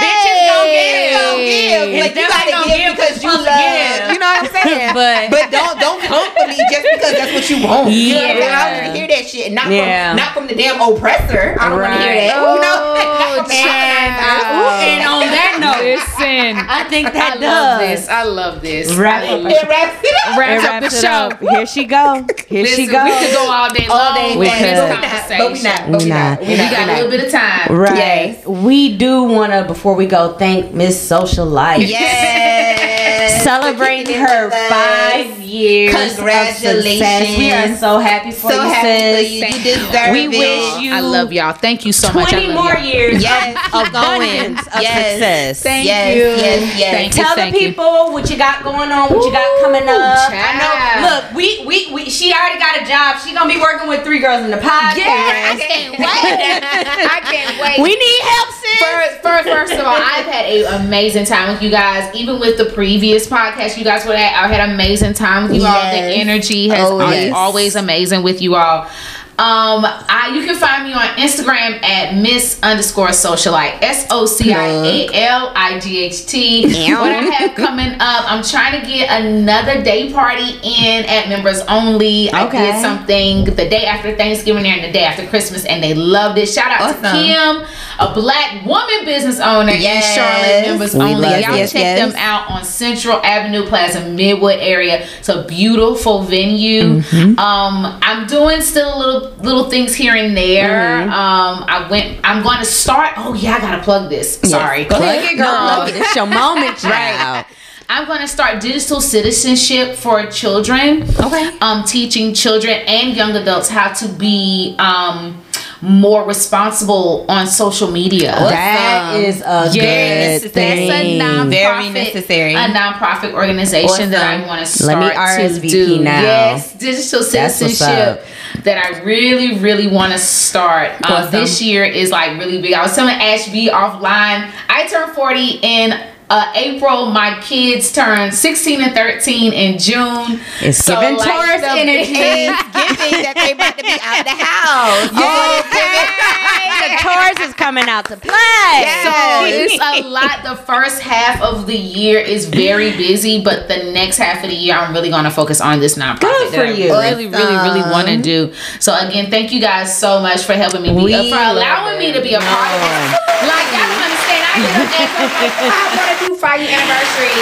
Bitches 0.02 0.40
gonna 0.50 0.70
give. 0.70 0.94
It's 0.94 1.14
gonna 1.14 1.38
give. 1.44 1.82
It's 1.94 2.02
Like, 2.04 2.14
you 2.16 2.28
gotta 2.28 2.50
gonna 2.50 2.66
give 2.66 2.78
give 2.78 2.92
because 2.96 3.14
you 3.22 3.30
supposed 3.30 3.46
love. 3.46 3.58
give. 3.58 4.12
You 4.14 4.18
know 4.18 4.30
what 4.34 4.44
I'm 4.44 4.50
saying? 4.54 4.90
But 4.94 5.20
But 5.30 5.44
don't 5.50 5.74
don't 5.80 6.00
come 6.02 6.26
for 6.34 6.46
me 6.48 6.58
just 6.70 6.86
because 6.94 7.12
that's 7.18 7.32
what 7.32 7.46
you 7.50 7.58
want. 7.66 7.90
You 7.90 8.14
know 8.14 8.22
I'm? 8.22 8.54
I 8.54 8.64
don't 8.64 8.74
want 8.82 8.86
to 8.94 8.98
hear 8.98 9.08
that 9.08 9.24
shit. 9.28 9.43
Not 9.52 9.70
Yeah. 9.70 10.10
from 10.10 10.16
not 10.16 10.32
from 10.34 10.46
the 10.46 10.54
damn 10.54 10.80
oppressor. 10.80 11.56
I 11.60 11.68
don't 11.68 11.80
want 11.80 11.92
to 11.92 11.98
hear 11.98 12.14
that. 12.14 12.36
you 12.36 12.60
know? 12.60 12.80
Oh, 12.96 13.44
and, 13.50 14.14
uh, 14.16 14.84
and 14.88 15.02
on 15.08 15.20
that 15.20 15.58
note, 15.60 15.84
Listen, 15.84 16.56
I 16.68 16.84
think 16.88 17.08
I 17.08 17.10
that 17.10 17.40
love 17.40 17.80
does 17.80 18.00
this. 18.00 18.08
I 18.08 18.22
love 18.24 18.60
this. 18.62 18.94
wrap 18.94 19.22
up. 19.24 19.40
It 19.40 19.68
wraps 19.68 19.98
it 20.02 20.14
up. 20.28 20.38
Wraps 20.38 20.64
It 20.64 20.70
up 20.70 20.82
the 20.82 20.90
show. 20.90 21.08
up. 21.08 21.40
Here 21.40 21.66
she 21.66 21.84
go. 21.84 22.24
Here 22.48 22.62
Listen, 22.62 22.76
she 22.86 22.90
go. 22.90 23.04
we 23.04 23.10
could 23.10 23.32
go 23.34 23.50
all 23.50 23.70
day 23.72 23.86
All 23.88 24.14
day, 24.14 24.36
We 24.36 24.46
could. 24.48 25.38
but 25.38 25.52
we 25.52 25.62
not. 25.62 25.80
But 25.90 25.98
we 26.00 26.04
We 26.04 26.10
not. 26.10 26.40
not. 26.40 26.40
We 26.40 26.46
We 26.48 26.56
not. 26.56 26.70
got 26.70 26.88
a 26.88 26.92
little 26.94 27.10
bit 27.10 27.24
of 27.26 27.30
time. 27.32 27.76
Right. 27.76 27.96
Yes. 27.96 28.46
We 28.46 28.96
do 28.96 29.24
want 29.24 29.52
to, 29.52 29.64
before 29.64 29.94
we 29.94 30.06
go, 30.06 30.32
thank 30.38 30.72
Miss 30.72 30.96
Socialite. 31.10 31.86
Yes. 31.88 33.42
Celebrating 33.42 34.06
For 34.06 34.12
kicking 34.12 34.22
it 34.22 34.28
her 34.28 34.50
five 34.68 35.40
years. 35.40 35.94
Congratulations. 35.94 36.98
success. 36.98 37.38
We 37.38 37.52
are 37.52 37.76
so 37.76 37.98
happy 37.98 38.30
for 38.30 38.50
So 38.50 38.62
you, 38.64 38.70
happy 38.70 38.88
for 39.16 39.28
sis. 39.28 39.33
You. 39.40 39.46
You 39.46 39.62
deserve 39.64 40.12
We 40.12 40.24
it. 40.24 40.28
wish 40.30 40.82
you 40.82 40.92
I 40.92 41.00
love 41.00 41.32
y'all. 41.32 41.52
Thank 41.52 41.84
you 41.84 41.92
so 41.92 42.12
much. 42.12 42.30
20 42.30 42.52
more 42.54 42.74
y'all. 42.74 42.84
years 42.84 43.22
Yes, 43.22 43.56
of 43.74 43.92
going. 43.92 44.56
of 44.56 44.66
Yes. 44.80 45.12
success. 45.12 45.62
Thank 45.62 45.86
yes, 45.86 46.16
you. 46.16 46.22
Yes, 46.22 46.78
yes, 46.78 46.92
Thank 46.94 47.16
you. 47.16 47.22
Tell 47.22 47.34
the 47.34 47.40
thank 47.42 47.54
you. 47.60 47.68
people 47.68 48.12
what 48.12 48.30
you 48.30 48.36
got 48.36 48.62
going 48.64 48.90
on, 48.92 49.08
what 49.12 49.24
you 49.24 49.32
got 49.32 49.60
coming 49.62 49.82
up. 49.88 49.94
Ooh, 49.94 50.34
I 50.34 50.52
know. 50.58 51.08
Look, 51.08 51.34
we, 51.36 51.64
we 51.66 51.92
we 51.92 52.10
she 52.10 52.32
already 52.32 52.58
got 52.58 52.80
a 52.82 52.84
job. 52.86 53.20
She 53.20 53.34
gonna 53.34 53.52
be 53.52 53.60
working 53.60 53.88
with 53.88 54.04
three 54.04 54.18
girls 54.20 54.44
in 54.44 54.50
the 54.50 54.56
podcast. 54.58 54.96
Yes, 54.96 55.60
I 55.60 55.66
can't 55.66 55.92
wait. 55.98 57.08
I 57.10 57.20
can't 57.24 57.60
wait. 57.60 57.82
We 57.82 57.94
need 57.96 58.20
help, 58.22 58.48
sis. 58.54 58.78
First, 58.78 59.22
first, 59.22 59.48
first 59.48 59.72
of 59.74 59.80
all, 59.80 59.94
I've 59.96 60.26
had 60.26 60.46
an 60.46 60.86
amazing 60.86 61.26
time 61.26 61.52
with 61.52 61.62
you 61.62 61.70
guys. 61.70 62.14
Even 62.14 62.38
with 62.40 62.58
the 62.58 62.66
previous 62.66 63.26
podcast, 63.26 63.76
you 63.76 63.84
guys 63.84 64.04
were 64.06 64.14
at. 64.14 64.34
I 64.44 64.48
had 64.48 64.60
an 64.68 64.74
amazing 64.74 65.14
time 65.14 65.44
with 65.44 65.54
you 65.54 65.64
all. 65.66 65.72
The 65.90 65.98
energy 65.98 66.68
has 66.68 66.88
Oh, 66.90 67.00
yes. 67.10 67.32
always 67.34 67.74
amazing 67.76 68.22
with 68.22 68.40
you 68.42 68.54
all. 68.54 68.88
Um, 69.36 69.84
I 69.84 70.30
you 70.32 70.46
can 70.46 70.54
find 70.56 70.84
me 70.84 70.92
on 70.92 71.06
Instagram 71.16 71.82
at 71.82 72.14
Miss 72.14 72.60
underscore 72.62 73.08
Socialite 73.08 73.82
S 73.82 74.06
O 74.10 74.26
C 74.26 74.52
I 74.52 74.64
A 74.68 75.08
L 75.28 75.52
I 75.56 75.80
G 75.80 76.04
H 76.04 76.26
T. 76.26 76.62
What 76.94 77.10
I 77.10 77.22
have 77.22 77.56
coming 77.56 77.94
up, 77.94 78.30
I'm 78.30 78.44
trying 78.44 78.80
to 78.80 78.86
get 78.86 79.10
another 79.10 79.82
day 79.82 80.12
party 80.12 80.52
in 80.62 81.04
at 81.06 81.28
members 81.28 81.60
only. 81.62 82.30
I 82.30 82.46
Okay. 82.46 82.58
did 82.72 82.80
something 82.80 83.44
the 83.46 83.68
day 83.68 83.86
after 83.86 84.14
Thanksgiving 84.16 84.66
and 84.66 84.84
the 84.84 84.92
day 84.92 85.02
after 85.04 85.26
Christmas, 85.26 85.64
and 85.64 85.82
they 85.82 85.94
loved 85.94 86.38
it. 86.38 86.46
Shout 86.48 86.70
out 86.70 86.94
to 87.02 87.10
Kim, 87.10 87.66
a 87.98 88.14
black 88.14 88.64
woman 88.64 89.04
business 89.04 89.40
owner 89.40 89.72
Yes. 89.72 90.10
in 90.10 90.14
Charlotte, 90.22 90.66
members 90.68 90.94
We 90.94 91.00
only. 91.00 91.28
Y'all 91.42 91.54
it. 91.54 91.70
check 91.70 91.74
Yes. 91.82 91.98
them 91.98 92.14
out 92.18 92.48
on 92.50 92.64
Central 92.64 93.20
Avenue 93.24 93.66
Plaza, 93.66 93.98
Midwood 94.02 94.58
area. 94.60 95.06
It's 95.18 95.28
a 95.28 95.42
beautiful 95.42 96.22
venue. 96.22 97.00
Mm-hmm. 97.00 97.38
Um, 97.40 97.98
I'm 98.00 98.26
doing 98.28 98.60
still 98.62 98.94
a 98.94 98.98
little 98.98 99.23
little 99.38 99.68
things 99.70 99.94
here 99.94 100.14
and 100.14 100.36
there. 100.36 101.02
Mm-hmm. 101.02 101.10
Um, 101.10 101.64
I 101.68 101.88
went. 101.90 102.20
I'm 102.24 102.42
going 102.42 102.58
to 102.58 102.64
start. 102.64 103.14
Oh 103.16 103.34
yeah, 103.34 103.54
I 103.56 103.60
gotta 103.60 103.82
plug 103.82 104.10
this. 104.10 104.40
Sorry, 104.40 104.84
Go 104.84 104.96
ahead. 104.96 105.24
it, 105.24 105.36
girl. 105.36 105.84
It's 105.86 106.14
your 106.16 106.26
moment, 106.26 106.78
child. 106.78 107.46
I'm 107.88 108.06
going 108.06 108.20
to 108.20 108.28
start 108.28 108.62
digital 108.62 109.00
citizenship 109.00 109.96
for 109.96 110.24
children. 110.26 111.02
Okay. 111.20 111.58
Um, 111.60 111.84
teaching 111.84 112.32
children 112.32 112.74
and 112.86 113.14
young 113.14 113.36
adults 113.36 113.68
how 113.68 113.92
to 113.92 114.08
be 114.08 114.74
um 114.78 115.43
more 115.84 116.24
responsible 116.24 117.26
on 117.28 117.46
social 117.46 117.90
media. 117.90 118.32
That 118.32 119.14
is 119.16 119.40
a 119.42 119.70
Yes, 119.72 120.42
good 120.42 120.42
that's 120.42 120.44
a 120.44 120.48
thing. 120.48 121.20
nonprofit, 121.20 121.50
Very 121.50 121.88
necessary. 121.90 122.54
a 122.54 122.58
nonprofit 122.68 123.32
organization 123.34 124.10
that 124.10 124.24
I 124.26 124.46
want 124.46 124.66
to 124.66 124.86
Let 124.86 124.98
me 124.98 125.10
start 125.10 125.52
to 125.52 125.60
do. 125.60 125.98
now. 126.02 126.22
Yes, 126.22 126.72
digital 126.72 127.22
citizenship 127.22 128.24
that 128.62 128.78
I 128.84 129.02
really, 129.02 129.58
really 129.58 129.86
want 129.86 130.12
to 130.12 130.18
start. 130.18 130.92
Uh, 131.04 131.14
Awesome. 131.14 131.32
this 131.32 131.60
year 131.60 131.84
is 131.84 132.10
like 132.10 132.38
really 132.38 132.62
big. 132.62 132.72
I 132.72 132.82
was 132.82 132.94
telling 132.94 133.14
Ashby 133.14 133.66
offline. 133.66 134.50
I 134.68 134.86
turned 134.88 135.12
forty 135.12 135.58
in. 135.62 135.94
Uh, 136.30 136.50
April, 136.54 137.10
my 137.10 137.38
kids 137.42 137.92
turn 137.92 138.32
16 138.32 138.80
and 138.80 138.94
13 138.94 139.52
in 139.52 139.78
June. 139.78 140.40
It's 140.62 140.86
giving 140.88 141.16
Taurus 141.16 141.60
the- 141.60 141.68
energy. 141.68 142.16
It's 142.16 142.62
giving 142.72 143.22
that 143.22 143.34
they 143.36 143.52
about 143.52 143.76
to 143.76 143.84
be 143.84 143.92
out 144.00 144.24
the 144.24 144.32
house. 144.32 145.12
the 146.80 146.96
Taurus 147.04 147.48
is 147.48 147.54
coming 147.54 147.84
out 147.90 148.06
to 148.06 148.16
play. 148.16 148.88
So 149.04 149.12
it's 149.44 149.76
a 149.78 150.08
lot. 150.08 150.42
The 150.42 150.56
first 150.64 151.02
half 151.02 151.42
of 151.42 151.66
the 151.66 151.76
year 151.76 152.18
is 152.20 152.48
very 152.48 152.96
busy, 152.96 153.42
but 153.44 153.68
the 153.68 153.92
next 153.92 154.16
half 154.16 154.42
of 154.42 154.48
the 154.48 154.56
year, 154.56 154.74
I'm 154.74 154.94
really 154.94 155.10
going 155.10 155.24
to 155.24 155.30
focus 155.30 155.60
on 155.60 155.78
this 155.80 155.98
nonprofit 155.98 156.20
Good 156.20 156.54
for 156.54 156.60
I 156.64 156.70
you. 156.70 156.88
really, 156.90 157.26
really, 157.26 157.54
really 157.54 157.82
want 157.92 158.08
to 158.08 158.16
do. 158.22 158.54
So 158.80 158.96
again, 158.96 159.30
thank 159.30 159.52
you 159.52 159.60
guys 159.60 159.96
so 159.96 160.20
much 160.22 160.44
for 160.44 160.54
helping 160.54 160.80
me, 160.82 160.88
be, 160.88 161.12
uh, 161.14 161.22
for 161.28 161.36
allowing 161.52 161.98
me 161.98 162.12
to 162.12 162.22
be 162.22 162.32
a 162.32 162.40
part 162.40 162.70
of 162.72 162.80
it. 162.80 163.12
Like 163.44 163.68
y'all 163.76 163.86
don't 163.92 164.02
understand. 164.08 164.40
I 164.44 164.56
get 164.56 164.72
up 164.72 164.94
and 165.20 165.32
like, 165.34 166.13
I 166.14 166.16
want 166.16 166.28
to 166.28 166.34
do 166.34 166.40
five 166.40 166.60
year 166.60 166.70
anniversary. 166.70 167.34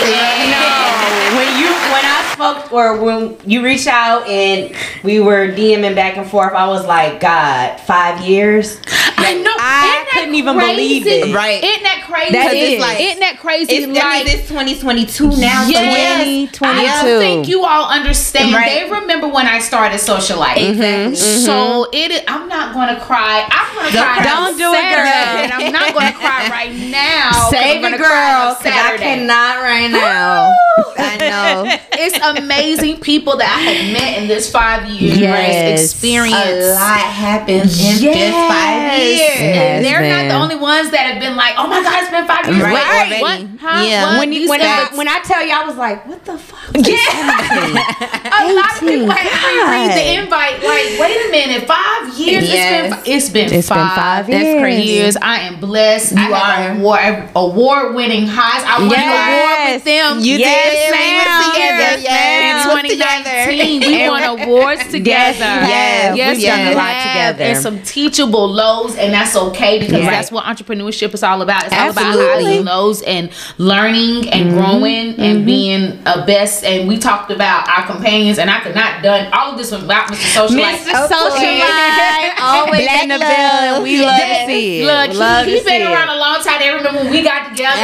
No, 0.48 1.36
when 1.36 1.48
you 1.60 1.68
when 1.92 2.04
I 2.04 2.30
spoke 2.32 2.72
or 2.72 3.02
when 3.02 3.36
you 3.44 3.62
reached 3.62 3.86
out 3.86 4.26
and 4.26 4.74
we 5.02 5.20
were 5.20 5.48
DMing 5.48 5.94
back 5.94 6.16
and 6.16 6.28
forth, 6.28 6.54
I 6.54 6.66
was 6.68 6.86
like, 6.86 7.20
God, 7.20 7.78
five 7.80 8.20
years. 8.26 8.80
I 9.16 9.40
know. 9.42 9.52
I 9.58 10.06
couldn't 10.12 10.34
even 10.34 10.58
believe 10.58 11.06
it. 11.06 11.34
Right. 11.34 11.62
Isn't 11.62 11.82
that 11.82 12.04
crazy? 12.06 12.32
That 12.32 12.54
is. 12.54 12.80
like, 12.80 13.00
isn't 13.00 13.20
that 13.20 13.38
crazy? 13.38 13.72
It's, 13.72 13.86
like, 13.86 14.02
I 14.02 14.24
mean, 14.24 14.28
it's 14.28 14.48
2022 14.48 15.40
now. 15.40 15.68
Yes, 15.68 16.50
2022. 16.50 16.64
I 16.64 17.02
don't 17.02 17.20
think 17.20 17.48
you 17.48 17.64
all 17.64 17.88
understand. 17.90 18.54
Right. 18.54 18.84
They 18.84 18.90
remember 18.90 19.28
when 19.28 19.46
I 19.46 19.58
started 19.60 19.98
Socialite. 19.98 20.58
Exactly. 20.58 21.16
So 21.16 21.86
mm-hmm. 21.92 21.94
it. 21.94 22.24
I'm 22.28 22.48
not 22.48 22.74
gonna 22.74 23.00
cry. 23.00 23.46
I'm 23.50 23.74
gonna 23.76 23.92
Don't 23.92 24.04
cry. 24.04 24.22
cry. 24.22 24.24
Don't 24.24 24.56
do 24.58 24.70
it, 24.72 24.86
girl. 24.90 25.12
And 25.42 25.52
I'm 25.52 25.72
not 25.72 25.94
gonna 25.94 26.12
cry 26.12 26.48
right 26.48 26.72
now. 26.90 27.48
Save 27.50 27.82
gonna 27.82 27.96
it, 27.96 27.98
girl, 27.98 28.54
because 28.62 28.78
I 28.78 28.82
Saturday. 28.82 29.02
cannot 29.04 29.56
right 29.62 29.90
now. 29.90 30.52
I 30.98 31.16
know. 31.18 31.76
It's 31.94 32.18
amazing 32.18 32.98
people 33.00 33.36
that 33.36 33.46
I 33.46 33.60
have 33.70 33.92
met 33.92 34.18
in 34.18 34.26
this 34.26 34.50
five 34.50 34.88
years 34.90 35.18
Yes. 35.18 35.92
experience. 35.92 36.34
A 36.34 36.74
lot 36.74 36.98
happens 36.98 37.78
in 37.78 38.00
just 38.02 38.32
five 38.48 38.98
years. 38.98 39.20
Yes, 39.20 39.82
They're 39.84 40.00
not 40.02 40.26
the 40.28 40.34
only 40.34 40.56
ones 40.56 40.90
that 40.90 41.06
have 41.12 41.20
been 41.20 41.36
like, 41.36 41.54
"Oh 41.58 41.68
my 41.68 41.80
God, 41.82 42.02
it's 42.02 42.10
been 42.10 42.26
five 42.26 42.46
years." 42.48 42.62
Right, 42.62 42.72
What? 42.72 42.86
already. 42.88 43.20
What? 43.22 43.60
Huh? 43.60 43.84
Yeah. 43.86 44.06
What? 44.06 44.18
When 44.18 44.32
you, 44.32 44.48
when 44.48 44.62
I 44.62 44.88
when 44.94 45.06
I 45.06 45.20
tell 45.20 45.44
you, 45.46 45.52
I 45.52 45.64
was 45.64 45.76
like, 45.76 46.04
what 46.06 46.24
the 46.24 46.38
fuck? 46.38 46.58
Yeah. 46.74 48.42
a 48.42 48.52
lot 48.54 48.72
of 48.72 48.80
people 48.80 49.10
had 49.10 49.28
to 49.28 49.62
read 49.70 49.90
the 49.94 50.22
invite. 50.24 50.58
Like, 50.64 50.98
wait 50.98 51.28
a 51.28 51.30
minute, 51.30 51.68
five 51.68 52.08
years? 52.18 52.48
Yes. 52.48 53.02
It's 53.06 53.28
been. 53.28 53.44
It's 53.46 53.52
been 53.52 53.58
It's 53.60 53.68
been 53.68 53.76
five. 53.78 53.94
five 53.96 54.26
That's 54.26 54.42
years. 54.44 54.60
crazy. 54.60 54.88
years. 54.88 55.16
I 55.16 55.40
am 55.40 55.60
blessed. 55.60 56.16
I 56.16 56.26
You 56.28 56.34
have 56.34 56.76
are. 56.76 56.80
award 56.80 57.30
award 57.36 57.94
winning 57.94 58.26
highs. 58.52 58.64
I 58.64 58.78
won 58.80 58.90
Yes. 58.90 59.02
an 59.02 59.32
award 59.32 59.72
with 59.74 59.84
them. 59.84 60.20
You 60.20 60.36
Yes, 60.38 60.70
did. 60.72 60.92
We 60.92 60.98
ma'am. 60.98 61.16
were 61.16 61.52
together. 61.52 61.78
Yes, 61.82 62.02
Yes, 62.02 62.66
In 62.66 62.74
we 62.74 62.82
2019, 62.82 63.80
we 63.80 64.08
won 64.08 64.22
awards 64.22 64.84
together. 64.90 65.38
Yes, 65.38 65.38
you 65.38 65.44
have. 65.44 66.16
Yes, 66.16 66.36
We've 66.36 66.46
done 66.46 66.60
a 66.60 66.74
lot 66.74 67.02
together. 67.02 67.44
And 67.44 67.58
some 67.58 67.78
teachable 67.82 68.48
lows, 68.48 68.96
and 68.96 69.12
that's 69.12 69.36
okay 69.36 69.78
because 69.78 70.02
Yeah. 70.04 70.10
that's 70.10 70.30
what 70.32 70.44
entrepreneurship 70.44 71.14
is 71.14 71.22
all 71.22 71.42
about. 71.42 71.64
It's 71.64 71.74
all 71.74 71.90
about 71.90 72.04
Absolutely. 72.04 72.44
highs 72.44 72.56
and 72.56 72.64
lows 72.64 73.02
and 73.02 73.28
learning 73.58 74.28
and 74.30 74.50
mm-hmm. 74.50 74.56
growing 74.58 75.08
and 75.18 75.36
mm-hmm. 75.38 75.44
being 75.46 75.98
a 76.06 76.22
best. 76.24 76.64
And 76.64 76.88
we 76.88 76.98
talked 76.98 77.30
about 77.30 77.68
our 77.68 77.86
companions, 77.86 78.38
and 78.38 78.50
I 78.50 78.60
could 78.60 78.74
not 78.74 79.02
done 79.02 79.28
all 79.32 79.52
of 79.52 79.58
this 79.58 79.70
without 79.70 80.08
Mr. 80.08 80.46
Socialite. 80.48 80.84
Mr. 80.84 81.08
Socialite, 81.08 82.32
always 82.40 82.82
Black 82.82 83.02
in 83.02 83.08
the 83.08 83.18
love. 83.18 83.28
building. 83.36 83.82
We 83.82 84.04
love 84.04 84.18
Yes. 84.18 84.46
to 84.46 84.52
see 84.52 84.80
it. 84.82 84.86
Look, 84.86 85.14
love 85.18 85.46
he, 85.46 85.52
to 85.52 85.58
he 85.58 85.64
been 85.64 85.82
around 85.82 86.08
it. 86.08 86.16
a 86.16 86.18
long 86.18 86.42
time. 86.42 86.58
They 86.60 86.70
remember 86.70 87.00
when 87.00 87.10
we 87.10 87.22
got 87.22 87.50
together. 87.50 87.76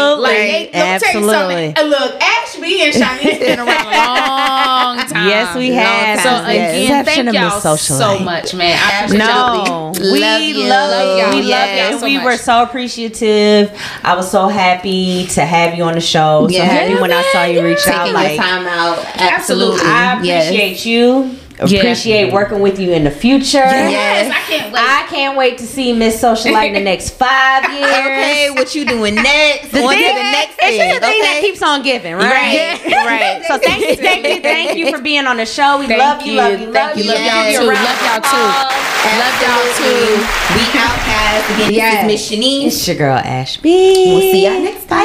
Absolutely. 0.00 0.22
Like, 0.22 0.36
they, 0.36 0.70
let 0.72 1.02
me 1.02 1.06
tell 1.06 1.20
you 1.22 1.30
Absolutely. 1.30 1.74
something. 1.74 1.84
Uh, 1.84 1.88
Look, 1.88 2.22
Ashby 2.22 2.82
and 2.82 2.94
Shanice 2.94 3.38
been 3.40 3.58
around 3.60 3.86
a 3.86 3.90
long 3.90 4.98
time. 5.06 5.20
Yes, 5.30 5.56
we 5.56 5.70
have. 5.72 6.20
So 6.20 6.30
Yes. 6.30 6.48
again, 6.48 7.00
Exception 7.00 7.26
thank 7.26 7.36
y'all 7.38 7.60
Socialite. 7.60 7.98
so 7.98 8.18
much, 8.20 8.54
man. 8.54 8.78
I 8.82 9.04
appreciate 9.04 9.18
No, 9.18 9.64
y'all. 9.66 9.92
we 9.92 10.00
Love 10.00 10.20
love, 10.20 10.40
you. 10.40 10.46
you. 10.56 10.68
Love 10.68 11.18
y'all. 11.18 11.30
We 11.40 11.46
Yes. 11.48 11.82
love 11.82 11.92
you. 11.92 11.98
so 12.00 12.04
we 12.06 12.16
much. 12.16 12.24
were 12.24 12.36
so 12.38 12.62
appreciative. 12.62 13.80
I 14.02 14.14
was 14.14 14.30
so 14.30 14.48
happy 14.48 15.26
to 15.28 15.44
have 15.44 15.76
you 15.76 15.84
on 15.84 15.94
the 15.94 16.00
show. 16.00 16.46
So 16.48 16.54
Yeah. 16.54 16.64
happy 16.64 16.94
when 17.00 17.12
I 17.12 17.22
saw 17.32 17.44
you 17.44 17.62
reach 17.64 17.86
out. 17.86 18.00
Taking 18.06 18.14
Like, 18.14 18.34
your 18.36 18.42
time 18.44 18.66
out. 18.66 18.98
Absolutely. 19.16 19.80
Absolutely. 19.80 19.90
I 19.90 20.20
Yes. 20.22 21.39
Appreciate. 21.60 22.26
Yeah. 22.28 22.32
Working 22.34 22.60
with 22.60 22.78
you 22.78 22.92
in 22.92 23.04
the 23.04 23.10
future. 23.10 23.58
Yes, 23.58 24.30
I 24.34 24.40
can't 24.50 24.72
wait. 24.72 24.80
I 24.82 25.06
can't 25.08 25.36
wait 25.36 25.58
to 25.58 25.66
see 25.66 25.92
Miss 25.92 26.20
Socialite 26.22 26.68
in 26.68 26.74
the 26.74 26.80
next 26.80 27.10
five 27.10 27.64
years. 27.72 27.84
Okay, 27.90 28.50
what 28.50 28.74
you 28.74 28.84
doing 28.84 29.14
next? 29.30 29.70
The 29.72 29.82
On 29.82 29.92
to 29.94 29.98
the 29.98 30.02
next 30.02 30.56
it's 30.60 30.76
thing. 30.76 30.90
just 30.90 30.96
a 31.02 31.06
thing 31.06 31.20
that 31.22 31.38
keeps 31.40 31.62
on 31.62 31.82
giving, 31.82 32.14
right? 32.14 32.80
Right. 32.84 32.84
right. 33.06 33.44
So 33.46 33.58
thank 33.58 33.80
you, 33.86 33.96
thank 33.96 34.26
you, 34.26 34.40
thank 34.40 34.76
you 34.78 34.90
for 34.94 35.00
being 35.02 35.26
on 35.26 35.36
the 35.36 35.46
show. 35.46 35.78
We 35.78 35.86
Thank 35.86 35.98
love 36.00 36.22
you, 36.22 36.34
love 36.34 36.52
you, 36.60 36.72
Thank 36.72 36.74
love 36.74 36.96
you. 36.98 37.04
Love 37.04 37.16
Yes. 37.20 37.54
y'all 37.54 37.60
too. 37.60 37.64
you 37.64 37.70
a 37.70 37.74
round 37.74 37.84
Love 37.84 38.02
y'all 38.02 38.20
too. 38.20 38.28
applause. 38.28 38.72
Love 39.20 39.36
y'all 39.42 39.68
too. 39.76 40.08
We 40.54 40.62
outcast. 40.78 41.50
Again, 41.50 41.72
Yes. 41.72 42.06
this 42.06 42.22
is 42.22 42.30
Miss 42.30 42.40
Shanice. 42.40 42.66
It's 42.66 42.88
your 42.88 42.96
girl 42.96 43.16
Ashby. 43.16 43.70
We'll 44.06 44.20
see 44.20 44.44
y'all 44.46 44.60
next 44.62 44.86
time. 44.88 45.00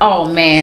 Oh 0.00 0.30
man. 0.32 0.44